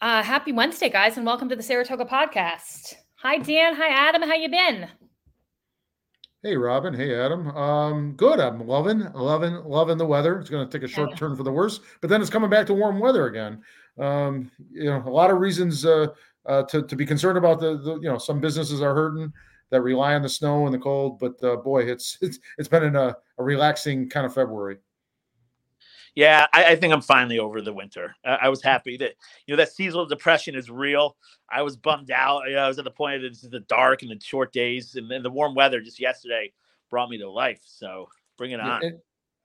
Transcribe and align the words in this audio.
Uh, 0.00 0.22
happy 0.22 0.52
Wednesday, 0.52 0.90
guys, 0.90 1.16
and 1.16 1.24
welcome 1.24 1.48
to 1.48 1.56
the 1.56 1.62
Saratoga 1.62 2.04
podcast. 2.04 2.94
Hi, 3.16 3.38
Dan. 3.38 3.74
Hi, 3.74 3.88
Adam. 3.88 4.22
How 4.22 4.34
you 4.34 4.50
been? 4.50 4.88
Hey, 6.42 6.54
Robin. 6.56 6.92
Hey, 6.92 7.14
Adam. 7.14 7.48
Um, 7.56 8.12
good. 8.12 8.38
I'm 8.38 8.66
loving, 8.66 9.10
loving, 9.14 9.54
loving 9.64 9.96
the 9.96 10.04
weather. 10.06 10.38
It's 10.38 10.50
going 10.50 10.68
to 10.68 10.78
take 10.78 10.84
a 10.86 10.92
short 10.92 11.10
Yeah. 11.10 11.16
turn 11.16 11.34
for 11.34 11.42
the 11.44 11.50
worse, 11.52 11.80
but 12.02 12.10
then 12.10 12.20
it's 12.20 12.30
coming 12.30 12.50
back 12.50 12.66
to 12.66 12.74
warm 12.74 12.98
weather 12.98 13.26
again. 13.26 13.62
Um, 13.98 14.50
you 14.70 14.84
know, 14.84 15.02
a 15.06 15.08
lot 15.10 15.30
of 15.30 15.38
reasons 15.38 15.86
uh, 15.86 16.08
uh, 16.44 16.64
to 16.64 16.82
to 16.82 16.94
be 16.94 17.06
concerned 17.06 17.38
about 17.38 17.58
the, 17.58 17.78
the. 17.78 17.94
You 17.94 18.08
know, 18.10 18.18
some 18.18 18.38
businesses 18.38 18.82
are 18.82 18.94
hurting 18.94 19.32
that 19.70 19.80
rely 19.80 20.14
on 20.14 20.22
the 20.22 20.28
snow 20.28 20.66
and 20.66 20.74
the 20.74 20.78
cold, 20.78 21.18
but 21.18 21.42
uh, 21.42 21.56
boy, 21.56 21.84
it's 21.84 22.18
it's 22.20 22.38
it's 22.58 22.68
been 22.68 22.84
in 22.84 22.96
a, 22.96 23.16
a 23.38 23.42
relaxing 23.42 24.10
kind 24.10 24.26
of 24.26 24.34
February. 24.34 24.76
Yeah, 26.16 26.46
I, 26.54 26.64
I 26.64 26.76
think 26.76 26.94
I'm 26.94 27.02
finally 27.02 27.38
over 27.38 27.60
the 27.60 27.74
winter. 27.74 28.16
I, 28.24 28.38
I 28.42 28.48
was 28.48 28.62
happy 28.62 28.96
that 28.96 29.12
you 29.46 29.52
know 29.52 29.58
that 29.58 29.72
seasonal 29.72 30.06
depression 30.06 30.56
is 30.56 30.70
real. 30.70 31.16
I 31.52 31.60
was 31.62 31.76
bummed 31.76 32.10
out. 32.10 32.42
You 32.48 32.54
know, 32.54 32.64
I 32.64 32.68
was 32.68 32.78
at 32.78 32.84
the 32.84 32.90
point 32.90 33.20
that 33.20 33.28
it's 33.28 33.42
the 33.42 33.60
dark 33.60 34.02
and 34.02 34.10
the 34.10 34.18
short 34.24 34.52
days, 34.52 34.96
and 34.96 35.10
then 35.10 35.22
the 35.22 35.30
warm 35.30 35.54
weather 35.54 35.80
just 35.80 36.00
yesterday 36.00 36.52
brought 36.88 37.10
me 37.10 37.18
to 37.18 37.30
life. 37.30 37.60
So 37.64 38.08
bring 38.38 38.52
it 38.52 38.60
on. 38.60 38.82
And, 38.82 38.98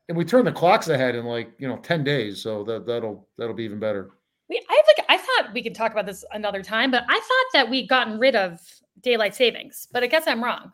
and 0.08 0.18
we 0.18 0.24
turn 0.24 0.46
the 0.46 0.52
clocks 0.52 0.88
ahead 0.88 1.14
in 1.14 1.26
like 1.26 1.52
you 1.60 1.68
know 1.68 1.78
ten 1.78 2.06
days, 2.06 2.42
so 2.42 2.64
that 2.64 2.86
that'll 2.86 3.28
that'll 3.38 3.54
be 3.54 3.66
even 3.66 3.80
better. 3.80 4.12
We, 4.50 4.66
I 4.70 4.82
think 4.86 5.08
I 5.10 5.18
thought 5.18 5.54
we 5.54 5.62
could 5.62 5.76
talk 5.76 5.92
about 5.92 6.06
this 6.06 6.24
another 6.32 6.64
time, 6.64 6.90
but 6.90 7.04
I 7.10 7.20
thought 7.20 7.52
that 7.54 7.70
we'd 7.70 7.90
gotten 7.90 8.18
rid 8.18 8.38
of 8.38 8.60
daylight 9.02 9.36
savings, 9.36 9.90
but 9.92 10.04
I 10.04 10.08
guess 10.08 10.24
I'm 10.26 10.42
wrong. 10.42 10.72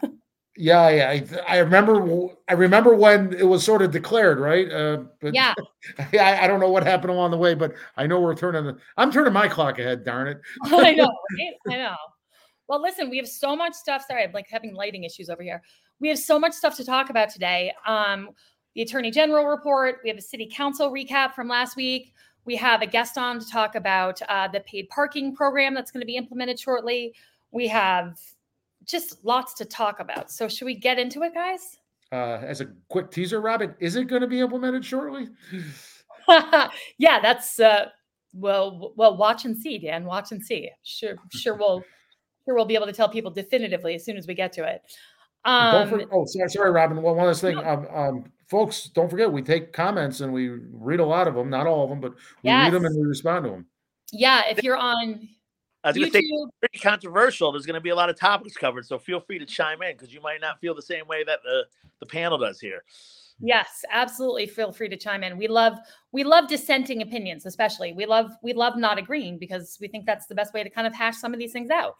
Yeah, 0.60 0.90
yeah, 0.90 1.08
I, 1.08 1.56
I 1.56 1.58
remember. 1.60 2.28
I 2.46 2.52
remember 2.52 2.94
when 2.94 3.32
it 3.32 3.44
was 3.48 3.64
sort 3.64 3.80
of 3.80 3.92
declared, 3.92 4.38
right? 4.38 4.70
Uh, 4.70 5.04
but 5.18 5.34
Yeah. 5.34 5.54
I, 6.12 6.44
I 6.44 6.46
don't 6.46 6.60
know 6.60 6.68
what 6.68 6.86
happened 6.86 7.10
along 7.10 7.30
the 7.30 7.38
way, 7.38 7.54
but 7.54 7.72
I 7.96 8.06
know 8.06 8.20
we're 8.20 8.34
turning. 8.34 8.64
The, 8.64 8.76
I'm 8.98 9.10
turning 9.10 9.32
my 9.32 9.48
clock 9.48 9.78
ahead. 9.78 10.04
Darn 10.04 10.28
it! 10.28 10.38
I 10.64 10.92
know. 10.92 11.04
right? 11.38 11.54
I 11.74 11.76
know. 11.78 11.96
Well, 12.68 12.82
listen, 12.82 13.08
we 13.08 13.16
have 13.16 13.26
so 13.26 13.56
much 13.56 13.72
stuff. 13.72 14.04
Sorry, 14.06 14.22
I'm 14.22 14.32
like 14.32 14.48
having 14.50 14.74
lighting 14.74 15.04
issues 15.04 15.30
over 15.30 15.42
here. 15.42 15.62
We 15.98 16.08
have 16.10 16.18
so 16.18 16.38
much 16.38 16.52
stuff 16.52 16.76
to 16.76 16.84
talk 16.84 17.08
about 17.08 17.30
today. 17.30 17.72
Um, 17.86 18.28
the 18.74 18.82
Attorney 18.82 19.10
General 19.10 19.46
report. 19.46 20.00
We 20.04 20.10
have 20.10 20.18
a 20.18 20.22
City 20.22 20.46
Council 20.52 20.92
recap 20.92 21.32
from 21.32 21.48
last 21.48 21.74
week. 21.74 22.12
We 22.44 22.54
have 22.56 22.82
a 22.82 22.86
guest 22.86 23.16
on 23.16 23.40
to 23.40 23.48
talk 23.48 23.76
about 23.76 24.20
uh, 24.28 24.48
the 24.48 24.60
paid 24.60 24.90
parking 24.90 25.34
program 25.34 25.72
that's 25.72 25.90
going 25.90 26.02
to 26.02 26.06
be 26.06 26.16
implemented 26.16 26.60
shortly. 26.60 27.14
We 27.50 27.66
have 27.68 28.20
just 28.90 29.24
lots 29.24 29.54
to 29.54 29.64
talk 29.64 30.00
about. 30.00 30.30
So, 30.30 30.48
should 30.48 30.64
we 30.64 30.74
get 30.74 30.98
into 30.98 31.22
it, 31.22 31.34
guys? 31.34 31.78
Uh, 32.12 32.40
as 32.42 32.60
a 32.60 32.66
quick 32.88 33.10
teaser, 33.10 33.40
Robin, 33.40 33.74
is 33.78 33.94
it 33.94 34.08
going 34.08 34.22
to 34.22 34.26
be 34.26 34.40
implemented 34.40 34.84
shortly? 34.84 35.28
yeah, 36.98 37.20
that's 37.20 37.60
uh 37.60 37.86
well 38.32 38.92
well 38.96 39.16
watch 39.16 39.44
and 39.44 39.56
see, 39.56 39.78
Dan. 39.78 40.04
Watch 40.04 40.32
and 40.32 40.44
see. 40.44 40.70
Sure, 40.82 41.16
sure 41.32 41.54
we'll 41.54 41.84
sure 42.44 42.54
we'll 42.54 42.64
be 42.64 42.74
able 42.74 42.86
to 42.86 42.92
tell 42.92 43.08
people 43.08 43.30
definitively 43.30 43.94
as 43.94 44.04
soon 44.04 44.16
as 44.16 44.26
we 44.26 44.34
get 44.34 44.52
to 44.54 44.64
it. 44.64 44.82
Um 45.44 45.88
for, 45.88 46.02
oh, 46.12 46.24
sorry, 46.26 46.48
sorry, 46.48 46.70
Robin. 46.70 47.00
Well, 47.00 47.14
one 47.14 47.26
last 47.26 47.40
thing, 47.40 47.56
um, 47.58 47.86
um, 47.92 48.32
folks, 48.48 48.90
don't 48.92 49.08
forget 49.08 49.30
we 49.30 49.40
take 49.40 49.72
comments 49.72 50.20
and 50.20 50.32
we 50.32 50.48
read 50.48 51.00
a 51.00 51.04
lot 51.04 51.28
of 51.28 51.34
them, 51.34 51.48
not 51.48 51.66
all 51.66 51.84
of 51.84 51.90
them, 51.90 52.00
but 52.00 52.14
we 52.42 52.50
read 52.50 52.72
them 52.72 52.84
and 52.84 52.96
we 52.96 53.06
respond 53.06 53.44
to 53.44 53.50
them. 53.50 53.66
yeah, 54.12 54.42
if 54.50 54.62
you're 54.62 54.76
on 54.76 55.28
I 55.82 55.88
was 55.88 55.96
going 55.96 56.10
to 56.10 56.18
say 56.18 56.46
pretty 56.60 56.78
controversial. 56.78 57.52
There's 57.52 57.64
going 57.64 57.74
to 57.74 57.80
be 57.80 57.90
a 57.90 57.94
lot 57.94 58.10
of 58.10 58.18
topics 58.18 58.56
covered, 58.56 58.84
so 58.86 58.98
feel 58.98 59.20
free 59.20 59.38
to 59.38 59.46
chime 59.46 59.82
in 59.82 59.92
because 59.96 60.12
you 60.12 60.20
might 60.20 60.40
not 60.40 60.60
feel 60.60 60.74
the 60.74 60.82
same 60.82 61.06
way 61.06 61.24
that 61.24 61.40
the 61.42 61.64
the 62.00 62.06
panel 62.06 62.38
does 62.38 62.60
here. 62.60 62.84
yes, 63.40 63.84
absolutely 63.90 64.46
feel 64.46 64.72
free 64.72 64.88
to 64.88 64.96
chime 64.96 65.24
in. 65.24 65.38
We 65.38 65.48
love 65.48 65.78
we 66.12 66.24
love 66.24 66.48
dissenting 66.48 67.02
opinions, 67.02 67.46
especially. 67.46 67.92
We 67.92 68.06
love 68.06 68.30
we 68.42 68.52
love 68.52 68.76
not 68.76 68.98
agreeing 68.98 69.38
because 69.38 69.78
we 69.80 69.88
think 69.88 70.06
that's 70.06 70.26
the 70.26 70.34
best 70.34 70.52
way 70.52 70.62
to 70.62 70.70
kind 70.70 70.86
of 70.86 70.94
hash 70.94 71.16
some 71.16 71.32
of 71.32 71.38
these 71.38 71.52
things 71.52 71.70
out. 71.70 71.96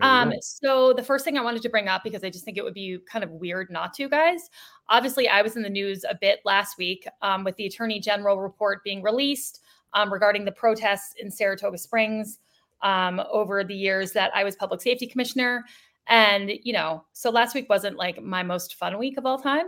Um, 0.00 0.32
so 0.40 0.92
the 0.92 1.02
first 1.02 1.24
thing 1.24 1.38
I 1.38 1.42
wanted 1.42 1.62
to 1.62 1.68
bring 1.68 1.86
up 1.86 2.02
because 2.02 2.24
I 2.24 2.30
just 2.30 2.44
think 2.44 2.56
it 2.56 2.64
would 2.64 2.74
be 2.74 2.98
kind 3.06 3.22
of 3.22 3.30
weird 3.30 3.70
not 3.70 3.94
to, 3.94 4.08
guys. 4.08 4.50
Obviously, 4.88 5.28
I 5.28 5.42
was 5.42 5.54
in 5.54 5.62
the 5.62 5.70
news 5.70 6.04
a 6.08 6.16
bit 6.20 6.40
last 6.44 6.76
week 6.76 7.06
um, 7.20 7.44
with 7.44 7.54
the 7.56 7.66
Attorney 7.66 8.00
General 8.00 8.40
report 8.40 8.82
being 8.82 9.00
released 9.02 9.60
um, 9.92 10.12
regarding 10.12 10.44
the 10.44 10.52
protests 10.52 11.14
in 11.20 11.30
Saratoga 11.30 11.78
Springs 11.78 12.40
um, 12.82 13.20
over 13.30 13.64
the 13.64 13.74
years 13.74 14.12
that 14.12 14.30
I 14.34 14.44
was 14.44 14.56
Public 14.56 14.80
Safety 14.80 15.06
Commissioner. 15.06 15.64
And 16.08 16.52
you 16.62 16.72
know, 16.72 17.04
so 17.12 17.30
last 17.30 17.54
week 17.54 17.68
wasn't 17.68 17.96
like 17.96 18.22
my 18.22 18.42
most 18.42 18.74
fun 18.74 18.98
week 18.98 19.16
of 19.18 19.26
all 19.26 19.38
time. 19.38 19.66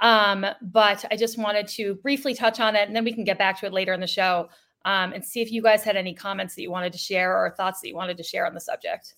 Um, 0.00 0.46
but 0.62 1.04
I 1.10 1.16
just 1.16 1.38
wanted 1.38 1.66
to 1.68 1.96
briefly 1.96 2.34
touch 2.34 2.60
on 2.60 2.76
it, 2.76 2.86
and 2.86 2.94
then 2.94 3.04
we 3.04 3.12
can 3.12 3.24
get 3.24 3.38
back 3.38 3.58
to 3.60 3.66
it 3.66 3.72
later 3.72 3.92
in 3.92 4.00
the 4.00 4.06
show 4.06 4.48
um, 4.84 5.12
and 5.12 5.24
see 5.24 5.40
if 5.40 5.50
you 5.50 5.62
guys 5.62 5.82
had 5.82 5.96
any 5.96 6.14
comments 6.14 6.54
that 6.54 6.62
you 6.62 6.70
wanted 6.70 6.92
to 6.92 6.98
share 6.98 7.36
or 7.36 7.50
thoughts 7.50 7.80
that 7.80 7.88
you 7.88 7.96
wanted 7.96 8.16
to 8.16 8.22
share 8.22 8.46
on 8.46 8.54
the 8.54 8.60
subject. 8.60 9.14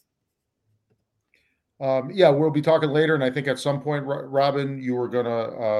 Um, 1.80 2.10
yeah, 2.12 2.28
we'll 2.28 2.50
be 2.50 2.60
talking 2.60 2.90
later, 2.90 3.14
and 3.14 3.24
I 3.24 3.30
think 3.30 3.48
at 3.48 3.58
some 3.58 3.80
point, 3.80 4.04
Robin, 4.06 4.82
you 4.82 4.94
were 4.94 5.08
gonna 5.08 5.30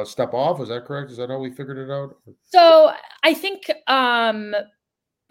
uh, 0.00 0.04
step 0.04 0.32
off. 0.32 0.60
Is 0.60 0.68
that 0.68 0.86
correct? 0.86 1.10
Is 1.10 1.18
that 1.18 1.28
how 1.28 1.38
we 1.38 1.50
figured 1.50 1.76
it 1.76 1.90
out? 1.90 2.16
So 2.44 2.92
I 3.22 3.34
think 3.34 3.70
um, 3.86 4.54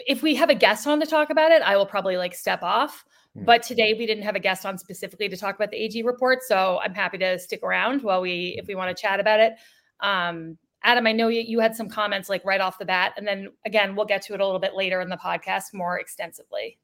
if 0.07 0.21
we 0.21 0.35
have 0.35 0.49
a 0.49 0.55
guest 0.55 0.87
on 0.87 0.99
to 0.99 1.05
talk 1.05 1.29
about 1.29 1.51
it, 1.51 1.61
I 1.61 1.77
will 1.77 1.85
probably 1.85 2.17
like 2.17 2.33
step 2.33 2.63
off. 2.63 3.05
Hmm. 3.35 3.45
But 3.45 3.63
today 3.63 3.93
we 3.97 4.05
didn't 4.05 4.23
have 4.23 4.35
a 4.35 4.39
guest 4.39 4.65
on 4.65 4.77
specifically 4.77 5.29
to 5.29 5.37
talk 5.37 5.55
about 5.55 5.71
the 5.71 5.77
AG 5.77 6.01
report, 6.03 6.43
so 6.43 6.79
I'm 6.83 6.93
happy 6.93 7.17
to 7.19 7.37
stick 7.39 7.61
around 7.63 8.01
while 8.01 8.21
we, 8.21 8.55
if 8.57 8.67
we 8.67 8.75
want 8.75 8.95
to 8.95 8.99
chat 8.99 9.19
about 9.19 9.39
it. 9.39 9.53
Um, 9.99 10.57
Adam, 10.83 11.07
I 11.07 11.11
know 11.11 11.27
you, 11.27 11.41
you 11.41 11.59
had 11.59 11.75
some 11.75 11.89
comments 11.89 12.29
like 12.29 12.43
right 12.45 12.61
off 12.61 12.79
the 12.79 12.85
bat, 12.85 13.13
and 13.17 13.27
then 13.27 13.49
again 13.65 13.95
we'll 13.95 14.05
get 14.05 14.21
to 14.23 14.33
it 14.33 14.39
a 14.39 14.45
little 14.45 14.59
bit 14.59 14.75
later 14.75 15.01
in 15.01 15.09
the 15.09 15.17
podcast 15.17 15.73
more 15.73 15.99
extensively. 15.99 16.77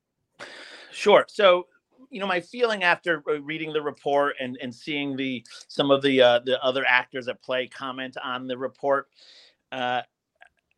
Sure. 0.91 1.25
So, 1.27 1.67
you 2.09 2.19
know, 2.19 2.27
my 2.27 2.41
feeling 2.41 2.83
after 2.83 3.23
uh, 3.29 3.41
reading 3.41 3.71
the 3.73 3.81
report 3.81 4.35
and 4.39 4.57
and 4.61 4.73
seeing 4.73 5.15
the 5.15 5.45
some 5.67 5.91
of 5.91 6.01
the 6.01 6.21
uh, 6.21 6.39
the 6.39 6.61
other 6.63 6.85
actors 6.85 7.27
at 7.27 7.41
play 7.41 7.67
comment 7.67 8.17
on 8.23 8.47
the 8.47 8.57
report, 8.57 9.07
uh, 9.71 10.01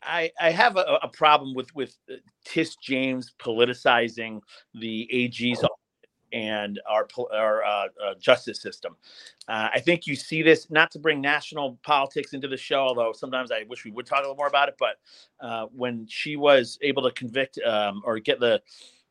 I 0.08 0.32
I 0.40 0.52
have 0.52 0.78
a, 0.78 1.00
a 1.04 1.08
problem 1.08 1.54
with 1.54 1.74
with 1.76 1.98
uh, 2.12 2.16
Tish 2.46 2.76
James 2.78 3.34
politicizing 3.40 4.42
the 4.74 5.08
AG's 5.12 5.64
office 5.64 5.78
and 6.34 6.80
our 6.90 7.08
our 7.34 7.64
uh, 7.64 7.88
uh, 8.04 8.14
justice 8.20 8.62
system. 8.62 8.96
Uh, 9.48 9.70
I 9.74 9.80
think 9.80 10.08
you 10.08 10.16
see 10.16 10.42
this 10.42 10.70
not 10.70 10.92
to 10.92 11.00
bring 11.00 11.22
national 11.22 11.80
politics 11.84 12.34
into 12.34 12.48
the 12.48 12.58
show, 12.58 12.80
although 12.80 13.14
sometimes 13.14 13.52
I 13.52 13.64
wish 13.70 13.86
we 13.86 13.92
would 13.92 14.06
talk 14.06 14.20
a 14.20 14.22
little 14.22 14.36
more 14.36 14.48
about 14.48 14.70
it. 14.70 14.76
But 14.80 14.98
uh, 15.40 15.68
when 15.74 16.06
she 16.10 16.36
was 16.36 16.78
able 16.82 17.04
to 17.04 17.12
convict 17.12 17.60
um, 17.60 18.02
or 18.06 18.20
get 18.20 18.40
the 18.40 18.62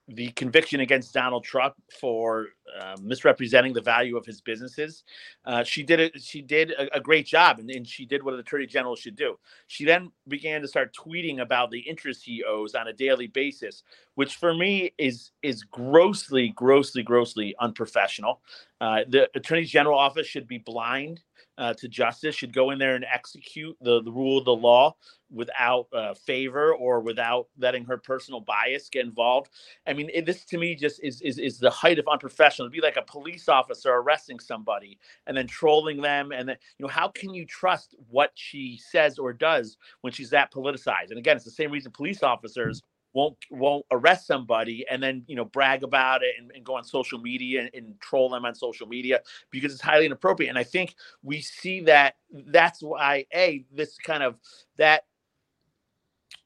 the 0.08 0.28
conviction 0.32 0.80
against 0.80 1.12
Donald 1.12 1.42
Trump 1.42 1.74
for 2.00 2.46
uh, 2.80 2.96
misrepresenting 3.02 3.72
the 3.72 3.80
value 3.80 4.16
of 4.16 4.24
his 4.24 4.40
businesses. 4.40 5.02
Uh, 5.44 5.64
she 5.64 5.82
did 5.82 5.98
it. 5.98 6.22
She 6.22 6.42
did 6.42 6.70
a, 6.72 6.96
a 6.96 7.00
great 7.00 7.26
job, 7.26 7.58
and, 7.58 7.68
and 7.70 7.86
she 7.86 8.06
did 8.06 8.22
what 8.22 8.34
an 8.34 8.40
attorney 8.40 8.66
general 8.66 8.94
should 8.94 9.16
do. 9.16 9.36
She 9.66 9.84
then 9.84 10.12
began 10.28 10.60
to 10.62 10.68
start 10.68 10.94
tweeting 10.94 11.40
about 11.40 11.70
the 11.70 11.80
interest 11.80 12.24
he 12.24 12.44
owes 12.44 12.74
on 12.74 12.86
a 12.86 12.92
daily 12.92 13.26
basis, 13.26 13.82
which 14.14 14.36
for 14.36 14.54
me 14.54 14.92
is 14.96 15.32
is 15.42 15.64
grossly, 15.64 16.50
grossly, 16.50 17.02
grossly 17.02 17.54
unprofessional. 17.58 18.40
Uh, 18.80 19.00
the 19.08 19.28
attorney 19.34 19.64
general 19.64 19.98
office 19.98 20.26
should 20.26 20.46
be 20.46 20.58
blind 20.58 21.20
uh, 21.58 21.74
to 21.74 21.88
justice. 21.88 22.34
Should 22.34 22.52
go 22.52 22.70
in 22.70 22.78
there 22.78 22.94
and 22.94 23.04
execute 23.12 23.76
the 23.80 24.02
the 24.02 24.12
rule 24.12 24.38
of 24.38 24.44
the 24.44 24.54
law 24.54 24.94
without 25.30 25.86
uh, 25.92 26.14
favor 26.14 26.74
or 26.74 27.00
without 27.00 27.48
letting 27.58 27.84
her 27.84 27.98
personal 27.98 28.40
bias 28.40 28.88
get 28.88 29.04
involved. 29.04 29.50
I 29.86 29.92
mean, 29.92 30.10
it, 30.14 30.24
this 30.26 30.44
to 30.46 30.58
me 30.58 30.74
just 30.74 31.02
is, 31.02 31.20
is 31.22 31.38
is 31.38 31.58
the 31.58 31.70
height 31.70 31.98
of 31.98 32.06
unprofessional. 32.08 32.68
To 32.68 32.72
be 32.72 32.80
like 32.80 32.96
a 32.96 33.02
police 33.02 33.48
officer 33.48 33.92
arresting 33.92 34.38
somebody 34.38 34.98
and 35.26 35.36
then 35.36 35.46
trolling 35.46 36.00
them, 36.00 36.32
and 36.32 36.48
then 36.48 36.56
you 36.78 36.84
know 36.84 36.90
how 36.90 37.08
can 37.08 37.34
you 37.34 37.44
trust 37.46 37.94
what 38.08 38.32
she 38.34 38.80
says 38.90 39.18
or 39.18 39.32
does 39.32 39.76
when 40.02 40.12
she's 40.12 40.30
that 40.30 40.52
politicized? 40.52 41.10
And 41.10 41.18
again, 41.18 41.36
it's 41.36 41.44
the 41.44 41.50
same 41.50 41.70
reason 41.70 41.92
police 41.92 42.22
officers 42.22 42.82
won't 43.16 43.38
won't 43.50 43.86
arrest 43.90 44.26
somebody 44.26 44.84
and 44.90 45.02
then 45.02 45.24
you 45.26 45.34
know 45.34 45.46
brag 45.46 45.82
about 45.82 46.22
it 46.22 46.34
and, 46.38 46.52
and 46.54 46.62
go 46.62 46.76
on 46.76 46.84
social 46.84 47.18
media 47.18 47.62
and, 47.62 47.70
and 47.72 47.98
troll 47.98 48.28
them 48.28 48.44
on 48.44 48.54
social 48.54 48.86
media 48.86 49.20
because 49.50 49.72
it's 49.72 49.80
highly 49.80 50.04
inappropriate. 50.04 50.50
And 50.50 50.58
I 50.58 50.64
think 50.64 50.94
we 51.22 51.40
see 51.40 51.80
that 51.84 52.16
that's 52.32 52.82
why 52.82 53.24
a 53.34 53.64
this 53.72 53.96
kind 53.96 54.22
of 54.22 54.36
that 54.76 55.04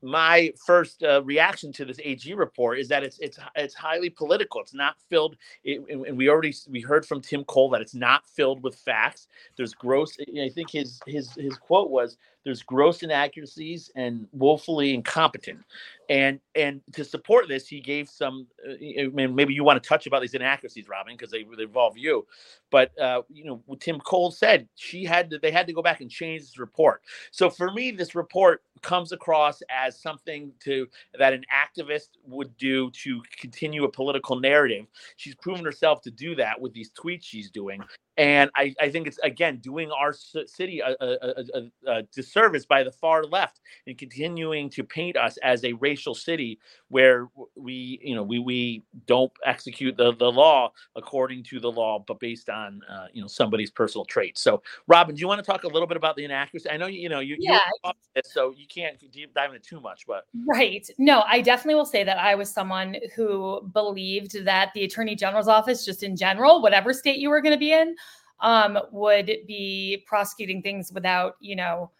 my 0.02 0.52
first 0.64 1.02
uh, 1.02 1.22
reaction 1.24 1.72
to 1.72 1.84
this 1.84 1.98
AG 2.04 2.32
report 2.34 2.78
is 2.78 2.86
that 2.88 3.02
it's 3.02 3.18
it's 3.18 3.38
it's 3.56 3.74
highly 3.74 4.08
political. 4.08 4.60
It's 4.60 4.72
not 4.72 4.94
filled, 5.10 5.36
it, 5.64 5.82
and 5.90 6.06
and 6.06 6.16
we 6.16 6.28
already 6.28 6.54
we 6.68 6.80
heard 6.80 7.04
from 7.04 7.20
Tim 7.20 7.44
Coll 7.44 7.70
that 7.70 7.82
it's 7.82 7.94
not 7.94 8.26
filled 8.26 8.62
with 8.62 8.76
facts. 8.76 9.26
There's 9.56 9.74
gross. 9.74 10.16
I 10.20 10.48
think 10.54 10.70
his 10.70 11.00
his 11.06 11.32
his 11.32 11.56
quote 11.58 11.90
was 11.90 12.16
there's 12.44 12.62
gross 12.62 13.02
inaccuracies 13.02 13.90
and 13.96 14.26
woefully 14.32 14.94
incompetent. 14.94 15.60
And 16.08 16.40
and 16.54 16.80
to 16.94 17.04
support 17.04 17.46
this, 17.48 17.68
he 17.68 17.80
gave 17.80 18.08
some. 18.08 18.46
Uh, 18.66 18.72
I 18.72 19.06
mean, 19.12 19.34
maybe 19.34 19.54
you 19.54 19.62
want 19.62 19.80
to 19.80 19.88
touch 19.88 20.06
about 20.06 20.22
these 20.22 20.34
inaccuracies, 20.34 20.88
Robin, 20.88 21.14
because 21.14 21.30
they, 21.30 21.44
they 21.56 21.62
involve 21.62 21.96
you. 21.96 22.26
But 22.70 22.98
uh, 22.98 23.22
you 23.28 23.44
know, 23.44 23.62
Tim 23.78 24.00
Coll 24.00 24.32
said 24.32 24.68
she 24.74 25.04
had 25.04 25.30
to. 25.30 25.38
They 25.38 25.52
had 25.52 25.66
to 25.68 25.72
go 25.72 25.82
back 25.82 26.00
and 26.00 26.10
change 26.10 26.42
this 26.42 26.58
report. 26.58 27.02
So 27.30 27.48
for 27.48 27.70
me, 27.70 27.92
this 27.92 28.14
report 28.14 28.62
comes 28.82 29.12
across 29.12 29.62
as 29.70 30.00
something 30.00 30.52
to 30.60 30.88
that 31.18 31.32
an 31.32 31.44
activist 31.54 32.08
would 32.26 32.56
do 32.56 32.90
to 32.90 33.22
continue 33.38 33.84
a 33.84 33.90
political 33.90 34.40
narrative. 34.40 34.86
She's 35.16 35.34
proven 35.36 35.64
herself 35.64 36.00
to 36.02 36.10
do 36.10 36.34
that 36.36 36.60
with 36.60 36.72
these 36.72 36.90
tweets 36.90 37.22
she's 37.22 37.50
doing. 37.50 37.82
And 38.20 38.50
I, 38.54 38.74
I 38.78 38.90
think 38.90 39.06
it's 39.06 39.16
again 39.22 39.60
doing 39.60 39.90
our 39.90 40.12
city 40.12 40.80
a, 40.80 40.94
a, 41.00 41.16
a, 41.54 41.90
a, 41.90 42.02
disservice 42.14 42.66
by 42.66 42.82
the 42.82 42.92
far 42.92 43.24
left 43.24 43.62
and 43.86 43.96
continuing 43.96 44.68
to 44.70 44.84
paint 44.84 45.16
us 45.16 45.38
as 45.38 45.64
a 45.64 45.72
racial 45.72 46.14
city 46.14 46.60
where 46.88 47.30
we, 47.56 47.98
you 48.02 48.14
know, 48.14 48.22
we 48.22 48.38
we 48.38 48.82
don't 49.06 49.32
execute 49.46 49.96
the, 49.96 50.14
the 50.16 50.30
law 50.30 50.70
according 50.96 51.44
to 51.44 51.60
the 51.60 51.72
law, 51.72 52.04
but 52.06 52.20
based 52.20 52.50
on 52.50 52.82
uh, 52.90 53.06
you 53.10 53.22
know 53.22 53.26
somebody's 53.26 53.70
personal 53.70 54.04
traits. 54.04 54.42
So, 54.42 54.62
Robin, 54.86 55.14
do 55.14 55.20
you 55.20 55.26
want 55.26 55.42
to 55.42 55.50
talk 55.50 55.64
a 55.64 55.68
little 55.68 55.88
bit 55.88 55.96
about 55.96 56.14
the 56.14 56.24
inaccuracy? 56.26 56.68
I 56.68 56.76
know 56.76 56.88
you, 56.88 57.00
you 57.00 57.08
know 57.08 57.20
you, 57.20 57.36
yeah. 57.40 57.58
you 57.82 58.22
so 58.22 58.52
you 58.54 58.66
can't 58.66 58.98
deep 59.10 59.32
dive 59.32 59.54
into 59.54 59.66
too 59.66 59.80
much, 59.80 60.04
but 60.06 60.26
right. 60.46 60.86
No, 60.98 61.24
I 61.26 61.40
definitely 61.40 61.76
will 61.76 61.86
say 61.86 62.04
that 62.04 62.18
I 62.18 62.34
was 62.34 62.50
someone 62.50 62.96
who 63.16 63.62
believed 63.72 64.44
that 64.44 64.72
the 64.74 64.84
Attorney 64.84 65.14
General's 65.14 65.48
office, 65.48 65.86
just 65.86 66.02
in 66.02 66.16
general, 66.16 66.60
whatever 66.60 66.92
state 66.92 67.18
you 67.18 67.30
were 67.30 67.40
going 67.40 67.54
to 67.54 67.58
be 67.58 67.72
in 67.72 67.96
um, 68.40 68.78
would 68.90 69.26
be 69.46 70.04
prosecuting 70.06 70.62
things 70.62 70.92
without, 70.92 71.34
you 71.40 71.56
know, 71.56 71.90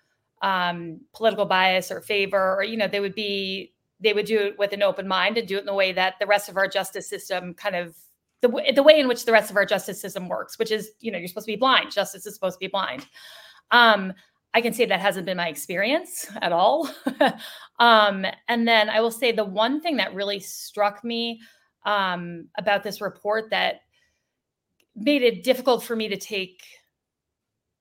um, 0.42 1.00
political 1.12 1.44
bias 1.44 1.90
or 1.90 2.00
favor, 2.00 2.56
or 2.56 2.64
you 2.64 2.76
know, 2.76 2.88
they 2.88 3.00
would 3.00 3.14
be 3.14 3.72
they 4.00 4.12
would 4.14 4.26
do 4.26 4.38
it 4.38 4.58
with 4.58 4.72
an 4.72 4.82
open 4.82 5.06
mind 5.06 5.36
and 5.36 5.46
do 5.46 5.56
it 5.56 5.60
in 5.60 5.66
the 5.66 5.74
way 5.74 5.92
that 5.92 6.14
the 6.18 6.26
rest 6.26 6.48
of 6.48 6.56
our 6.56 6.66
justice 6.66 7.06
system 7.08 7.52
kind 7.52 7.76
of 7.76 7.94
the 8.40 8.48
the 8.74 8.82
way 8.82 8.98
in 8.98 9.08
which 9.08 9.24
the 9.24 9.32
rest 9.32 9.50
of 9.50 9.56
our 9.56 9.66
justice 9.66 10.00
system 10.00 10.28
works, 10.28 10.58
which 10.58 10.70
is 10.70 10.92
you 11.00 11.12
know 11.12 11.18
you're 11.18 11.28
supposed 11.28 11.46
to 11.46 11.52
be 11.52 11.56
blind. 11.56 11.90
Justice 11.90 12.26
is 12.26 12.34
supposed 12.34 12.56
to 12.56 12.60
be 12.60 12.68
blind. 12.68 13.06
Um, 13.70 14.12
I 14.52 14.60
can 14.60 14.72
say 14.72 14.84
that 14.86 15.00
hasn't 15.00 15.26
been 15.26 15.36
my 15.36 15.48
experience 15.48 16.26
at 16.42 16.52
all. 16.52 16.90
um, 17.78 18.26
and 18.48 18.66
then 18.66 18.90
I 18.90 19.00
will 19.00 19.12
say 19.12 19.30
the 19.30 19.44
one 19.44 19.80
thing 19.80 19.96
that 19.98 20.14
really 20.14 20.40
struck 20.40 21.04
me 21.04 21.40
um, 21.86 22.48
about 22.58 22.82
this 22.82 23.00
report 23.00 23.50
that 23.50 23.82
made 24.96 25.22
it 25.22 25.44
difficult 25.44 25.82
for 25.82 25.96
me 25.96 26.08
to 26.08 26.16
take 26.16 26.62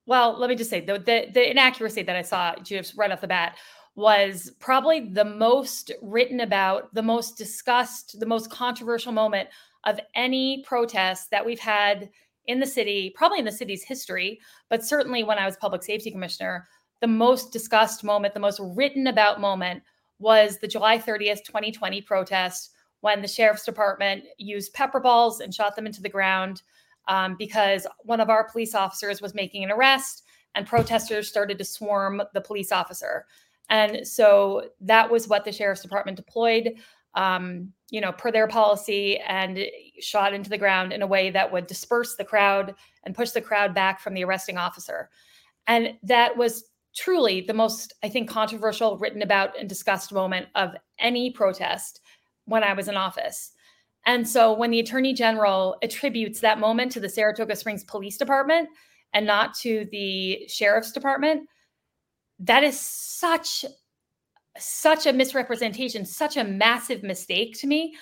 well 0.06 0.38
let 0.38 0.50
me 0.50 0.56
just 0.56 0.70
say 0.70 0.82
the, 0.82 1.00
the, 1.00 1.28
the 1.34 1.50
inaccuracy 1.50 2.04
that 2.04 2.16
i 2.16 2.22
saw 2.22 2.56
just 2.64 2.98
right 2.98 3.12
off 3.12 3.22
the 3.22 3.28
bat 3.28 3.58
was 3.96 4.52
probably 4.60 5.10
the 5.10 5.26
most 5.26 5.92
written 6.02 6.40
about 6.40 6.94
the 6.94 7.02
most 7.02 7.38
discussed 7.38 8.20
the 8.20 8.26
most 8.26 8.50
controversial 8.50 9.12
moment 9.12 9.50
of 9.86 10.00
any 10.16 10.64
protest 10.66 11.30
that 11.32 11.46
we've 11.46 11.60
had 11.60 12.10
in 12.46 12.60
the 12.60 12.66
city 12.66 13.14
probably 13.16 13.40
in 13.40 13.46
the 13.46 13.52
city's 13.52 13.84
history 13.84 14.40
but 14.70 14.84
certainly 14.84 15.24
when 15.24 15.38
i 15.38 15.46
was 15.46 15.58
public 15.58 15.84
safety 15.84 16.12
commissioner 16.12 16.68
the 17.02 17.08
most 17.08 17.52
discussed 17.52 18.04
moment 18.04 18.34
the 18.34 18.40
most 18.40 18.60
written 18.76 19.08
about 19.08 19.42
moment 19.42 19.82
was 20.20 20.58
the 20.58 20.68
july 20.68 20.98
30th 20.98 21.44
2020 21.44 22.02
protest 22.02 22.72
when 23.02 23.22
the 23.22 23.28
sheriff's 23.28 23.64
department 23.64 24.24
used 24.38 24.74
pepper 24.74 25.00
balls 25.00 25.40
and 25.40 25.54
shot 25.54 25.76
them 25.76 25.86
into 25.86 26.02
the 26.02 26.10
ground 26.10 26.62
um, 27.10 27.36
because 27.38 27.86
one 28.00 28.22
of 28.22 28.30
our 28.30 28.48
police 28.50 28.74
officers 28.74 29.22
was 29.22 29.34
making 29.34 29.64
an 29.64 29.72
arrest 29.72 30.24
and 30.56 30.66
protesters 30.66 31.28
started 31.28 31.58
to 31.58 31.66
swarm 31.66 32.22
the 32.34 32.40
police 32.40 32.72
officer. 32.72 33.26
And 33.70 34.08
so 34.08 34.70
that 34.82 35.12
was 35.12 35.28
what 35.28 35.44
the 35.44 35.52
sheriff's 35.52 35.82
department 35.82 36.18
deployed, 36.18 36.76
um, 37.16 37.74
you 37.90 38.00
know, 38.00 38.12
per 38.12 38.32
their 38.32 38.48
policy 38.48 39.18
and 39.20 39.60
shot 40.00 40.34
into 40.34 40.50
the 40.50 40.58
ground 40.58 40.94
in 40.94 41.02
a 41.02 41.08
way 41.08 41.30
that 41.32 41.52
would 41.52 41.68
disperse 41.68 42.16
the 42.16 42.24
crowd 42.24 42.76
and 43.04 43.16
push 43.16 43.32
the 43.32 43.42
crowd 43.42 43.74
back 43.74 44.00
from 44.00 44.14
the 44.14 44.24
arresting 44.24 44.58
officer. 44.58 45.10
And 45.68 45.96
that 46.04 46.38
was 46.38 46.66
truly 46.96 47.42
the 47.42 47.54
most, 47.54 47.94
I 48.04 48.10
think, 48.10 48.30
controversial, 48.30 48.98
written 48.98 49.22
about, 49.22 49.58
and 49.60 49.68
discussed 49.68 50.14
moment 50.14 50.48
of 50.56 50.72
any 51.00 51.32
protest 51.32 52.02
when 52.46 52.64
I 52.64 52.74
was 52.74 52.88
in 52.88 52.98
office. 52.98 53.52
And 54.06 54.28
so 54.28 54.54
when 54.54 54.72
the 54.72 54.80
attorney 54.80 55.14
general 55.14 55.78
attributes 55.84 56.40
that 56.40 56.60
moment 56.60 56.92
to 56.94 57.00
the 57.00 57.10
Saratoga 57.10 57.56
Springs 57.56 57.84
Police 57.84 58.18
Department 58.18 58.70
and 59.14 59.26
not 59.26 59.54
to 59.60 59.88
the 59.92 60.48
sheriff's 60.48 60.92
department, 60.92 61.48
that 62.40 62.64
is 62.64 62.80
such 62.80 63.66
such 64.58 65.06
a 65.06 65.14
misrepresentation, 65.14 66.06
such 66.06 66.36
a 66.36 66.44
massive 66.44 67.04
mistake 67.04 67.58
to 67.60 67.68
me. 67.68 67.96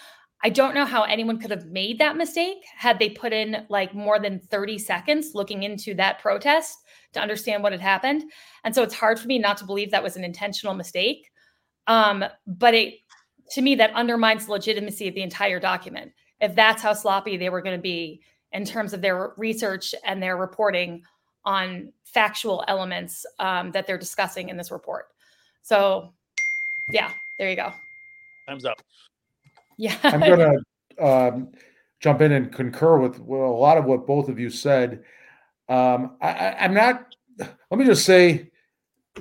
I 0.44 0.50
don't 0.50 0.76
know 0.76 0.86
how 0.86 1.04
anyone 1.04 1.40
could 1.40 1.52
have 1.52 1.66
made 1.66 2.00
that 2.00 2.16
mistake 2.16 2.58
had 2.76 3.00
they 3.00 3.10
put 3.10 3.34
in 3.34 3.66
like 3.70 3.94
more 3.94 4.20
than 4.20 4.40
30 4.40 4.78
seconds 4.78 5.32
looking 5.34 5.64
into 5.64 5.94
that 5.96 6.20
protest 6.20 6.78
to 7.14 7.20
understand 7.20 7.64
what 7.64 7.72
had 7.72 7.82
happened. 7.82 8.24
And 8.64 8.74
so 8.74 8.84
it's 8.84 8.94
hard 8.94 9.20
for 9.20 9.28
me 9.28 9.40
not 9.40 9.58
to 9.58 9.66
believe 9.66 9.92
that 9.92 10.04
was 10.04 10.16
an 10.16 10.24
intentional 10.24 10.76
mistake. 10.76 11.32
Um, 11.88 12.24
but 12.46 12.74
it 12.74 12.96
to 13.52 13.62
me 13.62 13.76
that 13.76 13.94
undermines 13.94 14.46
the 14.46 14.52
legitimacy 14.54 15.08
of 15.08 15.16
the 15.16 15.22
entire 15.22 15.60
document. 15.60 16.12
If 16.40 16.56
that's 16.56 16.82
how 16.82 16.94
sloppy 16.94 17.38
they 17.38 17.50
were 17.50 17.62
going 17.62 17.78
to 17.78 17.82
be 17.82 18.22
in 18.52 18.66
terms 18.66 18.94
of 18.94 19.02
their 19.02 19.34
research 19.38 19.94
and 20.06 20.22
their 20.22 20.38
reporting 20.38 21.04
on 21.46 21.92
factual 22.06 22.64
elements 22.68 23.26
um, 23.40 23.72
that 23.72 23.88
they're 23.88 23.98
discussing 23.98 24.50
in 24.50 24.58
this 24.58 24.72
report. 24.72 25.08
So 25.64 26.12
yeah 26.90 27.12
there 27.38 27.50
you 27.50 27.56
go. 27.56 27.72
Time's 28.48 28.66
up. 28.66 28.82
Yeah. 29.78 29.96
I'm 30.04 30.20
gonna 30.20 30.56
um, 31.00 31.50
jump 32.00 32.22
in 32.22 32.32
and 32.32 32.52
concur 32.52 32.98
with 32.98 33.20
well, 33.20 33.50
a 33.50 33.52
lot 33.52 33.78
of 33.78 33.86
what 33.86 34.08
both 34.08 34.30
of 34.30 34.40
you 34.40 34.50
said. 34.50 35.04
Um, 35.70 36.16
I, 36.22 36.56
i'm 36.62 36.74
not 36.74 37.14
let 37.38 37.78
me 37.78 37.84
just 37.84 38.06
say 38.06 38.50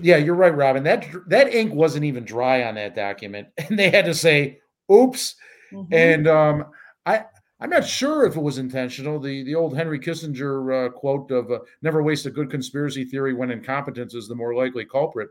yeah, 0.01 0.17
you're 0.17 0.35
right, 0.35 0.55
Robin. 0.55 0.83
That 0.83 1.07
that 1.29 1.55
ink 1.55 1.75
wasn't 1.75 2.05
even 2.05 2.25
dry 2.25 2.65
on 2.65 2.75
that 2.77 2.95
document, 2.95 3.49
and 3.59 3.79
they 3.79 3.91
had 3.91 4.05
to 4.05 4.15
say, 4.15 4.61
"Oops." 4.93 5.35
Mm-hmm. 5.73 5.95
And 5.95 6.29
um, 6.29 6.67
I 7.05 7.25
I'm 7.61 7.71
not 7.71 7.87
sure 7.87 8.27
if 8.27 8.37
it 8.37 8.43
was 8.43 8.59
intentional. 8.59 9.19
The 9.19 9.43
the 9.45 9.55
old 9.55 9.77
Henry 9.77 9.99
Kissinger 9.99 10.87
uh, 10.87 10.91
quote 10.91 11.31
of 11.31 11.51
uh, 11.51 11.61
"Never 11.83 12.03
waste 12.03 12.27
a 12.27 12.31
good 12.31 12.51
conspiracy 12.51 13.05
theory 13.05 13.35
when 13.35 13.51
incompetence 13.51 14.15
is 14.15 14.29
the 14.29 14.35
more 14.35 14.55
likely 14.55 14.85
culprit" 14.85 15.31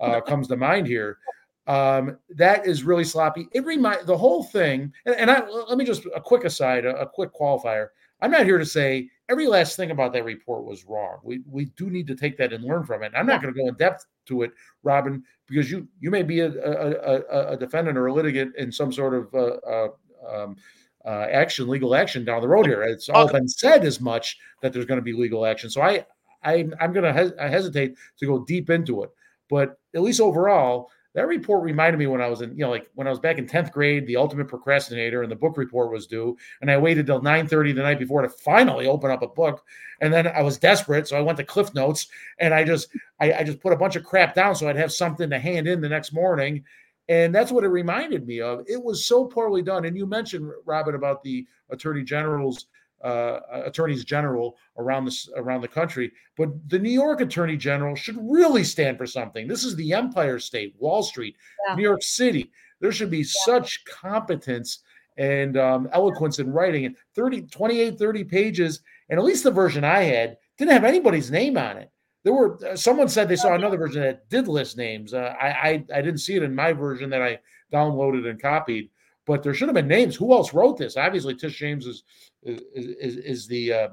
uh, 0.00 0.20
comes 0.26 0.48
to 0.48 0.56
mind 0.56 0.86
here. 0.86 1.18
Um, 1.66 2.18
that 2.30 2.66
is 2.66 2.82
really 2.82 3.04
sloppy. 3.04 3.48
It 3.52 3.64
remind 3.64 4.06
the 4.06 4.16
whole 4.16 4.42
thing. 4.42 4.92
And, 5.06 5.14
and 5.14 5.30
I 5.30 5.46
let 5.48 5.78
me 5.78 5.84
just 5.84 6.04
a 6.14 6.20
quick 6.20 6.44
aside, 6.44 6.84
a, 6.84 6.96
a 7.00 7.08
quick 7.08 7.32
qualifier. 7.32 7.88
I'm 8.22 8.30
not 8.30 8.46
here 8.46 8.58
to 8.58 8.64
say 8.64 9.10
every 9.28 9.48
last 9.48 9.76
thing 9.76 9.90
about 9.90 10.12
that 10.12 10.24
report 10.24 10.64
was 10.64 10.84
wrong. 10.84 11.18
We 11.24 11.42
we 11.46 11.66
do 11.76 11.90
need 11.90 12.06
to 12.06 12.14
take 12.14 12.38
that 12.38 12.52
and 12.52 12.64
learn 12.64 12.84
from 12.84 13.02
it. 13.02 13.12
I'm 13.16 13.26
not 13.26 13.42
going 13.42 13.52
to 13.52 13.60
go 13.60 13.66
in 13.66 13.74
depth 13.74 14.06
to 14.26 14.42
it, 14.42 14.52
Robin, 14.84 15.24
because 15.48 15.70
you 15.70 15.88
you 16.00 16.10
may 16.10 16.22
be 16.22 16.40
a 16.40 16.48
a, 16.48 17.20
a, 17.30 17.48
a 17.52 17.56
defendant 17.56 17.98
or 17.98 18.06
a 18.06 18.12
litigant 18.12 18.54
in 18.56 18.70
some 18.70 18.92
sort 18.92 19.14
of 19.14 19.34
uh, 19.34 19.56
uh, 19.68 19.88
um, 20.30 20.56
uh, 21.04 21.26
action, 21.32 21.68
legal 21.68 21.96
action 21.96 22.24
down 22.24 22.40
the 22.40 22.48
road 22.48 22.66
here. 22.66 22.84
It's 22.84 23.08
all 23.08 23.30
been 23.30 23.48
said 23.48 23.84
as 23.84 24.00
much 24.00 24.38
that 24.62 24.72
there's 24.72 24.86
going 24.86 25.00
to 25.00 25.04
be 25.04 25.12
legal 25.12 25.44
action. 25.44 25.68
So 25.68 25.82
I 25.82 26.06
I 26.44 26.68
I'm 26.80 26.92
going 26.92 27.04
to 27.04 27.12
hes- 27.12 27.32
hesitate 27.38 27.96
to 28.18 28.26
go 28.26 28.44
deep 28.44 28.70
into 28.70 29.02
it, 29.02 29.10
but 29.50 29.80
at 29.96 30.02
least 30.02 30.20
overall 30.20 30.90
that 31.14 31.26
report 31.26 31.62
reminded 31.62 31.98
me 31.98 32.06
when 32.06 32.22
I 32.22 32.28
was 32.28 32.40
in, 32.40 32.50
you 32.56 32.64
know, 32.64 32.70
like 32.70 32.88
when 32.94 33.06
I 33.06 33.10
was 33.10 33.18
back 33.18 33.38
in 33.38 33.46
10th 33.46 33.70
grade, 33.70 34.06
the 34.06 34.16
ultimate 34.16 34.48
procrastinator, 34.48 35.22
and 35.22 35.30
the 35.30 35.36
book 35.36 35.58
report 35.58 35.92
was 35.92 36.06
due. 36.06 36.36
And 36.60 36.70
I 36.70 36.78
waited 36.78 37.06
till 37.06 37.20
9:30 37.20 37.74
the 37.74 37.82
night 37.82 37.98
before 37.98 38.22
to 38.22 38.28
finally 38.28 38.86
open 38.86 39.10
up 39.10 39.22
a 39.22 39.28
book. 39.28 39.62
And 40.00 40.12
then 40.12 40.26
I 40.26 40.42
was 40.42 40.58
desperate. 40.58 41.06
So 41.06 41.16
I 41.16 41.20
went 41.20 41.36
to 41.38 41.44
Cliff 41.44 41.74
Notes 41.74 42.08
and 42.38 42.54
I 42.54 42.64
just 42.64 42.88
I, 43.20 43.32
I 43.32 43.44
just 43.44 43.60
put 43.60 43.72
a 43.72 43.76
bunch 43.76 43.96
of 43.96 44.04
crap 44.04 44.34
down 44.34 44.54
so 44.54 44.68
I'd 44.68 44.76
have 44.76 44.92
something 44.92 45.28
to 45.30 45.38
hand 45.38 45.68
in 45.68 45.80
the 45.80 45.88
next 45.88 46.12
morning. 46.12 46.64
And 47.08 47.34
that's 47.34 47.52
what 47.52 47.64
it 47.64 47.68
reminded 47.68 48.26
me 48.26 48.40
of. 48.40 48.64
It 48.66 48.82
was 48.82 49.04
so 49.04 49.26
poorly 49.26 49.60
done. 49.60 49.84
And 49.84 49.96
you 49.96 50.06
mentioned, 50.06 50.50
Robin, 50.64 50.94
about 50.94 51.22
the 51.22 51.46
attorney 51.70 52.04
general's 52.04 52.66
uh, 53.02 53.40
attorneys 53.64 54.04
general 54.04 54.56
around 54.78 55.04
the 55.04 55.16
around 55.36 55.60
the 55.60 55.68
country. 55.68 56.12
But 56.36 56.48
the 56.68 56.78
New 56.78 56.90
York 56.90 57.20
Attorney 57.20 57.56
General 57.56 57.94
should 57.94 58.16
really 58.20 58.64
stand 58.64 58.98
for 58.98 59.06
something. 59.06 59.46
This 59.46 59.64
is 59.64 59.76
the 59.76 59.92
Empire 59.92 60.38
State, 60.38 60.74
Wall 60.78 61.02
Street, 61.02 61.36
yeah. 61.66 61.74
New 61.74 61.82
York 61.82 62.02
City. 62.02 62.50
There 62.80 62.92
should 62.92 63.10
be 63.10 63.18
yeah. 63.18 63.44
such 63.44 63.84
competence 63.84 64.82
and 65.16 65.56
um, 65.56 65.88
eloquence 65.92 66.38
in 66.38 66.52
writing. 66.52 66.86
And 66.86 66.96
30, 67.14 67.42
28, 67.42 67.98
30 67.98 68.24
pages, 68.24 68.80
and 69.08 69.18
at 69.18 69.24
least 69.24 69.44
the 69.44 69.50
version 69.50 69.84
I 69.84 70.02
had 70.02 70.36
didn't 70.56 70.72
have 70.72 70.84
anybody's 70.84 71.30
name 71.30 71.56
on 71.58 71.76
it. 71.76 71.90
There 72.24 72.32
were 72.32 72.58
uh, 72.64 72.76
someone 72.76 73.08
said 73.08 73.28
they 73.28 73.36
saw 73.36 73.54
another 73.54 73.76
version 73.76 74.02
that 74.02 74.28
did 74.28 74.48
list 74.48 74.76
names. 74.76 75.12
Uh, 75.12 75.34
I, 75.40 75.48
I 75.48 75.84
I 75.94 76.02
didn't 76.02 76.18
see 76.18 76.36
it 76.36 76.42
in 76.42 76.54
my 76.54 76.72
version 76.72 77.10
that 77.10 77.22
I 77.22 77.40
downloaded 77.72 78.28
and 78.28 78.40
copied 78.40 78.90
but 79.32 79.42
there 79.42 79.54
should 79.54 79.68
have 79.68 79.74
been 79.74 79.88
names. 79.88 80.14
Who 80.14 80.34
else 80.34 80.52
wrote 80.52 80.76
this? 80.76 80.98
Obviously, 80.98 81.34
Tish 81.34 81.58
James 81.58 81.86
is 81.86 82.02
is 82.42 82.60
is, 82.74 83.16
is 83.16 83.46
the 83.46 83.72
uh, 83.72 83.88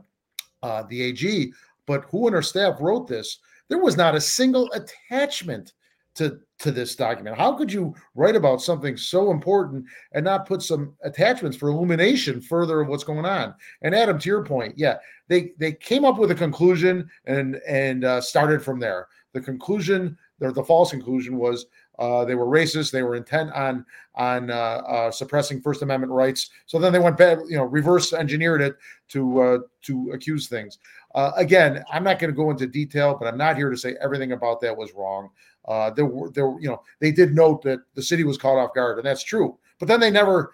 uh, 0.62 0.84
the 0.90 1.02
AG, 1.02 1.54
but 1.86 2.04
who 2.12 2.28
in 2.28 2.34
her 2.34 2.42
staff 2.42 2.82
wrote 2.82 3.08
this? 3.08 3.40
There 3.70 3.78
was 3.78 3.96
not 3.96 4.16
a 4.16 4.20
single 4.20 4.70
attachment 4.74 5.72
to 6.16 6.42
to 6.58 6.74
this 6.74 6.94
document. 6.94 7.38
How 7.38 7.54
could 7.54 7.72
you 7.72 7.96
write 8.16 8.36
about 8.36 8.62
something 8.62 8.98
so 8.98 9.32
important 9.32 9.86
and 10.12 10.26
not 10.26 10.46
put 10.46 10.62
some 10.62 10.94
attachments 11.06 11.56
for 11.56 11.70
illumination 11.70 12.42
further 12.42 12.82
of 12.82 12.90
what's 12.90 13.06
going 13.06 13.26
on? 13.26 13.56
And 13.82 13.96
Adam, 13.96 14.20
to 14.20 14.30
your 14.30 14.44
point, 14.44 14.74
yeah, 14.76 14.98
they 15.30 15.54
they 15.58 15.72
came 15.72 16.04
up 16.04 16.18
with 16.18 16.32
a 16.32 16.36
conclusion 16.36 17.10
and 17.24 17.62
and 17.66 18.04
uh, 18.04 18.20
started 18.20 18.62
from 18.62 18.82
there. 18.82 19.08
The 19.32 19.40
conclusion, 19.40 20.18
the, 20.40 20.52
the 20.52 20.66
false 20.66 20.92
conclusion 20.92 21.38
was 21.38 21.68
uh, 22.00 22.24
they 22.24 22.34
were 22.34 22.46
racist. 22.46 22.92
They 22.92 23.04
were 23.04 23.16
intent 23.16 23.52
on 23.52 23.86
on 24.16 24.50
uh, 24.50 24.54
uh, 24.54 25.12
suppressing 25.12 25.62
First 25.62 25.82
Amendment 25.82 26.12
rights. 26.12 26.50
So 26.66 26.80
then 26.80 26.94
they 26.94 27.00
went 27.00 27.18
back, 27.18 27.38
you 27.48 27.58
know, 27.58 27.66
reverse 27.66 28.14
engineered 28.14 28.62
it 28.62 28.78
to 29.10 29.42
uh, 29.42 29.58
to 29.84 30.12
accuse 30.14 30.48
things. 30.48 30.80
Uh, 31.14 31.32
again, 31.36 31.84
I'm 31.92 32.04
not 32.04 32.18
going 32.18 32.32
to 32.32 32.36
go 32.36 32.52
into 32.52 32.68
detail, 32.68 33.18
but 33.20 33.28
I'm 33.28 33.38
not 33.38 33.58
here 33.58 33.70
to 33.70 33.78
say 33.78 33.96
everything 34.02 34.32
about 34.32 34.62
that 34.62 34.76
was 34.76 34.94
wrong. 34.94 35.30
Uh, 35.68 35.90
there 35.90 36.06
were 36.06 36.32
there, 36.32 36.50
you 36.62 36.70
know, 36.70 36.82
they 37.00 37.12
did 37.12 37.36
note 37.36 37.62
that 37.64 37.80
the 37.96 38.02
city 38.02 38.24
was 38.24 38.38
caught 38.38 38.58
off 38.58 38.74
guard, 38.74 38.98
and 38.98 39.06
that's 39.06 39.24
true. 39.24 39.58
But 39.78 39.90
then 39.90 40.00
they 40.00 40.12
never 40.12 40.54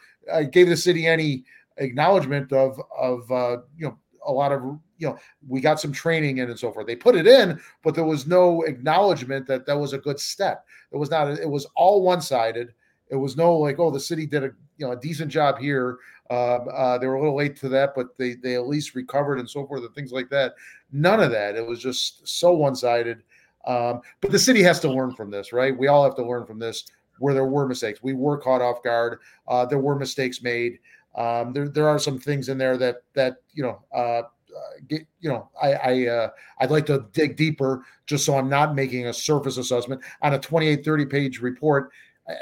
gave 0.52 0.68
the 0.68 0.78
city 0.78 1.06
any 1.06 1.46
acknowledgement 1.78 2.52
of 2.54 2.82
of 2.98 3.30
you 3.78 3.86
know 3.88 3.98
a 4.26 4.32
lot 4.32 4.52
of 4.52 4.80
you 4.98 5.08
know 5.08 5.18
we 5.48 5.62
got 5.62 5.80
some 5.80 5.92
training 5.92 6.40
in 6.40 6.50
and 6.50 6.60
so 6.60 6.72
forth. 6.72 6.88
They 6.88 6.96
put 6.96 7.16
it 7.16 7.28
in 7.28 7.60
but 7.84 7.96
there 7.96 8.06
was 8.06 8.28
no 8.28 8.64
acknowledgement 8.64 9.48
that 9.48 9.66
that 9.66 9.78
was 9.78 9.94
a 9.94 9.98
good 9.98 10.20
step. 10.20 10.66
It 10.92 10.98
was 10.98 11.10
not 11.10 11.28
it 11.40 11.50
was 11.50 11.68
all 11.76 12.04
one-sided. 12.04 12.74
It 13.10 13.16
was 13.16 13.38
no 13.38 13.56
like 13.58 13.80
oh 13.80 13.92
the 13.92 14.00
city 14.00 14.26
did 14.26 14.44
a 14.44 14.52
you 14.78 14.86
know 14.86 14.92
a 14.92 15.00
decent 15.00 15.32
job 15.32 15.60
here. 15.60 15.98
Um, 16.32 16.68
uh, 16.74 16.98
they 16.98 17.06
were 17.06 17.16
a 17.16 17.20
little 17.22 17.36
late 17.36 17.56
to 17.58 17.70
that 17.70 17.94
but 17.96 18.18
they 18.18 18.36
they 18.36 18.56
at 18.56 18.68
least 18.68 18.96
recovered 18.96 19.40
and 19.40 19.50
so 19.50 19.66
forth 19.66 19.84
and 19.84 19.94
things 19.94 20.12
like 20.12 20.30
that. 20.30 20.56
None 20.92 21.22
of 21.22 21.32
that. 21.32 21.56
It 21.56 21.66
was 21.66 21.82
just 21.82 22.28
so 22.28 22.54
one-sided. 22.54 23.22
Um, 23.66 24.02
but 24.22 24.32
the 24.32 24.40
city 24.40 24.62
has 24.62 24.80
to 24.82 24.92
learn 24.92 25.14
from 25.14 25.30
this 25.32 25.54
right? 25.54 25.78
We 25.78 25.88
all 25.88 26.04
have 26.04 26.16
to 26.16 26.26
learn 26.26 26.46
from 26.46 26.60
this 26.60 26.86
where 27.20 27.34
there 27.34 27.46
were 27.46 27.68
mistakes. 27.68 28.04
We 28.04 28.14
were 28.14 28.38
caught 28.38 28.62
off 28.62 28.84
guard. 28.84 29.20
Uh, 29.48 29.66
there 29.66 29.80
were 29.80 29.96
mistakes 29.96 30.42
made. 30.42 30.80
Um, 31.16 31.54
there, 31.54 31.70
there 31.70 31.88
are 31.88 32.00
some 32.00 32.20
things 32.20 32.50
in 32.50 32.58
there 32.58 32.78
that 32.78 33.04
that 33.14 33.38
you 33.54 33.64
know 33.64 33.82
uh, 33.94 34.24
get, 34.88 35.06
you 35.20 35.30
know, 35.30 35.50
I, 35.62 35.74
I 35.74 36.08
uh, 36.08 36.30
I'd 36.60 36.72
like 36.72 36.86
to 36.88 37.06
dig 37.14 37.36
deeper 37.36 37.84
just 38.06 38.26
so 38.26 38.38
I'm 38.38 38.50
not 38.50 38.76
making 38.76 39.08
a 39.08 39.14
surface 39.14 39.58
assessment 39.58 40.02
on 40.22 40.34
a 40.34 40.40
28, 40.40 40.84
30 40.84 41.06
page 41.06 41.42
report. 41.42 41.92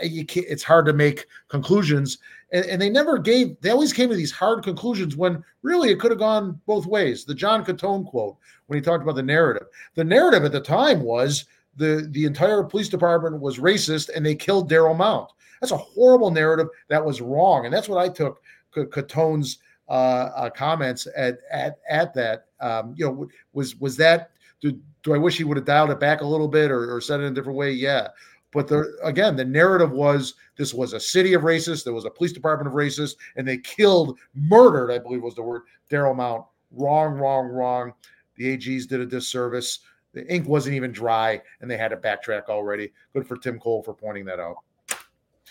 You 0.01 0.25
can't, 0.25 0.45
it's 0.49 0.63
hard 0.63 0.85
to 0.85 0.93
make 0.93 1.27
conclusions, 1.49 2.19
and, 2.53 2.65
and 2.65 2.81
they 2.81 2.89
never 2.89 3.17
gave. 3.17 3.59
They 3.59 3.69
always 3.69 3.91
came 3.91 4.09
to 4.09 4.15
these 4.15 4.31
hard 4.31 4.63
conclusions 4.63 5.17
when 5.17 5.43
really 5.61 5.89
it 5.89 5.99
could 5.99 6.11
have 6.11 6.19
gone 6.19 6.59
both 6.65 6.85
ways. 6.85 7.25
The 7.25 7.35
John 7.35 7.65
Catone 7.65 8.05
quote 8.05 8.37
when 8.67 8.77
he 8.77 8.81
talked 8.81 9.03
about 9.03 9.15
the 9.15 9.23
narrative. 9.23 9.67
The 9.95 10.03
narrative 10.05 10.45
at 10.45 10.53
the 10.53 10.61
time 10.61 11.01
was 11.01 11.45
the 11.75 12.07
the 12.11 12.25
entire 12.25 12.63
police 12.63 12.87
department 12.87 13.41
was 13.41 13.57
racist 13.57 14.09
and 14.15 14.25
they 14.25 14.35
killed 14.35 14.69
Darryl 14.71 14.95
Mount. 14.95 15.29
That's 15.59 15.71
a 15.71 15.77
horrible 15.77 16.31
narrative. 16.31 16.67
That 16.89 17.03
was 17.03 17.21
wrong, 17.21 17.65
and 17.65 17.73
that's 17.73 17.89
what 17.89 17.99
I 17.99 18.09
took 18.09 18.41
Catone's 18.73 19.59
uh, 19.89 20.29
uh, 20.35 20.49
comments 20.49 21.07
at 21.15 21.39
at 21.51 21.79
at 21.89 22.13
that. 22.13 22.45
Um, 22.59 22.93
you 22.97 23.05
know, 23.05 23.27
was 23.53 23.75
was 23.77 23.97
that? 23.97 24.31
Do, 24.61 24.79
do 25.03 25.13
I 25.13 25.17
wish 25.17 25.37
he 25.37 25.43
would 25.43 25.57
have 25.57 25.65
dialed 25.65 25.91
it 25.91 25.99
back 25.99 26.21
a 26.21 26.25
little 26.25 26.47
bit 26.47 26.71
or, 26.71 26.95
or 26.95 27.01
said 27.01 27.19
it 27.19 27.23
in 27.23 27.33
a 27.33 27.35
different 27.35 27.57
way? 27.57 27.71
Yeah. 27.71 28.07
But 28.53 28.67
the 28.67 28.97
again, 29.03 29.35
the 29.35 29.43
narrative 29.43 29.91
was 29.91 30.35
this 30.57 30.73
was 30.73 30.93
a 30.93 30.99
city 30.99 31.33
of 31.33 31.41
racists. 31.41 31.83
There 31.83 31.93
was 31.93 32.05
a 32.05 32.09
police 32.09 32.31
department 32.31 32.67
of 32.67 32.73
racists, 32.73 33.15
and 33.35 33.47
they 33.47 33.57
killed, 33.57 34.17
murdered, 34.35 34.91
I 34.91 34.99
believe 34.99 35.23
was 35.23 35.35
the 35.35 35.41
word, 35.41 35.63
Darryl 35.89 36.15
Mount. 36.15 36.45
Wrong, 36.71 37.13
wrong, 37.13 37.47
wrong. 37.47 37.93
The 38.35 38.55
AGs 38.55 38.87
did 38.87 38.99
a 38.99 39.05
disservice. 39.05 39.79
The 40.13 40.31
ink 40.31 40.47
wasn't 40.47 40.75
even 40.75 40.91
dry, 40.91 41.41
and 41.61 41.69
they 41.69 41.77
had 41.77 41.89
to 41.89 41.97
backtrack 41.97 42.43
already. 42.47 42.93
Good 43.13 43.27
for 43.27 43.37
Tim 43.37 43.59
Coll 43.59 43.81
for 43.81 43.93
pointing 43.93 44.25
that 44.25 44.39
out. 44.39 44.57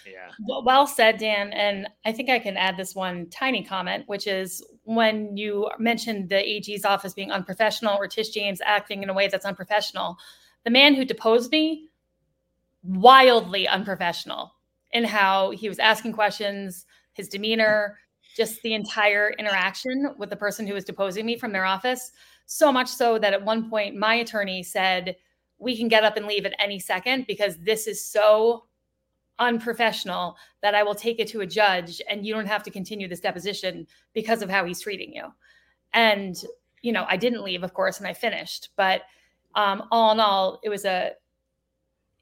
Yeah. 0.07 0.31
Well 0.65 0.87
said, 0.87 1.19
Dan. 1.19 1.53
And 1.53 1.89
I 2.05 2.13
think 2.13 2.31
I 2.31 2.39
can 2.39 2.57
add 2.57 2.77
this 2.77 2.95
one 2.95 3.29
tiny 3.31 3.63
comment, 3.63 4.05
which 4.07 4.27
is 4.27 4.65
when 4.85 5.37
you 5.37 5.71
mentioned 5.79 6.29
the 6.29 6.37
AG's 6.37 6.85
office 6.85 7.15
being 7.15 7.31
unprofessional 7.31 7.97
or 7.97 8.07
Tish 8.07 8.31
James 8.31 8.61
acting 8.65 9.03
in 9.03 9.09
a 9.09 9.15
way 9.15 9.29
that's 9.29 9.45
unprofessional, 9.45 10.17
the 10.65 10.71
man 10.71 10.95
who 10.95 11.05
deposed 11.05 11.51
me, 11.51 11.89
wildly 12.83 13.69
unprofessional 13.69 14.53
in 14.93 15.05
how 15.05 15.51
he 15.51 15.69
was 15.69 15.79
asking 15.79 16.13
questions, 16.13 16.87
his 17.15 17.29
demeanor, 17.29 17.99
just 18.37 18.63
the 18.63 18.75
entire 18.75 19.31
interaction 19.39 20.15
with 20.19 20.31
the 20.31 20.37
person 20.37 20.67
who 20.67 20.75
was 20.75 20.85
deposing 20.85 21.27
me 21.27 21.37
from 21.37 21.53
their 21.53 21.65
office. 21.65 22.13
So 22.47 22.73
much 22.73 22.89
so 22.89 23.19
that 23.19 23.33
at 23.33 23.45
one 23.45 23.69
point, 23.69 23.97
my 23.97 24.15
attorney 24.15 24.63
said, 24.63 25.17
We 25.59 25.77
can 25.77 25.89
get 25.89 26.05
up 26.05 26.17
and 26.17 26.27
leave 26.27 26.47
at 26.47 26.55
any 26.59 26.79
second 26.79 27.27
because 27.27 27.57
this 27.59 27.87
is 27.87 28.05
so 28.05 28.65
unprofessional 29.39 30.37
that 30.63 30.75
I 30.75 30.83
will 30.83 30.95
take 30.95 31.19
it 31.19 31.29
to 31.29 31.41
a 31.41 31.47
judge 31.47 32.01
and 32.09 32.27
you 32.27 32.35
don't 32.35 32.47
have 32.47 32.63
to 32.65 32.71
continue 32.71 33.09
this 33.09 33.21
deposition 33.21 33.87
because 34.13 34.43
of 34.43 34.51
how 34.51 34.65
he's 34.65 34.81
treating 34.81 35.13
you. 35.13 35.25
And, 35.93 36.37
you 36.83 36.93
know, 36.93 37.05
I 37.09 37.17
didn't 37.17 37.43
leave, 37.43 37.63
of 37.63 37.75
course, 37.75 37.99
and 37.99 38.07
I 38.07 38.13
finished. 38.13 38.71
But 38.77 39.03
um, 39.55 39.85
all 39.91 40.13
in 40.13 40.21
all, 40.21 40.61
it 40.63 40.69
was 40.69 40.85
a 40.85 41.13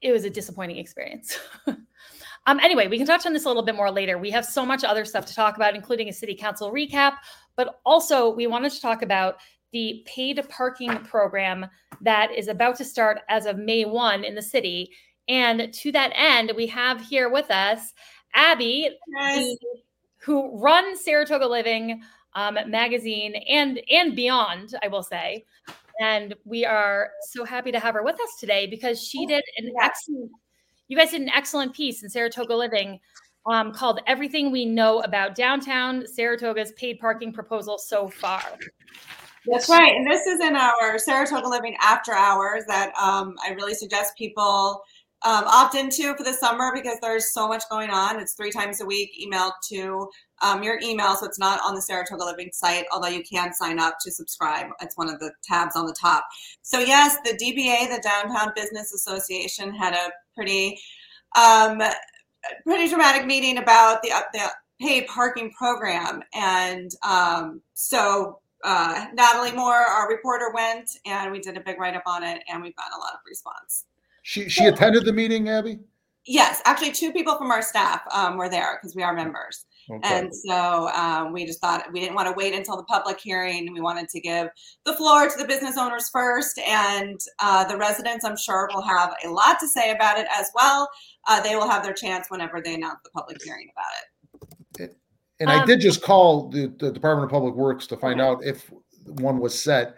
it 0.01 0.11
was 0.11 0.25
a 0.25 0.29
disappointing 0.29 0.77
experience. 0.77 1.37
um, 1.67 2.59
anyway, 2.59 2.87
we 2.87 2.97
can 2.97 3.05
touch 3.05 3.27
on 3.27 3.33
this 3.33 3.45
a 3.45 3.47
little 3.47 3.61
bit 3.61 3.75
more 3.75 3.91
later. 3.91 4.17
We 4.17 4.31
have 4.31 4.45
so 4.45 4.65
much 4.65 4.83
other 4.83 5.05
stuff 5.05 5.27
to 5.27 5.35
talk 5.35 5.57
about, 5.57 5.75
including 5.75 6.09
a 6.09 6.13
city 6.13 6.33
council 6.33 6.71
recap, 6.71 7.17
but 7.55 7.79
also 7.85 8.33
we 8.33 8.47
wanted 8.47 8.71
to 8.71 8.81
talk 8.81 9.03
about 9.03 9.35
the 9.71 10.03
paid 10.07 10.43
parking 10.49 10.97
program 11.03 11.67
that 12.01 12.31
is 12.31 12.47
about 12.47 12.75
to 12.77 12.83
start 12.83 13.19
as 13.29 13.45
of 13.45 13.57
May 13.57 13.85
1 13.85 14.23
in 14.23 14.35
the 14.35 14.41
city 14.41 14.91
and 15.27 15.73
to 15.73 15.91
that 15.91 16.11
end, 16.15 16.51
we 16.55 16.67
have 16.67 17.01
here 17.01 17.29
with 17.29 17.49
us 17.51 17.93
Abby, 18.33 18.89
yes. 19.19 19.55
who 20.17 20.57
runs 20.57 21.03
Saratoga 21.03 21.47
Living 21.47 22.01
um, 22.33 22.57
magazine 22.67 23.35
and 23.49 23.81
and 23.89 24.15
beyond, 24.15 24.75
I 24.83 24.87
will 24.87 25.03
say. 25.03 25.45
And 25.99 26.33
we 26.45 26.65
are 26.65 27.11
so 27.29 27.43
happy 27.43 27.71
to 27.71 27.79
have 27.79 27.93
her 27.93 28.03
with 28.03 28.15
us 28.15 28.39
today 28.39 28.67
because 28.67 29.03
she 29.03 29.25
oh, 29.25 29.27
did 29.27 29.43
an 29.57 29.71
excellent. 29.81 30.31
You 30.87 30.97
guys 30.97 31.11
did 31.11 31.21
an 31.21 31.29
excellent 31.29 31.73
piece 31.73 32.03
in 32.03 32.09
Saratoga 32.09 32.55
Living 32.55 32.99
um, 33.45 33.71
called 33.73 33.99
"Everything 34.07 34.51
We 34.51 34.65
Know 34.65 35.01
About 35.01 35.35
Downtown 35.35 36.05
Saratoga's 36.07 36.71
Paid 36.73 36.99
Parking 36.99 37.33
Proposal 37.33 37.77
So 37.77 38.07
Far." 38.07 38.43
That's 39.45 39.69
right, 39.69 39.95
and 39.95 40.05
this 40.05 40.27
is 40.27 40.39
in 40.39 40.55
our 40.55 40.99
Saratoga 40.99 41.47
Living 41.47 41.75
After 41.81 42.13
Hours 42.13 42.63
that 42.67 42.93
um, 42.95 43.35
I 43.43 43.51
really 43.51 43.73
suggest 43.73 44.15
people 44.15 44.83
um, 45.23 45.43
opt 45.45 45.75
into 45.75 46.15
for 46.15 46.23
the 46.23 46.33
summer 46.33 46.71
because 46.73 46.97
there's 47.01 47.31
so 47.31 47.47
much 47.47 47.63
going 47.69 47.91
on. 47.91 48.19
It's 48.19 48.33
three 48.33 48.51
times 48.51 48.81
a 48.81 48.85
week, 48.85 49.11
emailed 49.21 49.53
to 49.69 50.09
um, 50.41 50.63
your 50.63 50.79
email, 50.81 51.15
so 51.15 51.27
it's 51.27 51.37
not 51.37 51.59
on 51.63 51.75
the 51.75 51.81
Saratoga 51.81 52.23
Living 52.23 52.49
site, 52.51 52.85
although 52.91 53.07
you 53.07 53.23
can 53.23 53.53
sign 53.53 53.79
up 53.79 53.97
to 54.01 54.11
subscribe. 54.11 54.67
It's 54.81 54.97
one 54.97 55.09
of 55.09 55.19
the 55.19 55.31
tabs 55.43 55.75
on 55.75 55.85
the 55.85 55.95
top. 55.99 56.25
So, 56.63 56.79
yes, 56.79 57.17
the 57.23 57.31
DBA, 57.31 57.95
the 57.95 58.01
Downtown 58.01 58.51
Business 58.55 58.93
Association, 58.93 59.73
had 59.75 59.93
a 59.93 60.09
pretty, 60.35 60.79
um, 61.37 61.81
pretty 62.63 62.89
dramatic 62.89 63.27
meeting 63.27 63.59
about 63.59 64.01
the, 64.01 64.11
the 64.33 64.49
paid 64.79 65.05
parking 65.05 65.51
program. 65.51 66.23
And 66.33 66.89
um, 67.07 67.61
so, 67.75 68.39
uh, 68.63 69.05
Natalie 69.13 69.51
Moore, 69.51 69.75
our 69.75 70.09
reporter, 70.09 70.51
went 70.53 70.89
and 71.05 71.31
we 71.31 71.39
did 71.39 71.57
a 71.57 71.61
big 71.61 71.79
write 71.79 71.95
up 71.95 72.03
on 72.05 72.23
it, 72.23 72.43
and 72.51 72.61
we 72.61 72.73
got 72.73 72.87
a 72.95 72.99
lot 72.99 73.13
of 73.13 73.19
response. 73.27 73.85
She 74.21 74.49
she 74.49 74.65
attended 74.65 75.05
the 75.05 75.13
meeting, 75.13 75.49
Abby. 75.49 75.79
Yes, 76.25 76.61
actually, 76.65 76.91
two 76.91 77.11
people 77.11 77.35
from 77.37 77.49
our 77.49 77.63
staff 77.63 78.01
um, 78.13 78.37
were 78.37 78.49
there 78.49 78.77
because 78.79 78.95
we 78.95 79.01
are 79.01 79.13
members. 79.13 79.65
Okay. 79.89 79.99
And 80.03 80.29
so 80.33 80.89
um, 80.89 81.33
we 81.33 81.45
just 81.45 81.59
thought 81.59 81.91
we 81.91 81.99
didn't 81.99 82.13
want 82.13 82.27
to 82.27 82.33
wait 82.33 82.53
until 82.53 82.77
the 82.77 82.83
public 82.83 83.19
hearing. 83.19 83.73
We 83.73 83.81
wanted 83.81 84.07
to 84.09 84.21
give 84.21 84.47
the 84.85 84.93
floor 84.93 85.27
to 85.27 85.37
the 85.37 85.45
business 85.45 85.77
owners 85.77 86.09
first, 86.09 86.59
and 86.59 87.19
uh, 87.39 87.63
the 87.65 87.75
residents, 87.75 88.23
I'm 88.23 88.37
sure, 88.37 88.69
will 88.73 88.83
have 88.83 89.15
a 89.25 89.29
lot 89.29 89.59
to 89.59 89.67
say 89.67 89.91
about 89.91 90.19
it 90.19 90.27
as 90.31 90.51
well. 90.53 90.87
Uh, 91.27 91.41
they 91.41 91.55
will 91.55 91.67
have 91.67 91.83
their 91.83 91.93
chance 91.93 92.27
whenever 92.29 92.61
they 92.61 92.75
announce 92.75 92.99
the 93.03 93.09
public 93.09 93.41
hearing 93.43 93.69
about 93.73 93.85
it. 93.93 94.01
And 95.41 95.49
um, 95.49 95.59
I 95.59 95.65
did 95.65 95.81
just 95.81 96.03
call 96.03 96.49
the, 96.49 96.71
the, 96.77 96.91
Department 96.91 97.25
of 97.25 97.31
Public 97.31 97.55
Works 97.55 97.87
to 97.87 97.97
find 97.97 98.21
okay. 98.21 98.29
out 98.29 98.45
if 98.45 98.71
one 99.05 99.39
was 99.39 99.59
set. 99.59 99.95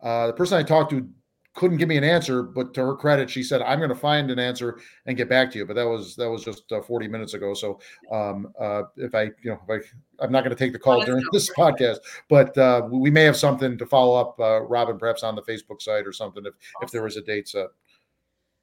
Uh, 0.00 0.28
the 0.28 0.32
person 0.32 0.56
I 0.56 0.62
talked 0.62 0.90
to 0.90 1.08
couldn't 1.54 1.76
give 1.76 1.88
me 1.88 1.96
an 1.96 2.04
answer, 2.04 2.42
but 2.42 2.74
to 2.74 2.84
her 2.84 2.96
credit, 2.96 3.30
she 3.30 3.42
said, 3.42 3.62
"I'm 3.62 3.78
going 3.78 3.88
to 3.88 3.94
find 3.94 4.30
an 4.30 4.38
answer 4.38 4.80
and 5.06 5.16
get 5.16 5.28
back 5.28 5.50
to 5.52 5.58
you." 5.58 5.66
But 5.66 5.74
that 5.76 5.86
was 5.86 6.16
that 6.16 6.28
was 6.28 6.44
just 6.44 6.70
uh, 6.72 6.82
40 6.82 7.08
minutes 7.08 7.34
ago. 7.34 7.54
So 7.54 7.80
um, 8.10 8.52
uh, 8.60 8.82
if 8.96 9.14
I, 9.14 9.22
you 9.42 9.50
know, 9.50 9.60
if 9.68 9.82
I, 9.82 10.24
I'm 10.24 10.32
not 10.32 10.42
going 10.42 10.54
to 10.54 10.58
take 10.62 10.72
the 10.72 10.78
call 10.78 11.04
during 11.04 11.24
this 11.32 11.50
podcast, 11.50 11.98
but 12.28 12.56
uh, 12.58 12.88
we 12.90 13.10
may 13.10 13.22
have 13.22 13.36
something 13.36 13.78
to 13.78 13.86
follow 13.86 14.20
up, 14.20 14.38
uh, 14.40 14.62
Robin, 14.62 14.98
perhaps 14.98 15.22
on 15.22 15.36
the 15.36 15.42
Facebook 15.42 15.80
site 15.80 16.06
or 16.06 16.12
something 16.12 16.44
if 16.44 16.54
if 16.82 16.90
there 16.90 17.02
was 17.02 17.16
a 17.16 17.22
date 17.22 17.48
set. 17.48 17.68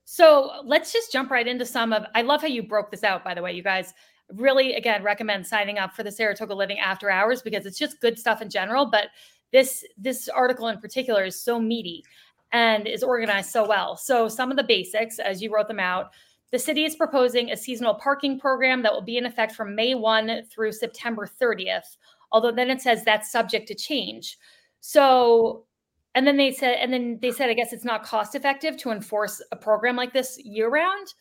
So 0.04 0.52
let's 0.66 0.92
just 0.92 1.12
jump 1.12 1.32
right 1.32 1.48
into 1.48 1.66
some 1.66 1.94
of. 1.94 2.04
I 2.14 2.22
love 2.24 2.42
how 2.42 2.48
you 2.48 2.64
broke 2.64 2.92
this 2.92 3.04
out. 3.04 3.24
By 3.24 3.34
the 3.34 3.42
way, 3.42 3.54
you 3.54 3.64
guys 3.64 3.94
really 4.34 4.74
again 4.76 5.04
recommend 5.04 5.48
signing 5.48 5.78
up 5.78 5.94
for 5.94 6.04
the 6.04 6.12
Saratoga 6.12 6.54
Living 6.54 6.80
After 6.80 7.10
Hours 7.10 7.42
because 7.42 7.66
it's 7.66 7.80
just 7.80 8.02
good 8.02 8.20
stuff 8.20 8.42
in 8.42 8.50
general, 8.50 8.86
but 8.86 9.08
this 9.52 9.86
this 9.98 10.28
article 10.30 10.68
in 10.68 10.80
particular 10.80 11.26
is 11.26 11.42
so 11.42 11.60
meaty 11.60 12.04
and 12.52 12.88
is 12.88 13.04
organized 13.04 13.50
so 13.50 13.68
well. 13.68 13.96
So, 13.98 14.28
some 14.28 14.52
of 14.52 14.58
the 14.58 14.64
basics, 14.64 15.20
as 15.20 15.42
you 15.42 15.54
wrote 15.54 15.68
them 15.68 15.80
out, 15.80 16.12
the 16.52 16.60
city 16.60 16.84
is 16.84 16.96
proposing 16.96 17.52
a 17.52 17.58
seasonal 17.58 17.96
parking 17.96 18.40
program 18.40 18.84
that 18.84 18.94
will 18.94 19.02
be 19.02 19.18
in 19.18 19.26
effect 19.26 19.54
from 19.54 19.74
May 19.74 19.96
1 19.96 20.44
through 20.52 20.74
September 20.74 21.28
30th, 21.42 21.98
although 22.32 22.52
then 22.52 22.70
it 22.70 22.82
says 22.82 23.04
that's 23.04 23.32
subject 23.32 23.68
to 23.70 23.76
change. 23.76 24.38
So, 24.82 25.66
and 26.14 26.28
then 26.28 26.36
they 26.36 26.52
said, 26.52 26.76
and 26.80 26.92
then 26.92 27.20
they 27.22 27.32
said, 27.32 27.50
I 27.50 27.54
guess 27.54 27.72
it's 27.72 27.86
not 27.86 28.04
cost 28.04 28.36
effective 28.36 28.76
to 28.78 28.92
enforce 28.92 29.42
a 29.52 29.56
program 29.56 29.96
like 29.96 30.12
this 30.12 30.38
year 30.44 30.70
round. 30.70 31.14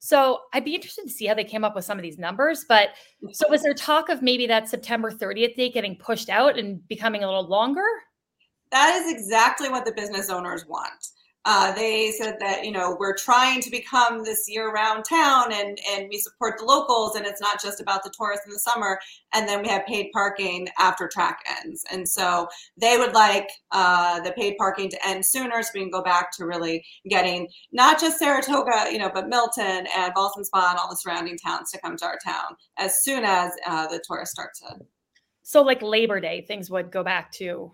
So 0.00 0.40
I'd 0.52 0.66
be 0.66 0.74
interested 0.74 1.04
to 1.04 1.10
see 1.10 1.24
how 1.24 1.32
they 1.32 1.44
came 1.44 1.64
up 1.64 1.74
with 1.74 1.86
some 1.86 1.98
of 1.98 2.02
these 2.02 2.18
numbers. 2.18 2.66
But 2.68 2.90
so 3.32 3.48
was 3.48 3.62
there 3.62 3.72
talk 3.72 4.10
of 4.10 4.20
maybe 4.20 4.46
that 4.48 4.68
September 4.68 5.10
30th 5.10 5.56
date 5.56 5.72
getting 5.72 5.96
pushed 5.96 6.28
out 6.28 6.58
and 6.58 6.86
becoming 6.88 7.24
a 7.24 7.26
little 7.26 7.48
longer? 7.48 7.86
That 8.74 8.96
is 8.96 9.12
exactly 9.12 9.68
what 9.68 9.84
the 9.84 9.92
business 9.92 10.28
owners 10.28 10.66
want. 10.66 11.06
Uh, 11.44 11.72
they 11.74 12.10
said 12.10 12.38
that 12.40 12.64
you 12.64 12.72
know 12.72 12.96
we're 12.98 13.16
trying 13.16 13.60
to 13.60 13.70
become 13.70 14.24
this 14.24 14.46
year-round 14.48 15.04
town, 15.04 15.52
and 15.52 15.78
and 15.92 16.08
we 16.10 16.18
support 16.18 16.58
the 16.58 16.64
locals, 16.64 17.14
and 17.14 17.24
it's 17.24 17.40
not 17.40 17.62
just 17.62 17.80
about 17.80 18.02
the 18.02 18.12
tourists 18.18 18.46
in 18.46 18.52
the 18.52 18.58
summer. 18.58 18.98
And 19.32 19.48
then 19.48 19.62
we 19.62 19.68
have 19.68 19.86
paid 19.86 20.10
parking 20.12 20.66
after 20.76 21.06
track 21.06 21.38
ends, 21.62 21.84
and 21.92 22.08
so 22.08 22.48
they 22.76 22.96
would 22.98 23.12
like 23.12 23.48
uh, 23.70 24.18
the 24.22 24.32
paid 24.32 24.56
parking 24.58 24.90
to 24.90 25.06
end 25.06 25.24
sooner, 25.24 25.62
so 25.62 25.68
we 25.72 25.82
can 25.82 25.90
go 25.90 26.02
back 26.02 26.32
to 26.38 26.44
really 26.44 26.84
getting 27.08 27.46
not 27.70 28.00
just 28.00 28.18
Saratoga, 28.18 28.88
you 28.90 28.98
know, 28.98 29.10
but 29.14 29.28
Milton 29.28 29.86
and 29.96 30.12
Ballston 30.14 30.44
Spa 30.44 30.70
and 30.70 30.80
all 30.80 30.90
the 30.90 30.96
surrounding 30.96 31.38
towns 31.38 31.70
to 31.70 31.80
come 31.80 31.96
to 31.98 32.06
our 32.06 32.18
town 32.26 32.56
as 32.76 33.04
soon 33.04 33.22
as 33.22 33.52
uh, 33.68 33.86
the 33.86 34.02
tourists 34.04 34.32
start 34.32 34.50
to. 34.62 34.84
So, 35.44 35.62
like 35.62 35.80
Labor 35.80 36.18
Day, 36.18 36.40
things 36.40 36.70
would 36.70 36.90
go 36.90 37.04
back 37.04 37.30
to 37.32 37.70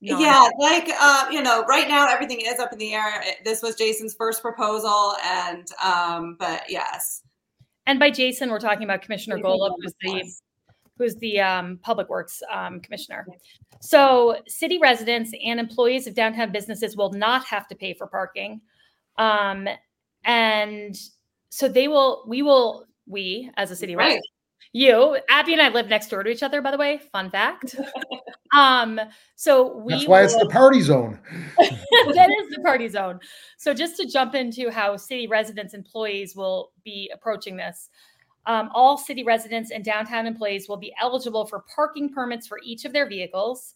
yeah, 0.00 0.48
like 0.58 0.90
uh, 0.98 1.26
you 1.30 1.42
know, 1.42 1.64
right 1.64 1.86
now 1.86 2.08
everything 2.08 2.40
is 2.40 2.58
up 2.58 2.72
in 2.72 2.78
the 2.78 2.94
air. 2.94 3.22
This 3.44 3.62
was 3.62 3.76
Jason's 3.76 4.14
first 4.14 4.40
proposal, 4.40 5.14
and 5.24 5.66
um, 5.84 6.36
but 6.38 6.64
yes. 6.68 7.22
And 7.86 7.98
by 7.98 8.10
Jason, 8.10 8.50
we're 8.50 8.60
talking 8.60 8.84
about 8.84 9.02
Commissioner 9.02 9.38
Golub, 9.38 9.72
who's 9.80 9.94
the 10.00 10.32
who's 10.96 11.14
the 11.16 11.40
um, 11.40 11.78
Public 11.82 12.08
Works 12.08 12.42
um, 12.52 12.80
Commissioner. 12.80 13.26
So, 13.80 14.36
city 14.46 14.78
residents 14.78 15.32
and 15.44 15.60
employees 15.60 16.06
of 16.06 16.14
downtown 16.14 16.52
businesses 16.52 16.96
will 16.96 17.12
not 17.12 17.44
have 17.46 17.68
to 17.68 17.74
pay 17.74 17.94
for 17.94 18.06
parking, 18.06 18.60
um, 19.18 19.68
and 20.24 20.96
so 21.50 21.68
they 21.68 21.88
will. 21.88 22.24
We 22.26 22.42
will. 22.42 22.86
We 23.06 23.50
as 23.56 23.70
a 23.70 23.76
city 23.76 23.96
right. 23.96 24.04
resident 24.04 24.24
you 24.72 25.18
abby 25.28 25.52
and 25.52 25.62
i 25.62 25.68
live 25.68 25.88
next 25.88 26.08
door 26.08 26.22
to 26.22 26.30
each 26.30 26.42
other 26.42 26.62
by 26.62 26.70
the 26.70 26.78
way 26.78 27.00
fun 27.12 27.30
fact. 27.30 27.76
Um 28.52 29.00
so 29.36 29.76
we 29.78 29.92
that's 29.92 30.08
why 30.08 30.24
it's 30.24 30.36
the 30.36 30.48
party 30.48 30.80
zone. 30.80 31.20
That 31.60 32.30
is 32.30 32.50
the 32.50 32.60
party 32.64 32.88
zone. 32.88 33.20
So 33.58 33.72
just 33.72 33.96
to 33.98 34.06
jump 34.06 34.34
into 34.34 34.70
how 34.70 34.96
city 34.96 35.28
residents 35.28 35.72
employees 35.72 36.34
will 36.34 36.72
be 36.84 37.10
approaching 37.14 37.56
this 37.56 37.90
um, 38.46 38.70
all 38.74 38.96
city 38.96 39.22
residents 39.22 39.70
and 39.70 39.84
downtown 39.84 40.26
employees 40.26 40.68
will 40.68 40.76
be 40.76 40.94
eligible 41.00 41.46
for 41.46 41.64
parking 41.74 42.12
permits 42.12 42.46
for 42.46 42.58
each 42.64 42.84
of 42.84 42.92
their 42.92 43.08
vehicles. 43.08 43.74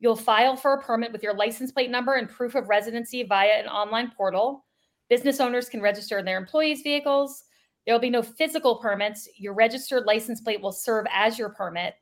You'll 0.00 0.16
file 0.16 0.56
for 0.56 0.74
a 0.74 0.82
permit 0.82 1.12
with 1.12 1.22
your 1.22 1.34
license 1.34 1.72
plate 1.72 1.90
number 1.90 2.14
and 2.14 2.28
proof 2.28 2.54
of 2.54 2.68
residency 2.68 3.22
via 3.22 3.60
an 3.60 3.66
online 3.66 4.12
portal. 4.16 4.64
Business 5.08 5.40
owners 5.40 5.68
can 5.68 5.80
register 5.80 6.22
their 6.22 6.38
employees 6.38 6.82
vehicles 6.82 7.44
there 7.84 7.94
will 7.94 8.00
be 8.00 8.10
no 8.10 8.22
physical 8.22 8.76
permits. 8.76 9.28
Your 9.36 9.54
registered 9.54 10.06
license 10.06 10.40
plate 10.40 10.60
will 10.60 10.72
serve 10.72 11.06
as 11.12 11.38
your 11.38 11.50
permit, 11.50 11.94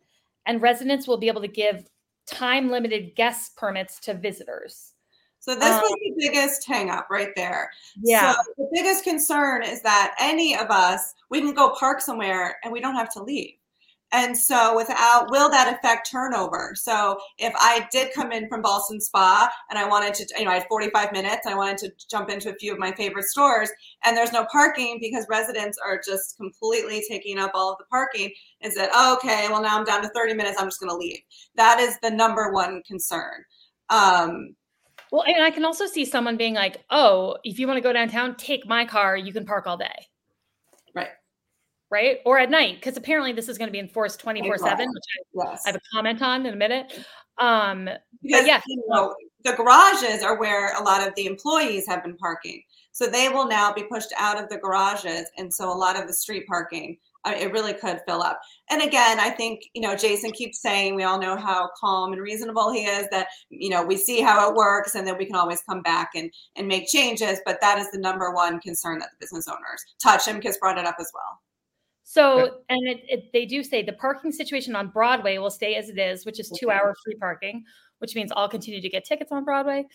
and 0.46 0.62
residents 0.62 1.06
will 1.08 1.18
be 1.18 1.28
able 1.28 1.42
to 1.42 1.48
give 1.48 1.84
time 2.26 2.70
limited 2.70 3.14
guest 3.16 3.56
permits 3.56 3.98
to 4.00 4.14
visitors. 4.14 4.92
So 5.40 5.56
this 5.56 5.64
um, 5.64 5.80
was 5.80 5.98
the 6.04 6.14
biggest 6.18 6.68
hangup 6.68 7.10
right 7.10 7.30
there. 7.34 7.70
Yeah. 8.00 8.32
So 8.32 8.38
the 8.58 8.68
biggest 8.72 9.02
concern 9.02 9.64
is 9.64 9.82
that 9.82 10.14
any 10.20 10.56
of 10.56 10.70
us, 10.70 11.14
we 11.30 11.40
can 11.40 11.52
go 11.52 11.74
park 11.78 12.00
somewhere 12.00 12.58
and 12.62 12.72
we 12.72 12.80
don't 12.80 12.94
have 12.94 13.12
to 13.14 13.22
leave. 13.22 13.54
And 14.12 14.36
so, 14.36 14.76
without, 14.76 15.30
will 15.30 15.48
that 15.48 15.74
affect 15.74 16.10
turnover? 16.10 16.74
So, 16.74 17.18
if 17.38 17.52
I 17.56 17.88
did 17.90 18.12
come 18.12 18.30
in 18.30 18.46
from 18.46 18.60
Ballston 18.60 19.00
Spa 19.00 19.50
and 19.70 19.78
I 19.78 19.88
wanted 19.88 20.12
to, 20.14 20.26
you 20.38 20.44
know, 20.44 20.50
I 20.50 20.58
had 20.58 20.66
45 20.68 21.12
minutes, 21.12 21.46
I 21.46 21.54
wanted 21.54 21.78
to 21.78 21.92
jump 22.10 22.28
into 22.28 22.50
a 22.50 22.54
few 22.54 22.72
of 22.72 22.78
my 22.78 22.92
favorite 22.92 23.24
stores, 23.24 23.70
and 24.04 24.14
there's 24.14 24.32
no 24.32 24.46
parking 24.52 24.98
because 25.00 25.26
residents 25.30 25.78
are 25.84 25.98
just 26.04 26.36
completely 26.36 27.02
taking 27.08 27.38
up 27.38 27.52
all 27.54 27.72
of 27.72 27.78
the 27.78 27.84
parking, 27.86 28.30
and 28.60 28.70
said, 28.70 28.90
oh, 28.92 29.16
okay, 29.16 29.46
well, 29.48 29.62
now 29.62 29.78
I'm 29.78 29.84
down 29.84 30.02
to 30.02 30.10
30 30.10 30.34
minutes, 30.34 30.60
I'm 30.60 30.66
just 30.66 30.80
to 30.80 30.94
leave. 30.94 31.20
That 31.56 31.80
is 31.80 31.98
the 32.02 32.10
number 32.10 32.52
one 32.52 32.82
concern. 32.86 33.44
Um, 33.88 34.54
well, 35.10 35.24
and 35.26 35.42
I 35.42 35.50
can 35.50 35.64
also 35.64 35.86
see 35.86 36.04
someone 36.04 36.36
being 36.36 36.54
like, 36.54 36.84
oh, 36.90 37.36
if 37.44 37.58
you 37.58 37.66
want 37.66 37.78
to 37.78 37.82
go 37.82 37.92
downtown, 37.92 38.34
take 38.36 38.66
my 38.66 38.84
car, 38.84 39.16
you 39.16 39.32
can 39.32 39.44
park 39.44 39.66
all 39.66 39.76
day 39.76 40.08
right? 41.92 42.18
Or 42.24 42.38
at 42.38 42.50
night, 42.50 42.76
because 42.76 42.96
apparently 42.96 43.32
this 43.32 43.48
is 43.48 43.58
going 43.58 43.68
to 43.68 43.72
be 43.72 43.78
enforced 43.78 44.18
24 44.18 44.58
7, 44.58 44.88
which 44.88 45.44
I, 45.44 45.50
yes. 45.50 45.62
I, 45.66 45.68
have 45.68 45.76
a 45.76 45.80
comment 45.94 46.22
on 46.22 46.46
in 46.46 46.54
a 46.54 46.56
minute. 46.56 46.98
Um, 47.38 47.88
because, 48.22 48.46
yeah. 48.46 48.60
You 48.66 48.82
know, 48.88 49.14
the 49.44 49.52
garages 49.52 50.22
are 50.22 50.38
where 50.38 50.74
a 50.78 50.82
lot 50.82 51.06
of 51.06 51.14
the 51.14 51.26
employees 51.26 51.86
have 51.86 52.02
been 52.02 52.16
parking. 52.16 52.62
So 52.92 53.06
they 53.06 53.28
will 53.28 53.46
now 53.46 53.72
be 53.72 53.84
pushed 53.84 54.12
out 54.18 54.42
of 54.42 54.48
the 54.48 54.58
garages. 54.58 55.30
And 55.36 55.52
so 55.52 55.70
a 55.70 55.74
lot 55.74 55.98
of 55.98 56.06
the 56.06 56.12
street 56.12 56.46
parking, 56.46 56.98
uh, 57.24 57.34
it 57.36 57.52
really 57.52 57.72
could 57.72 58.00
fill 58.06 58.22
up. 58.22 58.40
And 58.70 58.82
again, 58.82 59.18
I 59.18 59.30
think, 59.30 59.62
you 59.74 59.82
know, 59.82 59.96
Jason 59.96 60.30
keeps 60.32 60.60
saying 60.60 60.94
we 60.94 61.04
all 61.04 61.20
know 61.20 61.36
how 61.36 61.70
calm 61.78 62.12
and 62.12 62.22
reasonable 62.22 62.72
he 62.72 62.84
is 62.84 63.06
that, 63.10 63.28
you 63.48 63.70
know, 63.70 63.84
we 63.84 63.96
see 63.96 64.20
how 64.20 64.48
it 64.48 64.54
works 64.54 64.94
and 64.94 65.06
then 65.06 65.16
we 65.16 65.26
can 65.26 65.36
always 65.36 65.62
come 65.62 65.82
back 65.82 66.10
and, 66.14 66.30
and 66.56 66.68
make 66.68 66.88
changes. 66.88 67.40
But 67.44 67.60
that 67.60 67.78
is 67.78 67.90
the 67.90 67.98
number 67.98 68.32
one 68.32 68.60
concern 68.60 68.98
that 69.00 69.10
the 69.12 69.24
business 69.24 69.48
owners 69.48 69.84
touch. 70.02 70.26
Him 70.26 70.40
has 70.42 70.58
brought 70.58 70.78
it 70.78 70.86
up 70.86 70.96
as 71.00 71.10
well. 71.14 71.40
So, 72.04 72.58
and 72.68 72.88
it, 72.88 73.04
it, 73.08 73.32
they 73.32 73.46
do 73.46 73.62
say 73.62 73.82
the 73.82 73.92
parking 73.92 74.32
situation 74.32 74.74
on 74.74 74.88
Broadway 74.88 75.38
will 75.38 75.50
stay 75.50 75.76
as 75.76 75.88
it 75.88 75.98
is, 75.98 76.26
which 76.26 76.40
is 76.40 76.50
two 76.50 76.70
hour 76.70 76.94
free 77.04 77.14
parking, 77.14 77.64
which 77.98 78.14
means 78.14 78.32
I'll 78.36 78.48
continue 78.48 78.80
to 78.80 78.88
get 78.88 79.04
tickets 79.04 79.32
on 79.32 79.44
Broadway. 79.44 79.86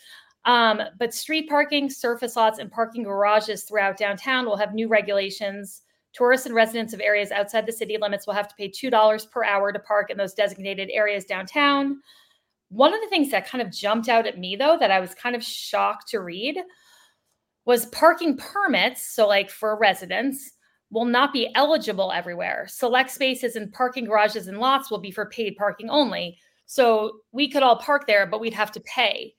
Um, 0.46 0.82
but 0.98 1.14
street 1.14 1.50
parking, 1.50 1.90
surface 1.90 2.38
lots, 2.38 2.60
and 2.60 2.72
parking 2.72 3.04
garages 3.04 3.64
throughout 3.64 3.98
downtown 3.98 4.46
will 4.46 4.56
have 4.56 4.74
new 4.74 4.88
regulations. 4.88 5.82
Tourists 6.14 6.46
and 6.46 6.56
residents 6.56 6.94
of 6.94 7.02
areas 7.02 7.32
outside 7.32 7.66
the 7.66 7.72
city 7.72 7.98
limits 8.00 8.26
will 8.26 8.34
have 8.34 8.48
to 8.48 8.56
pay 8.56 8.70
$2 8.70 9.30
per 9.30 9.44
hour 9.44 9.74
to 9.74 9.80
park 9.80 10.10
in 10.10 10.18
those 10.18 10.34
designated 10.34 10.90
areas 10.94 11.26
downtown. 11.26 12.00
One 12.70 12.94
of 12.94 13.02
the 13.02 13.10
things 13.10 13.30
that 13.32 13.48
kind 13.48 13.62
of 13.62 13.72
jumped 13.72 14.08
out 14.08 14.26
at 14.26 14.40
me, 14.40 14.56
though, 14.56 14.78
that 14.80 14.92
I 14.92 15.00
was 15.00 15.14
kind 15.14 15.36
of 15.36 15.44
shocked 15.44 16.10
to 16.10 16.22
read 16.22 16.58
was 17.66 17.86
parking 17.88 18.38
permits. 18.38 19.14
So, 19.14 19.28
like 19.28 19.50
for 19.50 19.78
residents, 19.78 20.54
will 20.92 21.06
not 21.06 21.34
be 21.34 21.50
eligible 21.56 22.12
everywhere. 22.12 22.66
Select 22.70 23.12
spaces 23.12 23.56
and 23.56 23.72
parking 23.74 24.06
garages 24.06 24.48
and 24.48 24.60
lots 24.60 24.90
will 24.90 25.00
be 25.00 25.12
for 25.12 25.26
paid 25.26 25.56
parking 25.58 25.90
only. 25.90 26.38
So 26.66 27.20
we 27.32 27.50
could 27.50 27.64
all 27.64 27.78
park 27.78 28.08
there, 28.08 28.26
but 28.26 28.40
we'd 28.40 28.54
have 28.54 28.72
to 28.74 28.80
pay. 28.82 29.34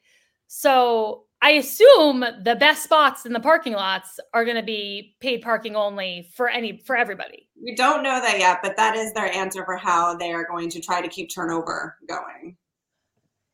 So 0.46 1.24
I 1.40 1.52
assume 1.52 2.24
the 2.42 2.56
best 2.58 2.82
spots 2.82 3.24
in 3.24 3.32
the 3.32 3.40
parking 3.40 3.74
lots 3.74 4.18
are 4.34 4.44
going 4.44 4.56
to 4.56 4.62
be 4.62 5.14
paid 5.20 5.42
parking 5.42 5.76
only 5.76 6.28
for 6.34 6.48
any 6.48 6.82
for 6.84 6.96
everybody. 6.96 7.48
We 7.62 7.76
don't 7.76 8.02
know 8.02 8.20
that 8.20 8.38
yet, 8.38 8.60
but 8.62 8.76
that 8.76 8.96
is 8.96 9.12
their 9.12 9.32
answer 9.32 9.64
for 9.64 9.76
how 9.76 10.16
they 10.16 10.32
are 10.32 10.46
going 10.46 10.68
to 10.70 10.80
try 10.80 11.00
to 11.00 11.08
keep 11.08 11.32
turnover 11.32 11.96
going. 12.08 12.56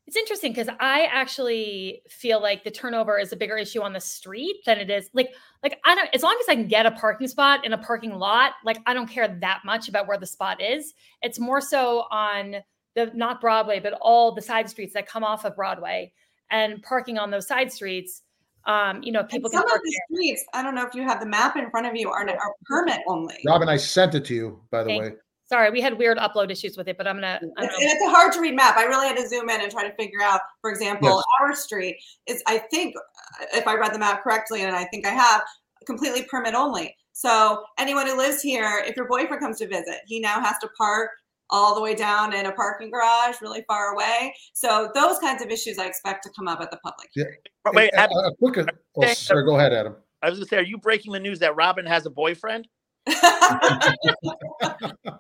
It's 0.07 0.17
interesting 0.17 0.53
because 0.53 0.69
I 0.81 1.09
actually 1.11 2.03
feel 2.09 2.41
like 2.41 2.63
the 2.63 2.71
turnover 2.71 3.19
is 3.19 3.33
a 3.33 3.37
bigger 3.37 3.57
issue 3.57 3.81
on 3.81 3.95
the 3.95 4.01
street 4.01 4.57
than 4.67 4.79
it 4.79 4.91
is 4.91 5.09
like 5.15 5.31
like 5.63 5.81
I 5.87 5.95
don't 5.95 6.11
as 6.15 6.23
long 6.23 6.37
as 6.41 6.49
I 6.49 6.55
can 6.55 6.69
get 6.69 6.85
a 6.85 6.91
parking 6.91 7.27
spot 7.27 7.65
in 7.65 7.73
a 7.73 7.79
parking 7.79 8.15
lot, 8.15 8.53
like 8.65 8.79
I 8.87 8.93
don't 8.93 9.09
care 9.09 9.27
that 9.41 9.63
much 9.65 9.89
about 9.89 10.07
where 10.07 10.19
the 10.19 10.27
spot 10.27 10.61
is. 10.63 10.93
It's 11.23 11.41
more 11.41 11.61
so 11.61 12.05
on 12.11 12.57
the 12.95 13.11
not 13.15 13.41
Broadway, 13.41 13.81
but 13.81 13.95
all 14.01 14.35
the 14.35 14.43
side 14.43 14.69
streets 14.69 14.93
that 14.93 15.07
come 15.07 15.25
off 15.25 15.45
of 15.45 15.57
Broadway 15.57 16.13
and 16.51 16.83
parking 16.83 17.19
on 17.19 17.31
those 17.31 17.49
side 17.49 17.73
streets. 17.73 18.23
Um, 18.67 19.03
you 19.03 19.13
know, 19.13 19.25
people 19.25 19.51
and 19.51 19.61
some 19.61 19.71
of 19.71 19.81
the 19.83 19.91
there. 19.91 20.19
streets. 20.19 20.45
I 20.55 20.63
don't 20.63 20.75
know 20.75 20.87
if 20.87 20.95
you 20.95 21.03
have 21.03 21.21
the 21.21 21.27
map 21.27 21.57
in 21.57 21.71
front 21.71 21.87
of 21.87 21.97
you, 21.97 22.09
are, 22.09 22.27
are 22.29 22.55
permit 22.65 23.01
only. 23.07 23.37
Robin, 23.47 23.69
I 23.69 23.77
sent 23.77 24.15
it 24.15 24.25
to 24.27 24.35
you, 24.35 24.63
by 24.71 24.83
the 24.83 24.89
Thank 24.89 25.03
way. 25.03 25.13
Sorry, 25.47 25.71
we 25.71 25.83
had 25.83 25.99
weird 25.99 26.17
upload 26.17 26.51
issues 26.51 26.77
with 26.77 26.89
it, 26.89 26.97
but 26.97 27.07
I'm 27.07 27.17
gonna. 27.17 27.39
I'm 27.59 27.65
it's, 27.65 27.75
it's 27.79 28.03
a 28.03 28.11
hard 28.11 28.33
to 28.33 28.41
read 28.41 28.55
map. 28.55 28.77
I 28.79 28.85
really 28.85 29.07
had 29.07 29.17
to 29.19 29.29
zoom 29.29 29.51
in 29.51 29.61
and 29.61 29.71
try 29.71 29.87
to 29.87 29.95
figure 29.97 30.23
out. 30.23 30.41
For 30.61 30.71
example, 30.71 31.09
yes. 31.09 31.25
our 31.41 31.55
street 31.55 31.97
is, 32.27 32.43
I 32.47 32.59
think, 32.71 32.95
uh, 32.97 33.47
if 33.53 33.67
I 33.67 33.75
read 33.75 33.93
the 33.93 33.99
map 33.99 34.23
correctly, 34.23 34.63
and 34.63 34.75
I 34.75 34.85
think 34.85 35.07
I 35.07 35.11
have, 35.11 35.43
completely 35.87 36.23
permit 36.25 36.55
only. 36.55 36.97
So 37.13 37.63
anyone 37.79 38.07
who 38.07 38.17
lives 38.17 38.43
here, 38.43 38.83
if 38.87 38.97
your 38.97 39.07
boyfriend 39.07 39.41
comes 39.41 39.59
to 39.59 39.69
visit, 39.69 40.01
he 40.07 40.19
now 40.19 40.41
has 40.41 40.59
to 40.59 40.69
park 40.79 41.11
all 41.51 41.75
the 41.75 41.81
way 41.81 41.95
down 41.95 42.35
in 42.35 42.47
a 42.47 42.53
parking 42.53 42.91
garage, 42.91 43.37
really 43.41 43.63
far 43.69 43.95
away. 43.95 44.35
So 44.55 44.91
those 44.95 45.19
kinds 45.19 45.43
of 45.43 45.51
issues 45.51 45.79
I 45.79 45.87
expect 45.87 46.25
to 46.25 46.31
come 46.31 46.49
up 46.49 46.61
at 46.61 46.71
the 46.71 46.79
public. 46.79 47.11
Yeah. 47.15 47.25
Wait, 47.73 47.91
a, 47.95 48.01
a 48.01 48.03
uh, 48.03 48.29
uh, 48.29 48.31
quick. 48.39 48.59
Uh, 48.59 48.67
oh, 48.97 49.13
sorry, 49.13 49.45
go 49.45 49.57
ahead, 49.57 49.73
Adam. 49.73 49.97
I 50.23 50.31
was 50.31 50.39
going 50.39 50.47
to 50.47 50.51
say, 50.51 50.57
are 50.57 50.63
you 50.63 50.79
breaking 50.79 51.13
the 51.13 51.21
news 51.21 51.39
that 51.41 51.55
Robin 51.55 51.85
has 51.87 52.07
a 52.07 52.11
boyfriend? 52.11 52.67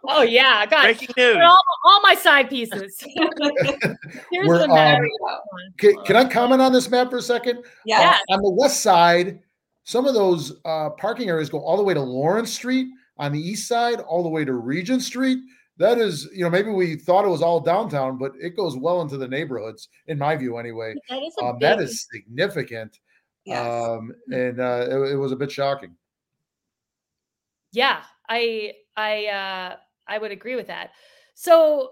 Oh 0.08 0.22
yeah, 0.22 0.66
God. 0.66 0.82
Breaking 0.82 1.08
news. 1.16 1.36
All, 1.44 1.62
all 1.84 2.00
my 2.02 2.14
side 2.14 2.48
pieces. 2.48 2.96
Here's 4.30 4.46
We're, 4.46 4.58
the 4.58 4.64
um, 4.64 4.74
map. 4.74 5.00
Can, 5.78 5.94
can 6.04 6.16
I 6.16 6.24
comment 6.24 6.60
on 6.62 6.72
this 6.72 6.90
map 6.90 7.10
for 7.10 7.18
a 7.18 7.22
second? 7.22 7.64
Yeah. 7.84 8.18
On 8.30 8.40
the 8.42 8.50
west 8.50 8.80
side, 8.82 9.40
some 9.84 10.06
of 10.06 10.14
those 10.14 10.60
uh, 10.64 10.90
parking 10.90 11.28
areas 11.28 11.48
go 11.50 11.60
all 11.60 11.76
the 11.76 11.82
way 11.82 11.94
to 11.94 12.00
Lawrence 12.00 12.52
Street. 12.52 12.88
On 13.18 13.32
the 13.32 13.40
east 13.40 13.68
side, 13.68 14.00
all 14.00 14.22
the 14.22 14.28
way 14.28 14.44
to 14.44 14.54
Regent 14.54 15.02
Street. 15.02 15.38
That 15.76 15.98
is, 15.98 16.28
you 16.32 16.44
know, 16.44 16.50
maybe 16.50 16.70
we 16.70 16.94
thought 16.96 17.24
it 17.24 17.28
was 17.28 17.42
all 17.42 17.60
downtown, 17.60 18.16
but 18.16 18.32
it 18.40 18.56
goes 18.56 18.76
well 18.76 19.02
into 19.02 19.16
the 19.16 19.26
neighborhoods, 19.26 19.88
in 20.06 20.18
my 20.18 20.36
view, 20.36 20.56
anyway. 20.56 20.94
That 21.10 21.22
is 21.22 21.34
a 21.40 21.44
Um, 21.44 21.58
that 21.60 21.78
big- 21.78 21.88
is 21.88 22.06
significant, 22.12 22.98
Yes. 23.44 23.58
um, 23.66 24.12
and 24.32 24.60
uh, 24.60 24.86
it, 24.88 25.12
it 25.12 25.16
was 25.16 25.32
a 25.32 25.36
bit 25.36 25.50
shocking. 25.50 25.94
Yeah, 27.74 28.02
I 28.28 28.72
I 28.96 29.26
uh 29.26 29.76
I 30.06 30.18
would 30.18 30.30
agree 30.30 30.54
with 30.56 30.68
that. 30.68 30.92
So 31.34 31.90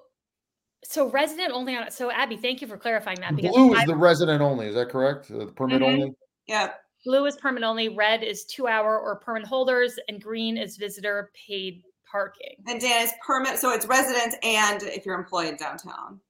so 0.84 1.10
resident 1.10 1.52
only 1.52 1.76
on 1.76 1.90
so 1.90 2.10
Abby, 2.10 2.36
thank 2.36 2.62
you 2.62 2.68
for 2.68 2.76
clarifying 2.76 3.20
that 3.20 3.34
because 3.34 3.50
Blue 3.52 3.74
is 3.74 3.80
I- 3.80 3.86
the 3.86 3.96
resident 3.96 4.40
only. 4.42 4.68
Is 4.68 4.74
that 4.76 4.88
correct? 4.90 5.28
The 5.28 5.46
permit 5.48 5.82
Mhm. 5.82 5.86
only. 5.86 6.14
yeah. 6.46 6.74
blue 7.04 7.26
is 7.26 7.36
permit 7.36 7.64
only, 7.64 7.88
red 7.88 8.22
is 8.22 8.44
two 8.44 8.68
hour 8.68 8.96
or 9.00 9.16
permit 9.16 9.44
holders, 9.44 9.98
and 10.08 10.22
green 10.22 10.56
is 10.56 10.76
visitor 10.76 11.32
paid 11.34 11.82
parking. 12.08 12.54
And 12.68 12.80
Dan 12.80 13.02
is 13.02 13.12
permit, 13.26 13.58
so 13.58 13.72
it's 13.72 13.86
residents 13.86 14.36
and 14.44 14.84
if 14.84 15.04
you're 15.04 15.18
employed 15.18 15.58
downtown. 15.58 16.20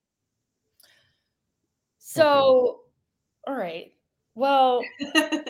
So 1.99 2.81
all 3.45 3.55
right. 3.55 3.93
Well, 4.35 4.81
yeah, 4.99 5.43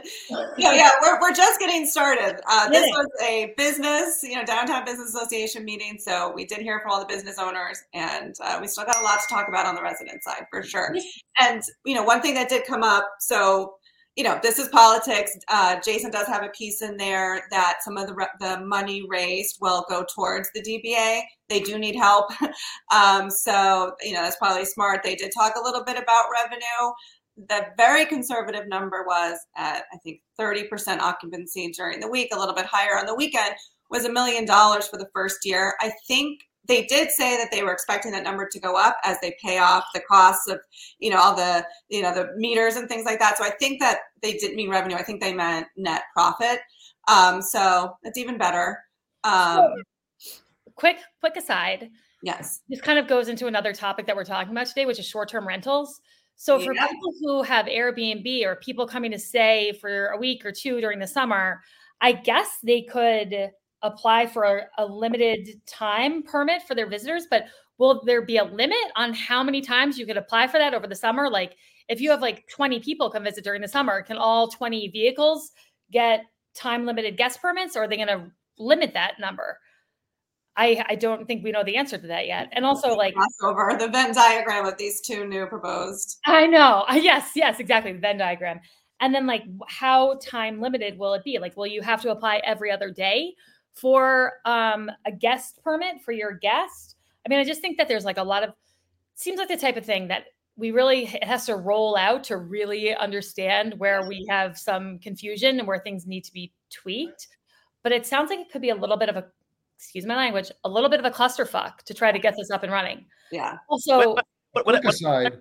yeah, 0.58 0.90
we're, 1.02 1.20
we're 1.22 1.34
just 1.34 1.58
getting 1.60 1.86
started. 1.86 2.42
Uh, 2.50 2.70
this 2.70 2.86
was 2.90 3.08
a 3.22 3.54
business, 3.56 4.20
you 4.24 4.36
know, 4.36 4.44
downtown 4.44 4.84
business 4.84 5.16
association 5.16 5.64
meeting. 5.64 5.98
So 5.98 6.34
we 6.36 6.46
did 6.46 6.60
hear 6.60 6.82
from 6.82 6.92
all 6.92 7.00
the 7.00 7.06
business 7.06 7.40
owners, 7.40 7.82
and 7.94 8.36
uh, 8.44 8.58
we 8.60 8.68
still 8.68 8.84
got 8.84 9.00
a 9.00 9.04
lot 9.04 9.20
to 9.22 9.34
talk 9.34 9.48
about 9.48 9.66
on 9.66 9.76
the 9.76 9.82
resident 9.82 10.22
side 10.22 10.48
for 10.52 10.64
sure. 10.64 10.94
And 11.40 11.64
you 11.86 11.96
know, 11.96 12.04
one 12.04 12.22
thing 12.22 12.34
that 12.34 12.50
did 12.50 12.66
come 12.66 12.84
up. 12.84 13.10
So 13.20 13.76
you 14.18 14.24
know, 14.24 14.40
this 14.44 14.60
is 14.60 14.68
politics. 14.68 15.36
Uh, 15.48 15.78
Jason 15.84 16.12
does 16.12 16.28
have 16.28 16.44
a 16.44 16.50
piece 16.50 16.84
in 16.84 16.98
there 16.98 17.42
that 17.50 17.78
some 17.82 17.98
of 17.98 18.06
the 18.06 18.14
re- 18.14 18.28
the 18.40 18.60
money 18.60 19.04
raised 19.08 19.58
will 19.60 19.86
go 19.90 20.06
towards 20.14 20.50
the 20.54 20.62
DBA. 20.62 21.22
They 21.50 21.62
do 21.62 21.80
need 21.80 21.96
help, 21.96 22.30
um, 22.94 23.30
so 23.32 23.94
you 24.02 24.14
know 24.14 24.22
that's 24.22 24.36
probably 24.36 24.66
smart. 24.66 25.04
They 25.04 25.16
did 25.16 25.32
talk 25.34 25.54
a 25.56 25.64
little 25.64 25.86
bit 25.86 25.98
about 25.98 26.26
revenue 26.44 26.92
the 27.36 27.68
very 27.78 28.06
conservative 28.06 28.68
number 28.68 29.04
was 29.08 29.38
at 29.56 29.84
I 29.94 29.98
think 29.98 30.22
30% 30.40 31.00
occupancy 31.00 31.72
during 31.72 32.00
the 32.00 32.08
week, 32.08 32.30
a 32.34 32.40
little 32.40 32.54
bit 32.54 32.66
higher 32.66 32.98
on 32.98 33.06
the 33.06 33.16
weekend, 33.16 33.56
was 33.90 34.06
a 34.06 34.12
million 34.12 34.46
dollars 34.46 34.88
for 34.88 34.98
the 34.98 35.10
first 35.14 35.40
year. 35.44 35.76
I 35.82 35.92
think 36.08 36.42
they 36.68 36.86
did 36.86 37.12
say 37.12 37.36
that 37.38 37.50
they 37.52 37.64
were 37.64 37.74
expecting 37.74 38.12
that 38.14 38.24
number 38.24 38.48
to 38.48 38.60
go 38.60 38.78
up 38.78 38.96
as 39.04 39.18
they 39.22 39.36
pay 39.42 39.58
off 39.58 39.84
the 39.94 40.00
costs 40.00 40.48
of, 40.48 40.60
you 41.00 41.10
know, 41.10 41.20
all 41.20 41.36
the, 41.36 41.66
you 41.90 42.02
know, 42.02 42.14
the 42.14 42.30
meters 42.38 42.76
and 42.76 42.88
things 42.88 43.06
like 43.06 43.20
that. 43.20 43.38
So 43.38 43.44
I 43.44 43.52
think 43.60 43.82
that 43.82 44.00
they 44.22 44.34
didn't 44.34 44.56
mean 44.56 44.70
revenue. 44.70 44.96
I 44.96 45.04
think 45.04 45.22
they 45.22 45.34
meant 45.34 45.68
net 45.76 46.04
profit. 46.16 46.60
Um, 47.08 47.42
so 47.42 47.98
it's 48.04 48.18
even 48.18 48.38
better. 48.38 48.80
Um, 49.26 49.74
quick 50.76 50.98
quick 51.20 51.36
aside. 51.36 51.90
yes. 52.24 52.62
This 52.70 52.82
kind 52.82 52.98
of 52.98 53.08
goes 53.08 53.28
into 53.28 53.48
another 53.48 53.74
topic 53.74 54.06
that 54.08 54.16
we're 54.16 54.24
talking 54.24 54.52
about 54.52 54.68
today, 54.68 54.86
which 54.86 55.00
is 55.00 55.06
short-term 55.06 55.48
rentals. 55.48 56.00
So 56.36 56.60
for 56.60 56.74
Yeah. 56.74 56.88
people 56.88 57.14
who 57.22 57.44
have 57.44 57.68
Airbnb 57.68 58.46
or 58.46 58.56
people 58.58 58.88
coming 58.88 59.12
to 59.12 59.20
stay 59.20 59.74
for 59.80 60.08
a 60.08 60.18
week 60.18 60.46
or 60.46 60.52
two 60.52 60.82
during 60.82 61.00
the 61.00 61.08
summer, 61.08 61.62
I 62.02 62.12
guess 62.12 62.60
they 62.64 62.82
could 62.82 63.52
apply 63.82 64.28
for 64.28 64.44
a, 64.44 64.68
a 64.78 64.86
limited 64.86 65.62
time 65.66 66.24
permit 66.24 66.62
for 66.64 66.76
their 66.76 66.88
visitors, 66.88 67.28
but 67.30 67.46
will 67.78 68.04
there 68.06 68.22
be 68.22 68.38
a 68.38 68.44
limit 68.44 68.78
on 68.96 69.14
how 69.14 69.44
many 69.44 69.62
times 69.62 69.98
you 69.98 70.06
could 70.06 70.18
apply 70.18 70.48
for 70.48 70.58
that 70.58 70.74
over 70.74 70.88
the 70.88 70.96
summer? 70.96 71.30
Like 71.30 71.56
if 71.90 72.00
you 72.02 72.10
have 72.12 72.22
like 72.22 72.48
20 72.48 72.80
people 72.80 73.10
come 73.10 73.24
visit 73.24 73.44
during 73.44 73.62
the 73.62 73.68
summer, 73.68 74.02
can 74.02 74.18
all 74.18 74.48
20 74.48 74.88
vehicles 74.90 75.52
get 75.92 76.22
time 76.56 76.86
limited 76.86 77.18
guest 77.18 77.42
permits 77.42 77.76
or 77.76 77.84
are 77.84 77.88
they 77.88 77.98
going 77.98 78.08
to 78.08 78.32
limit 78.58 78.94
that 78.94 79.20
number? 79.20 79.58
I, 80.56 80.86
I 80.88 80.96
don't 80.96 81.26
think 81.26 81.44
we 81.44 81.52
know 81.52 81.64
the 81.64 81.78
answer 81.78 81.98
to 81.98 82.08
that 82.08 82.28
yet. 82.28 82.50
And 82.52 82.64
also 82.66 82.94
like 82.96 83.16
Crossover, 83.16 83.78
the 83.78 83.88
Venn 83.88 84.14
diagram 84.14 84.66
of 84.66 84.78
these 84.78 85.02
two 85.02 85.26
new 85.26 85.48
proposed. 85.48 86.20
I 86.26 86.48
know. 86.48 86.86
Yes, 86.94 87.32
yes, 87.36 87.60
exactly. 87.60 87.92
The 87.92 88.00
Venn 88.00 88.18
diagram. 88.18 88.60
And 89.00 89.14
then, 89.14 89.28
like, 89.28 89.44
how 89.68 90.18
time 90.22 90.62
limited 90.62 90.98
will 90.98 91.14
it 91.14 91.24
be? 91.26 91.38
Like, 91.38 91.58
will 91.58 91.68
you 91.68 91.82
have 91.82 92.02
to 92.04 92.12
apply 92.12 92.42
every 92.46 92.72
other 92.72 92.92
day 92.92 93.34
for 93.74 94.34
um, 94.46 94.90
a 95.06 95.12
guest 95.12 95.60
permit 95.62 96.02
for 96.02 96.14
your 96.14 96.32
guest? 96.32 96.96
I 97.26 97.30
mean, 97.30 97.40
I 97.40 97.44
just 97.44 97.60
think 97.60 97.78
that 97.78 97.88
there's 97.88 98.06
like 98.06 98.18
a 98.18 98.24
lot 98.24 98.44
of, 98.44 98.52
seems 99.16 99.40
like 99.40 99.50
the 99.50 99.58
type 99.58 99.76
of 99.76 99.86
thing 99.86 100.08
that 100.08 100.26
we 100.56 100.72
really, 100.72 101.06
it 101.06 101.24
has 101.24 101.46
to 101.48 101.56
roll 101.56 101.98
out 101.98 102.24
to 102.26 102.38
really 102.38 102.96
understand 102.96 103.74
where 103.78 104.08
we 104.08 104.26
have 104.30 104.58
some 104.58 105.00
confusion 105.00 105.60
and 105.60 105.68
where 105.68 105.80
things 105.80 106.06
need 106.08 106.24
to 106.24 106.34
be 106.34 106.54
tweaked. 106.72 107.28
But 107.82 107.92
it 107.92 108.06
sounds 108.06 108.30
like 108.30 108.40
it 108.40 108.52
could 108.52 108.62
be 108.62 108.70
a 108.70 108.76
little 108.76 108.98
bit 108.98 109.10
of 109.10 109.18
a, 109.18 109.26
excuse 109.78 110.06
my 110.06 110.16
language, 110.16 110.52
a 110.64 110.70
little 110.70 110.90
bit 110.90 111.00
of 111.00 111.06
a 111.06 111.12
clusterfuck 111.12 111.80
to 111.84 111.94
try 111.94 112.12
to 112.12 112.20
get 112.20 112.36
this 112.38 112.50
up 112.52 112.64
and 112.64 112.72
running. 112.72 113.06
Yeah. 113.32 113.58
Also, 113.70 114.16
But 114.54 114.66
what, 114.66 114.74
Quick 114.76 114.84
what, 114.84 114.94
aside. 114.94 115.40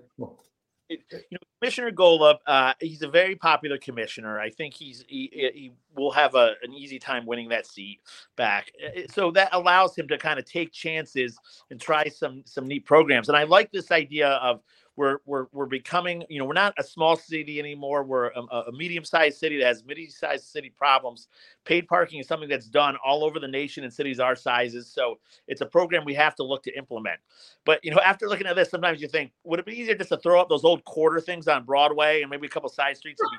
you 0.88 0.98
know, 1.30 1.38
Commissioner 1.60 1.90
Golub, 1.90 2.38
uh, 2.46 2.72
he's 2.80 3.02
a 3.02 3.08
very 3.08 3.36
popular 3.36 3.78
commissioner. 3.78 4.40
I 4.40 4.50
think 4.50 4.74
he's 4.74 5.04
he, 5.06 5.30
he 5.54 5.72
will 5.94 6.10
have 6.10 6.34
a, 6.34 6.54
an 6.62 6.72
easy 6.72 6.98
time 6.98 7.26
winning 7.26 7.48
that 7.50 7.66
seat 7.66 8.00
back. 8.36 8.72
So 9.10 9.30
that 9.32 9.50
allows 9.52 9.96
him 9.96 10.08
to 10.08 10.18
kind 10.18 10.38
of 10.38 10.44
take 10.44 10.72
chances 10.72 11.38
and 11.70 11.80
try 11.80 12.08
some 12.08 12.42
some 12.46 12.66
neat 12.66 12.84
programs. 12.84 13.28
And 13.28 13.36
I 13.36 13.44
like 13.44 13.70
this 13.70 13.90
idea 13.92 14.28
of 14.28 14.60
we're 14.96 15.18
we're 15.24 15.46
we're 15.52 15.66
becoming 15.66 16.24
you 16.28 16.38
know 16.38 16.44
we're 16.44 16.52
not 16.52 16.74
a 16.78 16.84
small 16.84 17.16
city 17.16 17.58
anymore. 17.58 18.04
We're 18.04 18.26
a, 18.26 18.40
a 18.40 18.72
medium-sized 18.72 19.38
city 19.38 19.58
that 19.58 19.66
has 19.66 19.84
medium-sized 19.84 20.44
city 20.44 20.70
problems. 20.70 21.28
Paid 21.64 21.88
parking 21.88 22.20
is 22.20 22.28
something 22.28 22.48
that's 22.48 22.66
done 22.66 22.96
all 23.04 23.24
over 23.24 23.40
the 23.40 23.48
nation 23.48 23.84
in 23.84 23.90
cities 23.90 24.20
our 24.20 24.36
sizes. 24.36 24.92
So 24.92 25.18
it's 25.48 25.60
a 25.60 25.66
program 25.66 26.04
we 26.04 26.14
have 26.14 26.34
to 26.36 26.42
look 26.42 26.62
to 26.64 26.76
implement. 26.76 27.20
But 27.64 27.84
you 27.84 27.90
know, 27.90 28.00
after 28.04 28.28
looking 28.28 28.46
at 28.46 28.56
this, 28.56 28.70
sometimes 28.70 29.00
you 29.00 29.08
think, 29.08 29.32
would 29.44 29.58
it 29.58 29.66
be 29.66 29.78
easier 29.78 29.94
just 29.94 30.10
to 30.10 30.18
throw 30.18 30.40
up 30.40 30.48
those 30.48 30.64
old 30.64 30.84
quarter 30.84 31.20
things 31.20 31.48
on 31.48 31.64
Broadway 31.64 32.22
and 32.22 32.30
maybe 32.30 32.46
a 32.46 32.50
couple 32.50 32.68
side 32.68 32.96
streets? 32.96 33.20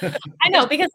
I 0.42 0.48
know 0.48 0.66
because 0.66 0.90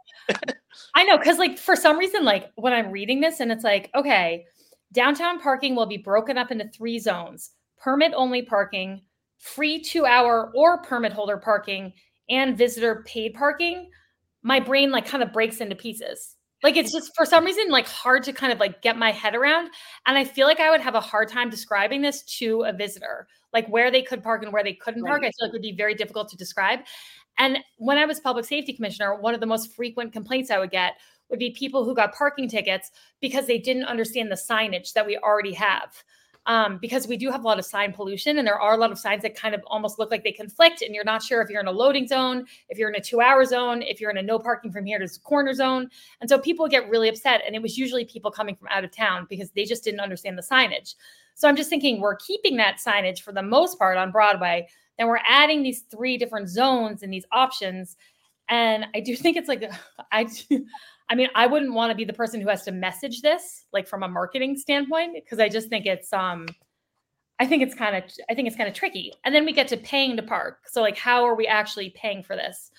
I 0.96 1.04
know 1.04 1.18
because 1.18 1.38
like 1.38 1.58
for 1.58 1.76
some 1.76 1.98
reason, 1.98 2.24
like 2.24 2.52
when 2.56 2.74
I'm 2.74 2.92
reading 2.92 3.22
this 3.22 3.40
and 3.40 3.52
it's 3.52 3.64
like, 3.64 3.90
okay, 3.96 4.46
downtown 4.94 5.40
parking 5.40 5.76
will 5.76 5.86
be 5.86 5.98
broken 5.98 6.38
up 6.38 6.52
into 6.52 6.68
three 6.70 7.00
zones: 7.00 7.52
permit 7.78 8.14
only 8.16 8.44
parking, 8.44 9.02
free 9.38 9.82
two 9.82 10.06
hour 10.06 10.52
or 10.56 10.82
permit 10.82 11.14
holder 11.14 11.38
parking, 11.38 11.94
and 12.30 12.58
visitor 12.58 13.04
paid 13.06 13.34
parking. 13.34 13.90
My 14.44 14.60
brain 14.60 14.92
like 14.92 15.06
kind 15.06 15.24
of 15.24 15.34
breaks 15.34 15.62
into 15.62 15.76
pieces. 15.76 16.36
Like 16.64 16.76
it's 16.76 16.92
just 16.92 17.16
for 17.16 17.26
some 17.26 17.46
reason 17.46 17.70
like 17.70 17.88
hard 17.88 18.24
to 18.24 18.34
kind 18.34 18.52
of 18.52 18.60
like 18.60 18.82
get 18.82 18.98
my 18.98 19.12
head 19.12 19.36
around. 19.36 19.70
And 20.06 20.18
I 20.18 20.24
feel 20.24 20.48
like 20.48 20.60
I 20.60 20.72
would 20.72 20.82
have 20.82 20.96
a 20.96 21.02
hard 21.02 21.30
time 21.30 21.50
describing 21.50 22.02
this 22.02 22.24
to 22.40 22.64
a 22.64 22.74
visitor, 22.74 23.28
like 23.54 23.68
where 23.68 23.92
they 23.92 24.02
could 24.02 24.24
park 24.24 24.44
and 24.44 24.52
where 24.52 24.64
they 24.64 24.74
couldn't 24.74 25.04
park. 25.04 25.22
I 25.22 25.26
feel 25.26 25.48
like 25.48 25.50
it 25.50 25.54
would 25.54 25.62
be 25.62 25.76
very 25.76 25.94
difficult 25.94 26.30
to 26.30 26.38
describe. 26.38 26.80
And 27.38 27.60
when 27.78 28.00
I 28.00 28.06
was 28.06 28.20
public 28.20 28.46
safety 28.46 28.74
commissioner, 28.74 29.20
one 29.20 29.36
of 29.36 29.40
the 29.40 29.46
most 29.46 29.76
frequent 29.76 30.14
complaints 30.14 30.50
I 30.50 30.58
would 30.58 30.72
get 30.72 30.94
would 31.30 31.40
be 31.40 31.52
people 31.52 31.86
who 31.86 31.94
got 31.94 32.16
parking 32.16 32.50
tickets 32.50 32.90
because 33.22 33.46
they 33.46 33.60
didn't 33.60 33.86
understand 33.86 34.32
the 34.32 34.36
signage 34.36 34.94
that 34.94 35.06
we 35.06 35.18
already 35.18 35.54
have. 35.54 36.04
Um, 36.48 36.78
because 36.78 37.08
we 37.10 37.18
do 37.18 37.30
have 37.30 37.44
a 37.44 37.48
lot 37.48 37.60
of 37.60 37.66
sign 37.66 37.92
pollution, 37.92 38.38
and 38.38 38.48
there 38.48 38.60
are 38.60 38.74
a 38.74 38.78
lot 38.78 38.92
of 38.92 38.98
signs 38.98 39.22
that 39.24 39.36
kind 39.36 39.54
of 39.54 39.62
almost 39.68 40.00
look 40.00 40.12
like 40.12 40.24
they 40.24 40.32
conflict, 40.32 40.82
and 40.82 40.96
you're 40.96 41.04
not 41.04 41.22
sure 41.22 41.42
if 41.42 41.50
you're 41.50 41.60
in 41.60 41.68
a 41.68 41.72
loading 41.72 42.08
zone, 42.08 42.46
if 42.70 42.78
you're 42.78 42.90
in 42.90 42.96
a 42.96 43.02
two 43.02 43.20
hour 43.20 43.44
zone, 43.44 43.82
if 43.82 44.00
you're 44.00 44.12
in 44.12 44.18
a 44.18 44.22
no 44.22 44.40
parking 44.40 44.72
from 44.72 44.86
here 44.86 44.98
to 44.98 45.20
corner 45.20 45.54
zone. 45.54 45.90
And 46.22 46.30
so 46.30 46.40
people 46.40 46.68
get 46.70 46.90
really 46.90 47.10
upset. 47.10 47.42
And 47.46 47.54
it 47.54 47.62
was 47.62 47.78
usually 47.78 48.06
people 48.06 48.32
coming 48.32 48.56
from 48.56 48.70
out 48.70 48.86
of 48.86 48.92
town 48.92 49.28
because 49.30 49.52
they 49.52 49.66
just 49.66 49.84
didn't 49.84 50.00
understand 50.00 50.38
the 50.38 50.42
signage. 50.42 50.96
So 51.36 51.50
I'm 51.50 51.58
just 51.58 51.70
thinking 51.70 52.00
we're 52.00 52.16
keeping 52.16 52.56
that 52.58 52.78
signage 52.78 53.20
for 53.20 53.34
the 53.34 53.44
most 53.44 53.78
part 53.78 53.98
on 53.98 54.12
Broadway 54.12 54.68
then 54.98 55.08
we're 55.08 55.20
adding 55.28 55.64
these 55.64 55.82
three 55.92 56.18
different 56.18 56.50
zones 56.50 57.04
and 57.04 57.14
these 57.14 57.26
options 57.32 57.96
and 58.50 58.86
i 58.96 59.00
do 59.00 59.16
think 59.16 59.38
it's 59.38 59.48
like 59.48 59.64
i 60.12 60.24
do, 60.24 60.66
i 61.10 61.16
mean 61.16 61.30
i 61.36 61.46
wouldn't 61.48 61.74
want 61.74 61.92
to 61.92 61.96
be 61.96 62.06
the 62.06 62.14
person 62.14 62.42
who 62.42 62.50
has 62.50 62.64
to 62.64 62.72
message 62.72 63.22
this 63.22 63.66
like 63.74 63.88
from 63.88 64.04
a 64.04 64.08
marketing 64.08 64.56
standpoint 64.58 65.14
because 65.16 65.40
i 65.40 65.50
just 65.50 65.70
think 65.70 65.86
it's 65.86 66.12
um 66.14 66.46
i 67.40 67.46
think 67.46 67.64
it's 67.64 67.76
kind 67.76 67.96
of 67.96 68.04
i 68.30 68.34
think 68.36 68.48
it's 68.48 68.58
kind 68.58 68.70
of 68.70 68.76
tricky 68.76 69.14
and 69.24 69.34
then 69.34 69.46
we 69.46 69.54
get 69.54 69.68
to 69.68 69.78
paying 69.78 70.16
to 70.16 70.24
park 70.24 70.60
so 70.68 70.82
like 70.82 70.98
how 70.98 71.24
are 71.24 71.36
we 71.36 71.48
actually 71.48 71.90
paying 71.92 72.24
for 72.24 72.36
this 72.36 72.72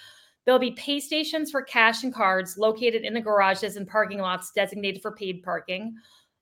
there'll 0.44 0.58
be 0.58 0.72
pay 0.72 1.00
stations 1.00 1.50
for 1.50 1.62
cash 1.62 2.04
and 2.04 2.14
cards 2.14 2.56
located 2.58 3.02
in 3.04 3.14
the 3.14 3.20
garages 3.20 3.76
and 3.76 3.86
parking 3.88 4.18
lots 4.18 4.52
designated 4.52 5.02
for 5.02 5.12
paid 5.12 5.42
parking 5.42 5.94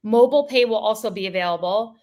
mobile 0.03 0.45
pay 0.45 0.65
will 0.65 0.77
also 0.77 1.11
be 1.11 1.27
available 1.27 1.97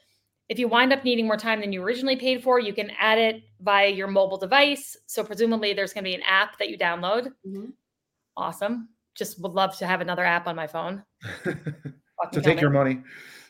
if 0.50 0.60
you 0.60 0.68
wind 0.68 0.94
up 0.94 1.04
needing 1.04 1.26
more 1.26 1.38
time 1.38 1.62
than 1.62 1.72
you 1.72 1.82
originally 1.82 2.18
paid 2.18 2.44
for, 2.44 2.60
you 2.60 2.74
can 2.74 2.92
add 3.00 3.18
it 3.18 3.44
via 3.62 3.88
your 3.90 4.08
mobile 4.08 4.38
device. 4.38 4.96
So 5.08 5.24
presumably 5.24 5.74
there's 5.74 5.94
going 5.94 6.04
to 6.04 6.10
be 6.10 6.16
an 6.16 6.22
app 6.28 6.60
that 6.60 6.70
you 6.70 6.78
download. 6.78 7.32
Mhm. 7.48 7.74
Awesome. 8.38 8.90
Just 9.16 9.42
would 9.42 9.54
love 9.54 9.78
to 9.78 9.86
have 9.86 10.02
another 10.02 10.24
app 10.24 10.48
on 10.48 10.56
my 10.56 10.68
phone. 10.68 11.04
to 11.46 12.42
take 12.42 12.62
your 12.62 12.70
money. 12.70 13.02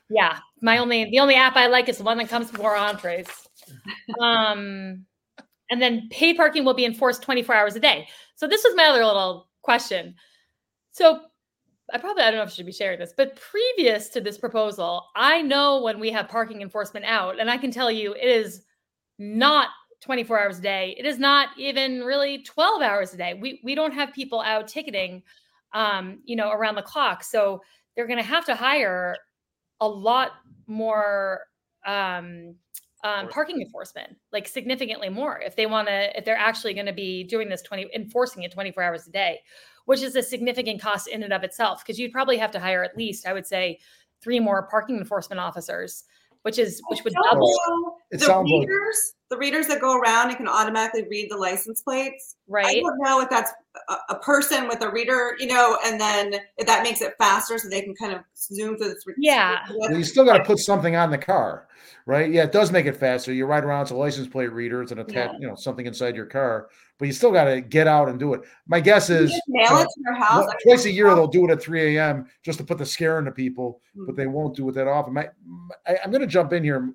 Yeah, 0.10 0.39
my 0.62 0.78
only 0.78 1.06
the 1.06 1.19
only 1.19 1.36
app 1.36 1.56
I 1.56 1.67
like 1.67 1.89
is 1.89 1.97
the 1.97 2.04
one 2.04 2.17
that 2.17 2.30
comes 2.30 2.52
before 2.52 2.76
entrees. 2.76 3.28
Um, 4.19 5.06
and 5.69 5.82
then 5.82 6.08
paid 6.12 6.38
parking 6.38 6.65
will 6.65 6.73
be 6.73 6.86
enforced 6.86 7.23
24 7.23 7.56
hours 7.56 7.76
a 7.76 7.80
day. 7.80 8.08
So 8.36 8.47
this 8.47 8.63
was 8.63 8.76
my 8.76 8.86
other 8.86 9.06
little 9.06 9.49
question. 9.62 10.15
So 10.91 11.21
I 11.91 11.97
probably 11.97 12.23
I 12.23 12.32
don't 12.32 12.38
know 12.38 12.43
if 12.43 12.49
I 12.49 12.52
should 12.52 12.65
be 12.65 12.71
sharing 12.71 12.99
this, 12.99 13.13
but 13.15 13.36
previous 13.36 14.10
to 14.10 14.21
this 14.21 14.38
proposal, 14.38 15.08
I 15.15 15.41
know 15.41 15.82
when 15.82 15.99
we 15.99 16.12
have 16.12 16.30
parking 16.30 16.62
enforcement 16.62 17.06
out, 17.06 17.39
and 17.39 17.49
I 17.49 17.58
can 17.58 17.71
tell 17.71 17.91
you 17.91 18.13
it 18.13 18.28
is 18.28 18.63
not 19.19 19.69
24 20.02 20.39
hours 20.39 20.60
a 20.60 20.62
day. 20.62 20.95
It 20.97 21.06
is 21.06 21.17
not 21.17 21.49
even 21.58 22.02
really 22.02 22.43
12 22.43 22.82
hours 22.82 23.13
a 23.13 23.17
day. 23.17 23.34
We 23.34 23.62
we 23.63 23.76
don't 23.76 23.93
have 23.93 24.13
people 24.13 24.41
out 24.41 24.67
ticketing 24.67 25.23
um, 25.73 26.19
you 26.25 26.36
know, 26.36 26.51
around 26.51 26.75
the 26.75 26.81
clock. 26.81 27.23
So 27.23 27.62
they're 27.95 28.07
going 28.07 28.19
to 28.19 28.25
have 28.25 28.45
to 28.45 28.55
hire 28.55 29.15
a 29.79 29.88
lot 29.88 30.31
more 30.67 31.41
um, 31.86 32.55
um, 33.03 33.27
parking 33.27 33.62
enforcement, 33.62 34.15
like 34.31 34.47
significantly 34.47 35.09
more, 35.09 35.39
if 35.39 35.55
they 35.55 35.65
want 35.65 35.88
to, 35.88 36.17
if 36.17 36.23
they're 36.25 36.38
actually 36.38 36.73
going 36.73 36.86
to 36.86 36.93
be 36.93 37.23
doing 37.23 37.49
this 37.49 37.62
20, 37.62 37.89
enforcing 37.93 38.43
it 38.43 38.51
24 38.51 38.83
hours 38.83 39.07
a 39.07 39.12
day, 39.12 39.39
which 39.86 40.01
is 40.01 40.15
a 40.15 40.23
significant 40.23 40.81
cost 40.81 41.07
in 41.07 41.23
and 41.23 41.33
of 41.33 41.43
itself. 41.43 41.83
Because 41.83 41.99
you'd 41.99 42.13
probably 42.13 42.38
have 42.38 42.51
to 42.51 42.59
hire 42.59 42.83
at 42.83 42.95
least, 42.95 43.27
I 43.27 43.33
would 43.33 43.45
say, 43.45 43.79
three 44.21 44.39
more 44.39 44.67
parking 44.69 44.97
enforcement 44.97 45.39
officers 45.39 46.05
which 46.43 46.59
is 46.59 46.81
which 46.89 47.03
would 47.03 47.13
double 47.13 47.49
it 48.12 48.19
the 48.19 48.43
readers, 48.43 49.13
like... 49.22 49.22
the 49.33 49.39
readers 49.39 49.67
that 49.67 49.81
go 49.81 49.97
around 49.97 50.29
and 50.29 50.37
can 50.37 50.47
automatically 50.47 51.05
read 51.09 51.29
the 51.29 51.37
license 51.37 51.81
plates. 51.81 52.35
Right. 52.47 52.65
I 52.65 52.79
don't 52.79 52.97
know 52.99 53.21
if 53.21 53.29
that's 53.29 53.51
a, 53.89 53.95
a, 54.09 54.19
person 54.19 54.67
with 54.67 54.81
a 54.83 54.89
reader, 54.89 55.35
you 55.39 55.47
know, 55.47 55.77
and 55.85 55.99
then 55.99 56.35
if 56.57 56.67
that 56.67 56.83
makes 56.83 57.01
it 57.01 57.13
faster 57.17 57.57
so 57.57 57.67
they 57.67 57.81
can 57.81 57.95
kind 57.95 58.13
of 58.13 58.21
zoom 58.37 58.77
through 58.77 58.89
the. 58.89 59.13
Yeah. 59.17 59.59
Well, 59.75 59.97
you 59.97 60.03
still 60.03 60.25
got 60.25 60.37
to 60.37 60.43
put 60.43 60.59
something 60.59 60.95
on 60.95 61.09
the 61.09 61.17
car, 61.17 61.67
right? 62.05 62.31
Yeah, 62.31 62.43
it 62.43 62.51
does 62.51 62.71
make 62.71 62.85
it 62.85 62.95
faster. 62.95 63.33
You 63.33 63.45
ride 63.45 63.63
around, 63.63 63.83
it's 63.83 63.91
a 63.91 63.95
license 63.95 64.27
plate 64.27 64.53
reader, 64.53 64.83
it's 64.83 64.91
an 64.91 64.99
attach, 64.99 65.31
yeah. 65.33 65.39
you 65.39 65.47
know, 65.47 65.55
something 65.55 65.85
inside 65.85 66.15
your 66.15 66.27
car 66.27 66.69
but 66.99 67.07
you 67.07 67.11
still 67.11 67.31
got 67.31 67.45
to 67.45 67.59
get 67.59 67.87
out 67.87 68.07
and 68.07 68.19
do 68.19 68.33
it. 68.33 68.41
My 68.67 68.79
guess 68.79 69.09
is 69.09 69.29
mail 69.47 69.79
it 69.79 69.83
to 69.83 70.01
your 70.05 70.13
house 70.13 70.49
twice 70.63 70.85
a 70.85 70.91
year. 70.91 71.13
They'll 71.13 71.27
do 71.27 71.45
it 71.45 71.51
at 71.51 71.61
3 71.61 71.97
a.m. 71.97 72.27
just 72.43 72.59
to 72.59 72.63
put 72.63 72.77
the 72.77 72.85
scare 72.85 73.19
into 73.19 73.31
people, 73.31 73.81
mm-hmm. 73.95 74.05
but 74.05 74.15
they 74.15 74.27
won't 74.27 74.55
do 74.55 74.69
it 74.69 74.73
that 74.75 74.87
often. 74.87 75.13
My, 75.13 75.29
my 75.45 75.75
I, 75.87 75.97
I'm 76.03 76.11
going 76.11 76.21
to 76.21 76.27
jump 76.27 76.53
in 76.53 76.63
here. 76.63 76.93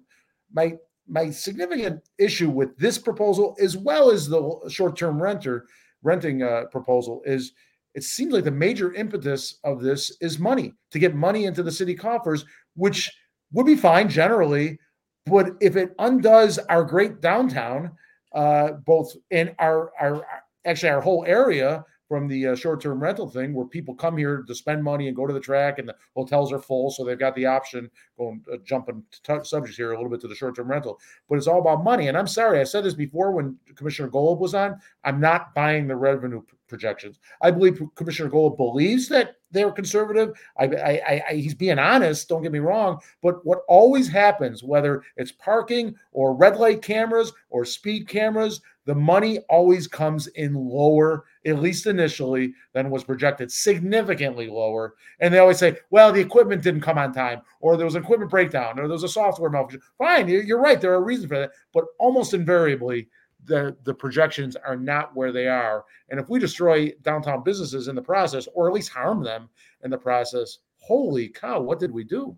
My 0.53 0.77
my 1.09 1.31
significant 1.31 2.03
issue 2.19 2.51
with 2.51 2.77
this 2.77 2.99
proposal, 2.99 3.57
as 3.61 3.77
well 3.77 4.11
as 4.11 4.29
the 4.29 4.61
short-term 4.69 5.21
renter 5.21 5.67
renting 6.03 6.43
uh, 6.43 6.65
proposal, 6.71 7.23
is 7.25 7.53
it 7.95 8.03
seems 8.03 8.33
like 8.33 8.45
the 8.45 8.51
major 8.51 8.93
impetus 8.93 9.59
of 9.65 9.81
this 9.81 10.17
is 10.21 10.39
money 10.39 10.75
to 10.91 10.99
get 10.99 11.15
money 11.15 11.47
into 11.47 11.63
the 11.63 11.73
city 11.73 11.95
coffers, 11.95 12.45
which 12.75 13.11
would 13.53 13.67
be 13.67 13.77
fine 13.77 14.09
generally, 14.09 14.79
but 15.27 15.53
if 15.61 15.77
it 15.77 15.95
undoes 15.99 16.59
our 16.59 16.85
great 16.85 17.21
downtown 17.21 17.91
uh, 18.35 18.73
both 18.73 19.13
in 19.31 19.55
our 19.59 19.93
our 20.01 20.27
actually 20.65 20.91
our 20.91 21.01
whole 21.01 21.25
area 21.27 21.85
from 22.09 22.27
the 22.27 22.49
uh, 22.49 22.55
short-term 22.57 23.01
rental 23.01 23.29
thing 23.29 23.53
where 23.53 23.67
people 23.67 23.95
come 23.95 24.17
here 24.17 24.43
to 24.47 24.55
spend 24.55 24.83
money 24.83 25.09
and 25.09 25.17
go 25.17 25.27
to 25.27 25.35
the 25.35 25.41
track 25.41 25.79
and 25.79 25.89
the 25.89 25.95
hotels 26.17 26.53
are 26.53 26.59
full 26.59 26.91
so 26.91 27.05
they've 27.05 27.19
got 27.19 27.35
the 27.35 27.47
option 27.47 27.91
going 28.17 28.43
uh, 28.53 28.57
jumping 28.65 29.03
t- 29.23 29.35
subjects 29.43 29.77
here 29.77 29.93
a 29.93 29.97
little 29.97 30.11
bit 30.11 30.21
to 30.21 30.29
the 30.29 30.35
short-term 30.35 30.71
rental. 30.71 30.99
But 31.29 31.37
it's 31.37 31.47
all 31.47 31.61
about 31.61 31.85
money 31.85 32.09
and 32.09 32.17
i'm 32.17 32.27
sorry 32.27 32.61
i 32.61 32.65
said 32.65 32.85
this 32.85 32.95
before 32.95 33.33
when 33.33 33.57
commissioner 33.75 34.09
Golub 34.09 34.39
was 34.39 34.55
on 34.55 34.79
i'm 35.05 35.21
not 35.21 35.55
buying 35.55 35.87
the 35.87 35.97
revenue 35.97 36.41
p- 36.43 36.57
projections. 36.69 37.19
I 37.43 37.51
believe 37.51 37.83
commissioner 37.95 38.31
Golub 38.31 38.57
believes 38.57 39.09
that 39.09 39.37
they're 39.51 39.73
conservative 39.73 40.39
I, 40.59 40.65
I, 40.65 41.23
I 41.31 41.35
he's 41.35 41.55
being 41.55 41.79
honest 41.79 42.29
don't 42.29 42.43
get 42.43 42.53
me 42.53 42.59
wrong 42.59 43.01
but 43.23 43.45
what 43.45 43.61
always 43.69 44.09
happens 44.09 44.63
whether 44.63 45.03
it's 45.17 45.33
parking 45.33 45.95
or 46.13 46.35
red 46.35 46.57
light 46.57 46.83
cameras 46.83 47.33
or 47.51 47.65
speed 47.65 48.09
cameras 48.09 48.61
the 48.89 48.95
money 48.95 49.41
always 49.51 49.87
comes 49.87 50.29
in 50.29 50.55
lower, 50.55 51.27
at 51.45 51.61
least 51.61 51.87
initially, 51.87 52.55
than 52.73 52.89
was 52.89 53.05
projected, 53.05 53.53
significantly 53.53 54.49
lower. 54.49 54.95
And 55.21 55.33
they 55.33 55.41
always 55.41 55.59
say, 55.59 55.77
well, 55.91 56.11
the 56.11 56.23
equipment 56.23 56.63
didn't 56.63 56.81
come 56.81 56.97
on 56.97 57.13
time, 57.13 57.43
or 57.61 57.77
there 57.77 57.85
was 57.85 57.97
an 57.97 58.03
equipment 58.03 58.31
breakdown, 58.31 58.79
or 58.79 58.85
there 58.85 58.95
was 58.95 59.03
a 59.03 59.09
software 59.09 59.51
malfunction. 59.51 59.83
Fine, 59.99 60.29
you're 60.29 60.59
right. 60.59 60.81
There 60.81 60.95
are 60.95 61.05
reasons 61.05 61.29
for 61.29 61.39
that. 61.39 61.51
But 61.75 61.85
almost 61.99 62.33
invariably, 62.33 63.09
the, 63.45 63.77
the 63.85 63.95
projections 63.95 64.57
are 64.57 64.77
not 64.77 65.15
where 65.15 65.33
they 65.33 65.49
are. 65.49 65.85
And 66.11 66.21
if 66.21 66.29
we 66.29 66.39
destroy 66.39 66.93
downtown 67.03 67.43
businesses 67.43 67.89
in 67.89 67.95
the 67.95 68.03
process, 68.03 68.49
or 68.55 68.69
at 68.69 68.75
least 68.75 68.91
harm 68.91 69.23
them 69.23 69.49
in 69.83 69.91
the 69.91 69.99
process, 69.99 70.59
holy 70.77 71.29
cow, 71.29 71.61
what 71.61 71.79
did 71.79 71.93
we 71.93 72.05
do? 72.05 72.37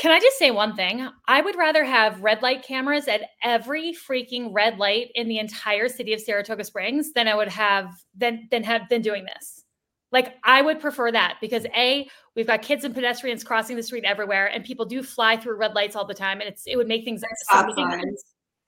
Can 0.00 0.12
I 0.12 0.18
just 0.18 0.38
say 0.38 0.50
one 0.50 0.74
thing? 0.74 1.06
I 1.28 1.42
would 1.42 1.56
rather 1.56 1.84
have 1.84 2.22
red 2.22 2.40
light 2.40 2.62
cameras 2.62 3.06
at 3.06 3.20
every 3.42 3.92
freaking 3.92 4.48
red 4.50 4.78
light 4.78 5.10
in 5.14 5.28
the 5.28 5.38
entire 5.38 5.90
city 5.90 6.14
of 6.14 6.22
Saratoga 6.22 6.64
Springs 6.64 7.12
than 7.12 7.28
I 7.28 7.34
would 7.34 7.48
have 7.48 8.02
than 8.16 8.48
than 8.50 8.64
have 8.64 8.88
been 8.88 9.02
doing 9.02 9.26
this. 9.26 9.62
Like 10.10 10.36
I 10.42 10.62
would 10.62 10.80
prefer 10.80 11.12
that 11.12 11.36
because 11.42 11.66
a 11.76 12.08
we've 12.34 12.46
got 12.46 12.62
kids 12.62 12.84
and 12.84 12.94
pedestrians 12.94 13.44
crossing 13.44 13.76
the 13.76 13.82
street 13.82 14.04
everywhere, 14.04 14.46
and 14.46 14.64
people 14.64 14.86
do 14.86 15.02
fly 15.02 15.36
through 15.36 15.58
red 15.58 15.74
lights 15.74 15.94
all 15.94 16.06
the 16.06 16.14
time, 16.14 16.40
and 16.40 16.48
it's 16.48 16.66
it 16.66 16.76
would 16.76 16.88
make 16.88 17.04
things 17.04 17.22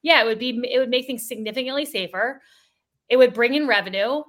yeah, 0.02 0.22
it 0.22 0.26
would 0.26 0.38
be 0.38 0.60
it 0.70 0.78
would 0.78 0.90
make 0.90 1.06
things 1.06 1.26
significantly 1.26 1.84
safer. 1.84 2.40
It 3.08 3.16
would 3.16 3.32
bring 3.32 3.54
in 3.54 3.66
revenue 3.66 4.22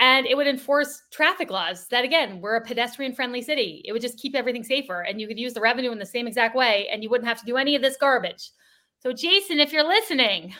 and 0.00 0.26
it 0.26 0.36
would 0.36 0.46
enforce 0.46 1.02
traffic 1.12 1.50
laws 1.50 1.86
that 1.88 2.04
again 2.04 2.40
we're 2.40 2.56
a 2.56 2.64
pedestrian 2.64 3.14
friendly 3.14 3.42
city. 3.42 3.82
It 3.84 3.92
would 3.92 4.02
just 4.02 4.18
keep 4.18 4.34
everything 4.34 4.64
safer 4.64 5.02
and 5.02 5.20
you 5.20 5.28
could 5.28 5.38
use 5.38 5.54
the 5.54 5.60
revenue 5.60 5.92
in 5.92 5.98
the 5.98 6.06
same 6.06 6.26
exact 6.26 6.56
way 6.56 6.88
and 6.92 7.02
you 7.02 7.10
wouldn't 7.10 7.28
have 7.28 7.38
to 7.40 7.46
do 7.46 7.56
any 7.56 7.76
of 7.76 7.82
this 7.82 7.96
garbage. 7.96 8.50
So 8.98 9.12
jason 9.12 9.60
if 9.60 9.72
you're 9.72 9.86
listening 9.86 10.54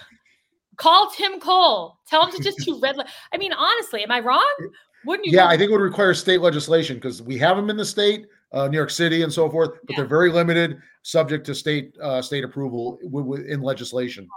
call 0.76 1.10
tim 1.10 1.40
coll. 1.40 1.98
Tell 2.08 2.26
him 2.26 2.32
to 2.32 2.42
just 2.42 2.58
do 2.58 2.78
red 2.80 2.96
light 2.96 3.08
i 3.32 3.38
mean 3.38 3.52
honestly 3.52 4.02
am 4.02 4.10
i 4.10 4.20
wrong? 4.20 4.54
Wouldn't 5.04 5.26
you 5.26 5.32
yeah 5.32 5.46
i 5.46 5.56
think 5.56 5.70
it 5.70 5.72
would 5.72 5.80
require 5.80 6.14
state 6.14 6.40
legislation 6.40 6.96
because 6.96 7.22
we 7.22 7.38
have 7.38 7.56
them 7.56 7.70
in 7.70 7.76
the 7.76 7.84
state 7.84 8.26
uh, 8.52 8.68
new 8.68 8.76
york 8.76 8.90
city 8.90 9.22
and 9.22 9.32
so 9.32 9.50
forth 9.50 9.70
but 9.70 9.90
yeah. 9.90 9.96
they're 9.96 10.06
very 10.06 10.30
limited 10.30 10.78
subject 11.02 11.44
to 11.46 11.54
state 11.54 11.94
uh, 12.00 12.22
state 12.22 12.44
approval 12.44 12.98
w- 13.04 13.24
w- 13.24 13.44
in 13.52 13.60
legislation 13.60 14.28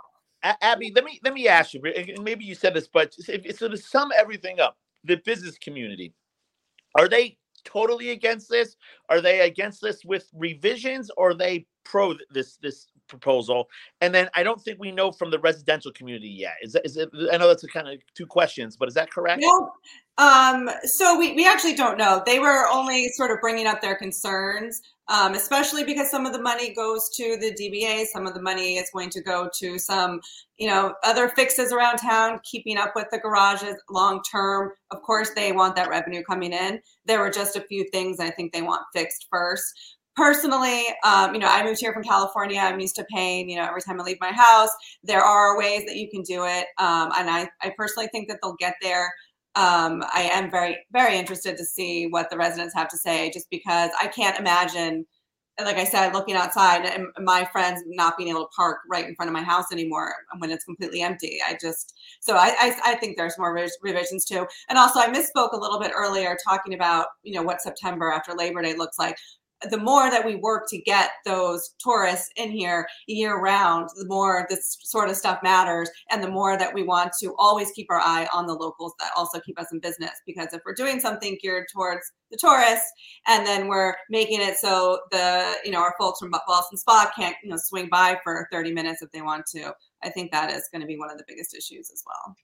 Abby, 0.44 0.92
let 0.96 1.04
me 1.06 1.20
let 1.24 1.34
me 1.34 1.48
ask 1.48 1.74
you, 1.74 1.82
maybe 2.22 2.46
you 2.46 2.56
said 2.56 2.74
this, 2.74 2.88
but 2.88 3.14
so 3.14 3.68
to 3.68 3.78
sum 3.78 4.12
everything 4.18 4.60
up, 4.60 4.78
the 5.04 5.18
business 5.18 5.58
community. 5.58 6.14
Are 6.96 7.10
they 7.10 7.38
totally 7.66 8.12
against 8.12 8.50
this? 8.50 8.76
Are 9.10 9.22
they 9.22 9.42
against 9.42 9.82
this 9.82 10.06
with 10.06 10.30
revisions 10.34 11.12
or 11.18 11.32
are 11.32 11.36
they 11.36 11.68
pro 11.86 12.16
this 12.32 12.58
this 12.58 12.88
proposal? 13.08 13.70
And 14.02 14.14
then 14.14 14.30
I 14.36 14.44
don't 14.44 14.62
think 14.62 14.80
we 14.80 14.92
know 14.92 15.12
from 15.12 15.32
the 15.32 15.40
residential 15.40 15.92
community 15.92 16.30
yet. 16.30 16.54
Is 16.62 16.74
that 16.74 16.86
is 16.86 16.98
it 16.98 17.10
I 17.32 17.38
know 17.38 17.48
that's 17.48 17.66
kind 17.68 17.88
of 17.88 18.00
two 18.16 18.26
questions, 18.26 18.78
but 18.78 18.88
is 18.88 18.94
that 18.96 19.12
correct? 19.12 19.42
No. 19.44 19.72
Um, 20.18 20.70
so 20.84 21.18
we, 21.18 21.34
we 21.34 21.48
actually 21.48 21.76
don't 21.76 21.98
know. 21.98 22.24
They 22.26 22.40
were 22.40 22.68
only 22.68 23.10
sort 23.10 23.30
of 23.30 23.38
bringing 23.40 23.68
up 23.68 23.82
their 23.82 23.96
concerns 23.96 24.82
um, 25.10 25.36
especially 25.36 25.84
because 25.86 26.12
some 26.12 26.26
of 26.26 26.34
the 26.34 26.42
money 26.42 26.74
goes 26.74 27.10
to 27.16 27.38
the 27.38 27.54
DBA, 27.54 28.08
some 28.08 28.28
of 28.28 28.34
the 28.34 28.42
money 28.42 28.76
is 28.76 28.90
going 28.92 29.10
to 29.12 29.22
go 29.22 29.50
to 29.58 29.80
some, 29.80 30.20
you 30.58 30.68
know, 30.68 30.96
other 31.04 31.30
fixes 31.30 31.72
around 31.72 31.98
town, 31.98 32.42
keeping 32.44 32.78
up 32.78 32.92
with 32.94 33.08
the 33.12 33.20
garages 33.20 33.76
long 33.90 34.22
term. 34.30 34.72
Of 34.92 35.02
course, 35.04 35.32
they 35.34 35.54
want 35.54 35.78
that 35.78 35.90
revenue 35.90 36.24
coming 36.24 36.52
in. 36.52 36.82
There 37.06 37.20
were 37.20 37.30
just 37.30 37.56
a 37.56 37.62
few 37.62 37.88
things 37.92 38.20
I 38.20 38.32
think 38.32 38.52
they 38.52 38.62
want 38.62 38.82
fixed 38.94 39.28
first. 39.32 39.97
Personally, 40.18 40.84
um, 41.04 41.34
you 41.34 41.40
know, 41.40 41.48
I 41.48 41.64
moved 41.64 41.80
here 41.80 41.94
from 41.94 42.04
California. 42.04 42.60
I'm 42.60 42.80
used 42.80 42.96
to 42.96 43.06
paying, 43.06 43.50
you 43.50 43.56
know, 43.56 43.66
every 43.66 43.82
time 43.82 44.02
I 44.02 44.04
leave 44.04 44.18
my 44.20 44.32
house. 44.32 44.72
There 45.04 45.22
are 45.22 45.58
ways 45.58 45.86
that 45.86 45.96
you 45.96 46.10
can 46.10 46.24
do 46.24 46.44
it, 46.46 46.66
um, 46.80 47.12
and 47.16 47.30
I, 47.30 47.48
I 47.62 47.72
personally 47.78 48.10
think 48.12 48.28
that 48.28 48.40
they'll 48.42 48.56
get 48.60 48.76
there 48.82 49.14
um, 49.58 50.04
I 50.14 50.30
am 50.32 50.52
very, 50.52 50.78
very 50.92 51.18
interested 51.18 51.58
to 51.58 51.66
see 51.66 52.06
what 52.06 52.30
the 52.30 52.38
residents 52.38 52.76
have 52.76 52.90
to 52.90 52.98
say, 52.98 53.32
just 53.32 53.50
because 53.50 53.90
I 54.00 54.06
can't 54.06 54.38
imagine, 54.38 55.04
like 55.60 55.78
I 55.78 55.84
said, 55.84 56.14
looking 56.14 56.36
outside 56.36 56.86
and 56.86 57.08
my 57.26 57.44
friends 57.52 57.82
not 57.88 58.18
being 58.18 58.30
able 58.30 58.42
to 58.42 58.50
park 58.56 58.78
right 58.88 59.08
in 59.08 59.16
front 59.16 59.30
of 59.30 59.34
my 59.34 59.42
house 59.42 59.72
anymore 59.72 60.14
when 60.38 60.52
it's 60.52 60.64
completely 60.64 61.02
empty. 61.02 61.40
I 61.44 61.58
just, 61.60 61.96
so 62.20 62.36
I, 62.36 62.54
I, 62.60 62.92
I 62.92 62.96
think 62.98 63.18
there's 63.18 63.40
more 63.40 63.52
revisions 63.82 64.26
too. 64.26 64.46
And 64.70 64.78
also, 64.78 65.00
I 65.00 65.08
misspoke 65.08 65.54
a 65.54 65.60
little 65.60 65.80
bit 65.80 65.92
earlier 65.96 66.38
talking 66.46 66.76
about, 66.76 67.08
you 67.24 67.34
know, 67.34 67.42
what 67.42 67.60
September 67.60 68.12
after 68.12 68.34
Labor 68.36 68.62
Day 68.62 68.76
looks 68.76 69.00
like 69.00 69.18
the 69.70 69.78
more 69.78 70.10
that 70.12 70.26
we 70.26 70.36
work 70.36 70.70
to 70.70 70.78
get 70.78 71.12
those 71.26 71.74
tourists 71.80 72.30
in 72.36 72.52
here 72.52 72.88
year 73.08 73.40
round, 73.40 73.90
the 73.96 74.06
more 74.06 74.46
this 74.50 74.78
sort 74.82 75.10
of 75.10 75.16
stuff 75.16 75.40
matters. 75.44 75.90
And 76.12 76.24
the 76.24 76.30
more 76.30 76.58
that 76.58 76.74
we 76.74 76.84
want 76.84 77.12
to 77.22 77.34
always 77.40 77.72
keep 77.72 77.88
our 77.90 78.00
eye 78.00 78.28
on 78.34 78.46
the 78.46 78.54
locals 78.54 78.94
that 79.00 79.12
also 79.18 79.40
keep 79.40 79.60
us 79.60 79.72
in 79.72 79.80
business. 79.80 80.12
Because 80.26 80.54
if 80.54 80.62
we're 80.66 80.74
doing 80.74 81.00
something 81.00 81.38
geared 81.42 81.68
towards 81.74 82.12
the 82.30 82.38
tourists 82.38 82.92
and 83.28 83.46
then 83.48 83.68
we're 83.68 83.96
making 84.10 84.42
it 84.42 84.58
so 84.58 85.00
the, 85.12 85.56
you 85.64 85.72
know, 85.72 85.82
our 85.82 85.96
folks 86.00 86.20
from 86.20 86.32
Ballston 86.32 86.78
Spa 86.78 87.12
can't, 87.16 87.36
you 87.44 87.50
know, 87.50 87.58
swing 87.58 87.88
by 87.90 88.20
for 88.24 88.48
30 88.52 88.74
minutes 88.74 89.02
if 89.02 89.12
they 89.12 89.22
want 89.22 89.46
to, 89.56 89.74
I 90.04 90.10
think 90.10 90.32
that 90.32 90.52
is 90.52 90.70
going 90.72 90.82
to 90.82 90.88
be 90.88 90.98
one 90.98 91.10
of 91.10 91.18
the 91.18 91.26
biggest 91.28 91.56
issues 91.56 91.90
as 91.92 92.04
well. 92.06 92.36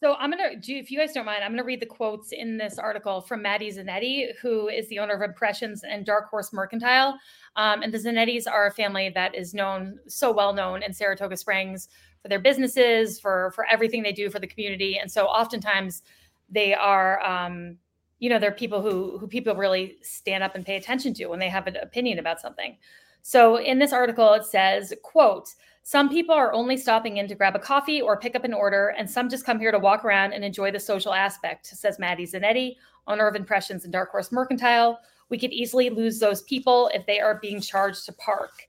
So 0.00 0.14
I'm 0.14 0.30
gonna 0.30 0.56
do, 0.56 0.74
if 0.74 0.90
you 0.90 0.98
guys 0.98 1.12
don't 1.12 1.26
mind, 1.26 1.44
I'm 1.44 1.52
gonna 1.52 1.64
read 1.64 1.80
the 1.80 1.86
quotes 1.86 2.32
in 2.32 2.56
this 2.56 2.78
article 2.78 3.20
from 3.20 3.42
Maddie 3.42 3.70
Zanetti, 3.70 4.34
who 4.40 4.68
is 4.68 4.88
the 4.88 4.98
owner 4.98 5.12
of 5.12 5.22
Impressions 5.22 5.84
and 5.84 6.06
Dark 6.06 6.30
Horse 6.30 6.52
Mercantile. 6.52 7.18
Um, 7.56 7.82
and 7.82 7.92
the 7.92 7.98
Zanettis 7.98 8.50
are 8.50 8.66
a 8.66 8.72
family 8.72 9.10
that 9.10 9.34
is 9.34 9.52
known 9.52 9.98
so 10.08 10.32
well 10.32 10.54
known 10.54 10.82
in 10.82 10.94
Saratoga 10.94 11.36
Springs 11.36 11.88
for 12.22 12.28
their 12.28 12.40
businesses, 12.40 13.20
for 13.20 13.52
for 13.54 13.66
everything 13.66 14.02
they 14.02 14.12
do 14.12 14.30
for 14.30 14.38
the 14.38 14.46
community. 14.46 14.98
And 14.98 15.12
so 15.12 15.26
oftentimes 15.26 16.02
they 16.48 16.72
are, 16.74 17.20
um, 17.22 17.76
you 18.18 18.30
know, 18.30 18.38
they're 18.38 18.50
people 18.50 18.80
who 18.80 19.18
who 19.18 19.28
people 19.28 19.54
really 19.54 19.98
stand 20.00 20.42
up 20.42 20.54
and 20.54 20.64
pay 20.64 20.76
attention 20.76 21.12
to 21.14 21.26
when 21.26 21.38
they 21.38 21.50
have 21.50 21.66
an 21.66 21.76
opinion 21.76 22.18
about 22.18 22.40
something. 22.40 22.78
So 23.20 23.56
in 23.56 23.78
this 23.78 23.92
article, 23.92 24.32
it 24.32 24.46
says, 24.46 24.94
"quote." 25.02 25.50
Some 25.84 26.08
people 26.08 26.34
are 26.34 26.52
only 26.52 26.76
stopping 26.76 27.16
in 27.16 27.26
to 27.28 27.34
grab 27.34 27.56
a 27.56 27.58
coffee 27.58 28.00
or 28.00 28.16
pick 28.16 28.36
up 28.36 28.44
an 28.44 28.54
order, 28.54 28.94
and 28.96 29.10
some 29.10 29.28
just 29.28 29.44
come 29.44 29.58
here 29.58 29.72
to 29.72 29.78
walk 29.78 30.04
around 30.04 30.32
and 30.32 30.44
enjoy 30.44 30.70
the 30.70 30.78
social 30.78 31.12
aspect, 31.12 31.66
says 31.66 31.98
Maddie 31.98 32.26
Zanetti, 32.26 32.76
owner 33.08 33.26
of 33.26 33.34
Impressions 33.34 33.84
and 33.84 33.92
Dark 33.92 34.10
Horse 34.10 34.30
Mercantile. 34.30 35.00
We 35.28 35.38
could 35.38 35.52
easily 35.52 35.90
lose 35.90 36.18
those 36.20 36.42
people 36.42 36.88
if 36.94 37.04
they 37.06 37.18
are 37.18 37.40
being 37.40 37.60
charged 37.60 38.06
to 38.06 38.12
park. 38.12 38.68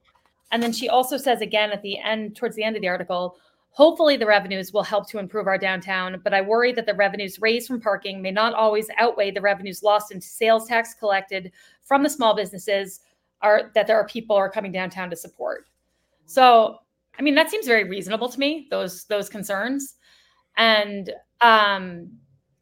And 0.51 0.61
then 0.61 0.71
she 0.71 0.89
also 0.89 1.17
says 1.17 1.41
again 1.41 1.71
at 1.71 1.81
the 1.81 1.99
end, 1.99 2.35
towards 2.35 2.55
the 2.55 2.63
end 2.63 2.75
of 2.75 2.81
the 2.81 2.87
article, 2.87 3.37
hopefully 3.69 4.17
the 4.17 4.25
revenues 4.25 4.71
will 4.71 4.83
help 4.83 5.09
to 5.09 5.19
improve 5.19 5.47
our 5.47 5.57
downtown, 5.57 6.21
but 6.23 6.33
I 6.33 6.41
worry 6.41 6.71
that 6.73 6.85
the 6.85 6.93
revenues 6.93 7.41
raised 7.41 7.67
from 7.67 7.81
parking 7.81 8.21
may 8.21 8.31
not 8.31 8.53
always 8.53 8.87
outweigh 8.97 9.31
the 9.31 9.41
revenues 9.41 9.83
lost 9.83 10.11
in 10.11 10.21
sales 10.21 10.67
tax 10.67 10.93
collected 10.93 11.51
from 11.83 12.03
the 12.03 12.09
small 12.09 12.35
businesses 12.35 13.01
are 13.41 13.71
that 13.73 13.87
there 13.87 13.97
are 13.97 14.07
people 14.07 14.35
are 14.35 14.49
coming 14.49 14.71
downtown 14.71 15.09
to 15.09 15.15
support. 15.15 15.67
So 16.25 16.79
I 17.17 17.21
mean, 17.21 17.35
that 17.35 17.49
seems 17.49 17.67
very 17.67 17.83
reasonable 17.83 18.29
to 18.29 18.39
me. 18.39 18.67
Those 18.69 19.05
those 19.05 19.29
concerns, 19.29 19.95
and 20.57 21.11
um, 21.41 22.11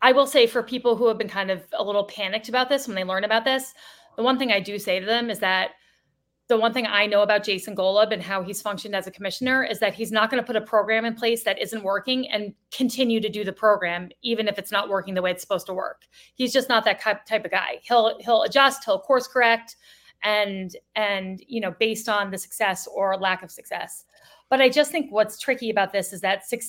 I 0.02 0.12
will 0.12 0.28
say 0.28 0.48
for 0.48 0.64
people 0.64 0.96
who 0.96 1.08
have 1.08 1.18
been 1.18 1.30
kind 1.30 1.52
of 1.52 1.64
a 1.74 1.84
little 1.84 2.06
panicked 2.06 2.50
about 2.50 2.70
this 2.70 2.88
when 2.88 2.96
they 2.96 3.04
learn 3.04 3.24
about 3.24 3.46
this, 3.46 3.74
the 4.18 4.24
one 4.24 4.38
thing 4.38 4.52
I 4.52 4.60
do 4.60 4.78
say 4.80 5.00
to 5.00 5.06
them 5.06 5.30
is 5.30 5.40
that 5.40 5.72
the 6.52 6.58
one 6.58 6.74
thing 6.74 6.86
I 6.86 7.06
know 7.06 7.22
about 7.22 7.46
Jason 7.46 7.78
Golub 7.78 8.12
and 8.12 8.22
how 8.22 8.44
he's 8.44 8.62
functioned 8.62 8.94
as 8.94 9.08
a 9.08 9.12
commissioner 9.12 9.64
is 9.64 9.80
that 9.80 9.94
he's 9.94 10.12
not 10.12 10.30
going 10.30 10.44
to 10.44 10.46
put 10.46 10.58
a 10.58 10.62
program 10.62 11.06
in 11.06 11.14
place 11.14 11.46
that 11.46 11.58
isn't 11.62 11.82
working 11.82 12.30
and 12.30 12.54
continue 12.76 13.22
to 13.22 13.30
do 13.30 13.46
the 13.46 13.54
program 13.54 14.10
even 14.22 14.50
if 14.50 14.60
it's 14.60 14.72
not 14.72 14.90
working 14.90 15.14
the 15.14 15.22
way 15.22 15.32
it's 15.32 15.42
supposed 15.42 15.66
to 15.68 15.74
work. 15.74 16.02
He's 16.36 16.52
just 16.52 16.68
not 16.68 16.84
that 16.84 17.00
type 17.00 17.46
of 17.46 17.52
guy. 17.52 17.80
He'll 17.84 18.20
he'll 18.20 18.44
adjust, 18.44 18.84
he'll 18.84 19.00
course 19.00 19.28
correct, 19.28 19.78
and 20.24 20.76
and 20.96 21.42
you 21.48 21.62
know 21.62 21.72
based 21.80 22.10
on 22.10 22.32
the 22.32 22.38
success 22.38 22.86
or 22.86 23.18
lack 23.18 23.44
of 23.44 23.52
success. 23.52 24.04
But 24.52 24.62
I 24.62 24.70
just 24.70 24.92
think 24.92 25.12
what's 25.12 25.40
tricky 25.40 25.70
about 25.70 25.94
this 25.94 26.12
is 26.12 26.22
that 26.22 26.48
su- 26.48 26.60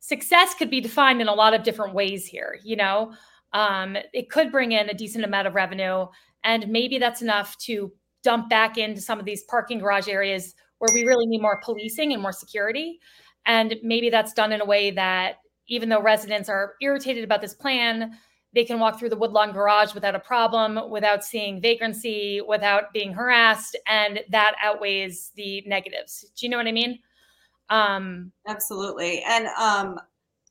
success 0.00 0.52
could 0.52 0.68
be 0.68 0.80
defined 0.80 1.22
in 1.22 1.28
a 1.28 1.32
lot 1.32 1.54
of 1.54 1.62
different 1.62 1.94
ways 1.94 2.26
here. 2.26 2.58
You 2.62 2.76
know, 2.76 3.14
um, 3.52 3.96
it 4.12 4.28
could 4.28 4.50
bring 4.50 4.72
in 4.72 4.90
a 4.90 4.94
decent 4.94 5.24
amount 5.24 5.46
of 5.46 5.54
revenue, 5.54 6.06
and 6.42 6.68
maybe 6.68 6.98
that's 6.98 7.22
enough 7.22 7.56
to 7.58 7.92
dump 8.24 8.50
back 8.50 8.76
into 8.76 9.00
some 9.00 9.20
of 9.20 9.24
these 9.24 9.44
parking 9.44 9.78
garage 9.78 10.08
areas 10.08 10.56
where 10.78 10.92
we 10.92 11.04
really 11.04 11.26
need 11.26 11.40
more 11.40 11.60
policing 11.64 12.12
and 12.12 12.20
more 12.20 12.32
security. 12.32 12.98
And 13.46 13.76
maybe 13.82 14.10
that's 14.10 14.32
done 14.32 14.52
in 14.52 14.60
a 14.60 14.64
way 14.64 14.90
that 14.90 15.36
even 15.68 15.88
though 15.88 16.02
residents 16.02 16.48
are 16.48 16.74
irritated 16.82 17.22
about 17.22 17.40
this 17.40 17.54
plan, 17.54 18.18
they 18.54 18.64
can 18.64 18.78
walk 18.78 18.98
through 18.98 19.10
the 19.10 19.16
Woodlawn 19.16 19.52
garage 19.52 19.94
without 19.94 20.14
a 20.14 20.20
problem, 20.20 20.90
without 20.90 21.24
seeing 21.24 21.60
vagrancy, 21.60 22.40
without 22.46 22.92
being 22.92 23.12
harassed, 23.12 23.76
and 23.86 24.20
that 24.30 24.54
outweighs 24.62 25.32
the 25.34 25.62
negatives. 25.66 26.24
Do 26.36 26.46
you 26.46 26.50
know 26.50 26.56
what 26.56 26.66
I 26.66 26.72
mean? 26.72 27.00
Um, 27.70 28.32
Absolutely. 28.46 29.22
And 29.22 29.46
um, 29.58 29.98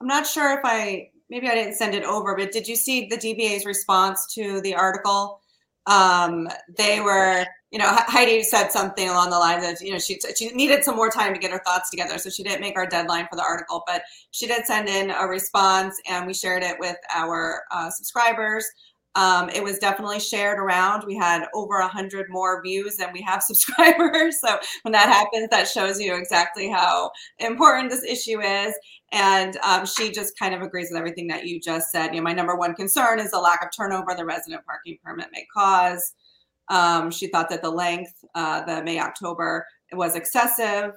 I'm 0.01 0.07
not 0.07 0.27
sure 0.27 0.57
if 0.57 0.61
I 0.63 1.09
maybe 1.29 1.47
I 1.47 1.55
didn't 1.55 1.75
send 1.75 1.95
it 1.95 2.03
over, 2.03 2.35
but 2.35 2.51
did 2.51 2.67
you 2.67 2.75
see 2.75 3.07
the 3.07 3.17
DBA's 3.17 3.65
response 3.65 4.33
to 4.35 4.61
the 4.61 4.75
article? 4.75 5.39
Um, 5.85 6.47
they 6.77 7.01
were 7.01 7.45
you 7.73 7.79
know, 7.79 7.89
Heidi 7.89 8.43
said 8.43 8.71
something 8.71 9.09
along 9.09 9.31
the 9.31 9.39
lines 9.39 9.65
of, 9.65 9.83
you 9.83 9.91
know, 9.91 9.97
she 9.97 10.19
she 10.37 10.49
needed 10.49 10.83
some 10.83 10.95
more 10.95 11.09
time 11.09 11.33
to 11.33 11.39
get 11.39 11.49
her 11.49 11.61
thoughts 11.65 11.89
together, 11.89 12.19
so 12.19 12.29
she 12.29 12.43
didn't 12.43 12.61
make 12.61 12.77
our 12.77 12.85
deadline 12.85 13.27
for 13.27 13.35
the 13.35 13.41
article, 13.41 13.81
but 13.87 14.03
she 14.29 14.45
did 14.45 14.63
send 14.67 14.87
in 14.87 15.09
a 15.09 15.25
response, 15.25 15.99
and 16.07 16.27
we 16.27 16.35
shared 16.35 16.61
it 16.61 16.75
with 16.79 16.97
our 17.15 17.63
uh, 17.71 17.89
subscribers. 17.89 18.63
Um, 19.15 19.49
it 19.49 19.63
was 19.63 19.79
definitely 19.79 20.19
shared 20.19 20.59
around. 20.59 21.03
We 21.07 21.15
had 21.15 21.47
over 21.55 21.79
a 21.79 21.87
hundred 21.87 22.27
more 22.29 22.61
views 22.61 22.97
than 22.97 23.11
we 23.11 23.23
have 23.23 23.41
subscribers. 23.43 24.39
So 24.39 24.59
when 24.83 24.91
that 24.91 25.09
happens, 25.09 25.49
that 25.49 25.67
shows 25.67 25.99
you 25.99 26.15
exactly 26.15 26.69
how 26.69 27.09
important 27.39 27.89
this 27.89 28.03
issue 28.03 28.39
is. 28.39 28.75
And 29.13 29.58
um, 29.58 29.86
she 29.86 30.12
just 30.12 30.38
kind 30.39 30.56
of 30.56 30.62
agrees 30.63 30.89
with 30.89 30.97
everything 30.97 31.28
that 31.28 31.45
you 31.45 31.62
just 31.62 31.91
said. 31.91 32.13
You 32.13 32.19
know, 32.19 32.23
my 32.23 32.34
number 32.34 32.56
one 32.56 32.73
concern 32.73 33.19
is 33.19 33.30
the 33.30 33.39
lack 33.39 33.63
of 33.63 33.69
turnover 33.71 34.15
the 34.15 34.26
resident 34.26 34.65
parking 34.65 34.97
permit 35.04 35.28
may 35.32 35.45
cause. 35.54 36.15
Um, 36.69 37.12
she 37.12 37.28
thought 37.28 37.49
that 37.49 37.62
the 37.62 37.69
length, 37.69 38.26
uh, 38.34 38.65
the 38.65 38.84
May 38.84 38.99
October, 38.99 39.67
was 39.91 40.15
excessive. 40.15 40.93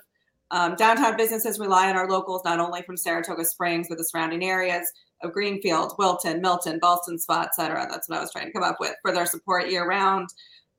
Um, 0.51 0.77
downtown 0.77 1.17
businesses 1.17 1.59
rely 1.59 1.91
on 1.91 1.97
our 1.97 2.09
locals 2.09 2.43
not 2.45 2.59
only 2.59 2.81
from 2.83 2.97
Saratoga 2.97 3.45
Springs 3.45 3.89
but 3.89 3.99
the 3.99 4.05
surrounding 4.05 4.45
areas 4.45 4.91
of 5.23 5.33
Greenfield, 5.33 5.95
Wilton, 5.99 6.41
Milton, 6.41 6.79
Ballston 6.81 7.19
Spa, 7.19 7.43
etc. 7.43 7.87
That's 7.91 8.09
what 8.09 8.19
I 8.19 8.21
was 8.21 8.33
trying 8.33 8.47
to 8.47 8.53
come 8.53 8.63
up 8.63 8.79
with 8.81 8.95
for 9.03 9.13
their 9.13 9.27
support 9.27 9.69
year 9.69 9.87
round. 9.87 10.29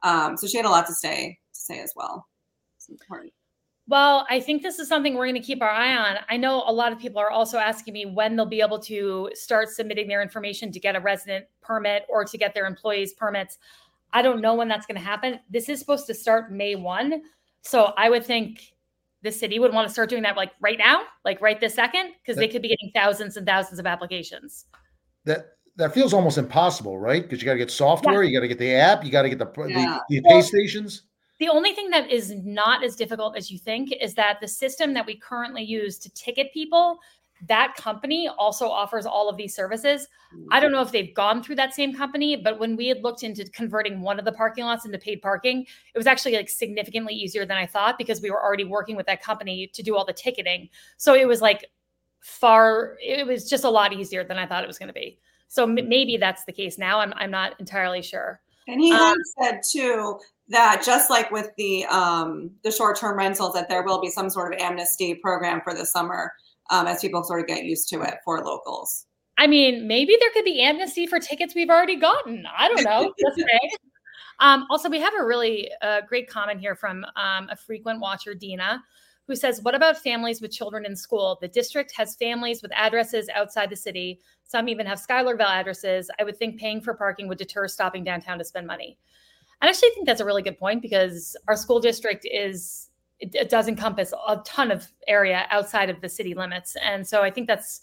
Um, 0.04 0.38
so 0.38 0.48
she 0.48 0.58
had 0.58 0.66
a 0.66 0.70
lot 0.70 0.88
to 0.88 0.94
say 0.94 1.38
to 1.54 1.60
say 1.60 1.82
as 1.82 1.94
well. 1.96 2.28
It's 2.78 2.90
important. 2.90 3.34
Well, 3.90 4.28
I 4.30 4.42
think 4.42 4.64
this 4.64 4.80
is 4.80 4.90
something 4.90 5.14
we're 5.14 5.28
going 5.28 5.42
to 5.42 5.48
keep 5.48 5.62
our 5.62 5.70
eye 5.70 5.96
on. 5.96 6.18
I 6.30 6.36
know 6.36 6.64
a 6.68 6.74
lot 6.74 6.92
of 6.92 7.00
people 7.00 7.20
are 7.20 7.32
also 7.32 7.58
asking 7.58 7.94
me 7.94 8.06
when 8.06 8.36
they'll 8.36 8.46
be 8.46 8.60
able 8.60 8.80
to 8.80 9.30
start 9.34 9.70
submitting 9.70 10.10
their 10.10 10.22
information 10.22 10.74
to 10.74 10.80
get 10.80 10.96
a 10.96 11.00
resident 11.00 11.46
permit 11.62 12.04
or 12.10 12.26
to 12.26 12.38
get 12.38 12.54
their 12.54 12.66
employees 12.66 13.14
permits. 13.14 13.58
I 14.12 14.22
don't 14.22 14.42
know 14.42 14.56
when 14.56 14.68
that's 14.68 14.86
going 14.86 14.98
to 14.98 15.04
happen. 15.04 15.40
This 15.50 15.70
is 15.70 15.80
supposed 15.80 16.06
to 16.08 16.14
start 16.14 16.52
May 16.52 16.76
1. 16.76 17.22
So 17.62 17.94
I 17.98 18.10
would 18.10 18.26
think 18.26 18.74
the 19.22 19.32
city 19.32 19.58
would 19.58 19.74
want 19.74 19.88
to 19.88 19.94
start 19.94 20.10
doing 20.10 20.24
that 20.24 20.36
like 20.36 20.52
right 20.60 20.78
now, 20.78 21.04
like 21.24 21.42
right 21.42 21.60
this 21.60 21.74
second, 21.74 22.12
because 22.22 22.38
they 22.38 22.48
could 22.48 22.62
be 22.62 22.70
getting 22.70 22.92
thousands 22.94 23.38
and 23.38 23.46
thousands 23.48 23.80
of 23.80 23.86
applications. 23.86 24.66
That 25.26 25.48
that 25.78 25.94
feels 25.94 26.14
almost 26.14 26.38
impossible, 26.38 26.98
right? 26.98 27.22
Because 27.22 27.42
you 27.42 27.46
got 27.46 27.54
to 27.54 27.60
get 27.60 27.72
software, 27.72 28.24
yeah. 28.24 28.30
you 28.30 28.38
got 28.38 28.42
to 28.42 28.48
get 28.48 28.60
the 28.60 28.74
app, 28.74 29.04
you 29.06 29.12
got 29.12 29.22
to 29.22 29.30
get 29.30 29.38
the, 29.38 29.68
yeah. 29.68 30.00
the, 30.10 30.20
the 30.20 30.28
pay 30.28 30.42
stations. 30.42 31.04
The 31.40 31.50
only 31.50 31.74
thing 31.74 31.90
that 31.92 32.10
is 32.10 32.34
not 32.44 32.84
as 32.84 32.96
difficult 32.96 33.38
as 33.38 33.52
you 33.52 33.58
think 33.60 33.92
is 33.92 34.16
that 34.16 34.40
the 34.42 34.48
system 34.48 34.94
that 34.96 35.06
we 35.06 35.16
currently 35.16 35.64
use 35.64 35.98
to 36.00 36.10
ticket 36.14 36.52
people 36.52 37.00
that 37.46 37.76
company 37.76 38.28
also 38.38 38.68
offers 38.68 39.06
all 39.06 39.30
of 39.30 39.38
these 39.38 39.56
services. 39.56 40.08
I 40.52 40.60
don't 40.60 40.72
know 40.72 40.82
if 40.82 40.92
they've 40.92 41.14
gone 41.14 41.44
through 41.44 41.56
that 41.56 41.74
same 41.74 41.96
company, 41.96 42.36
but 42.36 42.60
when 42.60 42.76
we 42.76 42.88
had 42.88 43.04
looked 43.04 43.24
into 43.24 43.46
converting 43.52 44.02
one 44.02 44.18
of 44.18 44.26
the 44.26 44.32
parking 44.32 44.66
lots 44.66 44.86
into 44.86 44.98
paid 44.98 45.22
parking, 45.22 45.62
it 45.94 45.98
was 45.98 46.08
actually 46.08 46.36
like 46.36 46.50
significantly 46.50 47.14
easier 47.14 47.46
than 47.46 47.58
I 47.58 47.66
thought 47.66 47.98
because 47.98 48.22
we 48.22 48.32
were 48.32 48.44
already 48.44 48.64
working 48.64 48.96
with 48.96 49.06
that 49.06 49.22
company 49.22 49.68
to 49.68 49.84
do 49.84 49.96
all 49.96 50.04
the 50.04 50.14
ticketing. 50.14 50.70
So 50.98 51.14
it 51.14 51.28
was 51.28 51.42
like 51.42 51.70
far, 52.22 52.98
it 53.02 53.26
was 53.26 53.50
just 53.50 53.64
a 53.64 53.70
lot 53.70 53.94
easier 53.94 54.24
than 54.24 54.38
I 54.38 54.48
thought 54.48 54.64
it 54.64 54.68
was 54.68 54.80
going 54.80 54.88
to 54.88 54.94
be. 54.94 55.20
So 55.48 55.64
m- 55.64 55.88
maybe 55.88 56.18
that's 56.18 56.44
the 56.46 56.52
case 56.52 56.78
now. 56.78 57.00
I'm, 57.00 57.14
I'm 57.16 57.32
not 57.32 57.54
entirely 57.60 58.02
sure. 58.02 58.42
And 58.68 58.82
he 58.82 58.92
um, 58.92 59.16
said 59.40 59.62
too 59.64 60.20
that 60.50 60.82
just 60.86 61.10
like 61.10 61.30
with 61.32 61.50
the 61.58 61.86
um, 61.86 62.52
the 62.64 62.72
short 62.72 62.98
term 62.98 63.18
rentals, 63.18 63.54
that 63.54 63.70
there 63.70 63.84
will 63.84 64.02
be 64.02 64.10
some 64.10 64.30
sort 64.30 64.54
of 64.54 64.60
amnesty 64.60 65.16
program 65.16 65.62
for 65.64 65.74
the 65.74 65.86
summer 65.86 66.32
um, 66.70 66.88
as 66.88 67.02
people 67.02 67.24
sort 67.24 67.42
of 67.42 67.48
get 67.48 67.64
used 67.64 67.90
to 67.90 68.02
it 68.02 68.16
for 68.24 68.44
locals. 68.44 69.06
I 69.38 69.48
mean, 69.48 69.88
maybe 69.88 70.16
there 70.20 70.32
could 70.34 70.46
be 70.46 70.62
amnesty 70.62 71.06
for 71.06 71.20
tickets 71.20 71.54
we've 71.54 71.70
already 71.70 71.96
gotten. 71.96 72.46
I 72.58 72.68
don't 72.70 72.84
know. 72.84 73.14
um, 74.40 74.66
also, 74.70 74.90
we 74.90 75.00
have 75.00 75.14
a 75.20 75.24
really 75.24 75.70
uh, 75.82 76.02
great 76.08 76.28
comment 76.28 76.60
here 76.60 76.76
from 76.76 77.06
um, 77.16 77.48
a 77.50 77.56
frequent 77.56 78.00
watcher, 78.00 78.34
Dina, 78.34 78.84
who 79.28 79.36
says, 79.36 79.62
What 79.62 79.76
about 79.76 79.98
families 79.98 80.42
with 80.42 80.52
children 80.52 80.86
in 80.86 80.96
school? 80.96 81.38
The 81.40 81.48
district 81.48 81.94
has 81.96 82.16
families 82.16 82.64
with 82.64 82.72
addresses 82.74 83.30
outside 83.30 83.70
the 83.70 83.76
city. 83.76 84.22
Some 84.44 84.70
even 84.70 84.88
have 84.88 85.00
Schuylerville 85.00 85.46
addresses. 85.46 86.10
I 86.20 86.24
would 86.24 86.38
think 86.38 86.60
paying 86.60 86.82
for 86.82 86.96
parking 86.96 87.28
would 87.28 87.38
deter 87.38 87.68
stopping 87.68 88.04
downtown 88.04 88.40
to 88.40 88.46
spend 88.46 88.66
money. 88.66 88.98
I 89.62 89.68
actually 89.68 89.90
think 89.90 90.06
that's 90.06 90.22
a 90.22 90.26
really 90.26 90.42
good 90.42 90.58
point 90.58 90.82
because 90.82 91.36
our 91.48 91.56
school 91.56 91.80
district 91.80 92.28
is 92.30 92.90
it, 93.20 93.34
it 93.34 93.50
does 93.50 93.68
encompass 93.68 94.14
a 94.28 94.38
ton 94.46 94.72
of 94.72 94.88
area 95.08 95.48
outside 95.50 95.90
of 95.90 96.02
the 96.02 96.10
city 96.10 96.36
limits. 96.36 96.76
And 96.84 97.08
so 97.08 97.24
I 97.24 97.32
think 97.32 97.48
that's 97.48 97.82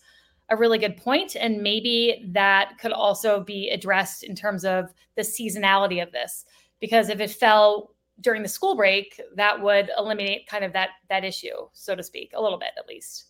a 0.50 0.56
really 0.56 0.78
good 0.78 0.96
point 0.96 1.36
and 1.36 1.62
maybe 1.62 2.22
that 2.28 2.74
could 2.78 2.92
also 2.92 3.40
be 3.40 3.70
addressed 3.70 4.22
in 4.22 4.36
terms 4.36 4.64
of 4.64 4.92
the 5.16 5.22
seasonality 5.22 6.02
of 6.02 6.12
this. 6.12 6.44
Because 6.80 7.08
if 7.08 7.18
it 7.18 7.30
fell 7.30 7.94
during 8.20 8.42
the 8.42 8.48
school 8.48 8.76
break 8.76 9.20
that 9.34 9.60
would 9.60 9.90
eliminate 9.98 10.46
kind 10.46 10.64
of 10.64 10.72
that 10.72 10.90
that 11.08 11.24
issue 11.24 11.54
so 11.72 11.94
to 11.94 12.02
speak 12.02 12.30
a 12.34 12.40
little 12.40 12.58
bit 12.58 12.70
at 12.78 12.86
least. 12.86 13.26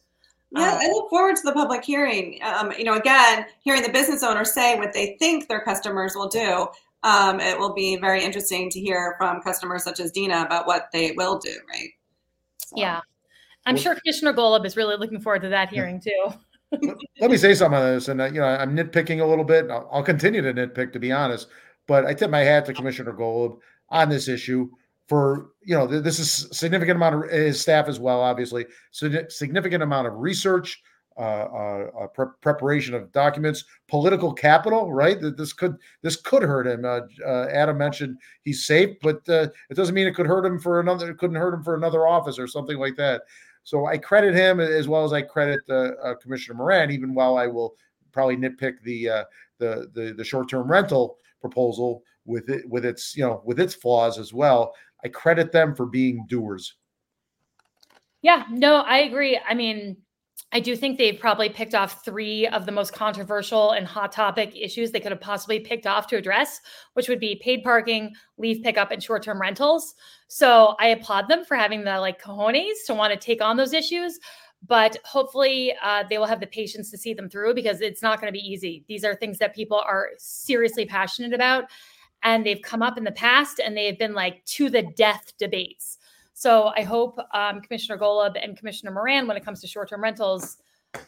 Yeah 0.50 0.72
um, 0.72 0.78
i 0.80 0.88
look 0.88 1.08
forward 1.08 1.36
to 1.36 1.42
the 1.42 1.52
public 1.52 1.84
hearing. 1.84 2.38
Um, 2.42 2.72
you 2.76 2.84
know 2.84 2.94
again 2.94 3.46
hearing 3.60 3.82
the 3.82 3.88
business 3.88 4.22
owners 4.22 4.52
say 4.52 4.78
what 4.78 4.92
they 4.92 5.16
think 5.18 5.48
their 5.48 5.60
customers 5.60 6.14
will 6.14 6.28
do 6.28 6.66
um, 7.04 7.38
it 7.38 7.58
will 7.58 7.74
be 7.74 7.96
very 7.96 8.24
interesting 8.24 8.70
to 8.70 8.80
hear 8.80 9.14
from 9.18 9.42
customers 9.42 9.84
such 9.84 10.00
as 10.00 10.10
Dina 10.10 10.42
about 10.42 10.66
what 10.66 10.88
they 10.92 11.12
will 11.12 11.38
do, 11.38 11.54
right? 11.70 11.90
So. 12.66 12.76
Yeah. 12.76 13.00
I'm 13.66 13.74
well, 13.74 13.82
sure 13.82 13.94
Commissioner 13.94 14.32
Golub 14.32 14.64
is 14.66 14.76
really 14.76 14.96
looking 14.96 15.20
forward 15.20 15.42
to 15.42 15.48
that 15.50 15.68
hearing 15.68 16.00
too. 16.00 16.32
Let 17.20 17.30
me 17.30 17.36
say 17.36 17.54
something 17.54 17.78
on 17.78 17.94
this, 17.94 18.08
and 18.08 18.20
uh, 18.20 18.26
you 18.26 18.40
know 18.40 18.46
I'm 18.46 18.76
nitpicking 18.76 19.20
a 19.20 19.24
little 19.24 19.44
bit. 19.44 19.70
I'll, 19.70 19.88
I'll, 19.92 20.02
continue 20.02 20.42
to 20.42 20.52
nitpick, 20.52 20.92
to 20.92 20.98
be 20.98 21.12
honest. 21.12 21.46
But 21.86 22.04
I 22.04 22.14
tip 22.14 22.30
my 22.30 22.40
hat 22.40 22.66
to 22.66 22.74
Commissioner 22.74 23.12
Golub 23.12 23.58
on 23.90 24.08
this 24.08 24.28
issue 24.28 24.70
for 25.06 25.50
you 25.62 25.76
know 25.76 25.86
this 25.86 26.18
is 26.18 26.48
significant 26.52 26.96
amount 26.96 27.14
of 27.14 27.30
his 27.30 27.60
staff 27.60 27.86
as 27.88 28.00
well, 28.00 28.20
obviously. 28.20 28.66
So 28.90 29.10
significant 29.28 29.82
amount 29.82 30.08
of 30.08 30.14
research, 30.14 30.82
uh, 31.16 31.20
uh, 31.20 31.90
uh, 32.00 32.06
pre- 32.08 32.26
preparation 32.40 32.94
of 32.94 33.12
documents, 33.12 33.64
political 33.88 34.32
capital. 34.32 34.92
Right, 34.92 35.20
that 35.20 35.36
this 35.36 35.52
could 35.52 35.76
this 36.02 36.16
could 36.16 36.42
hurt 36.42 36.66
him. 36.66 36.84
Uh, 36.84 37.00
uh, 37.24 37.46
Adam 37.50 37.78
mentioned 37.78 38.18
he's 38.42 38.64
safe, 38.64 38.96
but 39.00 39.26
uh, 39.28 39.48
it 39.70 39.74
doesn't 39.74 39.94
mean 39.94 40.06
it 40.06 40.14
could 40.14 40.26
hurt 40.26 40.44
him 40.44 40.58
for 40.58 40.80
another. 40.80 41.10
It 41.10 41.18
couldn't 41.18 41.36
hurt 41.36 41.54
him 41.54 41.62
for 41.62 41.74
another 41.74 42.06
office 42.06 42.38
or 42.38 42.46
something 42.46 42.78
like 42.78 42.96
that. 42.96 43.22
So 43.62 43.86
I 43.86 43.96
credit 43.96 44.34
him 44.34 44.60
as 44.60 44.88
well 44.88 45.04
as 45.04 45.12
I 45.12 45.22
credit 45.22 45.60
Commissioner 46.20 46.58
Moran, 46.58 46.90
even 46.90 47.14
while 47.14 47.38
I 47.38 47.46
will 47.46 47.76
probably 48.12 48.36
nitpick 48.36 48.74
the 48.82 49.24
the 49.58 49.88
the, 49.94 50.14
the 50.16 50.24
short 50.24 50.48
term 50.48 50.70
rental 50.70 51.18
proposal 51.40 52.02
with 52.26 52.48
it 52.50 52.68
with 52.68 52.84
its 52.84 53.16
you 53.16 53.24
know 53.24 53.40
with 53.44 53.60
its 53.60 53.74
flaws 53.74 54.18
as 54.18 54.32
well. 54.32 54.74
I 55.04 55.08
credit 55.08 55.52
them 55.52 55.74
for 55.74 55.86
being 55.86 56.26
doers. 56.28 56.74
Yeah, 58.22 58.44
no, 58.50 58.76
I 58.76 59.00
agree. 59.00 59.38
I 59.46 59.52
mean, 59.52 59.98
I 60.54 60.60
do 60.60 60.76
think 60.76 60.98
they've 60.98 61.18
probably 61.18 61.48
picked 61.48 61.74
off 61.74 62.04
three 62.04 62.46
of 62.46 62.64
the 62.64 62.70
most 62.70 62.92
controversial 62.92 63.72
and 63.72 63.84
hot 63.84 64.12
topic 64.12 64.52
issues 64.54 64.92
they 64.92 65.00
could 65.00 65.10
have 65.10 65.20
possibly 65.20 65.58
picked 65.58 65.84
off 65.84 66.06
to 66.06 66.16
address, 66.16 66.60
which 66.92 67.08
would 67.08 67.18
be 67.18 67.40
paid 67.42 67.64
parking, 67.64 68.14
leave 68.38 68.62
pickup, 68.62 68.92
and 68.92 69.02
short 69.02 69.24
term 69.24 69.40
rentals. 69.40 69.96
So 70.28 70.76
I 70.78 70.86
applaud 70.88 71.28
them 71.28 71.44
for 71.44 71.56
having 71.56 71.82
the 71.82 71.98
like 71.98 72.22
cojones 72.22 72.86
to 72.86 72.94
want 72.94 73.12
to 73.12 73.18
take 73.18 73.42
on 73.42 73.56
those 73.56 73.72
issues. 73.72 74.20
But 74.64 74.96
hopefully, 75.04 75.74
uh, 75.82 76.04
they 76.08 76.18
will 76.18 76.26
have 76.26 76.40
the 76.40 76.46
patience 76.46 76.88
to 76.92 76.98
see 76.98 77.14
them 77.14 77.28
through 77.28 77.54
because 77.54 77.80
it's 77.80 78.00
not 78.00 78.20
going 78.20 78.32
to 78.32 78.38
be 78.38 78.46
easy. 78.46 78.84
These 78.86 79.04
are 79.04 79.16
things 79.16 79.38
that 79.38 79.56
people 79.56 79.82
are 79.84 80.10
seriously 80.18 80.86
passionate 80.86 81.34
about 81.34 81.64
and 82.22 82.46
they've 82.46 82.62
come 82.62 82.80
up 82.80 82.96
in 82.96 83.04
the 83.04 83.12
past 83.12 83.60
and 83.60 83.76
they 83.76 83.86
have 83.86 83.98
been 83.98 84.14
like 84.14 84.42
to 84.46 84.70
the 84.70 84.82
death 84.82 85.34
debates. 85.36 85.98
So 86.34 86.72
I 86.76 86.82
hope 86.82 87.18
um, 87.32 87.60
Commissioner 87.60 87.96
Golub 87.96 88.36
and 88.42 88.56
Commissioner 88.56 88.90
Moran, 88.90 89.26
when 89.26 89.36
it 89.36 89.44
comes 89.44 89.60
to 89.60 89.68
short-term 89.68 90.02
rentals, 90.02 90.58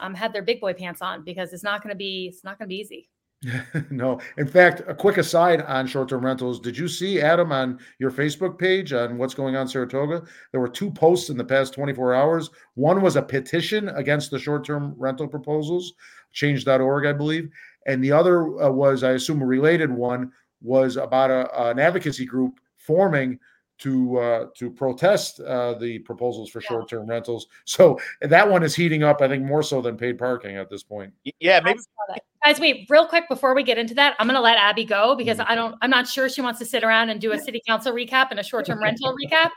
um, 0.00 0.14
had 0.14 0.32
their 0.32 0.42
big 0.42 0.60
boy 0.60 0.72
pants 0.72 1.02
on 1.02 1.24
because 1.24 1.52
it's 1.52 1.64
not 1.64 1.82
going 1.82 1.92
to 1.92 1.98
be 1.98 2.30
it's 2.32 2.44
not 2.44 2.58
going 2.58 2.68
to 2.68 2.72
be 2.72 2.80
easy. 2.80 3.10
no. 3.90 4.20
In 4.38 4.46
fact, 4.46 4.82
a 4.86 4.94
quick 4.94 5.18
aside 5.18 5.62
on 5.62 5.86
short-term 5.86 6.24
rentals. 6.24 6.60
Did 6.60 6.78
you 6.78 6.88
see 6.88 7.20
Adam 7.20 7.52
on 7.52 7.78
your 7.98 8.10
Facebook 8.10 8.58
page 8.58 8.92
on 8.92 9.18
what's 9.18 9.34
going 9.34 9.56
on 9.56 9.68
Saratoga? 9.68 10.22
There 10.52 10.60
were 10.60 10.68
two 10.68 10.90
posts 10.90 11.28
in 11.28 11.36
the 11.36 11.44
past 11.44 11.74
24 11.74 12.14
hours. 12.14 12.50
One 12.74 13.02
was 13.02 13.16
a 13.16 13.22
petition 13.22 13.88
against 13.90 14.30
the 14.30 14.38
short-term 14.38 14.94
rental 14.96 15.28
proposals, 15.28 15.92
change.org, 16.32 17.06
I 17.06 17.12
believe, 17.12 17.50
and 17.86 18.02
the 18.02 18.12
other 18.12 18.62
uh, 18.62 18.70
was, 18.70 19.02
I 19.02 19.12
assume, 19.12 19.42
a 19.42 19.46
related 19.46 19.90
one 19.90 20.32
was 20.62 20.96
about 20.96 21.30
a, 21.30 21.68
an 21.68 21.78
advocacy 21.78 22.24
group 22.26 22.58
forming 22.78 23.38
to 23.78 24.18
uh, 24.18 24.46
to 24.54 24.70
protest 24.70 25.40
uh, 25.40 25.74
the 25.74 25.98
proposals 26.00 26.50
for 26.50 26.60
yeah. 26.62 26.68
short-term 26.68 27.06
rentals. 27.06 27.46
So 27.64 27.98
that 28.20 28.48
one 28.48 28.62
is 28.62 28.74
heating 28.74 29.02
up, 29.02 29.20
I 29.20 29.28
think, 29.28 29.44
more 29.44 29.62
so 29.62 29.82
than 29.82 29.96
paid 29.96 30.18
parking 30.18 30.56
at 30.56 30.70
this 30.70 30.82
point. 30.82 31.12
Yeah, 31.40 31.60
maybe. 31.60 31.80
Guys, 32.44 32.60
wait, 32.60 32.86
real 32.88 33.06
quick 33.06 33.28
before 33.28 33.54
we 33.54 33.64
get 33.64 33.76
into 33.76 33.92
that, 33.94 34.14
I'm 34.20 34.26
going 34.28 34.36
to 34.36 34.40
let 34.40 34.56
Abby 34.56 34.84
go 34.84 35.16
because 35.16 35.38
mm-hmm. 35.38 35.50
I 35.50 35.54
don't. 35.54 35.74
I'm 35.82 35.90
not 35.90 36.06
sure 36.06 36.28
she 36.28 36.40
wants 36.40 36.58
to 36.60 36.64
sit 36.64 36.84
around 36.84 37.10
and 37.10 37.20
do 37.20 37.32
a 37.32 37.38
city 37.46 37.60
council 37.66 37.92
recap 37.92 38.28
and 38.30 38.40
a 38.40 38.42
short-term 38.42 38.82
rental 38.82 39.14
recap. 39.14 39.50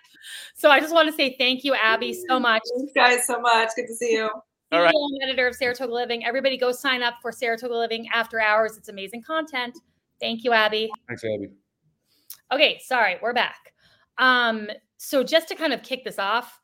So 0.55 0.70
I 0.70 0.80
just 0.80 0.93
want 0.93 1.07
to 1.07 1.13
say 1.13 1.36
thank 1.38 1.63
you, 1.63 1.76
Abby, 1.76 2.13
so 2.28 2.39
much. 2.39 2.61
Thanks, 2.78 2.93
guys, 2.93 3.28
so 3.28 3.39
much. 3.39 3.70
Good 3.76 3.88
to 3.88 3.95
see 3.95 4.13
you. 4.13 4.30
All 4.72 4.82
right. 4.84 4.93
Editor 5.24 5.47
of 5.47 5.55
Saratoga 5.55 5.93
Living. 5.93 6.26
Everybody, 6.26 6.57
go 6.57 6.72
sign 6.72 7.01
up 7.01 7.15
for 7.22 7.32
Saratoga 7.32 7.76
Living 7.76 8.07
after 8.13 8.39
hours. 8.39 8.78
It's 8.78 8.89
amazing 8.89 9.24
content. 9.24 9.78
Thank 10.20 10.43
you, 10.43 10.53
Abby. 10.53 10.91
Thanks, 11.07 11.24
Abby. 11.24 11.49
Okay, 12.51 12.80
sorry, 12.84 13.17
we're 13.22 13.34
back. 13.34 13.74
Um, 14.20 14.67
so 14.97 15.24
just 15.24 15.47
to 15.47 15.55
kind 15.55 15.74
of 15.74 15.82
kick 15.82 16.03
this 16.03 16.20
off, 16.20 16.59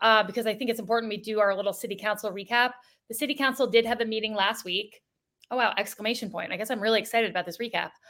uh, 0.00 0.22
because 0.22 0.46
I 0.46 0.54
think 0.54 0.70
it's 0.70 0.80
important 0.80 1.10
we 1.10 1.18
do 1.18 1.40
our 1.40 1.54
little 1.54 1.72
city 1.72 1.96
council 1.96 2.32
recap. 2.32 2.72
The 3.08 3.14
city 3.14 3.34
council 3.34 3.66
did 3.66 3.84
have 3.84 4.00
a 4.00 4.06
meeting 4.06 4.34
last 4.34 4.64
week. 4.64 5.02
Oh 5.50 5.56
wow, 5.56 5.74
exclamation 5.76 6.30
point. 6.30 6.52
I 6.52 6.56
guess 6.56 6.70
I'm 6.70 6.80
really 6.80 7.00
excited 7.00 7.28
about 7.30 7.46
this 7.46 7.58
recap. 7.58 7.90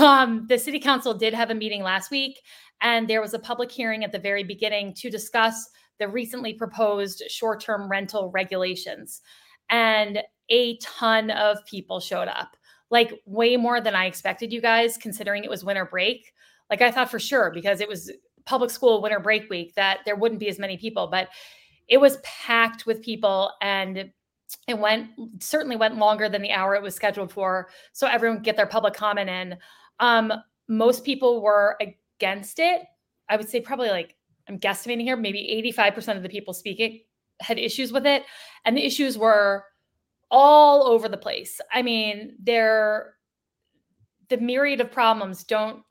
Um, 0.00 0.46
the 0.48 0.58
city 0.58 0.80
council 0.80 1.14
did 1.14 1.32
have 1.32 1.50
a 1.50 1.54
meeting 1.54 1.80
last 1.80 2.10
week, 2.10 2.40
and 2.80 3.06
there 3.06 3.20
was 3.20 3.34
a 3.34 3.38
public 3.38 3.70
hearing 3.70 4.02
at 4.02 4.10
the 4.10 4.18
very 4.18 4.42
beginning 4.42 4.94
to 4.94 5.08
discuss 5.08 5.70
the 6.00 6.08
recently 6.08 6.54
proposed 6.54 7.22
short 7.28 7.60
term 7.60 7.88
rental 7.88 8.32
regulations. 8.32 9.22
And 9.70 10.24
a 10.48 10.76
ton 10.78 11.30
of 11.30 11.64
people 11.66 12.00
showed 12.00 12.26
up 12.26 12.56
like 12.90 13.20
way 13.26 13.56
more 13.56 13.80
than 13.80 13.94
I 13.94 14.06
expected, 14.06 14.52
you 14.52 14.60
guys, 14.60 14.96
considering 14.96 15.44
it 15.44 15.50
was 15.50 15.64
winter 15.64 15.84
break. 15.84 16.32
Like 16.70 16.82
I 16.82 16.90
thought 16.90 17.10
for 17.10 17.18
sure, 17.18 17.50
because 17.52 17.80
it 17.80 17.88
was 17.88 18.10
public 18.46 18.70
school 18.70 19.02
winter 19.02 19.20
break 19.20 19.50
week, 19.50 19.74
that 19.74 20.00
there 20.04 20.16
wouldn't 20.16 20.40
be 20.40 20.48
as 20.48 20.58
many 20.58 20.76
people, 20.76 21.08
but 21.08 21.28
it 21.88 21.98
was 21.98 22.18
packed 22.22 22.86
with 22.86 23.02
people 23.02 23.52
and 23.60 24.10
it 24.68 24.78
went 24.78 25.10
certainly 25.40 25.76
went 25.76 25.96
longer 25.96 26.28
than 26.28 26.42
the 26.42 26.52
hour 26.52 26.74
it 26.74 26.82
was 26.82 26.94
scheduled 26.94 27.32
for. 27.32 27.68
So 27.92 28.06
everyone 28.06 28.42
get 28.42 28.56
their 28.56 28.66
public 28.66 28.94
comment 28.94 29.28
in. 29.28 29.56
Um, 30.00 30.32
most 30.68 31.04
people 31.04 31.42
were 31.42 31.76
against 31.80 32.58
it. 32.58 32.82
I 33.28 33.36
would 33.36 33.48
say 33.48 33.60
probably 33.60 33.90
like 33.90 34.14
I'm 34.48 34.58
guesstimating 34.58 35.02
here, 35.02 35.16
maybe 35.16 35.62
85% 35.74 36.16
of 36.16 36.22
the 36.22 36.28
people 36.28 36.54
speaking 36.54 37.00
had 37.40 37.58
issues 37.58 37.92
with 37.92 38.06
it. 38.06 38.22
And 38.64 38.76
the 38.76 38.84
issues 38.84 39.18
were 39.18 39.64
all 40.30 40.86
over 40.86 41.08
the 41.08 41.16
place. 41.16 41.60
I 41.72 41.82
mean, 41.82 42.36
they're 42.42 43.14
the 44.28 44.38
myriad 44.38 44.80
of 44.80 44.90
problems 44.90 45.44
don't 45.44 45.82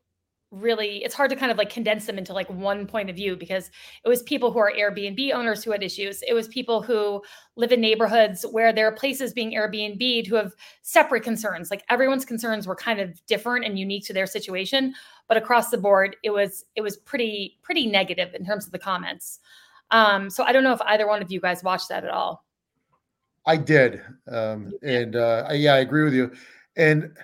really 0.56 1.04
it's 1.04 1.14
hard 1.14 1.30
to 1.30 1.36
kind 1.36 1.52
of 1.52 1.58
like 1.58 1.70
condense 1.70 2.06
them 2.06 2.18
into 2.18 2.34
like 2.34 2.50
one 2.50 2.88
point 2.88 3.10
of 3.10 3.16
view 3.16 3.36
because 3.36 3.70
it 4.04 4.10
was 4.10 4.24
people 4.24 4.52
who 4.52 4.60
are 4.60 4.72
Airbnb 4.72 5.34
owners 5.34 5.64
who 5.64 5.72
had 5.72 5.84
issues. 5.84 6.22
It 6.28 6.34
was 6.34 6.48
people 6.48 6.82
who 6.82 7.22
live 7.56 7.72
in 7.72 7.82
neighborhoods 7.82 8.44
where 8.52 8.72
there 8.72 8.88
are 8.88 8.92
places 8.92 9.34
being 9.34 9.52
Airbnb'd 9.52 10.28
who 10.28 10.36
have 10.36 10.54
separate 10.82 11.24
concerns. 11.24 11.70
Like 11.70 11.84
everyone's 11.90 12.26
concerns 12.26 12.68
were 12.68 12.76
kind 12.76 13.00
of 13.00 13.24
different 13.26 13.66
and 13.66 13.78
unique 13.78 14.06
to 14.06 14.14
their 14.14 14.28
situation, 14.28 14.94
but 15.28 15.38
across 15.38 15.70
the 15.70 15.78
board 15.78 16.16
it 16.24 16.32
was 16.32 16.66
it 16.76 16.82
was 16.82 16.98
pretty 16.98 17.60
pretty 17.62 17.88
negative 17.88 18.34
in 18.34 18.46
terms 18.46 18.66
of 18.66 18.72
the 18.72 18.80
comments. 18.80 19.40
Um 19.92 20.30
so 20.30 20.44
I 20.44 20.52
don't 20.52 20.64
know 20.64 20.74
if 20.74 20.82
either 20.82 21.08
one 21.08 21.22
of 21.22 21.32
you 21.32 21.42
guys 21.42 21.64
watched 21.64 21.90
that 21.90 22.04
at 22.04 22.10
all. 22.10 22.44
I 23.48 23.58
did, 23.58 24.02
um, 24.28 24.74
and 24.82 25.16
uh, 25.16 25.48
yeah, 25.52 25.76
I 25.76 25.78
agree 25.78 26.04
with 26.04 26.16
you. 26.16 26.32
And 26.78 27.16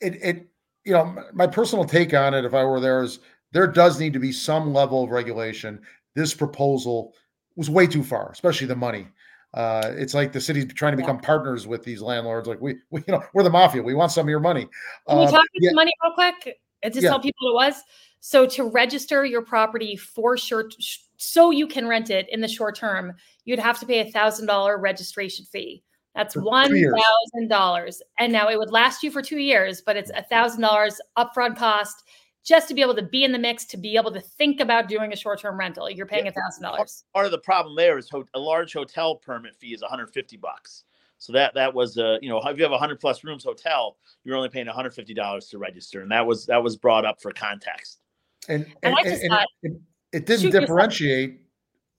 it, 0.00 0.14
it, 0.22 0.48
you 0.88 0.94
know, 0.94 1.22
my 1.34 1.46
personal 1.46 1.84
take 1.84 2.14
on 2.14 2.32
it, 2.32 2.46
if 2.46 2.54
I 2.54 2.64
were 2.64 2.80
there, 2.80 3.02
is 3.02 3.20
there 3.52 3.66
does 3.66 4.00
need 4.00 4.14
to 4.14 4.18
be 4.18 4.32
some 4.32 4.72
level 4.72 5.04
of 5.04 5.10
regulation. 5.10 5.80
This 6.14 6.32
proposal 6.32 7.14
was 7.56 7.68
way 7.68 7.86
too 7.86 8.02
far, 8.02 8.30
especially 8.30 8.66
the 8.66 8.76
money. 8.76 9.06
Uh, 9.52 9.92
it's 9.96 10.14
like 10.14 10.32
the 10.32 10.40
city's 10.40 10.72
trying 10.72 10.92
to 10.92 10.96
become 10.96 11.16
yeah. 11.16 11.26
partners 11.26 11.66
with 11.66 11.84
these 11.84 12.00
landlords. 12.00 12.48
Like 12.48 12.60
we, 12.60 12.76
we, 12.90 13.02
you 13.06 13.12
know, 13.12 13.22
we're 13.34 13.42
the 13.42 13.50
mafia. 13.50 13.82
We 13.82 13.92
want 13.92 14.12
some 14.12 14.26
of 14.26 14.30
your 14.30 14.40
money. 14.40 14.66
Can 15.06 15.18
we 15.18 15.24
um, 15.24 15.30
talk 15.30 15.44
yeah. 15.60 15.72
money 15.72 15.92
real 16.02 16.14
quick 16.14 16.58
and 16.82 16.92
just 16.92 17.04
yeah. 17.04 17.10
tell 17.10 17.20
people 17.20 17.50
it 17.50 17.54
was? 17.54 17.82
So 18.20 18.46
to 18.46 18.64
register 18.64 19.26
your 19.26 19.42
property 19.42 19.94
for 19.94 20.38
short, 20.38 20.74
so 21.18 21.50
you 21.50 21.66
can 21.66 21.86
rent 21.86 22.08
it 22.08 22.28
in 22.30 22.40
the 22.40 22.48
short 22.48 22.76
term, 22.76 23.12
you'd 23.44 23.58
have 23.58 23.78
to 23.80 23.86
pay 23.86 24.00
a 24.00 24.10
thousand 24.10 24.46
dollar 24.46 24.78
registration 24.78 25.44
fee. 25.44 25.82
That's 26.18 26.34
one 26.34 26.68
thousand 26.68 27.48
dollars, 27.48 28.02
and 28.18 28.32
now 28.32 28.48
it 28.48 28.58
would 28.58 28.72
last 28.72 29.04
you 29.04 29.10
for 29.12 29.22
two 29.22 29.38
years, 29.38 29.80
but 29.80 29.96
it's 29.96 30.10
a 30.16 30.24
thousand 30.24 30.62
dollars 30.62 31.00
upfront 31.16 31.56
cost 31.56 32.02
just 32.44 32.66
to 32.66 32.74
be 32.74 32.80
able 32.80 32.96
to 32.96 33.04
be 33.04 33.22
in 33.22 33.30
the 33.30 33.38
mix, 33.38 33.64
to 33.66 33.76
be 33.76 33.94
able 33.94 34.10
to 34.10 34.20
think 34.20 34.58
about 34.58 34.88
doing 34.88 35.12
a 35.12 35.16
short 35.16 35.38
term 35.38 35.56
rental. 35.56 35.88
You're 35.88 36.06
paying 36.06 36.26
a 36.26 36.32
thousand 36.32 36.64
dollars. 36.64 37.04
Part 37.14 37.26
of 37.26 37.30
the 37.30 37.38
problem 37.38 37.76
there 37.76 37.98
is 37.98 38.10
ho- 38.10 38.26
a 38.34 38.38
large 38.38 38.72
hotel 38.72 39.14
permit 39.14 39.54
fee 39.54 39.72
is 39.72 39.80
150 39.80 40.36
bucks. 40.38 40.82
So 41.18 41.32
that 41.34 41.54
that 41.54 41.72
was 41.72 41.98
a 41.98 42.18
you 42.20 42.28
know 42.28 42.40
if 42.44 42.56
you 42.56 42.64
have 42.64 42.72
a 42.72 42.78
hundred 42.78 42.98
plus 42.98 43.22
rooms 43.22 43.44
hotel, 43.44 43.96
you're 44.24 44.34
only 44.34 44.48
paying 44.48 44.66
150 44.66 45.14
dollars 45.14 45.46
to 45.50 45.58
register, 45.58 46.00
and 46.00 46.10
that 46.10 46.26
was 46.26 46.46
that 46.46 46.60
was 46.60 46.76
brought 46.76 47.04
up 47.04 47.22
for 47.22 47.30
context. 47.30 48.00
And 48.48 48.66
and, 48.82 48.96
and, 49.04 49.06
and, 49.06 49.30
thought, 49.30 49.46
it, 49.62 49.72
it, 50.12 50.26
didn't 50.26 50.50
differentiate. 50.50 51.42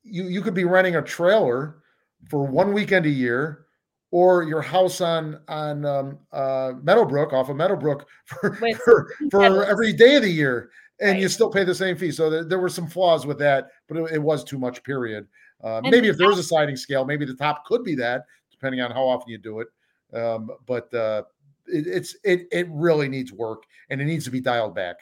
You 0.04 0.24
you 0.24 0.42
could 0.42 0.56
be 0.56 0.66
renting 0.66 0.98
a 0.98 1.02
trailer 1.02 1.84
for 2.30 2.46
one 2.46 2.74
weekend 2.74 3.06
a 3.06 3.10
year, 3.10 3.68
or 4.12 4.44
your 4.44 4.62
house 4.62 5.02
on 5.02 5.40
on 5.48 5.86
um, 5.86 6.20
uh, 6.32 6.74
Meadowbrook 6.82 7.34
off 7.34 7.50
of 7.50 7.56
Meadowbrook 7.56 8.08
for 8.26 8.58
for, 8.84 9.14
for 9.32 9.66
every 9.66 9.94
day 9.94 10.16
of 10.16 10.24
the 10.24 10.30
year, 10.30 10.72
and 11.00 11.12
right. 11.12 11.22
you 11.22 11.30
still 11.30 11.50
pay 11.50 11.64
the 11.64 11.76
same 11.76 11.98
fee. 11.98 12.12
So 12.12 12.30
there, 12.30 12.44
there 12.44 12.60
were 12.60 12.70
some 12.70 12.88
flaws 12.88 13.26
with 13.26 13.38
that, 13.40 13.68
but 13.88 13.98
it, 13.98 14.14
it 14.14 14.22
was 14.22 14.44
too 14.44 14.58
much. 14.58 14.84
Period. 14.84 15.28
Uh, 15.64 15.82
maybe 15.84 16.08
if 16.08 16.18
there 16.18 16.28
was 16.28 16.40
a 16.40 16.44
sliding 16.44 16.78
scale, 16.78 17.04
maybe 17.04 17.26
the 17.26 17.36
top 17.36 17.66
could 17.66 17.84
be 17.84 17.94
that, 17.96 18.24
depending 18.50 18.82
on 18.82 18.92
how 18.92 19.04
often 19.04 19.30
you 19.30 19.38
do 19.38 19.60
it. 19.60 19.68
Um, 20.14 20.50
but 20.66 20.94
uh, 20.94 21.24
it, 21.68 21.86
it's 21.86 22.16
it 22.24 22.48
it 22.52 22.68
really 22.70 23.10
needs 23.10 23.32
work, 23.32 23.64
and 23.90 24.02
it 24.02 24.06
needs 24.06 24.26
to 24.26 24.32
be 24.32 24.42
dialed 24.42 24.74
back. 24.74 24.96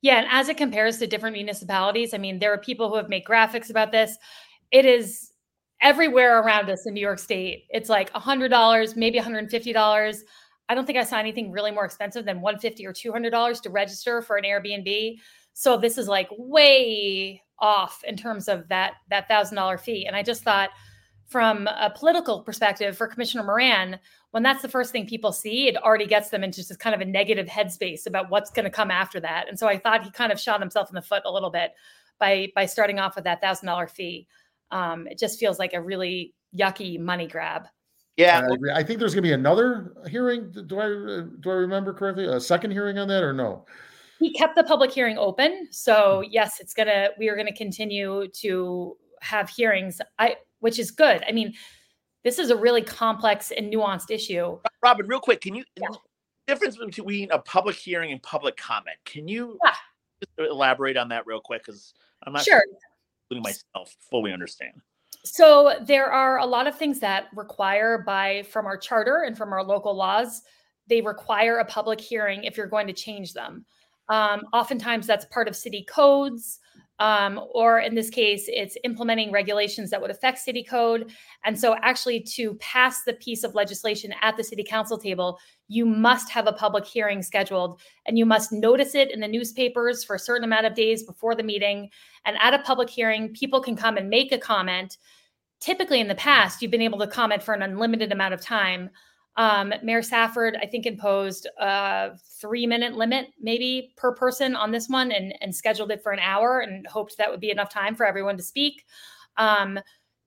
Yeah, 0.00 0.18
and 0.18 0.28
as 0.30 0.48
it 0.48 0.56
compares 0.56 0.98
to 0.98 1.06
different 1.06 1.34
municipalities, 1.34 2.14
I 2.14 2.18
mean, 2.18 2.38
there 2.38 2.52
are 2.52 2.58
people 2.58 2.88
who 2.88 2.96
have 2.96 3.08
made 3.08 3.24
graphics 3.24 3.68
about 3.68 3.90
this. 3.90 4.16
It 4.70 4.84
is 4.84 5.32
everywhere 5.80 6.40
around 6.40 6.70
us 6.70 6.86
in 6.86 6.94
New 6.94 7.00
York 7.00 7.18
State, 7.18 7.64
it's 7.70 7.88
like 7.88 8.12
$100, 8.12 8.96
maybe 8.96 9.18
$150. 9.18 10.18
I 10.68 10.74
don't 10.74 10.86
think 10.86 10.98
I 10.98 11.04
saw 11.04 11.18
anything 11.18 11.50
really 11.50 11.70
more 11.70 11.84
expensive 11.84 12.24
than 12.24 12.40
150 12.40 12.86
or 12.86 12.92
$200 12.92 13.62
to 13.62 13.70
register 13.70 14.22
for 14.22 14.36
an 14.36 14.44
Airbnb. 14.44 15.16
So 15.54 15.76
this 15.76 15.98
is 15.98 16.08
like 16.08 16.28
way 16.36 17.42
off 17.58 18.04
in 18.04 18.16
terms 18.16 18.48
of 18.48 18.68
that 18.68 18.94
that 19.10 19.28
$1000 19.28 19.80
fee. 19.80 20.06
And 20.06 20.14
I 20.14 20.22
just 20.22 20.42
thought 20.42 20.70
from 21.26 21.66
a 21.66 21.92
political 21.94 22.42
perspective 22.42 22.96
for 22.96 23.06
Commissioner 23.06 23.44
Moran, 23.44 23.98
when 24.30 24.42
that's 24.42 24.62
the 24.62 24.68
first 24.68 24.92
thing 24.92 25.06
people 25.06 25.32
see, 25.32 25.68
it 25.68 25.76
already 25.76 26.06
gets 26.06 26.30
them 26.30 26.44
into 26.44 26.66
just 26.66 26.78
kind 26.78 26.94
of 26.94 27.00
a 27.00 27.04
negative 27.04 27.46
headspace 27.46 28.06
about 28.06 28.30
what's 28.30 28.50
going 28.50 28.64
to 28.64 28.70
come 28.70 28.90
after 28.90 29.20
that. 29.20 29.46
And 29.48 29.58
so 29.58 29.66
I 29.66 29.78
thought 29.78 30.04
he 30.04 30.10
kind 30.10 30.32
of 30.32 30.40
shot 30.40 30.60
himself 30.60 30.88
in 30.88 30.94
the 30.94 31.02
foot 31.02 31.22
a 31.24 31.32
little 31.32 31.50
bit 31.50 31.72
by 32.18 32.50
by 32.54 32.66
starting 32.66 32.98
off 32.98 33.14
with 33.14 33.24
that 33.24 33.40
thousand 33.40 33.66
dollar 33.66 33.86
fee. 33.86 34.26
Um, 34.70 35.06
it 35.06 35.18
just 35.18 35.38
feels 35.38 35.58
like 35.58 35.72
a 35.74 35.80
really 35.80 36.34
yucky 36.56 36.98
money 36.98 37.26
grab. 37.26 37.66
Yeah, 38.16 38.40
I, 38.40 38.52
agree. 38.52 38.72
I 38.74 38.82
think 38.82 38.98
there's 38.98 39.14
going 39.14 39.22
to 39.22 39.28
be 39.28 39.32
another 39.32 39.94
hearing. 40.08 40.50
Do 40.50 40.80
I 40.80 40.88
do 41.40 41.50
I 41.50 41.54
remember 41.54 41.94
correctly? 41.94 42.24
A 42.24 42.40
second 42.40 42.72
hearing 42.72 42.98
on 42.98 43.06
that, 43.08 43.22
or 43.22 43.32
no? 43.32 43.64
He 44.18 44.32
kept 44.32 44.56
the 44.56 44.64
public 44.64 44.90
hearing 44.90 45.16
open, 45.16 45.68
so 45.70 46.24
yes, 46.28 46.58
it's 46.58 46.74
gonna. 46.74 47.10
We 47.16 47.28
are 47.28 47.36
going 47.36 47.46
to 47.46 47.54
continue 47.54 48.26
to 48.28 48.96
have 49.20 49.48
hearings. 49.48 50.00
I, 50.18 50.36
which 50.58 50.80
is 50.80 50.90
good. 50.90 51.22
I 51.28 51.32
mean, 51.32 51.54
this 52.24 52.40
is 52.40 52.50
a 52.50 52.56
really 52.56 52.82
complex 52.82 53.52
and 53.56 53.72
nuanced 53.72 54.10
issue. 54.10 54.58
Robin, 54.82 55.06
real 55.06 55.20
quick, 55.20 55.40
can 55.40 55.54
you 55.54 55.64
yeah. 55.76 55.86
difference 56.48 56.76
between 56.76 57.30
a 57.30 57.38
public 57.38 57.76
hearing 57.76 58.10
and 58.10 58.22
public 58.22 58.56
comment? 58.56 58.96
Can 59.04 59.28
you 59.28 59.58
yeah. 59.64 60.46
elaborate 60.50 60.96
on 60.96 61.08
that 61.10 61.26
real 61.26 61.40
quick? 61.40 61.64
Because 61.64 61.94
I'm 62.24 62.32
not 62.32 62.42
sure, 62.42 62.62
including 63.30 63.42
myself, 63.42 63.94
fully 64.10 64.32
understand. 64.32 64.72
So 65.24 65.74
there 65.82 66.10
are 66.10 66.38
a 66.38 66.46
lot 66.46 66.66
of 66.66 66.76
things 66.76 67.00
that 67.00 67.26
require 67.34 67.98
by 68.06 68.44
from 68.50 68.66
our 68.66 68.76
charter 68.76 69.24
and 69.26 69.36
from 69.36 69.52
our 69.52 69.64
local 69.64 69.94
laws. 69.94 70.42
They 70.86 71.00
require 71.00 71.58
a 71.58 71.64
public 71.64 72.00
hearing 72.00 72.44
if 72.44 72.56
you're 72.56 72.66
going 72.66 72.86
to 72.86 72.92
change 72.92 73.34
them. 73.34 73.64
Um, 74.08 74.42
oftentimes, 74.52 75.06
that's 75.06 75.26
part 75.26 75.48
of 75.48 75.56
city 75.56 75.84
codes 75.84 76.60
um, 77.00 77.40
or 77.52 77.78
in 77.78 77.94
this 77.94 78.10
case, 78.10 78.46
it's 78.48 78.76
implementing 78.82 79.30
regulations 79.30 79.90
that 79.90 80.00
would 80.00 80.10
affect 80.10 80.38
city 80.38 80.64
code. 80.64 81.12
And 81.44 81.58
so, 81.58 81.76
actually, 81.82 82.20
to 82.34 82.54
pass 82.54 83.04
the 83.04 83.12
piece 83.14 83.44
of 83.44 83.54
legislation 83.54 84.12
at 84.20 84.36
the 84.36 84.42
city 84.42 84.64
council 84.64 84.98
table, 84.98 85.38
you 85.68 85.86
must 85.86 86.30
have 86.30 86.46
a 86.46 86.52
public 86.52 86.84
hearing 86.84 87.22
scheduled 87.22 87.80
and 88.06 88.18
you 88.18 88.26
must 88.26 88.52
notice 88.52 88.94
it 88.94 89.12
in 89.12 89.20
the 89.20 89.28
newspapers 89.28 90.02
for 90.02 90.16
a 90.16 90.18
certain 90.18 90.44
amount 90.44 90.66
of 90.66 90.74
days 90.74 91.04
before 91.04 91.34
the 91.34 91.42
meeting. 91.42 91.88
And 92.24 92.36
at 92.40 92.54
a 92.54 92.60
public 92.60 92.90
hearing, 92.90 93.32
people 93.32 93.60
can 93.60 93.76
come 93.76 93.96
and 93.96 94.08
make 94.08 94.32
a 94.32 94.38
comment. 94.38 94.98
Typically, 95.60 96.00
in 96.00 96.08
the 96.08 96.14
past, 96.14 96.62
you've 96.62 96.70
been 96.70 96.82
able 96.82 96.98
to 96.98 97.06
comment 97.06 97.42
for 97.42 97.54
an 97.54 97.62
unlimited 97.62 98.10
amount 98.10 98.34
of 98.34 98.40
time. 98.40 98.90
Um, 99.38 99.72
Mayor 99.84 100.02
Safford, 100.02 100.58
I 100.60 100.66
think, 100.66 100.84
imposed 100.84 101.46
a 101.60 102.10
three 102.40 102.66
minute 102.66 102.94
limit 102.94 103.28
maybe 103.40 103.94
per 103.96 104.12
person 104.12 104.56
on 104.56 104.72
this 104.72 104.88
one 104.88 105.12
and, 105.12 105.32
and 105.40 105.54
scheduled 105.54 105.92
it 105.92 106.02
for 106.02 106.10
an 106.10 106.18
hour 106.18 106.58
and 106.58 106.84
hoped 106.88 107.16
that 107.16 107.30
would 107.30 107.40
be 107.40 107.52
enough 107.52 107.70
time 107.70 107.94
for 107.94 108.04
everyone 108.04 108.36
to 108.36 108.42
speak. 108.42 108.84
Um, 109.36 109.78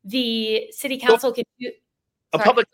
the 0.05 0.71
city 0.71 0.97
council 0.97 1.33
could 1.33 1.45
do. 1.59 1.71
A 2.33 2.39
public 2.39 2.65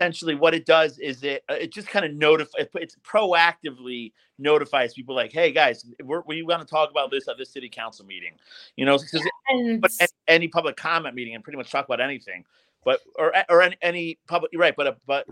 essentially 0.00 0.34
what 0.34 0.54
it 0.54 0.66
does 0.66 0.98
is 0.98 1.22
it 1.22 1.44
uh, 1.48 1.54
it 1.54 1.72
just 1.72 1.86
kind 1.86 2.04
of 2.04 2.12
notify 2.12 2.58
it's 2.74 2.96
proactively 3.06 4.12
notifies 4.38 4.94
people 4.94 5.14
like 5.14 5.30
hey 5.30 5.52
guys 5.52 5.84
we're, 6.02 6.22
we 6.26 6.42
want 6.42 6.60
to 6.60 6.66
talk 6.66 6.90
about 6.90 7.10
this 7.10 7.28
at 7.28 7.38
this 7.38 7.50
city 7.50 7.68
council 7.68 8.04
meeting 8.04 8.32
you 8.76 8.84
know 8.84 8.98
yeah, 9.12 9.20
and, 9.50 9.80
but 9.80 9.92
any 10.26 10.48
public 10.48 10.76
comment 10.76 11.14
meeting 11.14 11.34
and 11.34 11.44
pretty 11.44 11.56
much 11.56 11.70
talk 11.70 11.84
about 11.84 12.00
anything 12.00 12.44
but 12.84 13.00
or 13.16 13.32
or 13.48 13.62
any, 13.62 13.76
any 13.82 14.18
public 14.26 14.50
right 14.56 14.74
but 14.76 14.98
but 15.06 15.26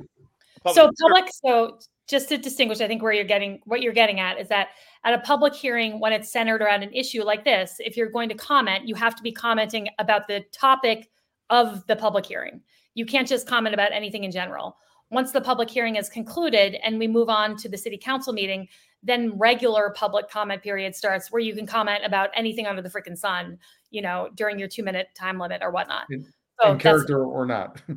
Public 0.63 0.77
so 0.77 0.91
public, 1.09 1.31
so 1.33 1.79
just 2.07 2.29
to 2.29 2.37
distinguish, 2.37 2.81
I 2.81 2.89
think 2.89 3.03
where 3.03 3.13
you're 3.13 3.25
getting 3.25 3.61
what 3.65 3.81
you're 3.81 3.95
getting 3.95 4.21
at 4.21 4.39
is 4.39 4.49
that 4.49 4.69
at 5.05 5.15
a 5.15 5.19
public 5.21 5.55
hearing, 5.55 6.01
when 6.01 6.13
it's 6.13 6.31
centered 6.31 6.61
around 6.61 6.83
an 6.83 6.93
issue 6.93 7.23
like 7.23 7.45
this, 7.45 7.77
if 7.79 7.97
you're 7.97 8.11
going 8.11 8.29
to 8.29 8.35
comment, 8.35 8.87
you 8.87 8.95
have 8.95 9.15
to 9.17 9.23
be 9.23 9.33
commenting 9.33 9.89
about 9.99 10.29
the 10.29 10.45
topic 10.53 11.09
of 11.49 11.87
the 11.87 11.97
public 11.97 12.27
hearing. 12.27 12.61
You 12.95 13.07
can't 13.07 13.27
just 13.27 13.47
comment 13.47 13.75
about 13.75 13.93
anything 13.93 14.25
in 14.25 14.31
general. 14.31 14.77
Once 15.11 15.33
the 15.33 15.41
public 15.41 15.71
hearing 15.71 15.97
is 15.97 16.09
concluded 16.09 16.77
and 16.85 16.99
we 16.99 17.09
move 17.09 17.29
on 17.29 17.57
to 17.57 17.69
the 17.69 17.79
city 17.79 17.97
council 17.97 18.33
meeting, 18.33 18.69
then 19.03 19.37
regular 19.39 19.95
public 19.97 20.29
comment 20.29 20.63
period 20.63 20.95
starts 20.95 21.33
where 21.33 21.41
you 21.41 21.55
can 21.55 21.67
comment 21.67 22.05
about 22.05 22.29
anything 22.35 22.67
under 22.67 22.83
the 22.83 22.89
freaking 22.89 23.17
sun, 23.17 23.59
you 23.91 24.03
know, 24.03 24.29
during 24.35 24.59
your 24.59 24.69
two 24.69 24.83
minute 24.83 25.09
time 25.15 25.39
limit 25.39 25.63
or 25.63 25.71
whatnot. 25.71 26.05
In, 26.11 26.27
so 26.61 26.73
in 26.73 26.79
character 26.79 27.25
or 27.25 27.47
not. 27.47 27.81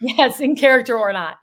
yes, 0.00 0.40
in 0.40 0.56
character 0.56 0.96
or 0.98 1.12
not. 1.12 1.38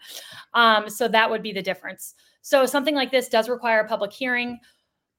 Um, 0.54 0.90
so 0.90 1.08
that 1.08 1.30
would 1.30 1.44
be 1.44 1.54
the 1.54 1.62
difference. 1.62 2.16
So 2.42 2.66
something 2.66 2.96
like 2.96 3.12
this 3.12 3.28
does 3.28 3.50
require 3.50 3.82
a 3.82 3.88
public 3.88 4.14
hearing. 4.14 4.60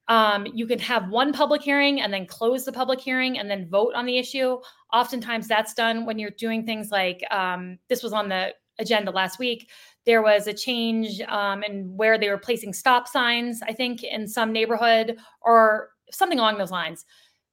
Um, 0.08 0.46
you 0.54 0.66
can 0.66 0.78
have 0.78 1.08
one 1.08 1.32
public 1.32 1.62
hearing 1.62 2.00
and 2.00 2.12
then 2.12 2.26
close 2.26 2.64
the 2.64 2.72
public 2.72 3.00
hearing 3.00 3.38
and 3.38 3.50
then 3.50 3.68
vote 3.68 3.92
on 3.94 4.06
the 4.06 4.18
issue. 4.18 4.58
Oftentimes 4.92 5.48
that's 5.48 5.74
done 5.74 6.06
when 6.06 6.18
you're 6.18 6.30
doing 6.30 6.64
things 6.64 6.90
like 6.90 7.24
um, 7.30 7.78
this 7.88 8.02
was 8.02 8.12
on 8.12 8.28
the 8.28 8.54
agenda 8.78 9.10
last 9.10 9.38
week. 9.38 9.68
There 10.04 10.22
was 10.22 10.46
a 10.46 10.52
change 10.52 11.20
um, 11.22 11.64
in 11.64 11.96
where 11.96 12.18
they 12.18 12.28
were 12.28 12.38
placing 12.38 12.72
stop 12.72 13.08
signs, 13.08 13.60
I 13.62 13.72
think, 13.72 14.04
in 14.04 14.28
some 14.28 14.52
neighborhood 14.52 15.18
or 15.40 15.90
something 16.12 16.38
along 16.38 16.58
those 16.58 16.70
lines. 16.70 17.04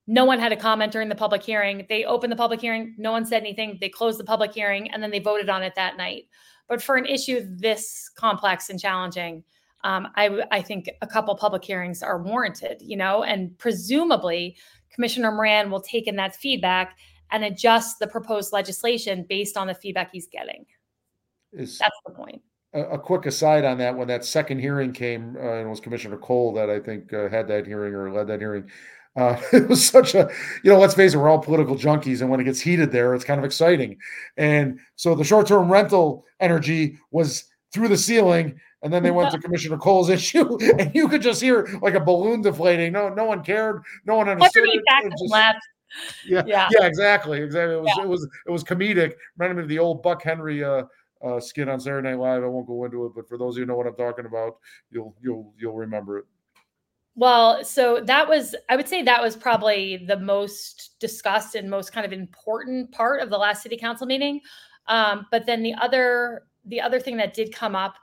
No 0.06 0.26
one 0.26 0.40
had 0.40 0.52
a 0.52 0.58
comment 0.58 0.92
during 0.92 1.10
the 1.10 1.16
public 1.16 1.44
hearing. 1.44 1.86
They 1.88 2.04
opened 2.04 2.32
the 2.32 2.38
public 2.38 2.60
hearing. 2.60 2.96
No 2.98 3.12
one 3.12 3.26
said 3.26 3.42
anything. 3.42 3.78
They 3.80 3.90
closed 3.90 4.20
the 4.20 4.26
public 4.26 4.54
hearing 4.54 4.92
and 4.92 5.02
then 5.02 5.12
they 5.12 5.20
voted 5.20 5.50
on 5.50 5.64
it 5.64 5.76
that 5.76 5.98
night. 5.98 6.24
But 6.68 6.82
for 6.82 6.96
an 6.96 7.06
issue 7.06 7.42
this 7.50 8.10
complex 8.16 8.70
and 8.70 8.80
challenging, 8.80 9.44
um, 9.84 10.08
I, 10.16 10.44
I 10.52 10.62
think 10.62 10.90
a 11.02 11.08
couple 11.08 11.36
public 11.36 11.64
hearings 11.64 12.04
are 12.04 12.22
warranted, 12.22 12.82
you 12.82 12.98
know, 12.98 13.24
and 13.24 13.58
presumably 13.58 14.58
Commissioner 14.94 15.32
Moran 15.32 15.70
will 15.70 15.82
take 15.82 16.08
in 16.08 16.16
that 16.18 16.36
feedback 16.36 16.98
and 17.32 17.44
adjust 17.44 18.00
the 18.00 18.08
proposed 18.08 18.54
legislation 18.54 19.26
based 19.28 19.58
on 19.58 19.68
the 19.68 19.74
feedback 19.74 20.12
he's 20.12 20.28
getting. 20.28 20.66
Is, 21.52 21.78
That's 21.80 22.00
the 22.06 22.14
point. 22.14 22.42
A, 22.74 22.82
a, 22.82 23.00
quick 23.00 23.26
aside 23.26 23.66
on 23.66 23.78
that: 23.80 23.96
when 23.96 24.08
that 24.08 24.26
second 24.26 24.60
hearing 24.60 24.94
came, 24.94 25.36
uh, 25.36 25.54
and 25.54 25.68
it 25.68 25.70
was 25.70 25.80
Commissioner 25.80 26.18
Coll 26.18 26.54
that 26.54 26.70
I 26.70 26.80
think 26.80 27.14
uh, 27.14 27.30
had 27.30 27.48
that 27.50 27.68
hearing 27.68 27.94
or 27.94 28.12
led 28.12 28.28
that 28.28 28.40
hearing. 28.40 28.70
Uh, 29.16 29.40
it 29.54 29.68
was 29.68 29.86
such 29.86 30.16
a, 30.16 30.30
you 30.64 30.72
know, 30.72 30.80
let's 30.80 30.94
face 30.94 31.14
it, 31.14 31.18
we're 31.18 31.30
all 31.30 31.40
political 31.40 31.76
junkies, 31.76 32.22
and 32.22 32.30
when 32.30 32.40
it 32.40 32.46
gets 32.46 32.60
heated 32.60 32.92
there, 32.92 33.14
it's 33.14 33.26
kind 33.26 33.40
of 33.40 33.46
exciting. 33.46 33.98
And 34.38 34.80
so 34.96 35.16
the 35.16 35.24
short-term 35.24 35.72
rental 35.72 36.26
energy 36.40 36.98
was 37.12 37.46
through 37.74 37.90
the 37.90 37.98
ceiling, 37.98 38.60
and 38.82 38.94
then 38.94 39.04
they 39.04 39.12
went 39.12 39.32
to 39.32 39.40
Commissioner 39.42 39.78
Coll's 39.78 40.10
issue, 40.10 40.58
and 40.78 40.94
you 40.94 41.08
could 41.08 41.22
just 41.22 41.42
hear 41.42 41.68
like 41.82 41.96
a 41.96 42.00
balloon 42.00 42.42
deflating. 42.42 42.94
No, 42.94 43.10
no 43.10 43.26
one 43.26 43.44
cared. 43.44 43.82
No 44.06 44.16
one 44.16 44.30
understood. 44.30 44.64
Everybody 44.64 44.82
back 44.88 45.12
left. 45.30 45.60
Yeah, 46.26 46.42
yeah, 46.48 46.70
yeah, 46.72 46.88
exactly, 46.88 47.40
exactly. 47.40 47.76
It 47.76 47.82
was, 47.82 47.94
yeah. 47.98 48.04
it 48.04 48.10
was, 48.10 48.28
it 48.48 48.52
was 48.52 48.64
comedic. 48.64 49.14
Reminded 49.38 49.58
me 49.58 49.64
of 49.64 49.70
the 49.70 49.78
old 49.78 50.02
Buck 50.02 50.24
Henry 50.24 50.64
uh, 50.64 50.86
uh, 51.24 51.40
skit 51.40 51.70
on 51.70 51.80
Saturday 51.80 52.10
Night 52.10 52.18
Live. 52.18 52.44
I 52.44 52.48
won't 52.48 52.66
go 52.66 52.84
into 52.86 53.06
it, 53.06 53.12
but 53.16 53.28
for 53.30 53.38
those 53.38 53.54
of 53.54 53.60
you 53.60 53.64
who 53.64 53.68
know 53.68 53.78
what 53.78 53.86
I'm 53.86 53.96
talking 53.96 54.26
about, 54.26 54.58
you'll, 54.90 55.16
you'll, 55.22 55.54
you'll 55.58 55.76
remember 55.76 56.18
it. 56.18 56.26
Well, 57.16 57.64
so 57.64 58.02
that 58.06 58.28
was, 58.28 58.56
I 58.70 58.76
would 58.76 58.88
say 58.88 59.04
that 59.04 59.22
was 59.22 59.36
probably 59.36 59.98
the 60.08 60.18
most 60.18 61.00
discussed 61.00 61.54
and 61.54 61.70
most 61.70 61.94
kind 61.94 62.06
of 62.06 62.12
important 62.12 62.92
part 62.92 63.22
of 63.22 63.30
the 63.30 63.38
last 63.38 63.62
city 63.62 63.78
council 63.78 64.08
meeting. 64.08 64.42
Um, 64.88 65.28
but 65.30 65.46
then 65.46 65.62
the 65.62 65.76
other, 65.76 66.48
the 66.66 66.82
other 66.82 67.00
thing 67.00 67.18
that 67.18 67.34
did 67.34 67.54
come 67.54 67.76
up 67.76 67.96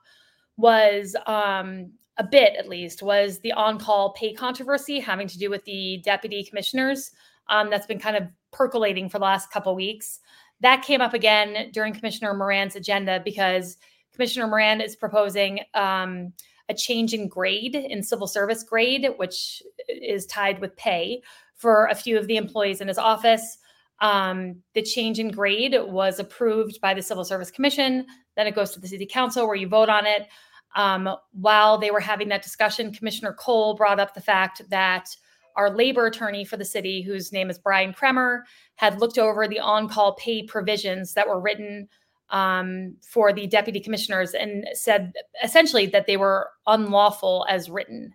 was 0.57 1.17
um, 1.27 1.91
a 2.19 2.25
bit, 2.25 2.55
at 2.57 2.69
least, 2.69 3.03
was 3.03 3.41
the 3.41 3.53
on-call 3.53 4.13
pay 4.13 4.33
controversy 4.33 5.01
having 5.01 5.27
to 5.27 5.39
do 5.39 5.51
with 5.51 5.65
the 5.65 6.01
deputy 6.05 6.45
commissioners. 6.45 7.11
Um, 7.49 7.69
that's 7.69 7.87
been 7.87 7.99
kind 7.99 8.17
of 8.17 8.29
percolating 8.53 9.09
for 9.09 9.19
the 9.19 9.25
last 9.25 9.51
couple 9.51 9.75
weeks. 9.75 10.21
That 10.61 10.83
came 10.83 11.01
up 11.01 11.15
again 11.15 11.71
during 11.73 11.95
Commissioner 11.95 12.33
Moran's 12.35 12.77
agenda 12.77 13.21
because 13.25 13.79
Commissioner 14.13 14.47
Moran 14.47 14.81
is 14.81 14.95
proposing 14.95 15.61
um, 15.75 16.33
a 16.71 16.75
change 16.75 17.13
in 17.13 17.29
grade 17.29 17.75
in 17.75 18.03
civil 18.03 18.29
service 18.29 18.63
grade, 18.63 19.07
which 19.17 19.63
is 19.89 20.25
tied 20.25 20.61
with 20.61 20.77
pay 20.77 21.21
for 21.57 21.87
a 21.87 21.95
few 21.95 22.17
of 22.17 22.29
the 22.29 22.37
employees 22.37 22.81
in 22.81 22.89
his 22.89 22.97
office. 22.97 23.59
Um, 24.01 24.63
the 24.73 24.83
change 24.83 25.19
in 25.19 25.31
grade 25.31 25.77
was 25.79 26.21
approved 26.21 26.81
by 26.81 26.95
the 26.95 27.03
Civil 27.03 27.25
Service 27.25 27.51
Commission. 27.51 28.07
Then 28.37 28.47
it 28.47 28.55
goes 28.55 28.71
to 28.71 28.81
the 28.81 28.89
City 28.89 29.05
Council 29.05 29.47
where 29.47 29.57
you 29.57 29.69
vote 29.69 29.91
on 29.91 30.07
it. 30.07 30.29
Um, 30.77 31.11
while 31.33 31.77
they 31.77 31.91
were 31.91 32.01
having 32.01 32.29
that 32.29 32.43
discussion, 32.43 32.95
Commissioner 32.95 33.35
Coll 33.39 33.75
brought 33.75 34.01
up 34.01 34.15
the 34.15 34.21
fact 34.21 34.63
that 34.71 35.15
our 35.57 35.71
labor 35.71 36.07
attorney 36.07 36.45
for 36.45 36.57
the 36.57 36.65
city, 36.65 37.03
whose 37.03 37.33
name 37.33 37.51
is 37.51 37.59
Brian 37.59 37.93
Kremer, 37.93 38.47
had 38.77 39.01
looked 39.01 39.19
over 39.19 39.49
the 39.49 39.59
on 39.59 39.89
call 39.89 40.15
pay 40.15 40.45
provisions 40.45 41.15
that 41.15 41.29
were 41.29 41.41
written 41.41 41.89
um, 42.31 42.97
for 43.03 43.33
the 43.33 43.47
deputy 43.47 43.81
commissioners 43.81 44.33
and 44.35 44.65
said 44.73 45.13
essentially 45.43 45.87
that 45.87 46.07
they 46.07 46.17
were 46.17 46.51
unlawful 46.67 47.47
as 47.49 47.71
written. 47.71 48.15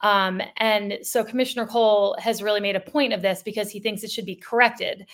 Um, 0.00 0.42
and 0.58 0.98
so 1.02 1.24
Commissioner 1.24 1.66
Coll 1.66 2.16
has 2.18 2.42
really 2.42 2.60
made 2.60 2.76
a 2.76 2.80
point 2.80 3.12
of 3.12 3.22
this 3.22 3.42
because 3.42 3.70
he 3.70 3.80
thinks 3.80 4.02
it 4.02 4.10
should 4.10 4.26
be 4.26 4.36
corrected. 4.36 5.06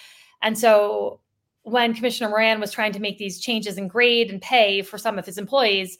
And 0.43 0.59
so 0.59 1.21
when 1.63 1.95
Commissioner 1.95 2.31
Moran 2.31 2.61
was 2.61 2.73
trying 2.73 2.93
to 2.93 3.01
make 3.01 3.19
these 3.19 3.41
changes 3.41 3.79
in 3.79 3.89
grade 3.89 4.31
and 4.31 4.41
pay 4.41 4.83
for 4.83 4.99
some 4.99 5.19
of 5.19 5.27
his 5.27 5.39
employees, 5.39 5.99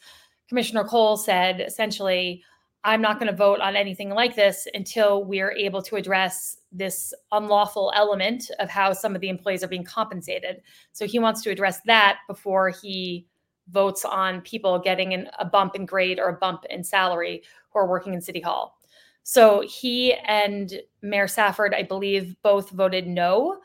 Commissioner 0.49 0.85
Coll 0.85 1.17
said 1.17 1.61
essentially, 1.61 2.43
I'm 2.83 3.03
not 3.03 3.19
going 3.19 3.31
to 3.31 3.37
vote 3.37 3.61
on 3.61 3.77
anything 3.77 4.11
like 4.11 4.35
this 4.35 4.67
until 4.73 5.25
we're 5.25 5.53
able 5.53 5.83
to 5.83 5.97
address 5.97 6.57
this 6.73 7.13
unlawful 7.31 7.93
element 7.95 8.51
of 8.59 8.71
how 8.71 8.93
some 8.93 9.15
of 9.15 9.21
the 9.21 9.29
employees 9.29 9.63
are 9.63 9.69
being 9.69 9.85
compensated. 9.85 10.63
So 10.93 11.07
he 11.07 11.19
wants 11.19 11.43
to 11.43 11.51
address 11.51 11.81
that 11.87 12.21
before 12.27 12.71
he 12.71 13.27
votes 13.71 14.05
on 14.05 14.41
people 14.41 14.79
getting 14.79 15.13
an, 15.13 15.29
a 15.39 15.45
bump 15.45 15.75
in 15.75 15.85
grade 15.85 16.19
or 16.19 16.29
a 16.31 16.39
bump 16.39 16.65
in 16.71 16.83
salary 16.83 17.43
who 17.71 17.79
are 17.79 17.87
working 17.87 18.15
in 18.15 18.21
City 18.21 18.41
Hall. 18.41 18.79
So 19.23 19.61
he 19.61 20.15
and 20.15 20.81
Mayor 21.03 21.29
Safford, 21.29 21.75
I 21.75 21.83
believe, 21.83 22.35
both 22.43 22.71
voted 22.71 23.07
no 23.07 23.59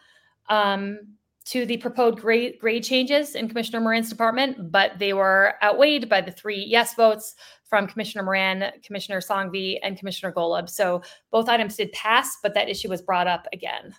um, 0.50 1.00
to 1.46 1.66
the 1.66 1.78
proposed 1.78 2.20
grade, 2.20 2.60
grade 2.60 2.84
changes 2.84 3.36
in 3.36 3.48
Commissioner 3.48 3.80
Moran's 3.80 4.10
department, 4.10 4.72
but 4.72 5.00
they 5.00 5.14
were 5.14 5.56
outweighed 5.64 6.10
by 6.10 6.22
the 6.22 6.32
three 6.32 6.64
yes 6.68 6.96
votes 6.96 7.36
from 7.66 7.88
Commissioner 7.88 8.24
Moran, 8.24 8.72
Commissioner 8.84 9.20
Sanghvi, 9.20 9.80
and 9.84 9.98
Commissioner 9.98 10.32
Golub. 10.32 10.70
So 10.70 11.02
both 11.32 11.50
items 11.50 11.76
did 11.76 11.92
pass, 11.92 12.38
but 12.42 12.54
that 12.54 12.70
issue 12.70 12.90
was 12.90 13.02
brought 13.02 13.28
up 13.28 13.48
again. 13.54 13.94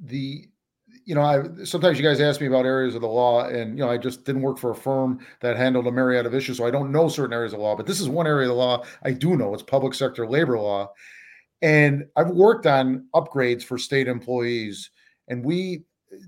The 0.00 0.46
you 1.04 1.14
know, 1.14 1.22
I 1.22 1.64
sometimes 1.64 1.98
you 1.98 2.04
guys 2.04 2.20
ask 2.20 2.40
me 2.40 2.46
about 2.46 2.66
areas 2.66 2.94
of 2.94 3.00
the 3.00 3.08
law, 3.08 3.44
and 3.44 3.78
you 3.78 3.84
know, 3.84 3.90
I 3.90 3.96
just 3.96 4.24
didn't 4.24 4.42
work 4.42 4.58
for 4.58 4.70
a 4.70 4.74
firm 4.74 5.20
that 5.40 5.56
handled 5.56 5.86
a 5.86 5.92
myriad 5.92 6.26
of 6.26 6.34
issues, 6.34 6.58
so 6.58 6.66
I 6.66 6.70
don't 6.70 6.92
know 6.92 7.08
certain 7.08 7.32
areas 7.32 7.52
of 7.52 7.60
law. 7.60 7.76
But 7.76 7.86
this 7.86 8.00
is 8.00 8.08
one 8.08 8.26
area 8.26 8.48
of 8.48 8.54
the 8.54 8.60
law 8.60 8.84
I 9.02 9.12
do 9.12 9.36
know. 9.36 9.54
It's 9.54 9.62
public 9.62 9.94
sector 9.94 10.26
labor 10.26 10.58
law, 10.58 10.92
and 11.62 12.04
I've 12.16 12.30
worked 12.30 12.66
on 12.66 13.06
upgrades 13.14 13.62
for 13.62 13.78
state 13.78 14.08
employees, 14.08 14.90
and 15.28 15.44
we 15.44 15.84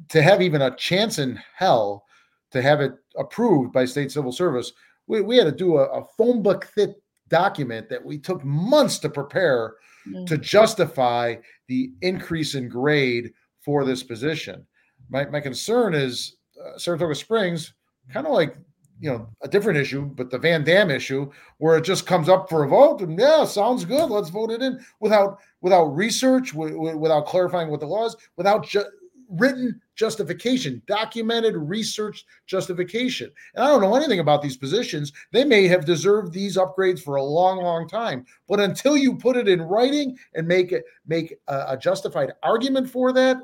to 0.08 0.22
have 0.22 0.40
even 0.40 0.62
a 0.62 0.76
chance 0.76 1.18
in 1.18 1.40
hell 1.56 2.04
to 2.52 2.62
have 2.62 2.80
it 2.80 2.92
approved 3.16 3.72
by 3.72 3.84
state 3.84 4.12
civil 4.12 4.32
service, 4.32 4.72
we, 5.12 5.20
we 5.20 5.36
had 5.36 5.44
to 5.44 5.52
do 5.52 5.76
a, 5.76 5.84
a 6.00 6.04
phone 6.16 6.42
book 6.42 6.64
thick 6.74 6.92
document 7.28 7.90
that 7.90 8.02
we 8.02 8.16
took 8.16 8.42
months 8.42 8.98
to 9.00 9.10
prepare 9.10 9.74
mm-hmm. 10.08 10.24
to 10.24 10.38
justify 10.38 11.34
the 11.68 11.92
increase 12.00 12.54
in 12.54 12.66
grade 12.66 13.30
for 13.60 13.84
this 13.84 14.02
position. 14.02 14.66
My, 15.10 15.26
my 15.26 15.40
concern 15.40 15.92
is 15.92 16.36
uh, 16.58 16.78
Saratoga 16.78 17.14
Springs, 17.14 17.74
kind 18.10 18.26
of 18.26 18.32
like 18.32 18.56
you 19.00 19.10
know 19.10 19.28
a 19.42 19.48
different 19.48 19.78
issue, 19.78 20.06
but 20.06 20.30
the 20.30 20.38
Van 20.38 20.64
Dam 20.64 20.90
issue, 20.90 21.30
where 21.58 21.76
it 21.76 21.84
just 21.84 22.06
comes 22.06 22.30
up 22.30 22.48
for 22.48 22.64
a 22.64 22.68
vote, 22.68 23.02
and 23.02 23.18
yeah, 23.18 23.44
sounds 23.44 23.84
good, 23.84 24.08
let's 24.08 24.30
vote 24.30 24.50
it 24.50 24.62
in 24.62 24.80
without 25.00 25.40
without 25.60 25.94
research, 25.94 26.52
w- 26.52 26.72
w- 26.72 26.96
without 26.96 27.26
clarifying 27.26 27.68
what 27.68 27.80
the 27.80 27.86
laws, 27.86 28.16
without 28.38 28.66
ju- 28.66 28.84
written 29.32 29.80
justification, 29.94 30.82
documented 30.86 31.56
research 31.56 32.24
justification. 32.46 33.30
And 33.54 33.64
I 33.64 33.68
don't 33.68 33.80
know 33.80 33.94
anything 33.94 34.20
about 34.20 34.42
these 34.42 34.56
positions. 34.56 35.12
They 35.32 35.44
may 35.44 35.66
have 35.68 35.84
deserved 35.84 36.32
these 36.32 36.56
upgrades 36.56 37.00
for 37.00 37.16
a 37.16 37.22
long, 37.22 37.58
long 37.58 37.88
time. 37.88 38.24
But 38.48 38.60
until 38.60 38.96
you 38.96 39.16
put 39.16 39.36
it 39.36 39.48
in 39.48 39.62
writing 39.62 40.16
and 40.34 40.46
make 40.46 40.72
it 40.72 40.84
make 41.06 41.34
a, 41.48 41.64
a 41.68 41.76
justified 41.76 42.32
argument 42.42 42.88
for 42.88 43.12
that, 43.12 43.38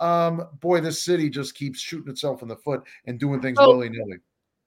um, 0.00 0.48
boy, 0.60 0.80
this 0.80 1.02
city 1.02 1.30
just 1.30 1.54
keeps 1.54 1.80
shooting 1.80 2.10
itself 2.10 2.42
in 2.42 2.48
the 2.48 2.56
foot 2.56 2.82
and 3.06 3.18
doing 3.18 3.40
things 3.40 3.58
oh, 3.60 3.68
willy 3.68 3.88
nilly. 3.88 4.18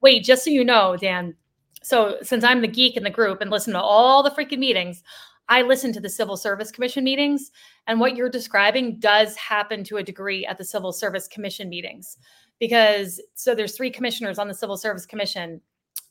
Wait, 0.02 0.24
just 0.24 0.44
so 0.44 0.50
you 0.50 0.64
know, 0.64 0.96
Dan. 0.96 1.36
So 1.84 2.18
since 2.22 2.44
I'm 2.44 2.62
the 2.62 2.68
geek 2.68 2.98
in 2.98 3.04
the 3.04 3.10
group 3.10 3.42
and 3.42 3.50
listen 3.50 3.74
to 3.74 3.82
all 3.82 4.24
the 4.24 4.32
freaking 4.32 4.60
meetings, 4.60 5.04
I 5.50 5.62
listen 5.62 5.94
to 5.94 6.00
the 6.00 6.10
Civil 6.10 6.38
Service 6.38 6.72
Commission 6.72 7.04
meetings, 7.04 7.52
and 7.88 8.00
what 8.00 8.16
you're 8.16 8.30
describing 8.30 9.00
does 9.00 9.36
happen 9.36 9.84
to 9.86 9.98
a 9.98 10.04
degree 10.04 10.46
at 10.46 10.58
the 10.58 10.66
Civil 10.66 10.92
Service 10.92 11.28
Commission 11.28 11.70
meetings. 11.70 12.18
Because 12.60 13.22
so 13.36 13.54
there's 13.54 13.76
three 13.78 13.92
commissioners 13.92 14.40
on 14.40 14.48
the 14.48 14.54
Civil 14.54 14.78
Service 14.78 15.06
Commission, 15.06 15.62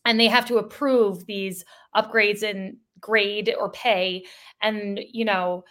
and 0.04 0.18
they 0.18 0.28
have 0.28 0.46
to 0.46 0.58
approve 0.58 1.26
these 1.26 1.64
upgrades 1.94 2.42
in 2.42 2.78
grade 3.00 3.54
or 3.58 3.70
pay. 3.70 4.24
And, 4.62 5.00
you 5.12 5.24
know, 5.24 5.64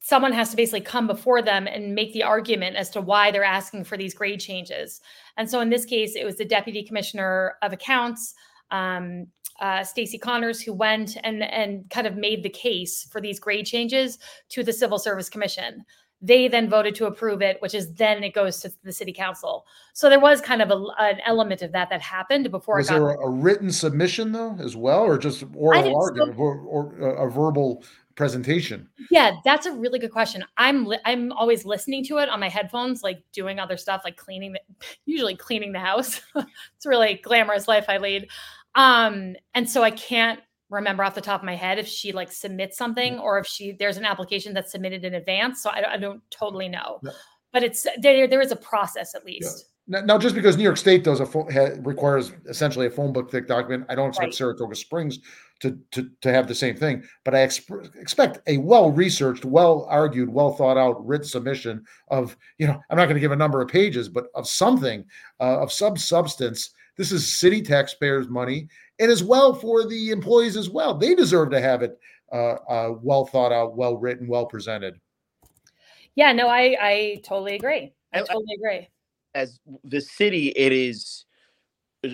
someone 0.00 0.32
has 0.32 0.50
to 0.50 0.56
basically 0.56 0.80
come 0.80 1.06
before 1.06 1.42
them 1.42 1.66
and 1.66 1.94
make 1.94 2.12
the 2.12 2.22
argument 2.22 2.76
as 2.76 2.88
to 2.90 3.00
why 3.00 3.30
they're 3.30 3.44
asking 3.44 3.84
for 3.84 3.96
these 3.96 4.14
grade 4.14 4.40
changes. 4.40 5.00
And 5.36 5.50
so 5.50 5.60
in 5.60 5.68
this 5.68 5.84
case, 5.84 6.14
it 6.16 6.24
was 6.24 6.36
the 6.36 6.44
deputy 6.44 6.82
commissioner 6.82 7.56
of 7.62 7.72
accounts, 7.72 8.34
um, 8.70 9.26
uh, 9.60 9.82
Stacy 9.84 10.18
Connors, 10.18 10.60
who 10.60 10.72
went 10.72 11.16
and 11.24 11.42
and 11.42 11.88
kind 11.90 12.06
of 12.06 12.16
made 12.16 12.42
the 12.42 12.50
case 12.50 13.04
for 13.10 13.20
these 13.20 13.40
grade 13.40 13.66
changes 13.66 14.18
to 14.50 14.62
the 14.62 14.72
Civil 14.72 14.98
Service 14.98 15.28
Commission. 15.28 15.84
They 16.22 16.48
then 16.48 16.68
voted 16.68 16.94
to 16.96 17.06
approve 17.06 17.42
it, 17.42 17.60
which 17.60 17.74
is 17.74 17.92
then 17.92 18.24
it 18.24 18.34
goes 18.34 18.60
to 18.60 18.72
the 18.82 18.92
city 18.92 19.12
council. 19.12 19.66
So 19.92 20.08
there 20.08 20.18
was 20.18 20.40
kind 20.40 20.62
of 20.62 20.70
a, 20.70 20.82
an 20.98 21.20
element 21.26 21.60
of 21.60 21.72
that 21.72 21.90
that 21.90 22.00
happened 22.00 22.50
before. 22.50 22.76
Was 22.76 22.88
there 22.88 23.10
a, 23.10 23.28
written 23.28 23.70
submission 23.70 24.32
though, 24.32 24.56
as 24.58 24.76
well, 24.76 25.02
or 25.02 25.18
just 25.18 25.44
oral 25.54 25.94
argument 25.94 26.38
or, 26.38 26.58
or 26.60 26.96
a 26.98 27.30
verbal 27.30 27.84
presentation? 28.16 28.88
Yeah, 29.10 29.32
that's 29.44 29.66
a 29.66 29.72
really 29.72 29.98
good 29.98 30.10
question. 30.10 30.44
I'm 30.56 30.86
li- 30.86 31.00
I'm 31.04 31.30
always 31.32 31.64
listening 31.64 32.04
to 32.06 32.18
it 32.18 32.28
on 32.28 32.40
my 32.40 32.48
headphones, 32.48 33.02
like 33.02 33.22
doing 33.32 33.60
other 33.60 33.76
stuff, 33.76 34.02
like 34.04 34.16
cleaning, 34.16 34.52
the, 34.52 34.60
usually 35.06 35.36
cleaning 35.36 35.72
the 35.72 35.78
house. 35.78 36.20
it's 36.36 36.86
a 36.86 36.88
really 36.88 37.20
glamorous 37.22 37.68
life 37.68 37.86
I 37.88 37.98
lead. 37.98 38.28
Um, 38.74 39.36
and 39.54 39.68
so 39.68 39.82
I 39.82 39.90
can't 39.90 40.40
remember 40.68 41.04
off 41.04 41.14
the 41.14 41.20
top 41.20 41.40
of 41.40 41.46
my 41.46 41.54
head 41.54 41.78
if 41.78 41.86
she 41.86 42.12
like 42.12 42.32
submits 42.32 42.76
something 42.76 43.14
mm. 43.14 43.22
or 43.22 43.38
if 43.38 43.46
she 43.46 43.72
there's 43.78 43.96
an 43.96 44.04
application 44.04 44.52
that's 44.52 44.72
submitted 44.72 45.04
in 45.04 45.14
advance. 45.14 45.62
So 45.62 45.70
I, 45.70 45.92
I 45.92 45.96
don't 45.96 46.22
totally 46.30 46.68
know, 46.68 46.98
yeah. 47.02 47.12
but 47.52 47.62
it's 47.62 47.86
there. 48.00 48.26
There 48.26 48.40
is 48.40 48.50
a 48.50 48.56
process 48.56 49.14
at 49.14 49.24
least. 49.24 49.58
Yeah. 49.58 49.72
Now, 49.88 50.00
now, 50.00 50.18
just 50.18 50.34
because 50.34 50.56
New 50.56 50.64
York 50.64 50.78
State 50.78 51.04
does 51.04 51.20
a 51.20 51.26
phone, 51.26 51.48
ha, 51.52 51.68
requires 51.82 52.32
essentially 52.48 52.86
a 52.86 52.90
phone 52.90 53.12
book 53.12 53.30
thick 53.30 53.46
document, 53.46 53.86
I 53.88 53.94
don't 53.94 54.08
expect 54.08 54.26
right. 54.26 54.34
Saratoga 54.34 54.74
Springs 54.74 55.20
to, 55.60 55.78
to 55.92 56.10
to 56.20 56.32
have 56.32 56.48
the 56.48 56.54
same 56.54 56.76
thing. 56.76 57.02
But 57.24 57.34
I 57.34 57.46
exp- 57.46 57.94
expect 57.96 58.40
a 58.46 58.58
well 58.58 58.90
researched, 58.90 59.44
well 59.44 59.86
argued, 59.88 60.28
well 60.28 60.52
thought 60.52 60.76
out 60.76 61.04
written 61.06 61.26
submission 61.26 61.84
of 62.08 62.36
you 62.58 62.66
know 62.66 62.80
I'm 62.90 62.96
not 62.96 63.06
going 63.06 63.14
to 63.16 63.20
give 63.20 63.32
a 63.32 63.36
number 63.36 63.60
of 63.60 63.68
pages, 63.68 64.08
but 64.08 64.26
of 64.34 64.46
something 64.46 65.04
uh, 65.40 65.60
of 65.60 65.72
some 65.72 65.96
substance 65.96 66.70
this 66.96 67.12
is 67.12 67.38
city 67.38 67.62
taxpayers' 67.62 68.28
money, 68.28 68.68
and 68.98 69.10
as 69.10 69.22
well 69.22 69.54
for 69.54 69.86
the 69.86 70.10
employees 70.10 70.56
as 70.56 70.70
well. 70.70 70.94
They 70.94 71.14
deserve 71.14 71.50
to 71.50 71.60
have 71.60 71.82
it 71.82 71.98
uh, 72.32 72.56
uh, 72.68 72.94
well 73.02 73.26
thought 73.26 73.52
out, 73.52 73.76
well 73.76 73.96
written, 73.96 74.26
well 74.26 74.46
presented. 74.46 74.98
Yeah, 76.14 76.32
no, 76.32 76.48
I 76.48 76.76
I 76.80 77.20
totally 77.22 77.54
agree. 77.54 77.92
I 78.12 78.20
totally 78.20 78.54
agree. 78.58 78.88
As 79.34 79.60
the 79.84 80.00
city, 80.00 80.48
it 80.56 80.72
is 80.72 81.25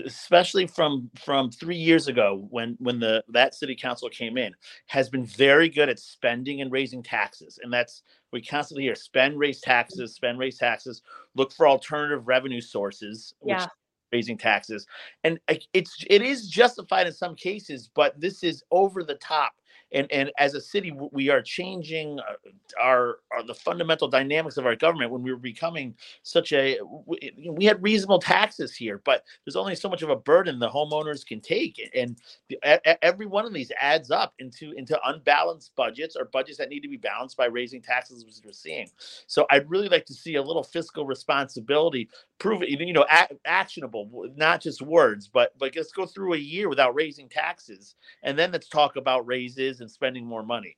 especially 0.00 0.66
from 0.66 1.10
from 1.22 1.50
three 1.50 1.76
years 1.76 2.08
ago 2.08 2.46
when 2.50 2.76
when 2.78 2.98
the 2.98 3.22
that 3.28 3.54
city 3.54 3.74
council 3.74 4.08
came 4.08 4.36
in 4.36 4.52
has 4.86 5.08
been 5.08 5.24
very 5.24 5.68
good 5.68 5.88
at 5.88 5.98
spending 5.98 6.60
and 6.60 6.72
raising 6.72 7.02
taxes. 7.02 7.58
And 7.62 7.72
that's 7.72 8.02
we 8.32 8.42
constantly 8.42 8.84
hear 8.84 8.94
spend 8.94 9.38
raise 9.38 9.60
taxes 9.60 10.14
spend 10.14 10.38
raise 10.38 10.58
taxes 10.58 11.02
look 11.34 11.52
for 11.52 11.68
alternative 11.68 12.26
revenue 12.26 12.60
sources 12.60 13.34
yeah. 13.44 13.66
raising 14.12 14.38
taxes. 14.38 14.86
And 15.24 15.38
it's 15.72 16.04
it 16.08 16.22
is 16.22 16.48
justified 16.48 17.06
in 17.06 17.12
some 17.12 17.34
cases 17.34 17.90
but 17.94 18.20
this 18.20 18.42
is 18.42 18.62
over 18.70 19.04
the 19.04 19.16
top 19.16 19.52
and 19.92 20.10
and 20.10 20.30
as 20.38 20.54
a 20.54 20.60
city 20.60 20.92
we 21.12 21.28
are 21.28 21.42
changing 21.42 22.18
uh, 22.20 22.34
our, 22.80 23.18
our 23.30 23.42
the 23.46 23.54
fundamental 23.54 24.08
dynamics 24.08 24.56
of 24.56 24.66
our 24.66 24.76
government 24.76 25.10
when 25.10 25.22
we 25.22 25.30
were 25.30 25.38
becoming 25.38 25.94
such 26.22 26.52
a 26.52 26.78
we, 27.06 27.32
we 27.50 27.64
had 27.64 27.82
reasonable 27.82 28.18
taxes 28.18 28.74
here 28.74 29.00
but 29.04 29.24
there's 29.44 29.56
only 29.56 29.74
so 29.74 29.88
much 29.88 30.02
of 30.02 30.10
a 30.10 30.16
burden 30.16 30.58
the 30.58 30.68
homeowners 30.68 31.26
can 31.26 31.40
take 31.40 31.90
and 31.94 32.16
the, 32.48 33.04
every 33.04 33.26
one 33.26 33.44
of 33.44 33.52
these 33.52 33.72
adds 33.80 34.10
up 34.10 34.34
into 34.38 34.72
into 34.72 34.98
unbalanced 35.06 35.72
budgets 35.76 36.16
or 36.16 36.26
budgets 36.26 36.58
that 36.58 36.68
need 36.68 36.80
to 36.80 36.88
be 36.88 36.96
balanced 36.96 37.36
by 37.36 37.46
raising 37.46 37.80
taxes 37.82 38.24
which 38.24 38.34
we're 38.44 38.52
seeing. 38.52 38.88
So 39.26 39.46
i'd 39.50 39.68
really 39.70 39.88
like 39.88 40.06
to 40.06 40.14
see 40.14 40.36
a 40.36 40.42
little 40.42 40.64
fiscal 40.64 41.06
responsibility 41.06 42.08
prove 42.42 42.62
it 42.62 42.68
you 42.68 42.92
know 42.92 43.06
a- 43.10 43.28
actionable 43.46 44.28
not 44.34 44.60
just 44.60 44.82
words 44.82 45.28
but 45.32 45.52
but 45.58 45.74
let's 45.76 45.92
go 45.92 46.04
through 46.04 46.34
a 46.34 46.38
year 46.38 46.68
without 46.68 46.94
raising 46.94 47.28
taxes 47.28 47.94
and 48.22 48.38
then 48.38 48.52
let's 48.52 48.68
talk 48.68 48.96
about 48.96 49.26
raises 49.26 49.80
and 49.80 49.90
spending 49.90 50.24
more 50.24 50.42
money. 50.42 50.76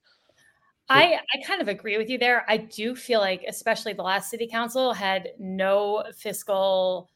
So, 0.91 0.95
I, 0.97 1.15
I 1.15 1.47
kind 1.47 1.63
of 1.63 1.69
agree 1.69 1.97
with 1.97 2.11
you 2.11 2.19
there. 2.19 2.45
I 2.47 2.59
do 2.59 2.95
feel 2.95 3.21
like, 3.21 3.43
especially 3.49 3.95
the 3.95 4.03
last 4.03 4.31
city 4.31 4.47
council 4.47 4.93
had 4.93 5.31
no 5.39 6.05
fiscal, 6.15 7.11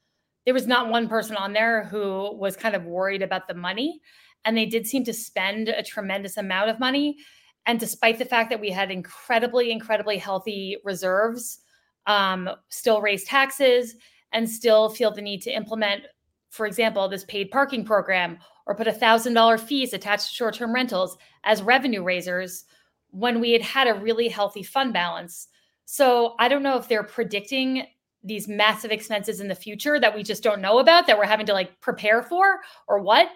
there 0.46 0.54
was 0.54 0.66
not 0.66 0.88
one 0.88 1.06
person 1.06 1.36
on 1.36 1.52
there 1.52 1.84
who 1.84 2.34
was 2.34 2.56
kind 2.56 2.74
of 2.74 2.84
worried 2.84 3.20
about 3.20 3.46
the 3.46 3.54
money. 3.54 4.00
And 4.46 4.56
they 4.56 4.64
did 4.64 4.86
seem 4.86 5.04
to 5.04 5.12
spend 5.12 5.68
a 5.68 5.82
tremendous 5.82 6.38
amount 6.38 6.70
of 6.70 6.80
money. 6.80 7.18
And 7.66 7.78
despite 7.78 8.18
the 8.18 8.24
fact 8.24 8.48
that 8.50 8.60
we 8.60 8.70
had 8.70 8.90
incredibly, 8.90 9.70
incredibly 9.70 10.16
healthy 10.16 10.78
reserves, 10.82 11.60
um, 12.06 12.48
still 12.70 13.02
raise 13.02 13.24
taxes 13.24 13.96
and 14.32 14.48
still 14.48 14.88
feel 14.88 15.10
the 15.10 15.22
need 15.22 15.42
to 15.42 15.54
implement, 15.54 16.02
for 16.50 16.66
example, 16.66 17.08
this 17.08 17.24
paid 17.24 17.50
parking 17.50 17.84
program 17.84 18.38
or 18.66 18.74
put 18.74 18.86
$1,000 18.86 19.60
fees 19.60 19.92
attached 19.92 20.28
to 20.28 20.34
short 20.34 20.54
term 20.54 20.74
rentals 20.74 21.16
as 21.44 21.62
revenue 21.62 22.02
raisers 22.02 22.64
when 23.10 23.40
we 23.40 23.52
had 23.52 23.62
had 23.62 23.88
a 23.88 23.94
really 23.94 24.28
healthy 24.28 24.62
fund 24.62 24.92
balance. 24.92 25.48
So 25.86 26.34
I 26.38 26.48
don't 26.48 26.62
know 26.62 26.76
if 26.76 26.88
they're 26.88 27.02
predicting 27.02 27.86
these 28.22 28.48
massive 28.48 28.90
expenses 28.90 29.40
in 29.40 29.48
the 29.48 29.54
future 29.54 29.98
that 29.98 30.14
we 30.14 30.22
just 30.22 30.42
don't 30.42 30.60
know 30.60 30.80
about 30.80 31.06
that 31.06 31.16
we're 31.16 31.24
having 31.24 31.46
to 31.46 31.52
like 31.52 31.80
prepare 31.80 32.20
for 32.20 32.58
or 32.88 32.98
what 32.98 33.28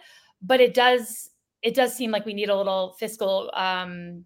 but 0.43 0.61
it 0.61 0.75
does 0.75 1.31
it 1.63 1.73
does 1.73 1.95
seem 1.95 2.11
like 2.11 2.27
we 2.27 2.35
need 2.35 2.49
a 2.49 2.57
little 2.57 2.97
fiscal 2.99 3.49
um 3.55 4.25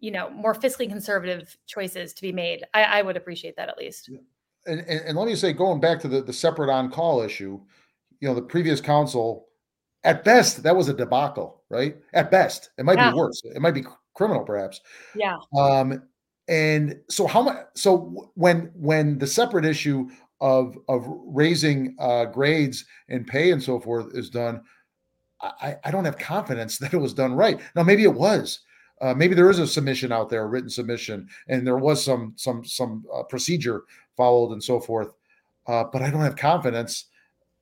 you 0.00 0.10
know 0.10 0.30
more 0.30 0.54
fiscally 0.54 0.88
conservative 0.88 1.56
choices 1.66 2.12
to 2.14 2.22
be 2.22 2.32
made. 2.32 2.64
I, 2.74 2.82
I 2.84 3.02
would 3.02 3.16
appreciate 3.16 3.56
that 3.56 3.68
at 3.68 3.78
least 3.78 4.10
and, 4.66 4.80
and, 4.80 5.00
and 5.00 5.18
let 5.18 5.26
me 5.26 5.34
say 5.34 5.52
going 5.52 5.80
back 5.80 6.00
to 6.00 6.08
the, 6.08 6.22
the 6.22 6.32
separate 6.32 6.70
on 6.70 6.90
call 6.90 7.22
issue 7.22 7.60
you 8.20 8.28
know 8.28 8.34
the 8.34 8.42
previous 8.42 8.80
council 8.80 9.46
at 10.04 10.24
best 10.24 10.62
that 10.62 10.76
was 10.76 10.88
a 10.88 10.94
debacle 10.94 11.62
right 11.70 11.96
at 12.12 12.30
best 12.30 12.70
it 12.78 12.84
might 12.84 12.98
yeah. 12.98 13.10
be 13.10 13.16
worse 13.16 13.42
it 13.44 13.60
might 13.60 13.74
be 13.74 13.84
criminal 14.14 14.44
perhaps 14.44 14.80
yeah 15.14 15.36
um 15.58 16.02
and 16.48 16.98
so 17.10 17.26
how 17.26 17.42
much 17.42 17.58
so 17.74 18.30
when 18.34 18.70
when 18.74 19.18
the 19.18 19.26
separate 19.26 19.64
issue 19.64 20.08
of 20.40 20.76
of 20.88 21.06
raising 21.26 21.96
uh 21.98 22.24
grades 22.26 22.84
and 23.08 23.26
pay 23.26 23.50
and 23.50 23.62
so 23.62 23.80
forth 23.80 24.14
is 24.14 24.30
done 24.30 24.60
I, 25.40 25.76
I 25.84 25.90
don't 25.90 26.04
have 26.04 26.18
confidence 26.18 26.78
that 26.78 26.94
it 26.94 26.98
was 26.98 27.14
done 27.14 27.34
right. 27.34 27.60
Now, 27.74 27.82
maybe 27.82 28.04
it 28.04 28.14
was. 28.14 28.60
Uh, 29.00 29.14
maybe 29.14 29.34
there 29.34 29.50
is 29.50 29.58
a 29.58 29.66
submission 29.66 30.12
out 30.12 30.30
there, 30.30 30.42
a 30.42 30.46
written 30.46 30.70
submission, 30.70 31.28
and 31.48 31.66
there 31.66 31.76
was 31.76 32.02
some 32.02 32.32
some 32.36 32.64
some 32.64 33.04
uh, 33.14 33.22
procedure 33.22 33.82
followed 34.16 34.52
and 34.52 34.62
so 34.62 34.80
forth. 34.80 35.12
Uh, 35.66 35.84
but 35.92 36.02
I 36.02 36.10
don't 36.10 36.22
have 36.22 36.36
confidence 36.36 37.06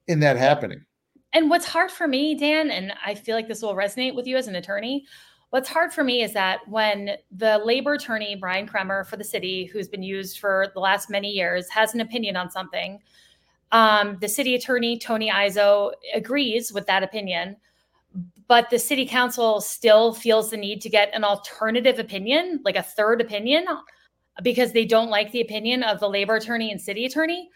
in 0.06 0.20
that 0.20 0.36
happening. 0.36 0.84
And 1.32 1.50
what's 1.50 1.64
hard 1.66 1.90
for 1.90 2.06
me, 2.06 2.34
Dan, 2.34 2.70
and 2.70 2.92
I 3.04 3.14
feel 3.14 3.34
like 3.34 3.48
this 3.48 3.62
will 3.62 3.74
resonate 3.74 4.14
with 4.14 4.26
you 4.26 4.36
as 4.36 4.46
an 4.46 4.54
attorney. 4.54 5.04
What's 5.50 5.68
hard 5.68 5.92
for 5.92 6.04
me 6.04 6.22
is 6.22 6.32
that 6.32 6.60
when 6.68 7.10
the 7.30 7.58
labor 7.58 7.94
attorney, 7.94 8.36
Brian 8.36 8.66
Kremer, 8.66 9.04
for 9.04 9.16
the 9.16 9.24
city, 9.24 9.66
who's 9.66 9.88
been 9.88 10.02
used 10.02 10.38
for 10.38 10.68
the 10.74 10.80
last 10.80 11.10
many 11.10 11.30
years, 11.30 11.68
has 11.70 11.94
an 11.94 12.00
opinion 12.00 12.36
on 12.36 12.50
something, 12.50 13.00
um, 13.72 14.18
the 14.20 14.28
city 14.28 14.54
attorney, 14.54 14.98
Tony 14.98 15.30
Izzo, 15.30 15.92
agrees 16.14 16.72
with 16.72 16.86
that 16.86 17.02
opinion, 17.02 17.56
but 18.46 18.70
the 18.70 18.78
city 18.78 19.06
council 19.06 19.60
still 19.60 20.12
feels 20.12 20.50
the 20.50 20.56
need 20.56 20.80
to 20.82 20.88
get 20.88 21.14
an 21.14 21.24
alternative 21.24 21.98
opinion, 21.98 22.60
like 22.64 22.76
a 22.76 22.82
third 22.82 23.20
opinion, 23.20 23.64
because 24.42 24.72
they 24.72 24.84
don't 24.84 25.08
like 25.10 25.32
the 25.32 25.40
opinion 25.40 25.82
of 25.82 26.00
the 26.00 26.08
labor 26.08 26.36
attorney 26.36 26.70
and 26.70 26.80
city 26.80 27.06
attorney. 27.06 27.48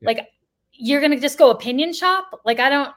Yeah. 0.00 0.06
Like, 0.06 0.28
you're 0.72 1.00
going 1.00 1.12
to 1.12 1.20
just 1.20 1.38
go 1.38 1.50
opinion 1.50 1.92
shop? 1.92 2.40
Like, 2.44 2.58
I 2.58 2.70
don't. 2.70 2.92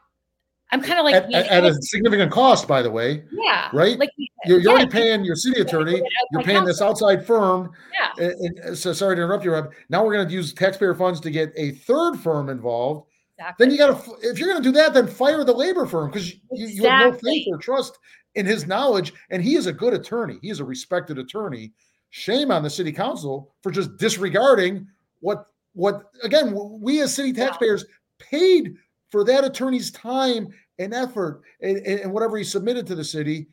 I'm 0.72 0.82
kind 0.82 0.97
of 0.97 1.05
like 1.05 1.14
at, 1.14 1.32
at, 1.32 1.66
a 1.66 1.74
significant 1.82 2.32
cost, 2.32 2.68
by 2.68 2.82
the 2.82 2.89
way. 2.89 3.24
Yeah. 3.32 3.70
Right. 3.74 3.99
Like 3.99 4.09
you're, 4.18 4.28
you're 4.43 4.59
yeah, 4.61 4.70
already 4.70 4.88
paying 4.88 5.24
your 5.24 5.36
city 5.36 5.61
attorney. 5.61 6.01
You're 6.32 6.41
paying 6.41 6.66
this 6.66 6.82
outside 6.82 7.28
firm. 7.28 7.72
Yeah. 7.93 8.26
And, 8.26 8.59
and, 8.59 8.78
so 8.78 8.91
sorry 8.91 9.16
to 9.18 9.22
interrupt 9.22 9.45
you, 9.45 9.51
Rob. 9.51 9.72
Now 9.89 10.03
we're 10.03 10.14
going 10.14 10.28
to 10.28 10.34
use 10.34 10.51
taxpayer 10.51 10.95
funds 10.95 11.20
to 11.20 11.30
get 11.30 11.53
a 11.57 11.72
third 11.72 12.16
firm 12.16 12.49
involved. 12.49 13.07
Exactly. 13.43 13.65
Then 13.65 13.71
you 13.71 13.77
got 13.77 14.05
to, 14.05 14.15
if 14.21 14.39
you're 14.39 14.47
going 14.47 14.63
to 14.63 14.69
do 14.69 14.73
that, 14.73 14.93
then 14.93 15.07
fire 15.07 15.43
the 15.43 15.53
labor 15.53 15.85
firm 15.85 16.09
because 16.09 16.31
you, 16.31 16.39
exactly. 16.51 16.75
you 16.75 16.83
have 16.83 17.13
no 17.13 17.19
faith 17.19 17.47
or 17.51 17.57
trust 17.57 17.99
in 18.35 18.45
his 18.45 18.65
knowledge. 18.65 19.13
And 19.29 19.43
he 19.43 19.55
is 19.55 19.67
a 19.67 19.73
good 19.73 19.93
attorney. 19.93 20.39
He 20.41 20.49
is 20.49 20.59
a 20.59 20.65
respected 20.65 21.17
attorney. 21.17 21.73
Shame 22.09 22.51
on 22.51 22.63
the 22.63 22.69
city 22.69 22.91
council 22.91 23.53
for 23.61 23.71
just 23.71 23.97
disregarding 23.97 24.87
what 25.19 25.47
what 25.73 26.11
again 26.23 26.55
we 26.79 27.01
as 27.01 27.13
city 27.13 27.33
taxpayers 27.33 27.85
yeah. 27.87 28.25
paid 28.29 28.75
for 29.09 29.23
that 29.23 29.43
attorney's 29.43 29.89
time 29.91 30.47
and 30.77 30.93
effort 30.93 31.41
and, 31.61 31.77
and, 31.77 32.11
whatever 32.11 32.37
he 32.37 32.43
submitted 32.43 32.85
to 32.85 32.93
the 32.93 33.03
city 33.03 33.47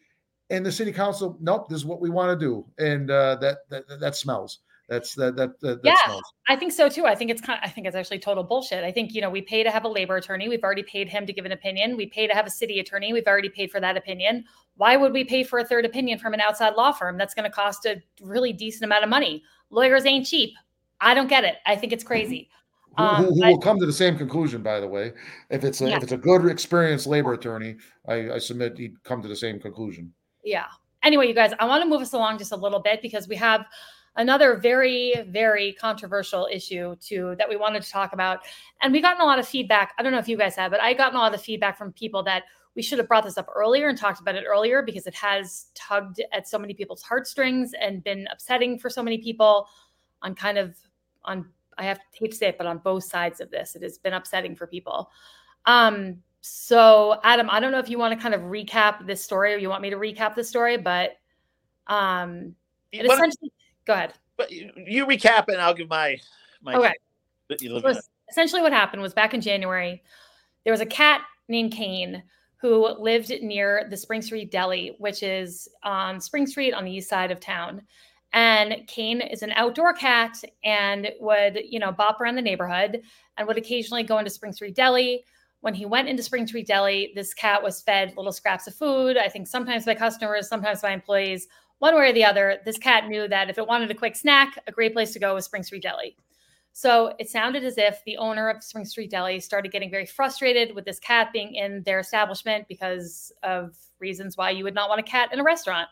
and 0.50 0.66
the 0.66 0.72
city 0.72 0.92
council 0.92 1.38
nope 1.40 1.68
this 1.70 1.78
is 1.78 1.86
what 1.86 2.02
we 2.02 2.10
want 2.10 2.38
to 2.38 2.44
do 2.44 2.66
and 2.78 3.10
uh, 3.10 3.36
that, 3.36 3.58
that 3.70 3.84
that 3.98 4.14
smells 4.14 4.58
that's 4.90 5.14
that 5.14 5.36
that, 5.36 5.58
that 5.60 5.80
yeah 5.84 5.94
i 6.48 6.56
think 6.56 6.72
so 6.72 6.88
too. 6.88 7.06
I 7.06 7.14
think 7.14 7.30
it's 7.30 7.40
kind 7.40 7.58
of, 7.62 7.66
i 7.66 7.72
think 7.72 7.86
it's 7.86 7.96
actually 7.96 8.18
total 8.18 8.42
bullshit. 8.42 8.82
I 8.82 8.90
think 8.90 9.14
you 9.14 9.20
know 9.20 9.30
we 9.30 9.40
pay 9.40 9.62
to 9.62 9.70
have 9.70 9.84
a 9.84 9.88
labor 9.88 10.16
attorney. 10.16 10.48
We've 10.48 10.62
already 10.62 10.82
paid 10.82 11.08
him 11.08 11.24
to 11.26 11.32
give 11.32 11.44
an 11.44 11.52
opinion. 11.52 11.96
We 11.96 12.06
pay 12.06 12.26
to 12.26 12.34
have 12.34 12.46
a 12.46 12.50
city 12.50 12.80
attorney. 12.80 13.12
We've 13.12 13.26
already 13.26 13.48
paid 13.48 13.70
for 13.70 13.80
that 13.80 13.96
opinion. 13.96 14.44
Why 14.76 14.96
would 14.96 15.12
we 15.12 15.24
pay 15.24 15.44
for 15.44 15.60
a 15.60 15.64
third 15.64 15.84
opinion 15.84 16.18
from 16.18 16.34
an 16.34 16.40
outside 16.40 16.74
law 16.74 16.90
firm 16.90 17.16
that's 17.16 17.34
going 17.34 17.44
to 17.44 17.54
cost 17.54 17.86
a 17.86 18.02
really 18.20 18.52
decent 18.52 18.84
amount 18.84 19.04
of 19.04 19.10
money? 19.10 19.44
Lawyers 19.70 20.04
ain't 20.04 20.26
cheap. 20.26 20.54
I 21.00 21.14
don't 21.14 21.28
get 21.28 21.44
it. 21.44 21.56
I 21.66 21.76
think 21.76 21.92
it's 21.92 22.04
crazy. 22.04 22.50
Who, 22.98 23.04
um, 23.04 23.24
who, 23.24 23.34
who 23.34 23.46
will 23.46 23.60
come 23.60 23.78
to 23.78 23.86
the 23.86 23.92
same 23.92 24.18
conclusion, 24.18 24.62
by 24.62 24.80
the 24.80 24.88
way. 24.88 25.12
If 25.50 25.62
it's 25.62 25.80
a 25.80 25.88
yeah. 25.88 25.96
if 25.98 26.02
it's 26.02 26.12
a 26.12 26.16
good 26.16 26.46
experienced 26.46 27.06
labor 27.06 27.34
attorney, 27.34 27.76
I, 28.08 28.32
I 28.32 28.38
submit 28.38 28.76
he'd 28.76 29.00
come 29.04 29.22
to 29.22 29.28
the 29.28 29.36
same 29.36 29.60
conclusion. 29.60 30.12
Yeah. 30.44 30.66
Anyway, 31.02 31.28
you 31.28 31.34
guys, 31.34 31.52
I 31.58 31.64
want 31.64 31.82
to 31.82 31.88
move 31.88 32.02
us 32.02 32.12
along 32.12 32.38
just 32.38 32.52
a 32.52 32.56
little 32.56 32.80
bit 32.80 33.00
because 33.00 33.28
we 33.28 33.36
have 33.36 33.64
another 34.16 34.56
very 34.56 35.14
very 35.28 35.72
controversial 35.74 36.48
issue 36.50 36.96
too 36.96 37.34
that 37.38 37.48
we 37.48 37.56
wanted 37.56 37.82
to 37.82 37.90
talk 37.90 38.12
about 38.12 38.40
and 38.82 38.92
we 38.92 39.00
gotten 39.00 39.20
a 39.20 39.24
lot 39.24 39.38
of 39.38 39.46
feedback 39.46 39.92
i 39.98 40.02
don't 40.02 40.12
know 40.12 40.18
if 40.18 40.28
you 40.28 40.36
guys 40.36 40.56
have 40.56 40.70
but 40.70 40.80
i 40.80 40.92
gotten 40.92 41.16
a 41.16 41.20
lot 41.20 41.34
of 41.34 41.40
feedback 41.40 41.78
from 41.78 41.92
people 41.92 42.22
that 42.22 42.44
we 42.76 42.82
should 42.82 42.98
have 42.98 43.08
brought 43.08 43.24
this 43.24 43.38
up 43.38 43.48
earlier 43.54 43.88
and 43.88 43.98
talked 43.98 44.20
about 44.20 44.34
it 44.34 44.44
earlier 44.46 44.82
because 44.82 45.06
it 45.06 45.14
has 45.14 45.66
tugged 45.74 46.20
at 46.32 46.48
so 46.48 46.58
many 46.58 46.74
people's 46.74 47.02
heartstrings 47.02 47.72
and 47.80 48.04
been 48.04 48.26
upsetting 48.32 48.78
for 48.78 48.88
so 48.88 49.02
many 49.02 49.18
people 49.18 49.68
on 50.22 50.34
kind 50.34 50.58
of 50.58 50.76
on 51.24 51.46
I 51.78 51.84
have 51.84 51.98
to 51.98 52.04
hate 52.12 52.32
to 52.32 52.36
say 52.36 52.48
it, 52.48 52.58
but 52.58 52.66
on 52.66 52.78
both 52.78 53.04
sides 53.04 53.40
of 53.40 53.50
this, 53.50 53.74
it 53.74 53.82
has 53.82 53.96
been 53.96 54.12
upsetting 54.12 54.54
for 54.54 54.66
people. 54.66 55.10
Um, 55.64 56.18
so 56.42 57.18
Adam, 57.24 57.48
I 57.50 57.58
don't 57.58 57.72
know 57.72 57.78
if 57.78 57.88
you 57.88 57.98
want 57.98 58.14
to 58.14 58.22
kind 58.22 58.34
of 58.34 58.42
recap 58.42 59.06
this 59.06 59.24
story 59.24 59.54
or 59.54 59.56
you 59.56 59.70
want 59.70 59.80
me 59.80 59.90
to 59.90 59.96
recap 59.96 60.34
the 60.34 60.44
story, 60.44 60.76
but 60.76 61.12
um 61.86 62.54
it 62.92 63.04
essentially 63.04 63.52
go 63.90 63.94
ahead. 63.94 64.14
But 64.36 64.52
you 64.52 65.04
recap 65.06 65.48
and 65.48 65.58
I'll 65.58 65.74
give 65.74 65.88
my 65.88 66.18
my 66.62 66.74
okay. 66.74 66.94
So 67.58 67.92
essentially 68.30 68.62
what 68.62 68.72
happened 68.72 69.02
was 69.02 69.12
back 69.12 69.34
in 69.34 69.40
January, 69.40 70.02
there 70.64 70.72
was 70.72 70.80
a 70.80 70.86
cat 70.86 71.22
named 71.48 71.72
Kane 71.72 72.22
who 72.56 72.86
lived 72.98 73.30
near 73.42 73.86
the 73.90 73.96
Spring 73.96 74.22
Street 74.22 74.50
Deli, 74.50 74.94
which 74.98 75.22
is 75.22 75.68
on 75.82 76.20
Spring 76.20 76.46
Street 76.46 76.72
on 76.72 76.84
the 76.84 76.92
east 76.92 77.08
side 77.08 77.30
of 77.30 77.40
town. 77.40 77.82
And 78.32 78.86
Kane 78.86 79.20
is 79.20 79.42
an 79.42 79.50
outdoor 79.56 79.92
cat 79.94 80.40
and 80.62 81.10
would, 81.18 81.58
you 81.68 81.80
know, 81.80 81.90
bop 81.90 82.20
around 82.20 82.36
the 82.36 82.42
neighborhood 82.42 83.02
and 83.36 83.48
would 83.48 83.58
occasionally 83.58 84.04
go 84.04 84.18
into 84.18 84.30
Spring 84.30 84.52
Street 84.52 84.76
Deli. 84.76 85.24
When 85.62 85.74
he 85.74 85.84
went 85.86 86.08
into 86.08 86.22
Spring 86.22 86.46
Street 86.46 86.68
Deli, 86.68 87.12
this 87.16 87.34
cat 87.34 87.60
was 87.60 87.82
fed 87.82 88.14
little 88.16 88.30
scraps 88.30 88.68
of 88.68 88.74
food, 88.74 89.16
I 89.16 89.28
think 89.28 89.48
sometimes 89.48 89.84
by 89.84 89.94
customers, 89.94 90.48
sometimes 90.48 90.82
by 90.82 90.92
employees. 90.92 91.48
One 91.80 91.94
way 91.96 92.10
or 92.10 92.12
the 92.12 92.24
other, 92.24 92.58
this 92.64 92.78
cat 92.78 93.08
knew 93.08 93.26
that 93.28 93.50
if 93.50 93.58
it 93.58 93.66
wanted 93.66 93.90
a 93.90 93.94
quick 93.94 94.14
snack, 94.14 94.58
a 94.66 94.72
great 94.72 94.92
place 94.92 95.12
to 95.14 95.18
go 95.18 95.34
was 95.34 95.46
Spring 95.46 95.62
Street 95.62 95.82
Deli. 95.82 96.14
So 96.72 97.14
it 97.18 97.28
sounded 97.28 97.64
as 97.64 97.78
if 97.78 98.02
the 98.04 98.18
owner 98.18 98.48
of 98.48 98.62
Spring 98.62 98.84
Street 98.84 99.10
Deli 99.10 99.40
started 99.40 99.72
getting 99.72 99.90
very 99.90 100.06
frustrated 100.06 100.74
with 100.74 100.84
this 100.84 100.98
cat 100.98 101.32
being 101.32 101.54
in 101.54 101.82
their 101.84 101.98
establishment 101.98 102.68
because 102.68 103.32
of 103.42 103.76
reasons 103.98 104.36
why 104.36 104.50
you 104.50 104.62
would 104.62 104.74
not 104.74 104.88
want 104.88 105.00
a 105.00 105.02
cat 105.04 105.32
in 105.32 105.40
a 105.40 105.42
restaurant. 105.42 105.88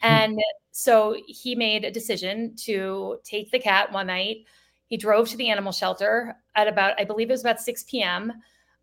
Hmm. 0.00 0.06
And 0.06 0.38
so 0.72 1.16
he 1.26 1.54
made 1.54 1.84
a 1.84 1.90
decision 1.90 2.56
to 2.64 3.18
take 3.22 3.50
the 3.50 3.58
cat 3.58 3.92
one 3.92 4.06
night. 4.06 4.46
He 4.86 4.96
drove 4.96 5.28
to 5.28 5.36
the 5.36 5.50
animal 5.50 5.72
shelter 5.72 6.34
at 6.56 6.66
about, 6.66 6.98
I 6.98 7.04
believe 7.04 7.28
it 7.28 7.32
was 7.34 7.42
about 7.42 7.60
6 7.60 7.84
p.m. 7.84 8.32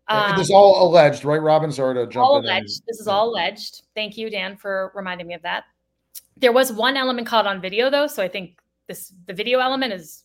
Um, 0.06 0.36
this 0.36 0.46
is 0.46 0.54
all 0.54 0.88
alleged, 0.88 1.24
right, 1.24 1.42
Robin? 1.42 1.70
Sorry 1.70 1.94
to 1.94 2.06
jump 2.06 2.24
all 2.24 2.38
in. 2.38 2.44
Alleged. 2.44 2.82
This 2.86 3.00
is 3.00 3.08
all 3.08 3.28
alleged. 3.28 3.82
Thank 3.94 4.16
you, 4.16 4.30
Dan, 4.30 4.56
for 4.56 4.92
reminding 4.94 5.26
me 5.26 5.34
of 5.34 5.42
that. 5.42 5.64
There 6.36 6.52
was 6.52 6.72
one 6.72 6.96
element 6.96 7.26
caught 7.26 7.46
on 7.46 7.60
video, 7.60 7.90
though, 7.90 8.06
so 8.06 8.22
I 8.22 8.28
think 8.28 8.60
this 8.86 9.12
the 9.26 9.34
video 9.34 9.58
element 9.58 9.92
is, 9.92 10.24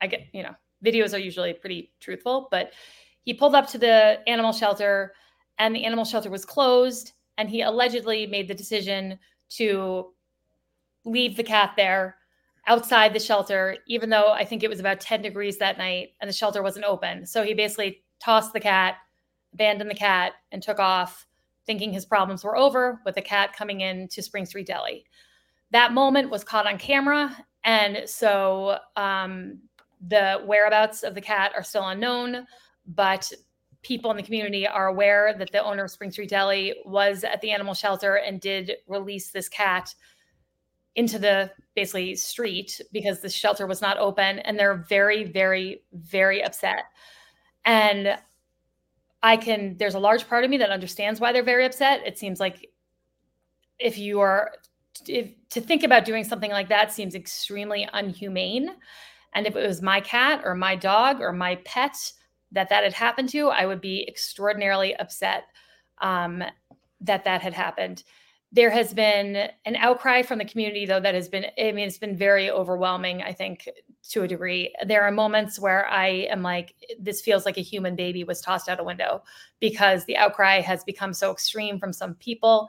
I 0.00 0.06
get, 0.06 0.22
you 0.32 0.42
know, 0.42 0.54
videos 0.84 1.14
are 1.14 1.18
usually 1.18 1.52
pretty 1.52 1.92
truthful. 2.00 2.48
But 2.50 2.72
he 3.24 3.34
pulled 3.34 3.54
up 3.54 3.68
to 3.68 3.78
the 3.78 4.20
animal 4.26 4.52
shelter, 4.52 5.14
and 5.58 5.74
the 5.74 5.84
animal 5.84 6.04
shelter 6.04 6.30
was 6.30 6.44
closed, 6.44 7.12
and 7.38 7.48
he 7.48 7.62
allegedly 7.62 8.26
made 8.26 8.48
the 8.48 8.54
decision 8.54 9.18
to 9.50 10.12
leave 11.04 11.36
the 11.36 11.42
cat 11.42 11.72
there 11.76 12.16
outside 12.66 13.12
the 13.12 13.20
shelter, 13.20 13.76
even 13.86 14.08
though 14.08 14.32
I 14.32 14.44
think 14.44 14.62
it 14.62 14.70
was 14.70 14.80
about 14.80 15.00
10 15.00 15.22
degrees 15.22 15.58
that 15.58 15.78
night 15.78 16.10
and 16.20 16.28
the 16.28 16.34
shelter 16.34 16.62
wasn't 16.62 16.84
open. 16.84 17.26
So 17.26 17.42
he 17.42 17.54
basically 17.54 18.02
tossed 18.20 18.52
the 18.52 18.60
cat, 18.60 18.96
abandoned 19.52 19.90
the 19.90 19.96
cat, 19.96 20.34
and 20.52 20.62
took 20.62 20.78
off, 20.78 21.26
thinking 21.66 21.92
his 21.92 22.04
problems 22.04 22.44
were 22.44 22.56
over 22.56 23.00
with 23.04 23.16
a 23.16 23.22
cat 23.22 23.54
coming 23.56 23.80
in 23.80 24.08
to 24.08 24.22
Spring 24.22 24.46
Street 24.46 24.66
Deli. 24.66 25.04
That 25.70 25.92
moment 25.92 26.30
was 26.30 26.44
caught 26.44 26.66
on 26.66 26.78
camera. 26.78 27.36
And 27.64 28.02
so 28.06 28.78
um, 28.96 29.60
the 30.06 30.42
whereabouts 30.44 31.02
of 31.02 31.14
the 31.14 31.20
cat 31.20 31.52
are 31.56 31.62
still 31.62 31.88
unknown, 31.88 32.46
but 32.86 33.32
people 33.82 34.10
in 34.10 34.16
the 34.16 34.22
community 34.22 34.66
are 34.66 34.86
aware 34.86 35.34
that 35.38 35.50
the 35.52 35.62
owner 35.62 35.84
of 35.84 35.90
Spring 35.90 36.10
Street 36.10 36.30
Deli 36.30 36.74
was 36.84 37.24
at 37.24 37.40
the 37.40 37.50
animal 37.50 37.74
shelter 37.74 38.16
and 38.16 38.40
did 38.40 38.72
release 38.86 39.30
this 39.30 39.48
cat 39.48 39.94
into 40.94 41.18
the 41.18 41.50
basically 41.74 42.14
street 42.14 42.80
because 42.92 43.20
the 43.20 43.28
shelter 43.28 43.66
was 43.66 43.80
not 43.80 43.98
open 43.98 44.40
and 44.40 44.58
they're 44.58 44.84
very 44.88 45.24
very 45.24 45.82
very 45.94 46.44
upset 46.44 46.84
and 47.64 48.18
i 49.22 49.36
can 49.36 49.76
there's 49.78 49.94
a 49.94 49.98
large 49.98 50.28
part 50.28 50.44
of 50.44 50.50
me 50.50 50.56
that 50.58 50.70
understands 50.70 51.20
why 51.20 51.32
they're 51.32 51.42
very 51.42 51.64
upset 51.64 52.00
it 52.06 52.18
seems 52.18 52.40
like 52.40 52.70
if 53.78 53.98
you 53.98 54.20
are 54.20 54.52
if, 55.06 55.30
to 55.50 55.60
think 55.60 55.82
about 55.82 56.04
doing 56.04 56.24
something 56.24 56.50
like 56.50 56.68
that 56.68 56.92
seems 56.92 57.14
extremely 57.14 57.88
unhumane 57.94 58.68
And 59.34 59.46
if 59.46 59.56
it 59.56 59.66
was 59.66 59.82
my 59.82 60.00
cat 60.00 60.42
or 60.44 60.54
my 60.54 60.76
dog 60.76 61.20
or 61.20 61.32
my 61.32 61.56
pet 61.64 61.96
that 62.52 62.68
that 62.68 62.84
had 62.84 62.92
happened 62.92 63.30
to, 63.30 63.48
I 63.48 63.66
would 63.66 63.80
be 63.80 64.06
extraordinarily 64.08 64.94
upset 64.96 65.44
um, 66.02 66.44
that 67.00 67.24
that 67.24 67.42
had 67.42 67.54
happened. 67.54 68.04
There 68.52 68.70
has 68.70 68.92
been 68.92 69.48
an 69.64 69.76
outcry 69.76 70.22
from 70.22 70.38
the 70.38 70.44
community, 70.44 70.84
though, 70.84 71.00
that 71.00 71.14
has 71.14 71.28
been, 71.28 71.46
I 71.58 71.72
mean, 71.72 71.88
it's 71.88 71.98
been 71.98 72.16
very 72.16 72.50
overwhelming, 72.50 73.22
I 73.22 73.32
think, 73.32 73.68
to 74.10 74.22
a 74.22 74.28
degree. 74.28 74.74
There 74.84 75.02
are 75.02 75.10
moments 75.10 75.58
where 75.58 75.86
I 75.88 76.26
am 76.30 76.42
like, 76.42 76.74
this 76.98 77.20
feels 77.20 77.46
like 77.46 77.56
a 77.56 77.62
human 77.62 77.94
baby 77.96 78.24
was 78.24 78.40
tossed 78.40 78.68
out 78.68 78.80
a 78.80 78.84
window 78.84 79.22
because 79.60 80.04
the 80.04 80.16
outcry 80.16 80.60
has 80.60 80.84
become 80.84 81.14
so 81.14 81.30
extreme 81.30 81.78
from 81.78 81.92
some 81.92 82.14
people. 82.16 82.68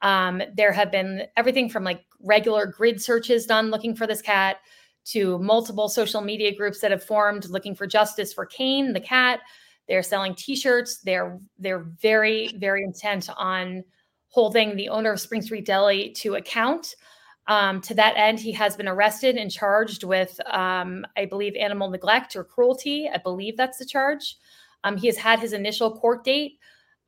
Um, 0.00 0.42
there 0.54 0.72
have 0.72 0.90
been 0.90 1.24
everything 1.36 1.68
from 1.68 1.84
like 1.84 2.04
regular 2.20 2.66
grid 2.66 3.00
searches 3.00 3.46
done 3.46 3.70
looking 3.70 3.94
for 3.94 4.06
this 4.06 4.22
cat 4.22 4.56
to 5.04 5.38
multiple 5.38 5.88
social 5.88 6.20
media 6.20 6.54
groups 6.54 6.80
that 6.80 6.90
have 6.90 7.04
formed 7.04 7.48
looking 7.48 7.74
for 7.74 7.86
justice 7.86 8.32
for 8.32 8.46
Kane, 8.46 8.92
the 8.92 9.00
cat. 9.00 9.40
They're 9.88 10.02
selling 10.02 10.34
T-shirts. 10.34 11.00
They're 11.00 11.38
they're 11.58 11.84
very 12.00 12.48
very 12.58 12.82
intent 12.84 13.28
on 13.36 13.84
holding 14.28 14.76
the 14.76 14.88
owner 14.88 15.12
of 15.12 15.20
Spring 15.20 15.42
Street 15.42 15.66
Deli 15.66 16.10
to 16.18 16.36
account. 16.36 16.94
Um, 17.48 17.80
to 17.82 17.94
that 17.94 18.14
end, 18.16 18.38
he 18.38 18.52
has 18.52 18.76
been 18.76 18.88
arrested 18.88 19.36
and 19.36 19.50
charged 19.50 20.04
with, 20.04 20.38
um, 20.46 21.04
I 21.16 21.24
believe, 21.24 21.56
animal 21.56 21.90
neglect 21.90 22.36
or 22.36 22.44
cruelty. 22.44 23.10
I 23.12 23.18
believe 23.18 23.56
that's 23.56 23.78
the 23.78 23.86
charge. 23.86 24.36
Um, 24.84 24.96
he 24.96 25.08
has 25.08 25.16
had 25.16 25.40
his 25.40 25.52
initial 25.52 25.96
court 25.96 26.24
date. 26.24 26.58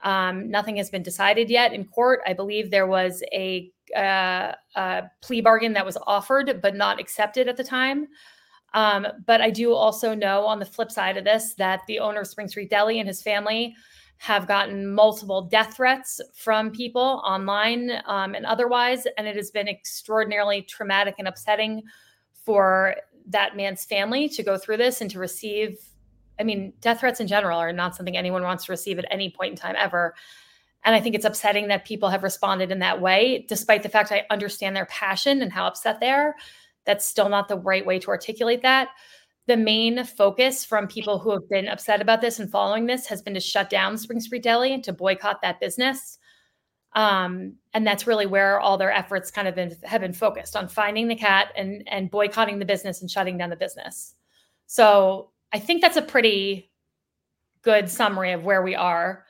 Um, 0.03 0.51
nothing 0.51 0.77
has 0.77 0.91
been 0.91 1.03
decided 1.03 1.49
yet 1.49 1.73
in 1.73 1.85
court. 1.85 2.21
I 2.27 2.33
believe 2.33 2.71
there 2.71 2.87
was 2.87 3.23
a, 3.33 3.71
uh, 3.97 4.53
a 4.77 5.03
plea 5.23 5.41
bargain 5.41 5.73
that 5.75 5.87
was 5.87 5.97
offered 6.07 6.61
but 6.61 6.75
not 6.75 7.01
accepted 7.01 7.49
at 7.49 7.57
the 7.57 7.65
time. 7.65 8.09
Um, 8.75 9.07
but 9.25 9.41
I 9.41 9.51
do 9.51 9.73
also 9.73 10.15
know 10.15 10.45
on 10.45 10.59
the 10.59 10.67
flip 10.67 10.91
side 10.91 11.17
of 11.17 11.25
this 11.25 11.55
that 11.55 11.83
the 11.87 12.01
owner 12.01 12.21
of 12.21 12.27
Spring 12.27 12.49
Street 12.49 12.71
Deli 12.71 12.99
and 12.99 13.09
his 13.09 13.23
family 13.23 13.77
have 14.19 14.47
gotten 14.47 14.93
multiple 14.93 15.43
death 15.43 15.77
threats 15.77 16.21
from 16.35 16.71
people 16.71 17.23
online 17.25 17.91
um, 18.07 18.35
and 18.35 18.47
otherwise. 18.47 19.07
And 19.19 19.27
it 19.27 19.37
has 19.37 19.51
been 19.51 19.69
extraordinarily 19.69 20.63
traumatic 20.63 21.17
and 21.19 21.29
upsetting 21.29 21.83
for 22.33 22.97
that 23.29 23.57
man's 23.57 23.85
family 23.85 24.29
to 24.31 24.43
go 24.43 24.57
through 24.57 24.79
this 24.79 25.01
and 25.01 25.11
to 25.11 25.19
receive. 25.19 25.79
I 26.39 26.43
mean, 26.43 26.73
death 26.81 27.01
threats 27.01 27.21
in 27.21 27.27
general 27.27 27.59
are 27.59 27.73
not 27.73 27.97
something 27.97 28.17
anyone 28.17 28.43
wants 28.43 28.65
to 28.67 28.73
receive 28.73 28.99
at 28.99 29.07
any 29.11 29.31
point 29.31 29.53
in 29.53 29.57
time 29.57 29.77
ever. 29.79 30.15
And 30.85 30.95
I 30.95 31.01
think 31.01 31.15
it's 31.15 31.25
upsetting 31.25 31.69
that 31.69 31.87
people 31.87 32.11
have 32.11 32.23
responded 32.23 32.71
in 32.71 32.79
that 32.81 33.01
way, 33.01 33.47
despite 33.49 33.83
the 33.83 33.89
fact 33.89 34.13
I 34.13 34.27
understand 34.31 34.77
their 34.77 34.87
passion 34.87 35.41
and 35.43 35.53
how 35.53 35.67
upset 35.67 36.01
they 36.01 36.11
are. 36.11 36.35
That's 36.85 37.07
still 37.07 37.31
not 37.31 37.49
the 37.49 37.59
right 37.59 37.85
way 37.85 37.99
to 38.01 38.09
articulate 38.09 38.63
that 38.63 38.89
the 39.47 39.57
main 39.57 40.05
focus 40.05 40.65
from 40.65 40.87
people 40.87 41.19
who 41.19 41.31
have 41.31 41.49
been 41.51 41.69
upset 41.69 42.01
about 42.01 42.21
this 42.21 42.39
and 42.39 42.51
following 42.51 42.87
this 42.87 43.07
has 43.07 43.21
been 43.21 43.35
to 43.35 43.41
shut 43.41 43.69
down 43.69 43.99
Spring 43.99 44.21
Street 44.21 44.43
Deli 44.43 44.73
and 44.73 44.83
to 44.85 44.93
boycott 44.93 45.43
that 45.43 45.61
business. 45.61 46.19
Um, 46.95 47.57
and 47.75 47.87
that's 47.87 48.07
really 48.07 48.27
where 48.27 48.61
all 48.61 48.79
their 48.79 48.93
efforts 48.93 49.31
kind 49.31 49.49
of 49.49 49.55
been, 49.55 49.77
have 49.83 50.01
been 50.01 50.13
focused 50.13 50.57
on 50.57 50.69
finding 50.69 51.09
the 51.09 51.17
cat 51.17 51.53
and 51.57 51.83
and 51.89 52.11
boycotting 52.11 52.59
the 52.59 52.65
business 52.65 53.01
and 53.01 53.11
shutting 53.11 53.37
down 53.37 53.51
the 53.51 53.57
business. 53.57 54.15
So 54.67 55.31
I 55.53 55.59
think 55.59 55.83
that's 55.83 55.97
a 55.97 56.03
pretty 56.03 56.71
good 57.63 57.91
summary 57.91 58.33
of 58.33 58.45
where 58.45 58.63
we 58.63 58.75
are. 58.75 59.25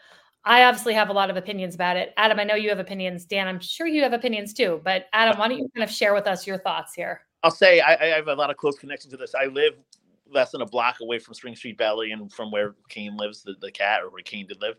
I 0.44 0.64
obviously 0.64 0.92
have 0.92 1.08
a 1.08 1.12
lot 1.12 1.30
of 1.30 1.36
opinions 1.36 1.74
about 1.74 1.96
it. 1.96 2.12
Adam, 2.18 2.38
I 2.38 2.44
know 2.44 2.54
you 2.54 2.68
have 2.68 2.78
opinions. 2.78 3.24
Dan, 3.24 3.48
I'm 3.48 3.60
sure 3.60 3.86
you 3.86 4.02
have 4.02 4.12
opinions 4.12 4.52
too. 4.52 4.80
But 4.84 5.06
Adam, 5.14 5.38
why 5.38 5.48
don't 5.48 5.58
you 5.58 5.70
kind 5.74 5.88
of 5.88 5.90
share 5.90 6.12
with 6.12 6.26
us 6.26 6.46
your 6.46 6.58
thoughts 6.58 6.92
here? 6.94 7.22
I'll 7.42 7.50
say 7.50 7.80
I, 7.80 7.94
I 7.94 8.06
have 8.16 8.28
a 8.28 8.34
lot 8.34 8.50
of 8.50 8.58
close 8.58 8.78
connection 8.78 9.10
to 9.10 9.16
this. 9.16 9.34
I 9.34 9.46
live 9.46 9.74
less 10.34 10.50
than 10.50 10.60
a 10.60 10.66
block 10.66 10.96
away 11.00 11.18
from 11.18 11.34
Spring 11.34 11.56
Street 11.56 11.78
Deli 11.78 12.12
and 12.12 12.32
from 12.32 12.50
where 12.50 12.74
Kane 12.88 13.16
lives, 13.16 13.42
the, 13.42 13.54
the 13.60 13.70
cat, 13.70 14.02
or 14.02 14.10
where 14.10 14.22
Kane 14.22 14.46
did 14.46 14.60
live. 14.60 14.76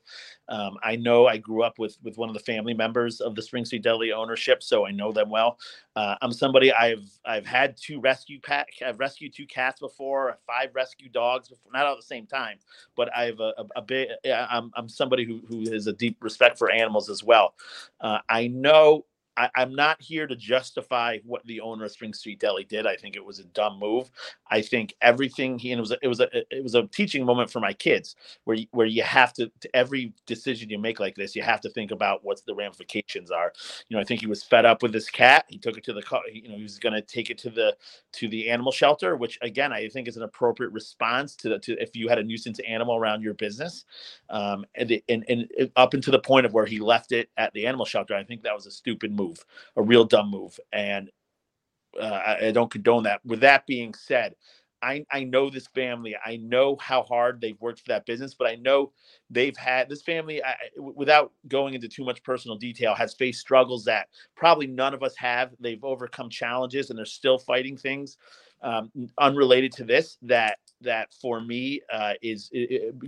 Um, 0.49 0.77
I 0.83 0.95
know 0.95 1.27
I 1.27 1.37
grew 1.37 1.63
up 1.63 1.79
with 1.79 1.97
with 2.03 2.17
one 2.17 2.29
of 2.29 2.33
the 2.33 2.41
family 2.41 2.73
members 2.73 3.21
of 3.21 3.35
the 3.35 3.41
Spring 3.41 3.65
Street 3.65 3.83
Deli 3.83 4.11
ownership, 4.11 4.61
so 4.61 4.85
I 4.85 4.91
know 4.91 5.11
them 5.11 5.29
well. 5.29 5.57
Uh, 5.95 6.15
I'm 6.21 6.31
somebody 6.31 6.73
I've 6.73 7.09
I've 7.25 7.45
had 7.45 7.77
two 7.77 7.99
rescue 7.99 8.39
pack. 8.39 8.67
I've 8.85 8.99
rescued 8.99 9.33
two 9.33 9.47
cats 9.47 9.79
before, 9.79 10.37
five 10.45 10.69
rescue 10.73 11.09
dogs 11.09 11.49
before, 11.49 11.71
not 11.73 11.85
all 11.85 11.93
at 11.93 11.97
the 11.97 12.03
same 12.03 12.27
time, 12.27 12.57
but 12.95 13.15
I've 13.15 13.39
a, 13.39 13.53
a, 13.57 13.65
a 13.77 13.81
bit. 13.81 14.09
I'm 14.25 14.71
I'm 14.75 14.89
somebody 14.89 15.25
who 15.25 15.41
who 15.47 15.71
has 15.71 15.87
a 15.87 15.93
deep 15.93 16.17
respect 16.21 16.57
for 16.57 16.71
animals 16.71 17.09
as 17.09 17.23
well. 17.23 17.53
Uh, 18.01 18.19
I 18.29 18.47
know 18.47 19.05
I, 19.37 19.49
am 19.57 19.75
not 19.75 20.01
here 20.01 20.27
to 20.27 20.35
justify 20.35 21.17
what 21.25 21.45
the 21.45 21.61
owner 21.61 21.85
of 21.85 21.91
Spring 21.91 22.13
Street 22.13 22.39
Deli 22.39 22.63
did. 22.63 22.87
I 22.87 22.95
think 22.95 23.15
it 23.15 23.25
was 23.25 23.39
a 23.39 23.43
dumb 23.45 23.79
move. 23.79 24.09
I 24.49 24.61
think 24.61 24.95
everything 25.01 25.59
he 25.59 25.71
and 25.71 25.79
it 25.79 25.81
was 25.81 25.91
a, 25.91 25.97
it 26.01 26.07
was 26.07 26.19
a 26.19 26.27
it 26.49 26.63
was 26.63 26.75
a 26.75 26.83
teaching 26.87 27.25
moment 27.25 27.49
for 27.49 27.59
my 27.59 27.73
kids 27.73 28.15
where 28.45 28.57
you, 28.57 28.67
where 28.71 28.85
you 28.85 29.03
have 29.03 29.33
to, 29.33 29.51
to 29.61 29.75
every 29.75 30.13
decision 30.25 30.69
you 30.69 30.79
make 30.79 30.99
like 30.99 31.15
this, 31.15 31.35
you 31.35 31.41
have 31.41 31.61
to 31.61 31.69
think 31.69 31.91
about 31.91 32.23
what 32.23 32.41
the 32.45 32.55
ramifications 32.55 33.31
are. 33.31 33.51
You 33.89 33.97
know, 33.97 34.01
I 34.01 34.05
think 34.05 34.21
he 34.21 34.27
was 34.27 34.43
fed 34.43 34.65
up 34.65 34.81
with 34.81 34.93
this 34.93 35.09
cat. 35.09 35.45
He 35.49 35.57
took 35.57 35.77
it 35.77 35.83
to 35.85 35.93
the 35.93 36.03
you 36.31 36.49
know 36.49 36.55
he 36.55 36.63
was 36.63 36.79
going 36.79 36.93
to 36.93 37.01
take 37.01 37.29
it 37.29 37.37
to 37.39 37.49
the 37.49 37.75
to 38.13 38.27
the 38.27 38.49
animal 38.49 38.71
shelter, 38.71 39.15
which 39.15 39.37
again 39.41 39.73
I 39.73 39.89
think 39.89 40.07
is 40.07 40.17
an 40.17 40.23
appropriate 40.23 40.71
response 40.71 41.35
to 41.37 41.49
the, 41.49 41.59
to 41.59 41.73
if 41.81 41.95
you 41.95 42.07
had 42.07 42.19
a 42.19 42.23
nuisance 42.23 42.59
animal 42.67 42.95
around 42.95 43.21
your 43.21 43.33
business, 43.33 43.85
um, 44.29 44.65
and, 44.75 45.01
and 45.09 45.25
and 45.27 45.71
up 45.75 45.93
into 45.93 46.11
the 46.11 46.19
point 46.19 46.45
of 46.45 46.53
where 46.53 46.65
he 46.65 46.79
left 46.79 47.11
it 47.11 47.29
at 47.37 47.53
the 47.53 47.67
animal 47.67 47.85
shelter. 47.85 48.15
I 48.15 48.23
think 48.23 48.43
that 48.43 48.55
was 48.55 48.65
a 48.65 48.71
stupid 48.71 49.11
move 49.11 49.24
move, 49.27 49.45
a 49.75 49.81
real 49.81 50.05
dumb 50.05 50.31
move, 50.31 50.59
and 50.71 51.09
uh, 51.99 52.05
I, 52.05 52.47
I 52.47 52.51
don't 52.51 52.71
condone 52.71 53.03
that. 53.03 53.21
With 53.25 53.41
that 53.41 53.65
being 53.67 53.93
said, 53.93 54.35
I, 54.81 55.05
I 55.11 55.23
know 55.23 55.49
this 55.49 55.67
family. 55.67 56.15
I 56.23 56.37
know 56.37 56.77
how 56.79 57.03
hard 57.03 57.41
they've 57.41 57.59
worked 57.59 57.79
for 57.79 57.87
that 57.87 58.05
business, 58.05 58.35
but 58.35 58.47
I 58.47 58.55
know 58.55 58.91
they've 59.29 59.57
had 59.57 59.89
this 59.89 60.03
family, 60.03 60.43
I, 60.43 60.55
without 60.77 61.31
going 61.47 61.73
into 61.73 61.87
too 61.87 62.05
much 62.05 62.21
personal 62.23 62.57
detail, 62.57 62.93
has 62.93 63.13
faced 63.15 63.41
struggles 63.41 63.85
that 63.85 64.09
probably 64.35 64.67
none 64.67 64.93
of 64.93 65.01
us 65.01 65.15
have. 65.17 65.51
They've 65.59 65.83
overcome 65.83 66.29
challenges 66.29 66.89
and 66.89 66.99
they're 66.99 67.05
still 67.05 67.39
fighting 67.39 67.77
things 67.77 68.17
um, 68.61 68.91
unrelated 69.19 69.71
to 69.73 69.83
this 69.83 70.17
that 70.23 70.57
that 70.81 71.13
for 71.13 71.39
me 71.39 71.81
uh, 71.91 72.13
is 72.21 72.51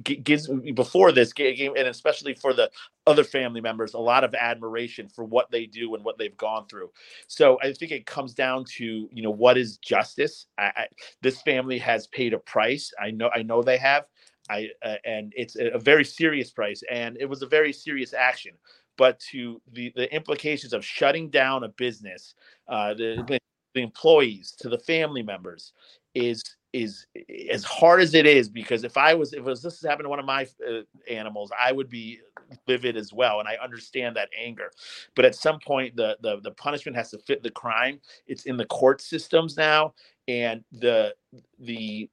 gives 0.04 0.48
before 0.74 1.12
this 1.12 1.34
game 1.34 1.74
and 1.76 1.88
especially 1.88 2.34
for 2.34 2.54
the 2.54 2.70
other 3.06 3.24
family 3.24 3.62
members 3.62 3.94
a 3.94 4.00
lot 4.00 4.24
of 4.24 4.34
admiration 4.36 5.08
for 5.08 5.24
what 5.24 5.50
they 5.52 5.66
do 5.66 5.96
and 5.96 6.04
what 6.04 6.18
they've 6.18 6.38
gone 6.38 6.66
through. 6.68 6.90
So 7.28 7.58
i 7.62 7.74
think 7.74 7.92
it 7.92 8.06
comes 8.06 8.34
down 8.34 8.66
to 8.78 9.10
you 9.12 9.24
know 9.24 9.32
what 9.32 9.58
is 9.58 9.78
justice? 9.78 10.48
I, 10.58 10.72
I, 10.76 10.88
this 11.22 11.42
family 11.42 11.78
has 11.80 12.08
paid 12.08 12.34
a 12.34 12.40
price. 12.40 12.92
I 13.02 13.12
know 13.12 13.30
i 13.34 13.42
know 13.42 13.62
they 13.62 13.78
have. 13.78 14.06
I 14.50 14.70
uh, 14.84 14.96
and 15.06 15.34
it's 15.36 15.56
a 15.56 15.80
very 15.80 16.06
serious 16.06 16.52
price 16.52 16.82
and 16.90 17.18
it 17.20 17.26
was 17.26 17.42
a 17.42 17.48
very 17.48 17.74
serious 17.74 18.14
action. 18.14 18.54
But 18.98 19.20
to 19.32 19.62
the 19.74 19.92
the 19.96 20.14
implications 20.14 20.74
of 20.74 20.84
shutting 20.86 21.30
down 21.30 21.64
a 21.64 21.70
business 21.70 22.34
uh, 22.68 22.94
the, 22.94 23.40
the 23.78 23.84
employees 23.84 24.54
to 24.60 24.70
the 24.70 24.80
family 24.80 25.24
members 25.24 25.74
is 26.14 26.44
is 26.74 27.08
as 27.50 27.64
hard 27.64 28.02
as 28.02 28.14
it 28.14 28.26
is 28.26 28.50
because 28.50 28.84
if 28.84 28.98
I 28.98 29.14
was 29.14 29.34
if 29.34 29.44
was 29.44 29.62
this 29.62 29.80
has 29.80 29.90
happened 29.90 30.06
to 30.06 30.10
one 30.10 30.20
of 30.20 30.26
my 30.26 30.48
uh, 30.68 30.82
animals, 31.10 31.52
I 31.58 31.72
would 31.72 31.90
be 31.90 32.20
livid 32.68 32.98
as 32.98 33.14
well, 33.14 33.40
and 33.40 33.48
I 33.48 33.58
understand 33.64 34.16
that 34.16 34.30
anger. 34.38 34.72
But 35.16 35.26
at 35.26 35.36
some 35.36 35.60
point, 35.60 35.96
the 35.96 36.18
the 36.22 36.40
the 36.42 36.52
punishment 36.52 36.98
has 36.98 37.12
to 37.12 37.20
fit 37.20 37.42
the 37.44 37.52
crime. 37.52 38.00
It's 38.28 38.46
in 38.46 38.58
the 38.58 38.66
court 38.66 39.02
systems 39.02 39.58
now, 39.58 39.94
and 40.28 40.64
the 40.72 41.16
the 41.60 42.10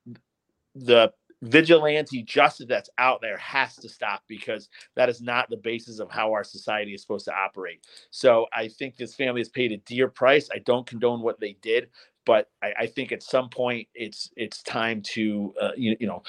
the 0.74 1.12
vigilante 1.44 2.22
justice 2.24 2.66
that's 2.68 2.90
out 2.98 3.20
there 3.22 3.38
has 3.38 3.76
to 3.76 3.88
stop 3.88 4.22
because 4.28 4.68
that 4.96 5.08
is 5.10 5.22
not 5.22 5.50
the 5.50 5.58
basis 5.58 6.00
of 6.00 6.10
how 6.10 6.32
our 6.32 6.44
society 6.44 6.94
is 6.94 7.02
supposed 7.02 7.26
to 7.26 7.34
operate. 7.34 7.86
So 8.10 8.46
I 8.52 8.68
think 8.68 8.96
this 8.96 9.14
family 9.14 9.40
has 9.40 9.50
paid 9.50 9.72
a 9.72 9.78
dear 9.78 10.08
price. 10.08 10.48
I 10.54 10.60
don't 10.60 10.86
condone 10.86 11.22
what 11.22 11.40
they 11.40 11.56
did, 11.62 11.90
but 12.26 12.50
I, 12.62 12.72
I 12.80 12.86
think 12.86 13.12
at 13.12 13.22
some 13.22 13.50
point 13.50 13.88
it's 13.94 14.30
it's 14.36 14.62
time 14.64 15.02
to 15.14 15.54
uh, 15.60 15.72
you, 15.76 15.96
you 16.00 16.08
know 16.08 16.22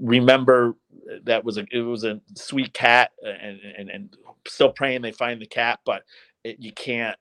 remember 0.00 0.76
that 1.24 1.44
was 1.44 1.58
a 1.58 1.66
it 1.72 1.80
was 1.80 2.04
a 2.04 2.20
sweet 2.36 2.72
cat 2.74 3.12
and 3.24 3.60
and, 3.78 3.90
and 3.90 4.16
still 4.48 4.72
praying 4.72 5.02
they 5.02 5.12
find 5.12 5.40
the 5.40 5.46
cat, 5.46 5.80
but 5.86 6.04
it, 6.44 6.58
you 6.60 6.72
can't 6.72 7.16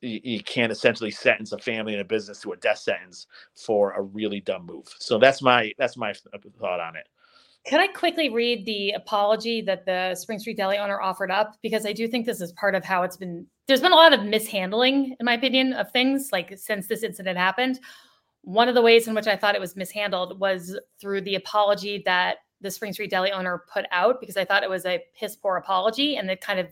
you 0.00 0.42
can't 0.42 0.72
essentially 0.72 1.10
sentence 1.10 1.52
a 1.52 1.58
family 1.58 1.92
and 1.92 2.02
a 2.02 2.04
business 2.04 2.40
to 2.42 2.52
a 2.52 2.56
death 2.56 2.78
sentence 2.78 3.26
for 3.54 3.92
a 3.92 4.02
really 4.02 4.40
dumb 4.40 4.66
move. 4.66 4.86
So 4.98 5.18
that's 5.18 5.42
my 5.42 5.72
that's 5.78 5.96
my 5.96 6.12
thought 6.58 6.80
on 6.80 6.96
it. 6.96 7.08
Can 7.66 7.80
I 7.80 7.88
quickly 7.88 8.30
read 8.30 8.64
the 8.64 8.92
apology 8.92 9.60
that 9.62 9.84
the 9.86 10.14
Spring 10.14 10.38
Street 10.38 10.56
Deli 10.56 10.78
owner 10.78 11.00
offered 11.00 11.32
up? 11.32 11.56
Because 11.62 11.84
I 11.84 11.92
do 11.92 12.06
think 12.06 12.24
this 12.24 12.40
is 12.40 12.52
part 12.52 12.76
of 12.76 12.84
how 12.84 13.02
it's 13.02 13.16
been. 13.16 13.46
There's 13.66 13.80
been 13.80 13.92
a 13.92 13.96
lot 13.96 14.12
of 14.12 14.22
mishandling, 14.22 15.16
in 15.18 15.24
my 15.26 15.34
opinion, 15.34 15.72
of 15.72 15.90
things 15.90 16.28
like 16.30 16.56
since 16.56 16.86
this 16.86 17.02
incident 17.02 17.36
happened. 17.36 17.80
One 18.42 18.68
of 18.68 18.76
the 18.76 18.82
ways 18.82 19.08
in 19.08 19.14
which 19.14 19.26
I 19.26 19.34
thought 19.34 19.56
it 19.56 19.60
was 19.60 19.74
mishandled 19.74 20.38
was 20.38 20.78
through 21.00 21.22
the 21.22 21.34
apology 21.34 22.02
that 22.04 22.36
the 22.60 22.70
Spring 22.70 22.92
Street 22.92 23.10
Deli 23.10 23.32
owner 23.32 23.64
put 23.72 23.86
out, 23.90 24.20
because 24.20 24.36
I 24.36 24.44
thought 24.44 24.62
it 24.62 24.70
was 24.70 24.86
a 24.86 25.02
piss 25.18 25.34
poor 25.34 25.56
apology 25.56 26.16
and 26.16 26.30
it 26.30 26.40
kind 26.40 26.60
of 26.60 26.68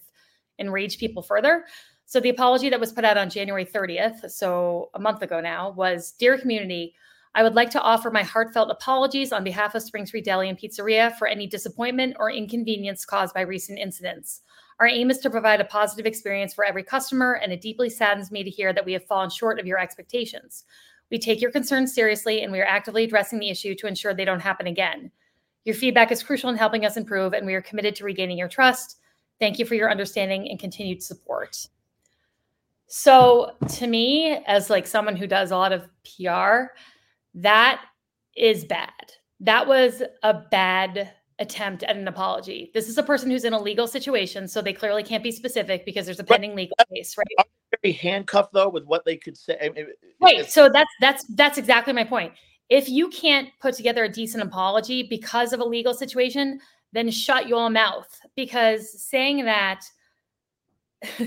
enraged 0.59 1.01
people 1.01 1.23
further. 1.23 1.65
So 2.07 2.21
the 2.21 2.29
apology 2.29 2.69
that 2.71 2.81
was 2.81 2.93
put 2.93 3.05
out 3.05 3.17
on 3.17 3.31
January 3.31 3.65
30th, 3.65 4.31
so 4.31 4.91
a 4.95 5.01
month 5.01 5.23
ago 5.23 5.41
now, 5.41 5.71
was 5.71 6.13
Dear 6.13 6.39
community, 6.39 6.95
I 7.35 7.43
would 7.43 7.55
like 7.55 7.71
to 7.71 7.81
offer 7.81 8.11
my 8.11 8.23
heartfelt 8.23 8.71
apologies 8.71 9.33
on 9.33 9.43
behalf 9.43 9.75
of 9.75 9.83
Spring 9.83 10.07
Street 10.07 10.25
Deli 10.25 10.49
and 10.49 10.59
Pizzeria 10.59 11.17
for 11.17 11.27
any 11.27 11.49
disappointment 11.49 12.17
or 12.21 12.31
inconvenience 12.31 13.05
caused 13.05 13.35
by 13.35 13.41
recent 13.41 13.79
incidents. 13.79 14.43
Our 14.79 14.87
aim 14.87 15.11
is 15.11 15.19
to 15.19 15.31
provide 15.31 15.61
a 15.61 15.65
positive 15.65 16.07
experience 16.07 16.55
for 16.55 16.65
every 16.65 16.85
customer, 16.85 17.41
and 17.43 17.53
it 17.53 17.61
deeply 17.61 17.91
saddens 17.91 18.31
me 18.31 18.45
to 18.45 18.51
hear 18.51 18.73
that 18.73 18.85
we 18.85 18.93
have 18.93 19.07
fallen 19.07 19.31
short 19.31 19.59
of 19.59 19.67
your 19.67 19.81
expectations. 19.81 20.65
We 21.11 21.19
take 21.19 21.41
your 21.41 21.51
concerns 21.51 21.95
seriously, 21.95 22.43
and 22.43 22.53
we 22.53 22.61
are 22.61 22.67
actively 22.67 23.05
addressing 23.05 23.39
the 23.39 23.51
issue 23.51 23.75
to 23.77 23.87
ensure 23.87 24.15
they 24.15 24.25
don't 24.25 24.41
happen 24.41 24.67
again. 24.67 25.11
Your 25.65 25.75
feedback 25.75 26.13
is 26.13 26.23
crucial 26.23 26.51
in 26.51 26.57
helping 26.57 26.85
us 26.85 26.97
improve, 26.97 27.33
and 27.33 27.47
we 27.47 27.55
are 27.55 27.63
committed 27.63 27.97
to 27.97 28.05
regaining 28.05 28.39
your 28.39 28.49
trust. 28.49 28.99
Thank 29.41 29.59
you 29.59 29.65
for 29.65 29.75
your 29.75 29.91
understanding 29.91 30.49
and 30.51 30.59
continued 30.59 31.03
support. 31.03 31.67
So, 32.97 33.57
to 33.71 33.89
me, 33.89 34.39
as 34.47 34.71
like 34.71 34.87
someone 34.87 35.17
who 35.17 35.27
does 35.27 35.51
a 35.51 35.57
lot 35.57 35.73
of 35.73 35.83
PR, 36.05 36.67
that 37.35 37.85
is 38.37 38.65
bad. 38.65 38.93
That 39.41 39.67
was 39.67 40.01
a 40.23 40.33
bad 40.33 41.13
attempt 41.41 41.83
at 41.83 41.97
an 41.97 42.07
apology. 42.07 42.71
This 42.73 42.89
is 42.89 42.97
a 42.97 43.03
person 43.03 43.33
who's 43.33 43.45
in 43.45 43.53
a 43.53 43.61
legal 43.61 43.89
situation, 43.89 44.47
so 44.47 44.63
they 44.63 44.73
clearly 44.73 45.03
can't 45.03 45.25
be 45.25 45.33
specific 45.33 45.85
because 45.85 46.07
there's 46.07 46.21
a 46.21 46.25
pending 46.25 46.55
legal 46.55 46.77
case, 46.95 47.19
right? 47.19 47.27
Very 47.83 47.95
handcuffed 47.95 48.53
though 48.53 48.69
with 48.69 48.85
what 48.85 49.05
they 49.05 49.17
could 49.17 49.37
say. 49.37 49.73
Right. 50.21 50.49
So 50.49 50.69
that's 50.69 50.91
that's 51.01 51.25
that's 51.35 51.59
exactly 51.59 51.93
my 51.93 52.05
point. 52.05 52.33
If 52.69 52.89
you 52.89 53.09
can't 53.09 53.49
put 53.61 53.75
together 53.75 54.05
a 54.05 54.09
decent 54.09 54.45
apology 54.45 55.03
because 55.03 55.53
of 55.53 55.59
a 55.59 55.65
legal 55.65 55.95
situation, 55.95 56.61
then 56.93 57.11
shut 57.11 57.49
your 57.49 57.71
mouth 57.71 58.21
because 58.37 59.03
saying 59.03 59.47
that 59.47 59.85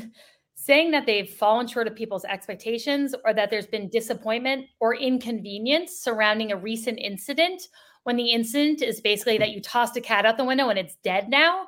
saying 0.67 0.91
that 0.91 1.05
they've 1.05 1.29
fallen 1.29 1.65
short 1.65 1.87
of 1.87 1.95
people's 1.95 2.25
expectations 2.25 3.15
or 3.23 3.33
that 3.33 3.49
there's 3.49 3.67
been 3.67 3.87
disappointment 3.87 4.65
or 4.81 4.93
inconvenience 4.93 5.97
surrounding 5.97 6.51
a 6.51 6.57
recent 6.57 6.99
incident 6.99 7.69
when 8.03 8.17
the 8.17 8.31
incident 8.31 8.81
is 8.81 8.99
basically 8.99 9.37
that 9.37 9.51
you 9.51 9.61
tossed 9.61 9.95
a 9.95 10.01
cat 10.01 10.25
out 10.25 10.35
the 10.35 10.43
window 10.43 10.67
and 10.67 10.77
it's 10.77 10.97
dead 11.05 11.29
now 11.29 11.65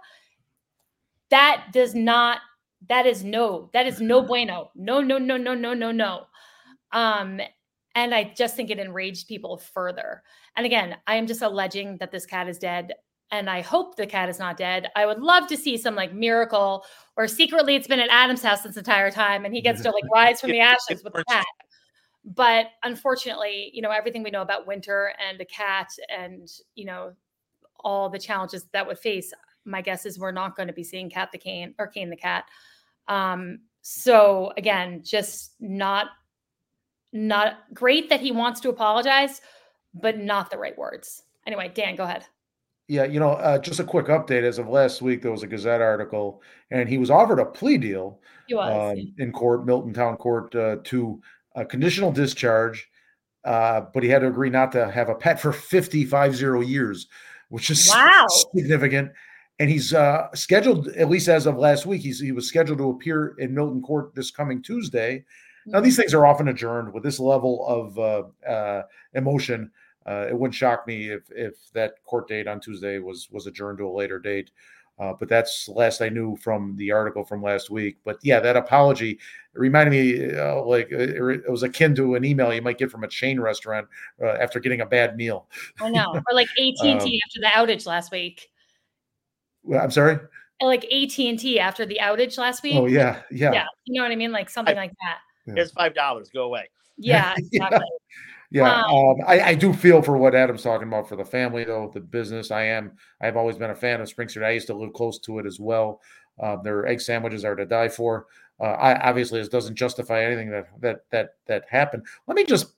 that 1.30 1.68
does 1.72 1.96
not 1.96 2.40
that 2.90 3.06
is 3.06 3.24
no 3.24 3.70
that 3.72 3.88
is 3.88 4.02
no 4.02 4.22
bueno. 4.22 4.70
No 4.76 5.00
no 5.00 5.18
no 5.18 5.38
no 5.38 5.54
no 5.54 5.74
no 5.74 5.92
no. 5.92 6.26
Um 6.92 7.40
and 7.96 8.14
i 8.14 8.34
just 8.38 8.58
think 8.58 8.70
it 8.70 8.80
enraged 8.80 9.30
people 9.30 9.58
further. 9.58 10.24
And 10.58 10.66
again 10.66 10.98
i 11.08 11.16
am 11.16 11.26
just 11.26 11.42
alleging 11.42 11.98
that 12.00 12.12
this 12.12 12.26
cat 12.26 12.50
is 12.50 12.60
dead 12.60 12.94
and 13.32 13.50
I 13.50 13.62
hope 13.62 13.96
the 13.96 14.08
cat 14.08 14.30
is 14.30 14.40
not 14.40 14.58
dead. 14.58 14.90
I 14.96 15.06
would 15.06 15.20
love 15.20 15.48
to 15.48 15.58
see 15.58 15.78
some 15.78 15.96
like 15.96 16.14
miracle 16.14 16.86
or 17.20 17.28
secretly 17.28 17.76
it's 17.76 17.86
been 17.86 18.00
at 18.00 18.08
Adam's 18.10 18.42
house 18.42 18.62
this 18.62 18.78
entire 18.78 19.12
time 19.12 19.44
and 19.44 19.54
he 19.54 19.60
gets 19.60 19.82
to 19.82 19.92
like 19.92 20.06
rise 20.14 20.40
from 20.40 20.52
the 20.52 20.62
ashes 20.62 21.04
with 21.04 21.12
the 21.12 21.24
cat. 21.26 21.46
But 22.24 22.68
unfortunately, 22.82 23.72
you 23.74 23.82
know, 23.82 23.92
everything 23.92 24.24
we 24.24 24.32
know 24.32 24.42
about 24.42 24.66
winter 24.66 25.12
and 25.20 25.38
the 25.38 25.44
cat 25.44 25.90
and, 26.08 26.50
you 26.76 26.86
know, 26.86 27.12
all 27.82 28.10
the 28.10 28.20
challenges 28.20 28.68
that 28.72 28.88
would 28.88 29.00
face, 29.00 29.34
my 29.66 29.82
guess 29.82 30.06
is 30.06 30.18
we're 30.18 30.32
not 30.32 30.56
going 30.56 30.68
to 30.70 30.74
be 30.74 30.84
seeing 30.84 31.10
Cat 31.10 31.34
the 31.34 31.38
Kane 31.38 31.76
or 31.78 31.88
Kane 31.88 32.10
the 32.10 32.16
cat. 32.16 32.46
Um, 33.10 33.60
so 33.82 34.54
again, 34.56 35.02
just 35.04 35.56
not 35.60 36.08
not 37.12 37.58
great 37.74 38.10
that 38.10 38.22
he 38.22 38.32
wants 38.32 38.62
to 38.62 38.70
apologize, 38.70 39.42
but 39.94 40.18
not 40.18 40.52
the 40.52 40.58
right 40.58 40.78
words. 40.78 41.24
Anyway, 41.46 41.70
Dan, 41.74 41.98
go 41.98 42.04
ahead. 42.04 42.26
Yeah, 42.90 43.04
you 43.04 43.20
know, 43.20 43.34
uh, 43.34 43.60
just 43.60 43.80
a 43.80 43.84
quick 43.84 44.08
update. 44.08 44.42
As 44.42 44.58
of 44.58 44.68
last 44.68 45.00
week, 45.00 45.22
there 45.22 45.32
was 45.32 45.44
a 45.44 45.48
Gazette 45.48 45.80
article, 45.80 46.42
and 46.72 46.90
he 46.90 46.98
was 46.98 47.12
offered 47.12 47.38
a 47.40 47.46
plea 47.46 47.78
deal 47.78 48.20
um, 48.60 49.14
in 49.20 49.32
court, 49.32 49.64
Milton 49.64 49.94
Town 49.94 50.18
Court, 50.18 50.54
uh, 50.56 50.78
to 50.86 51.22
a 51.54 51.64
conditional 51.64 52.12
discharge, 52.12 52.90
uh, 53.46 53.82
but 53.94 54.02
he 54.02 54.10
had 54.10 54.22
to 54.22 54.28
agree 54.28 54.50
not 54.50 54.72
to 54.72 54.90
have 54.90 55.08
a 55.08 55.14
pet 55.14 55.40
for 55.40 55.54
55 55.54 56.36
zero 56.36 56.62
years, 56.62 57.08
which 57.50 57.70
is 57.70 57.88
wow. 57.94 58.26
significant. 58.28 59.12
And 59.60 59.70
he's 59.70 59.94
uh, 59.94 60.30
scheduled, 60.34 60.88
at 60.88 61.10
least 61.10 61.28
as 61.28 61.46
of 61.46 61.58
last 61.58 61.86
week, 61.86 62.02
he's, 62.02 62.20
he 62.20 62.32
was 62.32 62.48
scheduled 62.48 62.80
to 62.80 62.90
appear 62.90 63.36
in 63.38 63.54
Milton 63.54 63.84
Court 63.84 64.16
this 64.16 64.32
coming 64.32 64.64
Tuesday. 64.64 65.24
Now, 65.68 65.80
these 65.80 65.94
mm-hmm. 65.94 66.02
things 66.02 66.14
are 66.16 66.26
often 66.26 66.48
adjourned 66.48 66.92
with 66.92 67.04
this 67.04 67.20
level 67.20 67.68
of 67.68 68.00
uh, 68.00 68.50
uh, 68.50 68.84
emotion 69.14 69.70
uh, 70.06 70.26
it 70.30 70.38
wouldn't 70.38 70.56
shock 70.56 70.88
me 70.88 71.10
if 71.10 71.24
if 71.32 71.56
that 71.74 72.04
court 72.06 72.28
date 72.28 72.48
on 72.48 72.60
Tuesday 72.60 73.00
was 73.00 73.30
was 73.32 73.48
adjourned 73.48 73.78
to 73.80 73.88
a 73.88 73.92
later 73.92 74.20
date. 74.20 74.52
Uh, 75.00 75.14
but 75.18 75.30
that's 75.30 75.70
last 75.70 76.02
I 76.02 76.10
knew 76.10 76.36
from 76.36 76.76
the 76.76 76.92
article 76.92 77.24
from 77.24 77.42
last 77.42 77.70
week. 77.70 77.98
But 78.04 78.20
yeah, 78.22 78.42
that 78.42 78.58
apology 78.58 79.18
reminded 79.54 79.92
me 79.92 80.36
uh, 80.36 80.62
like 80.64 80.92
uh, 80.92 80.98
it 80.98 81.50
was 81.50 81.64
akin 81.64 81.96
to 81.96 82.16
an 82.16 82.26
email 82.26 82.54
you 82.54 82.62
might 82.62 82.78
get 82.78 82.92
from 82.92 83.06
a 83.06 83.08
chain 83.08 83.40
restaurant 83.40 83.88
uh, 84.22 84.32
after 84.32 84.60
getting 84.60 84.82
a 84.82 84.86
bad 84.86 85.16
meal. 85.16 85.48
I 85.80 85.90
know, 85.90 86.14
or 86.14 86.34
like 86.34 86.50
AT 86.60 86.86
and 86.86 87.00
T 87.00 87.22
um, 87.24 87.30
after 87.30 87.40
the 87.40 87.48
outage 87.56 87.86
last 87.86 88.12
week. 88.12 88.50
Well, 89.64 89.82
I'm 89.82 89.92
sorry. 89.92 90.20
Like 90.62 90.84
AT 90.86 91.18
and 91.20 91.40
T 91.40 91.60
after 91.62 91.86
the 91.86 92.00
outage 92.02 92.38
last 92.38 92.62
week. 92.62 92.76
Oh 92.76 92.86
yeah, 92.86 93.22
yeah, 93.32 93.54
yeah. 93.54 93.66
You 93.86 94.02
know 94.02 94.06
what 94.06 94.12
I 94.12 94.18
mean? 94.18 94.34
Like 94.34 94.50
something 94.50 94.78
I, 94.78 94.82
like 94.82 94.92
that. 95.02 95.20
Here's 95.56 95.72
five 95.72 95.96
dollars. 95.96 96.30
Go 96.30 96.44
away. 96.44 96.70
Yeah, 96.98 97.34
exactly. 97.38 97.88
Yeah. 98.52 98.64
Yeah, 98.66 98.84
um, 98.88 99.16
I, 99.28 99.42
I, 99.42 99.54
do 99.56 99.74
feel 99.74 100.02
for 100.02 100.18
what 100.18 100.34
Adam's 100.34 100.64
talking 100.64 100.88
about 100.88 101.08
for 101.08 101.16
the 101.16 101.26
family, 101.26 101.64
though 101.64 101.92
the 101.94 102.00
business. 102.00 102.52
I 102.52 102.64
am. 102.64 102.94
I've 103.22 103.38
always 103.38 103.58
been 103.58 103.70
a 103.70 103.76
fan 103.76 104.02
of 104.02 104.10
Spring 104.10 104.28
Street. 104.28 104.46
I 104.46 104.52
used 104.52 104.68
to 104.68 104.74
live 104.74 104.94
close 104.94 105.20
to 105.20 105.40
it 105.40 105.46
as 105.46 105.60
well. 105.60 106.02
Uh, 106.42 106.56
their 106.58 106.88
egg 106.88 107.02
sandwiches 107.02 107.46
are 107.46 107.56
to 107.56 107.66
die 107.66 107.90
for. 107.90 108.26
Uh, 108.60 108.72
I 108.72 109.08
obviously 109.08 109.40
this 109.40 109.50
doesn't 109.50 109.76
justify 109.76 110.24
anything 110.24 110.50
that 110.52 110.68
that 110.82 111.02
that 111.12 111.36
that 111.48 111.66
happened. 111.70 112.06
Let 112.28 112.36
me 112.36 112.44
just 112.44 112.74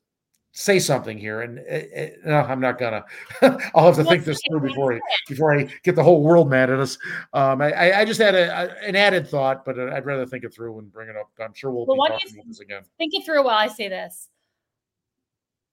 say 0.51 0.79
something 0.79 1.17
here, 1.17 1.41
and 1.41 1.59
uh, 1.59 2.15
no, 2.25 2.41
I'm 2.41 2.59
not 2.59 2.77
gonna. 2.77 3.05
I'll 3.73 3.85
have 3.85 3.95
to 3.95 4.03
think 4.03 4.25
this 4.25 4.39
through 4.49 4.61
before 4.61 4.93
I 4.93 4.99
before 5.27 5.57
I 5.57 5.67
get 5.83 5.95
the 5.95 6.03
whole 6.03 6.21
world 6.21 6.49
mad 6.49 6.69
at 6.69 6.79
us. 6.79 6.97
Um, 7.33 7.61
I, 7.61 7.93
I 7.93 8.05
just 8.05 8.19
had 8.19 8.35
a, 8.35 8.51
a, 8.51 8.87
an 8.87 8.95
added 8.95 9.27
thought, 9.27 9.65
but 9.65 9.79
I'd 9.79 10.05
rather 10.05 10.25
think 10.25 10.43
it 10.43 10.53
through 10.53 10.79
and 10.79 10.91
bring 10.91 11.09
it 11.09 11.15
up. 11.15 11.31
I'm 11.39 11.53
sure 11.53 11.71
we'll, 11.71 11.85
well 11.85 11.95
be 11.95 12.13
talking 12.13 12.35
about 12.35 12.47
this 12.47 12.59
again. 12.59 12.83
Think 12.97 13.13
it 13.15 13.25
through 13.25 13.43
while 13.43 13.57
I 13.57 13.67
say 13.67 13.87
this. 13.87 14.27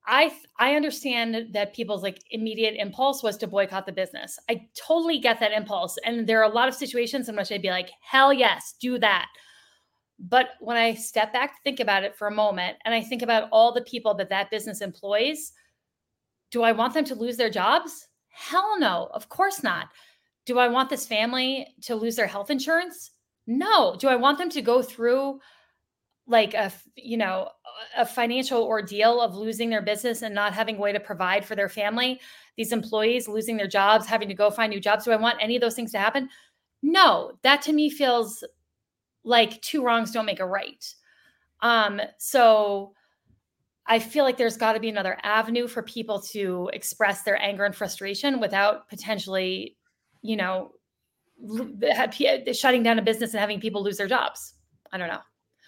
I 0.08 0.32
I 0.58 0.74
understand 0.74 1.52
that 1.52 1.74
people's 1.74 2.02
like 2.02 2.22
immediate 2.30 2.74
impulse 2.76 3.22
was 3.22 3.36
to 3.38 3.46
boycott 3.46 3.86
the 3.86 3.92
business. 3.92 4.38
I 4.48 4.66
totally 4.74 5.18
get 5.18 5.38
that 5.40 5.52
impulse, 5.52 5.98
and 6.04 6.26
there 6.26 6.40
are 6.40 6.50
a 6.50 6.54
lot 6.54 6.68
of 6.68 6.74
situations 6.74 7.28
in 7.28 7.36
which 7.36 7.52
I'd 7.52 7.62
be 7.62 7.70
like, 7.70 7.90
"Hell 8.00 8.32
yes, 8.32 8.74
do 8.80 8.98
that." 8.98 9.26
But 10.18 10.48
when 10.60 10.76
I 10.76 10.94
step 10.94 11.32
back 11.32 11.62
think 11.62 11.78
about 11.78 12.04
it 12.04 12.16
for 12.16 12.26
a 12.26 12.32
moment, 12.34 12.78
and 12.84 12.94
I 12.94 13.02
think 13.02 13.22
about 13.22 13.48
all 13.52 13.72
the 13.72 13.82
people 13.82 14.14
that 14.14 14.30
that 14.30 14.50
business 14.50 14.80
employs, 14.80 15.52
do 16.50 16.62
I 16.62 16.72
want 16.72 16.94
them 16.94 17.04
to 17.04 17.14
lose 17.14 17.36
their 17.36 17.50
jobs? 17.50 18.08
Hell 18.30 18.78
no, 18.80 19.10
of 19.12 19.28
course 19.28 19.62
not. 19.62 19.88
Do 20.46 20.58
I 20.58 20.68
want 20.68 20.88
this 20.88 21.06
family 21.06 21.66
to 21.82 21.94
lose 21.94 22.16
their 22.16 22.26
health 22.26 22.50
insurance? 22.50 23.10
No. 23.46 23.96
Do 23.96 24.08
I 24.08 24.16
want 24.16 24.38
them 24.38 24.50
to 24.50 24.62
go 24.62 24.82
through 24.82 25.40
like 26.28 26.54
a 26.54 26.70
you 26.94 27.16
know 27.16 27.48
a 27.96 28.04
financial 28.04 28.62
ordeal 28.62 29.20
of 29.20 29.34
losing 29.34 29.70
their 29.70 29.82
business 29.82 30.22
and 30.22 30.34
not 30.34 30.52
having 30.52 30.76
a 30.76 30.80
way 30.80 30.92
to 30.92 31.00
provide 31.00 31.44
for 31.44 31.56
their 31.56 31.68
family 31.68 32.20
these 32.56 32.72
employees 32.72 33.26
losing 33.26 33.56
their 33.56 33.66
jobs 33.66 34.06
having 34.06 34.28
to 34.28 34.34
go 34.34 34.50
find 34.50 34.70
new 34.70 34.80
jobs. 34.80 35.04
Do 35.04 35.12
i 35.12 35.16
want 35.16 35.38
any 35.40 35.56
of 35.56 35.62
those 35.62 35.74
things 35.74 35.90
to 35.92 35.98
happen? 35.98 36.28
No 36.82 37.32
that 37.42 37.62
to 37.62 37.72
me 37.72 37.90
feels 37.90 38.44
like 39.24 39.60
two 39.62 39.82
wrongs 39.82 40.12
don't 40.12 40.26
make 40.26 40.40
a 40.40 40.46
right. 40.46 40.84
Um 41.60 42.00
so 42.18 42.92
i 43.86 43.98
feel 43.98 44.24
like 44.24 44.36
there's 44.36 44.58
got 44.58 44.74
to 44.74 44.80
be 44.80 44.90
another 44.90 45.16
avenue 45.22 45.66
for 45.66 45.82
people 45.82 46.20
to 46.20 46.70
express 46.74 47.22
their 47.22 47.40
anger 47.40 47.64
and 47.64 47.74
frustration 47.74 48.38
without 48.38 48.88
potentially 48.88 49.76
you 50.20 50.36
know 50.36 50.72
shutting 52.52 52.82
down 52.82 52.98
a 52.98 53.02
business 53.02 53.32
and 53.32 53.40
having 53.40 53.60
people 53.60 53.82
lose 53.82 53.96
their 53.96 54.08
jobs. 54.08 54.54
I 54.92 54.98
don't 54.98 55.08
know 55.08 55.20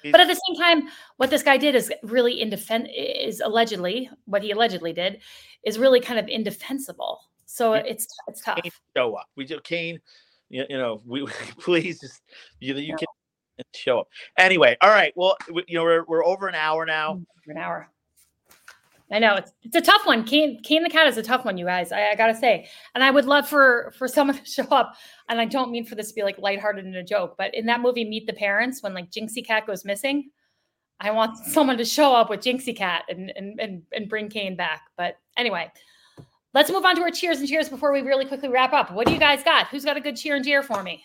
but 0.04 0.20
at 0.20 0.28
the 0.28 0.40
same 0.46 0.56
time, 0.56 0.88
what 1.16 1.30
this 1.30 1.42
guy 1.42 1.56
did 1.56 1.74
is 1.74 1.92
really 2.02 2.40
indefensible. 2.40 2.94
Is 2.96 3.40
allegedly 3.40 4.10
what 4.24 4.42
he 4.42 4.50
allegedly 4.50 4.92
did 4.92 5.20
is 5.64 5.78
really 5.78 6.00
kind 6.00 6.18
of 6.18 6.28
indefensible. 6.28 7.20
So 7.46 7.74
it's 7.74 8.06
it's 8.28 8.40
tough. 8.40 8.60
Show 8.96 9.14
up. 9.14 9.26
We 9.36 9.44
do 9.44 9.60
Kane. 9.60 10.00
You, 10.48 10.64
you 10.68 10.78
know, 10.78 11.02
we 11.06 11.26
please 11.58 12.00
just 12.00 12.22
you 12.60 12.74
you 12.74 12.96
can 12.96 13.06
show 13.74 14.00
up. 14.00 14.08
Anyway, 14.38 14.76
all 14.80 14.90
right. 14.90 15.12
Well, 15.16 15.36
you 15.48 15.76
know, 15.76 15.82
we're 15.82 16.04
we're 16.06 16.24
over 16.24 16.48
an 16.48 16.54
hour 16.54 16.86
now. 16.86 17.20
An 17.46 17.56
hour. 17.56 17.88
I 19.12 19.18
know 19.18 19.34
it's 19.34 19.52
it's 19.62 19.76
a 19.76 19.80
tough 19.80 20.06
one. 20.06 20.24
Kane 20.24 20.62
Kane 20.62 20.82
the 20.82 20.88
cat 20.88 21.06
is 21.08 21.16
a 21.16 21.22
tough 21.22 21.44
one, 21.44 21.58
you 21.58 21.64
guys. 21.64 21.90
I, 21.90 22.10
I, 22.10 22.14
gotta 22.14 22.34
say, 22.34 22.68
and 22.94 23.02
I 23.02 23.10
would 23.10 23.24
love 23.24 23.48
for 23.48 23.92
for 23.98 24.06
someone 24.06 24.36
to 24.44 24.44
show 24.44 24.64
up. 24.64 24.94
And 25.28 25.40
I 25.40 25.46
don't 25.46 25.70
mean 25.70 25.84
for 25.84 25.96
this 25.96 26.08
to 26.08 26.14
be 26.14 26.22
like 26.22 26.38
lighthearted 26.38 26.84
and 26.84 26.94
a 26.96 27.02
joke, 27.02 27.34
but 27.36 27.54
in 27.54 27.66
that 27.66 27.80
movie, 27.80 28.04
Meet 28.04 28.26
the 28.26 28.32
Parents, 28.32 28.82
when 28.82 28.94
like 28.94 29.10
Jinxie 29.10 29.44
Cat 29.44 29.66
goes 29.66 29.84
missing, 29.84 30.30
I 31.00 31.10
want 31.10 31.36
someone 31.46 31.78
to 31.78 31.84
show 31.84 32.14
up 32.14 32.30
with 32.30 32.40
Jinxie 32.40 32.76
Cat 32.76 33.04
and 33.08 33.32
and 33.36 33.58
and, 33.58 33.82
and 33.92 34.08
bring 34.08 34.28
Kane 34.28 34.56
back. 34.56 34.82
But 34.96 35.18
anyway, 35.36 35.72
let's 36.54 36.70
move 36.70 36.84
on 36.84 36.94
to 36.96 37.02
our 37.02 37.10
cheers 37.10 37.40
and 37.40 37.48
cheers 37.48 37.68
before 37.68 37.92
we 37.92 38.02
really 38.02 38.26
quickly 38.26 38.48
wrap 38.48 38.72
up. 38.72 38.92
What 38.92 39.08
do 39.08 39.12
you 39.12 39.20
guys 39.20 39.42
got? 39.42 39.68
Who's 39.68 39.84
got 39.84 39.96
a 39.96 40.00
good 40.00 40.16
cheer 40.16 40.36
and 40.36 40.44
cheer 40.44 40.62
for 40.62 40.82
me? 40.82 41.04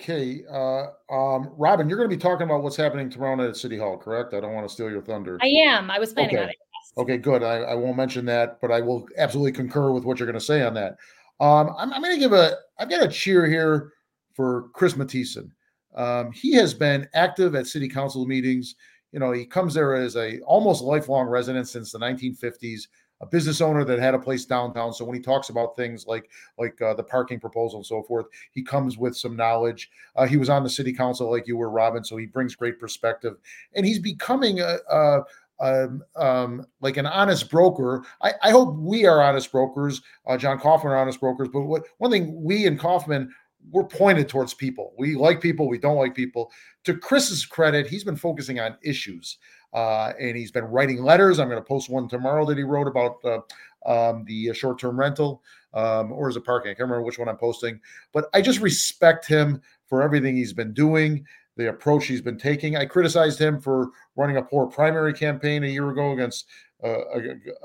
Okay, 0.00 0.42
uh, 0.50 0.86
um, 1.08 1.52
Robin, 1.56 1.88
you're 1.88 1.96
going 1.96 2.10
to 2.10 2.16
be 2.16 2.20
talking 2.20 2.46
about 2.46 2.64
what's 2.64 2.74
happening 2.74 3.08
tomorrow 3.08 3.36
night 3.36 3.50
at 3.50 3.56
City 3.56 3.78
Hall, 3.78 3.96
correct? 3.96 4.34
I 4.34 4.40
don't 4.40 4.54
want 4.54 4.66
to 4.66 4.74
steal 4.74 4.90
your 4.90 5.02
thunder. 5.02 5.38
I 5.40 5.46
am. 5.46 5.88
I 5.88 6.00
was 6.00 6.12
planning 6.12 6.34
okay. 6.34 6.42
on 6.42 6.50
it. 6.50 6.56
Okay, 6.96 7.16
good. 7.16 7.42
I, 7.42 7.58
I 7.58 7.74
won't 7.74 7.96
mention 7.96 8.24
that, 8.26 8.60
but 8.60 8.70
I 8.70 8.80
will 8.80 9.06
absolutely 9.16 9.52
concur 9.52 9.92
with 9.92 10.04
what 10.04 10.18
you're 10.18 10.26
going 10.26 10.38
to 10.38 10.44
say 10.44 10.62
on 10.62 10.74
that. 10.74 10.98
Um, 11.40 11.74
I'm, 11.78 11.92
I'm 11.92 12.02
going 12.02 12.14
to 12.14 12.20
give 12.20 12.32
a, 12.32 12.56
I've 12.78 12.90
got 12.90 13.02
a 13.02 13.08
cheer 13.08 13.46
here 13.46 13.92
for 14.34 14.68
Chris 14.74 14.94
Mathiesen. 14.94 15.50
Um, 15.94 16.32
he 16.32 16.52
has 16.54 16.74
been 16.74 17.08
active 17.14 17.54
at 17.54 17.66
city 17.66 17.88
council 17.88 18.26
meetings. 18.26 18.74
You 19.12 19.20
know, 19.20 19.32
he 19.32 19.44
comes 19.44 19.74
there 19.74 19.94
as 19.94 20.16
a 20.16 20.40
almost 20.40 20.82
lifelong 20.82 21.26
resident 21.26 21.68
since 21.68 21.92
the 21.92 21.98
1950s, 21.98 22.82
a 23.20 23.26
business 23.26 23.60
owner 23.60 23.84
that 23.84 23.98
had 23.98 24.14
a 24.14 24.18
place 24.18 24.44
downtown. 24.44 24.92
So 24.92 25.04
when 25.04 25.14
he 25.14 25.22
talks 25.22 25.48
about 25.48 25.76
things 25.76 26.06
like 26.06 26.30
like 26.58 26.80
uh, 26.80 26.94
the 26.94 27.02
parking 27.02 27.38
proposal 27.38 27.78
and 27.78 27.86
so 27.86 28.02
forth, 28.02 28.26
he 28.52 28.62
comes 28.62 28.98
with 28.98 29.16
some 29.16 29.36
knowledge. 29.36 29.90
Uh, 30.16 30.26
he 30.26 30.36
was 30.36 30.48
on 30.48 30.62
the 30.64 30.70
city 30.70 30.92
council 30.92 31.30
like 31.30 31.46
you 31.46 31.56
were, 31.56 31.70
Robin, 31.70 32.02
so 32.02 32.16
he 32.16 32.26
brings 32.26 32.56
great 32.56 32.80
perspective, 32.80 33.36
and 33.74 33.86
he's 33.86 33.98
becoming 33.98 34.60
a, 34.60 34.78
a 34.90 35.20
um, 35.60 36.02
um, 36.16 36.66
like 36.80 36.96
an 36.96 37.06
honest 37.06 37.50
broker. 37.50 38.04
I, 38.20 38.32
I, 38.42 38.50
hope 38.50 38.76
we 38.76 39.06
are 39.06 39.22
honest 39.22 39.52
brokers. 39.52 40.02
Uh, 40.26 40.36
John 40.36 40.58
Kaufman 40.58 40.92
are 40.92 40.96
honest 40.96 41.20
brokers. 41.20 41.48
But 41.52 41.62
what, 41.62 41.84
one 41.98 42.10
thing 42.10 42.42
we 42.42 42.66
and 42.66 42.78
Kaufman 42.78 43.32
we're 43.70 43.84
pointed 43.84 44.28
towards 44.28 44.54
people. 44.54 44.92
We 44.98 45.14
like 45.14 45.40
people. 45.40 45.68
We 45.68 45.78
don't 45.78 45.96
like 45.96 46.14
people. 46.14 46.50
To 46.84 46.96
Chris's 46.96 47.46
credit, 47.46 47.86
he's 47.86 48.04
been 48.04 48.16
focusing 48.16 48.60
on 48.60 48.76
issues, 48.82 49.38
uh, 49.72 50.12
and 50.18 50.36
he's 50.36 50.50
been 50.50 50.64
writing 50.64 51.02
letters. 51.02 51.38
I'm 51.38 51.48
going 51.48 51.60
to 51.60 51.66
post 51.66 51.88
one 51.88 52.08
tomorrow 52.08 52.44
that 52.46 52.58
he 52.58 52.64
wrote 52.64 52.88
about 52.88 53.16
uh, 53.24 53.40
um, 53.86 54.24
the 54.24 54.52
short-term 54.52 54.98
rental, 54.98 55.42
um, 55.74 56.12
or 56.12 56.28
is 56.28 56.36
it 56.36 56.44
parking? 56.44 56.70
I 56.70 56.74
can't 56.74 56.88
remember 56.88 57.02
which 57.02 57.18
one 57.18 57.28
I'm 57.28 57.36
posting. 57.36 57.80
But 58.12 58.26
I 58.34 58.42
just 58.42 58.60
respect 58.60 59.26
him 59.26 59.60
for 59.86 60.02
everything 60.02 60.36
he's 60.36 60.52
been 60.52 60.72
doing 60.72 61.24
the 61.56 61.68
approach 61.68 62.06
he's 62.06 62.22
been 62.22 62.38
taking. 62.38 62.76
I 62.76 62.86
criticized 62.86 63.38
him 63.38 63.60
for 63.60 63.90
running 64.16 64.36
a 64.36 64.42
poor 64.42 64.66
primary 64.66 65.12
campaign 65.12 65.64
a 65.64 65.68
year 65.68 65.90
ago 65.90 66.12
against 66.12 66.46
uh, 66.82 66.98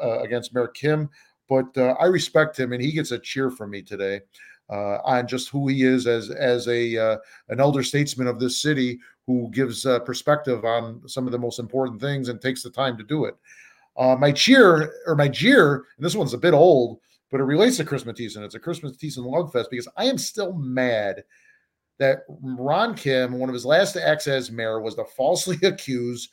uh, 0.01 0.19
against 0.19 0.53
Mayor 0.53 0.67
Kim, 0.67 1.09
but 1.49 1.75
uh, 1.77 1.95
I 1.99 2.05
respect 2.05 2.59
him, 2.59 2.73
and 2.73 2.81
he 2.81 2.91
gets 2.91 3.11
a 3.11 3.19
cheer 3.19 3.49
from 3.49 3.71
me 3.71 3.81
today 3.81 4.21
uh, 4.69 4.97
on 5.03 5.27
just 5.27 5.49
who 5.49 5.67
he 5.67 5.83
is 5.83 6.05
as 6.07 6.29
as 6.29 6.67
a 6.67 6.97
uh, 6.97 7.17
an 7.49 7.59
elder 7.59 7.83
statesman 7.83 8.27
of 8.27 8.39
this 8.39 8.61
city 8.61 8.99
who 9.25 9.49
gives 9.51 9.85
uh, 9.85 9.99
perspective 9.99 10.65
on 10.65 11.01
some 11.07 11.25
of 11.25 11.31
the 11.31 11.39
most 11.39 11.59
important 11.59 11.99
things 11.99 12.29
and 12.29 12.39
takes 12.41 12.63
the 12.63 12.69
time 12.69 12.97
to 12.97 13.03
do 13.03 13.25
it. 13.25 13.35
my 14.19 14.31
cheer 14.31 14.93
or 15.05 15.15
my 15.15 15.27
jeer, 15.27 15.85
and 15.97 16.05
this 16.05 16.15
one's 16.15 16.33
a 16.33 16.37
bit 16.37 16.53
old, 16.53 16.99
but 17.31 17.41
it 17.41 17.45
relates 17.45 17.77
to 17.77 17.85
Chris 17.85 18.03
Mathiesen. 18.03 18.43
It's 18.43 18.55
a 18.55 18.59
Chris 18.59 18.81
Mathiesen 18.81 19.25
love 19.25 19.51
fest 19.51 19.69
because 19.69 19.87
I 19.97 20.05
am 20.05 20.17
still 20.17 20.53
mad 20.53 21.23
that 21.99 22.19
Ron 22.41 22.95
Kim, 22.95 23.39
one 23.39 23.49
of 23.49 23.53
his 23.53 23.65
last 23.65 23.95
acts 23.95 24.27
as 24.27 24.51
mayor, 24.51 24.79
was 24.79 24.95
to 24.95 25.05
falsely 25.05 25.57
accuse 25.63 26.29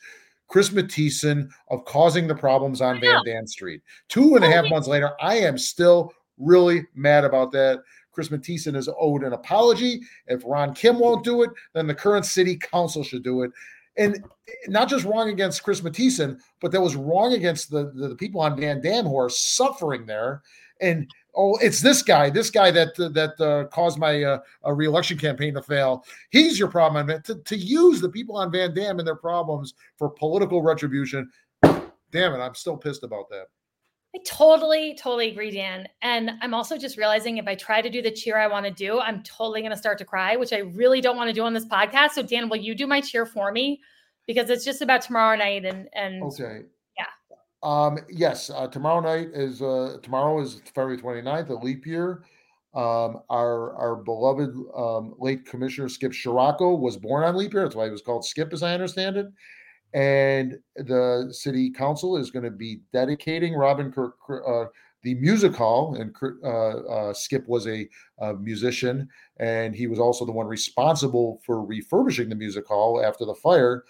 Chris 0.47 0.69
Mathiesen 0.69 1.49
of 1.69 1.85
causing 1.85 2.27
the 2.27 2.35
problems 2.35 2.81
on 2.81 2.99
Van 2.99 3.21
Dam 3.25 3.47
Street. 3.47 3.81
Two 4.09 4.35
and 4.35 4.45
a 4.45 4.47
oh, 4.47 4.51
half 4.51 4.69
months 4.69 4.87
later, 4.87 5.11
I 5.21 5.37
am 5.37 5.57
still 5.57 6.13
really 6.37 6.85
mad 6.93 7.23
about 7.23 7.51
that. 7.53 7.79
Chris 8.11 8.29
Mathiesen 8.29 8.75
is 8.75 8.89
owed 8.99 9.23
an 9.23 9.33
apology. 9.33 10.01
If 10.27 10.43
Ron 10.45 10.73
Kim 10.73 10.99
won't 10.99 11.25
do 11.25 11.43
it, 11.43 11.49
then 11.73 11.87
the 11.87 11.95
current 11.95 12.25
city 12.25 12.57
council 12.57 13.03
should 13.03 13.23
do 13.23 13.43
it. 13.43 13.51
And 13.97 14.23
not 14.67 14.89
just 14.89 15.05
wrong 15.05 15.29
against 15.29 15.63
Chris 15.63 15.81
Mathiesen, 15.81 16.39
but 16.61 16.71
that 16.71 16.81
was 16.81 16.95
wrong 16.95 17.33
against 17.33 17.71
the, 17.71 17.91
the, 17.95 18.09
the 18.09 18.15
people 18.15 18.41
on 18.41 18.59
Van 18.59 18.81
Dam 18.81 19.05
who 19.05 19.17
are 19.17 19.29
suffering 19.29 20.05
there. 20.05 20.41
And 20.81 21.09
oh, 21.35 21.57
it's 21.57 21.81
this 21.81 22.01
guy, 22.01 22.29
this 22.29 22.49
guy 22.49 22.71
that 22.71 22.95
that 22.95 23.39
uh, 23.39 23.67
caused 23.69 23.99
my 23.99 24.23
uh, 24.23 24.39
reelection 24.65 25.17
campaign 25.17 25.53
to 25.55 25.61
fail. 25.61 26.05
He's 26.29 26.57
your 26.57 26.69
problem. 26.69 27.09
I 27.09 27.17
to, 27.19 27.35
to 27.35 27.57
use 27.57 28.01
the 28.01 28.09
people 28.09 28.37
on 28.37 28.51
Van 28.51 28.73
Dam 28.73 28.99
and 28.99 29.07
their 29.07 29.15
problems 29.15 29.73
for 29.97 30.09
political 30.09 30.61
retribution. 30.61 31.29
Damn 31.63 32.33
it, 32.33 32.39
I'm 32.39 32.55
still 32.55 32.77
pissed 32.77 33.03
about 33.03 33.29
that. 33.29 33.47
I 34.15 34.19
totally, 34.25 34.95
totally 34.95 35.29
agree, 35.29 35.51
Dan. 35.51 35.89
And 36.01 36.31
I'm 36.41 36.53
also 36.53 36.77
just 36.77 36.95
realizing 36.95 37.37
if 37.37 37.47
I 37.47 37.55
try 37.55 37.81
to 37.81 37.89
do 37.89 38.01
the 38.01 38.11
cheer 38.11 38.37
I 38.37 38.47
want 38.47 38.65
to 38.65 38.71
do, 38.71 38.97
I'm 39.01 39.21
totally 39.23 39.59
going 39.59 39.73
to 39.73 39.77
start 39.77 39.97
to 39.97 40.05
cry, 40.05 40.37
which 40.37 40.53
I 40.53 40.59
really 40.59 41.01
don't 41.01 41.17
want 41.17 41.27
to 41.27 41.33
do 41.33 41.43
on 41.43 41.53
this 41.53 41.65
podcast. 41.65 42.11
So, 42.11 42.23
Dan, 42.23 42.47
will 42.47 42.55
you 42.57 42.75
do 42.75 42.87
my 42.87 43.01
cheer 43.01 43.25
for 43.25 43.51
me? 43.51 43.81
Because 44.25 44.49
it's 44.49 44.63
just 44.63 44.81
about 44.81 45.01
tomorrow 45.01 45.35
night 45.35 45.65
and 45.65 45.89
and 45.93 46.23
okay. 46.23 46.61
Um, 47.65 47.97
yes, 48.11 48.51
uh, 48.51 48.67
tomorrow 48.67 48.99
night 49.01 49.29
is 49.33 49.59
uh, 49.59 49.97
tomorrow 50.03 50.39
is 50.39 50.61
February 50.75 50.99
29th, 50.99 51.49
a 51.49 51.55
leap 51.55 51.87
year. 51.87 52.23
Um, 52.75 53.21
our 53.31 53.75
our 53.75 53.95
beloved 53.95 54.53
um, 54.77 55.15
late 55.17 55.47
Commissioner 55.47 55.89
Skip 55.89 56.13
Scirocco 56.13 56.75
was 56.75 56.95
born 56.95 57.23
on 57.23 57.35
leap 57.35 57.53
year. 57.53 57.63
That's 57.63 57.75
why 57.75 57.85
he 57.85 57.91
was 57.91 58.03
called 58.03 58.23
Skip, 58.23 58.53
as 58.53 58.61
I 58.61 58.75
understand 58.75 59.17
it. 59.17 59.25
And 59.95 60.59
the 60.75 61.29
city 61.31 61.71
council 61.71 62.17
is 62.17 62.29
going 62.29 62.45
to 62.45 62.51
be 62.51 62.81
dedicating 62.93 63.55
Robin 63.55 63.91
Kirk, 63.91 64.13
uh, 64.29 64.65
the 65.01 65.15
music 65.15 65.55
hall. 65.55 65.95
And 65.95 66.15
uh, 66.43 66.47
uh, 66.47 67.13
Skip 67.15 67.47
was 67.47 67.65
a, 67.65 67.89
a, 68.19 68.35
musician, 68.35 69.09
and 69.37 69.75
he 69.75 69.87
was 69.87 69.97
also 69.97 70.23
the 70.23 70.31
one 70.31 70.45
responsible 70.45 71.41
for 71.43 71.65
refurbishing 71.65 72.29
the 72.29 72.35
music 72.35 72.67
hall 72.67 73.03
after 73.03 73.25
the 73.25 73.33
fire. 73.33 73.85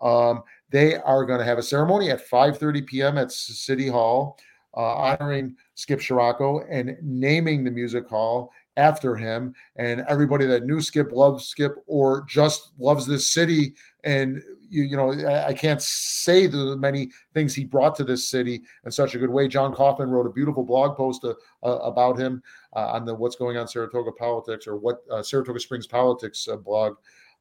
Um, 0.00 0.42
they 0.70 0.96
are 0.96 1.24
going 1.24 1.38
to 1.38 1.44
have 1.44 1.58
a 1.58 1.62
ceremony 1.62 2.10
at 2.10 2.28
5:30 2.28 2.86
p.m. 2.86 3.18
at 3.18 3.32
City 3.32 3.88
Hall, 3.88 4.38
uh, 4.76 4.80
honoring 4.94 5.56
Skip 5.74 6.00
Scirocco 6.00 6.60
and 6.70 6.96
naming 7.02 7.64
the 7.64 7.70
music 7.70 8.08
hall 8.08 8.52
after 8.76 9.16
him. 9.16 9.54
And 9.76 10.04
everybody 10.08 10.46
that 10.46 10.64
knew 10.64 10.80
Skip 10.80 11.12
loves 11.12 11.46
Skip 11.46 11.76
or 11.86 12.24
just 12.28 12.72
loves 12.78 13.06
this 13.06 13.28
city. 13.28 13.74
And 14.04 14.42
you, 14.68 14.84
you 14.84 14.96
know, 14.96 15.12
I, 15.12 15.52
can't 15.52 15.82
say 15.82 16.46
the 16.46 16.76
many 16.76 17.10
things 17.34 17.54
he 17.54 17.64
brought 17.64 17.96
to 17.96 18.04
this 18.04 18.30
city 18.30 18.62
in 18.84 18.90
such 18.90 19.14
a 19.14 19.18
good 19.18 19.28
way. 19.28 19.48
John 19.48 19.74
Kaufman 19.74 20.10
wrote 20.10 20.26
a 20.26 20.32
beautiful 20.32 20.62
blog 20.62 20.96
post 20.96 21.24
uh, 21.24 21.34
uh, 21.64 21.78
about 21.78 22.18
him 22.18 22.42
uh, 22.76 22.92
on 22.92 23.04
the 23.04 23.14
What's 23.14 23.36
Going 23.36 23.56
on 23.56 23.66
Saratoga 23.66 24.12
Politics 24.12 24.66
or 24.66 24.76
what 24.76 25.00
uh, 25.10 25.22
Saratoga 25.22 25.58
Springs 25.58 25.88
Politics 25.88 26.46
uh, 26.48 26.56
blog. 26.56 26.94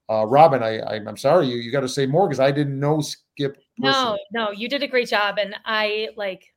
Uh, 0.10 0.26
Robin, 0.26 0.64
I, 0.64 0.80
I 0.80 0.96
am 0.96 1.18
sorry 1.18 1.48
you 1.48 1.58
you 1.58 1.72
got 1.72 1.82
to 1.82 1.90
say 1.90 2.08
more 2.08 2.28
because 2.28 2.40
I 2.40 2.52
didn't 2.52 2.80
know 2.80 3.00
Skip. 3.00 3.62
Personally. 3.80 4.20
No, 4.32 4.46
no, 4.46 4.52
you 4.52 4.68
did 4.68 4.82
a 4.82 4.88
great 4.88 5.08
job, 5.08 5.38
and 5.38 5.56
I 5.66 6.10
like 6.18 6.54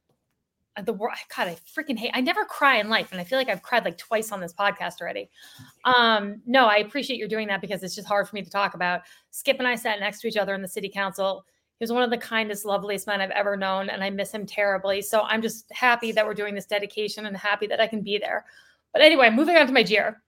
the 0.83 0.93
word. 0.95 1.11
God. 1.37 1.49
I 1.49 1.57
freaking 1.77 1.99
hate. 1.99 2.13
I 2.15 2.23
never 2.23 2.47
cry 2.47 2.79
in 2.79 2.89
life, 2.89 3.13
and 3.13 3.21
I 3.21 3.25
feel 3.25 3.39
like 3.39 3.51
I've 3.51 3.63
cried 3.63 3.85
like 3.85 3.99
twice 3.99 4.33
on 4.33 4.41
this 4.41 4.55
podcast 4.55 5.03
already. 5.03 5.29
Um, 5.85 6.41
no, 6.47 6.67
I 6.67 6.77
appreciate 6.77 7.19
you 7.19 7.29
doing 7.29 7.47
that 7.49 7.61
because 7.61 7.83
it's 7.83 7.95
just 7.95 8.09
hard 8.09 8.27
for 8.27 8.35
me 8.35 8.43
to 8.43 8.51
talk 8.51 8.73
about. 8.75 9.03
Skip 9.31 9.59
and 9.59 9.69
I 9.69 9.75
sat 9.75 10.01
next 10.01 10.21
to 10.23 10.29
each 10.29 10.39
other 10.39 10.55
in 10.55 10.63
the 10.63 10.69
city 10.69 10.89
council. 10.89 11.45
He 11.79 11.83
was 11.83 11.93
one 11.93 12.03
of 12.03 12.11
the 12.11 12.19
kindest, 12.19 12.65
loveliest 12.65 13.07
men 13.07 13.21
I've 13.21 13.31
ever 13.33 13.57
known, 13.57 13.91
and 13.91 14.03
I 14.03 14.09
miss 14.09 14.33
him 14.33 14.47
terribly. 14.47 15.03
So 15.03 15.23
I'm 15.23 15.43
just 15.43 15.67
happy 15.73 16.11
that 16.13 16.25
we're 16.25 16.33
doing 16.33 16.55
this 16.55 16.67
dedication 16.67 17.27
and 17.27 17.37
happy 17.37 17.67
that 17.67 17.81
I 17.81 17.87
can 17.87 18.01
be 18.01 18.17
there. 18.19 18.47
But 18.95 19.03
anyway, 19.03 19.31
moving 19.31 19.57
on 19.57 19.67
to 19.67 19.73
my 19.73 19.83
jeer. 19.83 20.23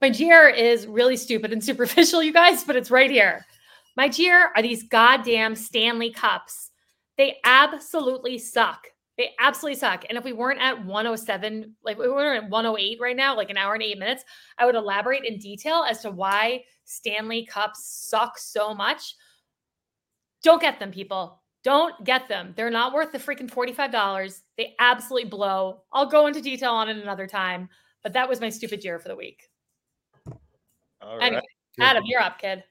My 0.00 0.10
jeer 0.10 0.48
is 0.48 0.86
really 0.86 1.16
stupid 1.16 1.52
and 1.52 1.62
superficial, 1.70 2.22
you 2.22 2.32
guys, 2.32 2.64
but 2.64 2.76
it's 2.76 2.90
right 2.90 3.10
here. 3.10 3.46
My 3.96 4.08
jeer 4.08 4.50
are 4.56 4.62
these 4.62 4.84
goddamn 4.84 5.54
Stanley 5.54 6.10
Cups. 6.10 6.70
They 7.18 7.38
absolutely 7.44 8.38
suck. 8.38 8.86
They 9.18 9.32
absolutely 9.38 9.78
suck. 9.78 10.06
And 10.08 10.16
if 10.16 10.24
we 10.24 10.32
weren't 10.32 10.62
at 10.62 10.82
107, 10.86 11.74
like 11.84 11.98
we 11.98 12.08
were 12.08 12.36
at 12.36 12.48
108 12.48 12.98
right 12.98 13.16
now, 13.16 13.36
like 13.36 13.50
an 13.50 13.58
hour 13.58 13.74
and 13.74 13.82
eight 13.82 13.98
minutes, 13.98 14.24
I 14.56 14.64
would 14.64 14.74
elaborate 14.74 15.24
in 15.24 15.36
detail 15.36 15.84
as 15.86 16.00
to 16.00 16.10
why 16.10 16.64
Stanley 16.86 17.44
Cups 17.44 17.84
suck 17.84 18.38
so 18.38 18.72
much. 18.72 19.14
Don't 20.42 20.62
get 20.62 20.78
them, 20.80 20.90
people. 20.90 21.42
Don't 21.62 22.02
get 22.04 22.26
them. 22.28 22.54
They're 22.56 22.70
not 22.70 22.94
worth 22.94 23.12
the 23.12 23.18
freaking 23.18 23.50
$45. 23.50 24.40
They 24.56 24.74
absolutely 24.78 25.28
blow. 25.28 25.82
I'll 25.92 26.06
go 26.06 26.26
into 26.26 26.40
detail 26.40 26.72
on 26.72 26.88
it 26.88 26.96
another 26.96 27.26
time, 27.26 27.68
but 28.02 28.14
that 28.14 28.26
was 28.26 28.40
my 28.40 28.48
stupid 28.48 28.80
jeer 28.80 28.98
for 28.98 29.08
the 29.08 29.16
week. 29.16 29.49
All 31.00 31.18
right. 31.18 31.26
Anyway, 31.26 31.42
Adam, 31.78 32.04
you're 32.06 32.22
up, 32.22 32.38
kid. 32.38 32.62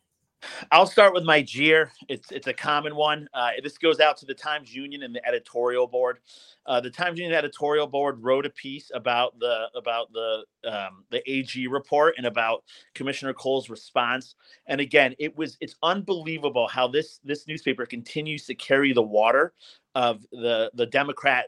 I'll 0.71 0.85
start 0.85 1.13
with 1.13 1.23
my 1.23 1.41
jeer. 1.41 1.91
It's 2.07 2.31
it's 2.31 2.47
a 2.47 2.53
common 2.53 2.95
one. 2.95 3.27
Uh, 3.33 3.51
this 3.61 3.77
goes 3.77 3.99
out 3.99 4.17
to 4.17 4.25
the 4.25 4.33
Times 4.33 4.73
Union 4.73 5.03
and 5.03 5.13
the 5.13 5.25
editorial 5.27 5.87
board. 5.87 6.19
Uh, 6.65 6.79
the 6.79 6.89
Times 6.89 7.19
Union 7.19 7.35
editorial 7.35 7.87
board 7.87 8.23
wrote 8.23 8.45
a 8.45 8.49
piece 8.49 8.91
about 8.93 9.37
the 9.39 9.65
about 9.75 10.11
the 10.13 10.43
um, 10.65 11.03
the 11.09 11.29
AG 11.29 11.67
report 11.67 12.15
and 12.17 12.25
about 12.25 12.63
Commissioner 12.93 13.33
Coll's 13.33 13.69
response. 13.69 14.35
And 14.67 14.79
again, 14.79 15.13
it 15.19 15.35
was 15.37 15.57
it's 15.61 15.75
unbelievable 15.83 16.67
how 16.67 16.87
this 16.87 17.19
this 17.23 17.47
newspaper 17.47 17.85
continues 17.85 18.45
to 18.45 18.55
carry 18.55 18.93
the 18.93 19.03
water 19.03 19.53
of 19.95 20.25
the 20.31 20.71
the 20.75 20.85
Democrat 20.85 21.47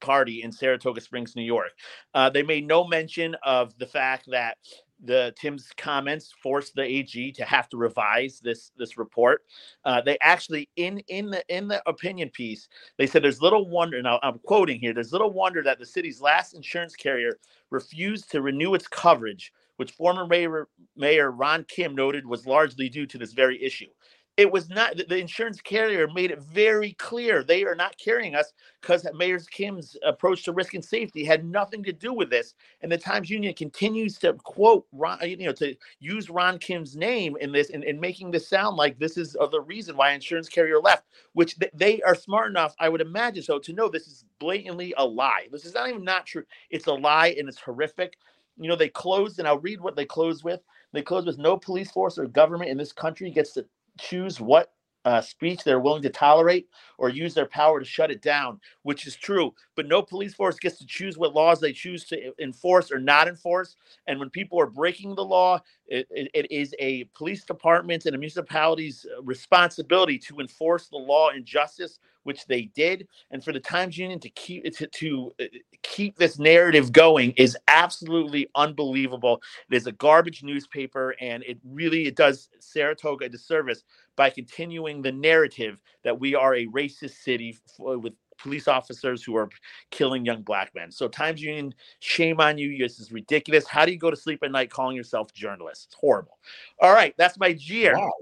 Party 0.00 0.42
in 0.42 0.52
Saratoga 0.52 1.00
Springs, 1.00 1.36
New 1.36 1.42
York. 1.42 1.72
Uh, 2.14 2.30
they 2.30 2.42
made 2.42 2.66
no 2.66 2.86
mention 2.86 3.36
of 3.42 3.76
the 3.78 3.86
fact 3.86 4.30
that 4.30 4.56
the 5.02 5.34
Tim's 5.38 5.70
comments 5.76 6.32
forced 6.42 6.74
the 6.74 6.82
AG 6.82 7.32
to 7.32 7.44
have 7.44 7.68
to 7.70 7.76
revise 7.76 8.40
this 8.40 8.70
this 8.76 8.96
report. 8.96 9.42
Uh, 9.84 10.00
they 10.00 10.16
actually 10.22 10.68
in 10.76 10.98
in 11.08 11.30
the 11.30 11.44
in 11.48 11.68
the 11.68 11.82
opinion 11.88 12.30
piece 12.30 12.68
they 12.98 13.06
said 13.06 13.22
there's 13.22 13.42
little 13.42 13.68
wonder. 13.68 14.00
Now 14.02 14.20
I'm 14.22 14.38
quoting 14.40 14.80
here. 14.80 14.94
There's 14.94 15.12
little 15.12 15.32
wonder 15.32 15.62
that 15.62 15.78
the 15.78 15.86
city's 15.86 16.20
last 16.20 16.54
insurance 16.54 16.94
carrier 16.94 17.38
refused 17.70 18.30
to 18.30 18.42
renew 18.42 18.74
its 18.74 18.88
coverage, 18.88 19.52
which 19.76 19.92
former 19.92 20.26
Mayor 20.26 20.68
Mayor 20.96 21.30
Ron 21.30 21.64
Kim 21.64 21.94
noted 21.94 22.26
was 22.26 22.46
largely 22.46 22.88
due 22.88 23.06
to 23.06 23.18
this 23.18 23.32
very 23.32 23.62
issue. 23.62 23.88
It 24.36 24.50
was 24.50 24.70
not 24.70 24.96
the 24.96 25.18
insurance 25.18 25.60
carrier 25.60 26.08
made 26.08 26.30
it 26.30 26.40
very 26.42 26.94
clear 26.94 27.44
they 27.44 27.64
are 27.64 27.74
not 27.74 27.96
carrying 27.98 28.34
us 28.34 28.52
because 28.80 29.06
Mayor 29.14 29.38
Kim's 29.38 29.96
approach 30.04 30.44
to 30.44 30.52
risk 30.52 30.74
and 30.74 30.84
safety 30.84 31.24
had 31.24 31.44
nothing 31.44 31.82
to 31.84 31.92
do 31.92 32.12
with 32.14 32.30
this. 32.30 32.54
And 32.80 32.90
the 32.90 32.98
Times 32.98 33.30
Union 33.30 33.54
continues 33.54 34.18
to 34.20 34.32
quote 34.34 34.86
Ron, 34.92 35.18
you 35.22 35.36
know, 35.36 35.52
to 35.52 35.76
use 36.00 36.30
Ron 36.30 36.58
Kim's 36.58 36.96
name 36.96 37.36
in 37.40 37.52
this 37.52 37.70
and, 37.70 37.84
and 37.84 38.00
making 38.00 38.30
this 38.30 38.48
sound 38.48 38.76
like 38.76 38.98
this 38.98 39.16
is 39.18 39.36
uh, 39.40 39.46
the 39.46 39.60
reason 39.60 39.96
why 39.96 40.12
insurance 40.12 40.48
carrier 40.48 40.80
left, 40.80 41.04
which 41.34 41.58
th- 41.58 41.72
they 41.74 42.00
are 42.02 42.14
smart 42.14 42.50
enough, 42.50 42.74
I 42.80 42.88
would 42.88 43.02
imagine 43.02 43.42
so, 43.42 43.58
to 43.60 43.72
know 43.72 43.88
this 43.88 44.06
is 44.08 44.24
blatantly 44.38 44.94
a 44.96 45.04
lie. 45.04 45.48
This 45.52 45.66
is 45.66 45.74
not 45.74 45.88
even 45.88 46.04
not 46.04 46.26
true. 46.26 46.44
It's 46.70 46.86
a 46.86 46.94
lie 46.94 47.34
and 47.38 47.48
it's 47.48 47.60
horrific. 47.60 48.16
You 48.58 48.68
know, 48.68 48.76
they 48.76 48.88
closed, 48.88 49.38
and 49.38 49.48
I'll 49.48 49.58
read 49.58 49.80
what 49.80 49.96
they 49.96 50.04
closed 50.04 50.44
with. 50.44 50.60
They 50.92 51.02
closed 51.02 51.26
with 51.26 51.38
no 51.38 51.56
police 51.56 51.90
force 51.90 52.18
or 52.18 52.26
government 52.26 52.70
in 52.70 52.78
this 52.78 52.92
country 52.92 53.30
gets 53.30 53.52
to 53.54 53.64
choose 53.98 54.40
what 54.40 54.72
uh, 55.04 55.20
speech 55.20 55.64
they're 55.64 55.80
willing 55.80 56.02
to 56.02 56.10
tolerate 56.10 56.68
or 56.98 57.08
use 57.08 57.34
their 57.34 57.46
power 57.46 57.80
to 57.80 57.84
shut 57.84 58.10
it 58.10 58.22
down, 58.22 58.60
which 58.82 59.06
is 59.06 59.16
true. 59.16 59.52
But 59.74 59.88
no 59.88 60.02
police 60.02 60.34
force 60.34 60.58
gets 60.58 60.78
to 60.78 60.86
choose 60.86 61.18
what 61.18 61.34
laws 61.34 61.60
they 61.60 61.72
choose 61.72 62.04
to 62.06 62.32
enforce 62.40 62.92
or 62.92 62.98
not 62.98 63.28
enforce. 63.28 63.76
And 64.06 64.18
when 64.18 64.30
people 64.30 64.60
are 64.60 64.66
breaking 64.66 65.14
the 65.14 65.24
law, 65.24 65.60
it, 65.86 66.06
it, 66.10 66.30
it 66.34 66.50
is 66.50 66.74
a 66.78 67.04
police 67.14 67.44
department 67.44 68.06
and 68.06 68.14
a 68.14 68.18
municipality's 68.18 69.04
uh, 69.06 69.22
responsibility 69.22 70.18
to 70.18 70.38
enforce 70.38 70.88
the 70.88 70.96
law 70.96 71.30
and 71.30 71.44
justice, 71.44 71.98
which 72.22 72.46
they 72.46 72.62
did. 72.74 73.08
And 73.30 73.42
for 73.42 73.52
the 73.52 73.60
Times 73.60 73.98
Union 73.98 74.20
to 74.20 74.30
keep 74.30 74.64
to, 74.76 74.86
to 74.86 75.32
uh, 75.40 75.44
keep 75.82 76.16
this 76.16 76.38
narrative 76.38 76.92
going 76.92 77.32
is 77.32 77.56
absolutely 77.68 78.48
unbelievable. 78.54 79.42
It 79.70 79.76
is 79.76 79.86
a 79.86 79.92
garbage 79.92 80.42
newspaper, 80.42 81.14
and 81.20 81.42
it 81.42 81.58
really 81.64 82.06
it 82.06 82.16
does 82.16 82.48
Saratoga 82.60 83.26
a 83.26 83.28
disservice 83.28 83.84
by 84.16 84.30
continuing 84.30 85.02
the 85.02 85.12
narrative 85.12 85.78
that 86.04 86.18
we 86.18 86.34
are 86.34 86.54
a 86.54 86.66
racist 86.66 87.22
city 87.22 87.58
f- 87.68 87.98
with 87.98 88.12
police 88.38 88.68
officers 88.68 89.22
who 89.22 89.36
are 89.36 89.48
killing 89.90 90.24
young 90.24 90.42
black 90.42 90.74
men. 90.74 90.90
So 90.90 91.08
Times 91.08 91.40
Union, 91.40 91.74
shame 92.00 92.40
on 92.40 92.58
you. 92.58 92.76
This 92.76 92.98
is 92.98 93.12
ridiculous. 93.12 93.66
How 93.66 93.84
do 93.84 93.92
you 93.92 93.98
go 93.98 94.10
to 94.10 94.16
sleep 94.16 94.40
at 94.42 94.50
night 94.50 94.70
calling 94.70 94.96
yourself 94.96 95.32
journalist? 95.32 95.86
It's 95.86 95.94
horrible. 95.94 96.38
All 96.80 96.92
right, 96.92 97.14
that's 97.16 97.38
my 97.38 97.52
jeer. 97.52 97.96
Wow. 97.96 98.12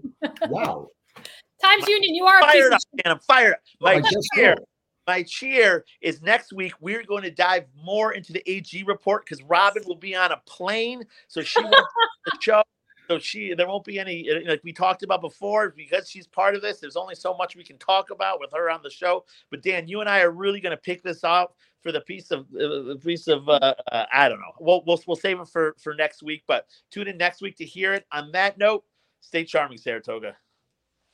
Wow. 0.49 0.89
Times 1.63 1.87
Union, 1.87 2.15
you 2.15 2.25
are 2.25 2.41
fired 2.41 2.73
up, 2.73 2.81
and 3.05 3.13
I'm 3.13 3.19
fired 3.21 3.55
oh, 3.83 3.87
up. 3.87 4.03
My 4.03 4.11
cheer. 4.35 4.57
So. 4.59 4.65
My 5.07 5.23
cheer 5.25 5.85
is 6.01 6.23
next 6.23 6.53
week. 6.53 6.73
We're 6.81 7.03
going 7.03 7.25
to 7.25 7.31
dive 7.31 7.65
more 7.85 8.13
into 8.13 8.33
the 8.33 8.49
AG 8.49 8.85
report 8.85 9.25
because 9.25 9.43
Robin 9.43 9.83
will 9.87 9.97
be 9.97 10.15
on 10.15 10.31
a 10.31 10.41
plane, 10.47 11.03
so 11.27 11.43
she 11.43 11.61
won't 11.63 11.75
the 11.75 12.39
show. 12.41 12.63
So 13.11 13.19
she, 13.19 13.55
there 13.55 13.67
won't 13.67 13.83
be 13.83 13.99
any 13.99 14.31
like 14.47 14.61
we 14.63 14.73
talked 14.73 15.03
about 15.03 15.21
before 15.21 15.71
because 15.71 16.09
she's 16.09 16.29
part 16.29 16.55
of 16.55 16.63
this. 16.63 16.79
There's 16.79 16.95
only 16.95 17.17
so 17.17 17.35
much 17.37 17.57
we 17.57 17.65
can 17.65 17.77
talk 17.77 18.11
about 18.13 18.39
with 18.39 18.53
her 18.53 18.71
on 18.71 18.85
the 18.85 18.91
show. 18.91 19.25
But 19.51 19.65
Dan, 19.65 19.89
you 19.89 19.99
and 19.99 20.09
I 20.09 20.21
are 20.21 20.31
really 20.31 20.61
going 20.61 20.77
to 20.77 20.81
pick 20.81 21.03
this 21.03 21.25
up 21.25 21.57
for 21.83 21.91
the 21.91 22.03
piece 22.03 22.31
of 22.31 22.43
uh, 22.55 22.87
the 22.87 23.01
piece 23.05 23.27
of 23.27 23.49
uh, 23.49 23.75
uh, 23.91 24.07
I 24.13 24.29
don't 24.29 24.39
know. 24.39 24.53
We'll, 24.61 24.85
we'll 24.87 25.03
we'll 25.09 25.17
save 25.17 25.41
it 25.41 25.49
for 25.49 25.75
for 25.83 25.93
next 25.93 26.23
week. 26.23 26.45
But 26.47 26.67
tune 26.93 27.09
in 27.09 27.17
next 27.17 27.43
week 27.43 27.57
to 27.57 27.65
hear 27.65 27.95
it. 27.95 28.07
On 28.13 28.31
that 28.31 28.59
note, 28.59 28.85
stay 29.21 29.43
charming, 29.43 29.79
Saratoga. 29.79 30.37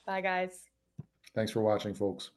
Bye, 0.06 0.20
guys. 0.20 0.64
Thanks 1.35 1.51
for 1.51 1.62
watching, 1.62 1.94
folks. 1.94 2.31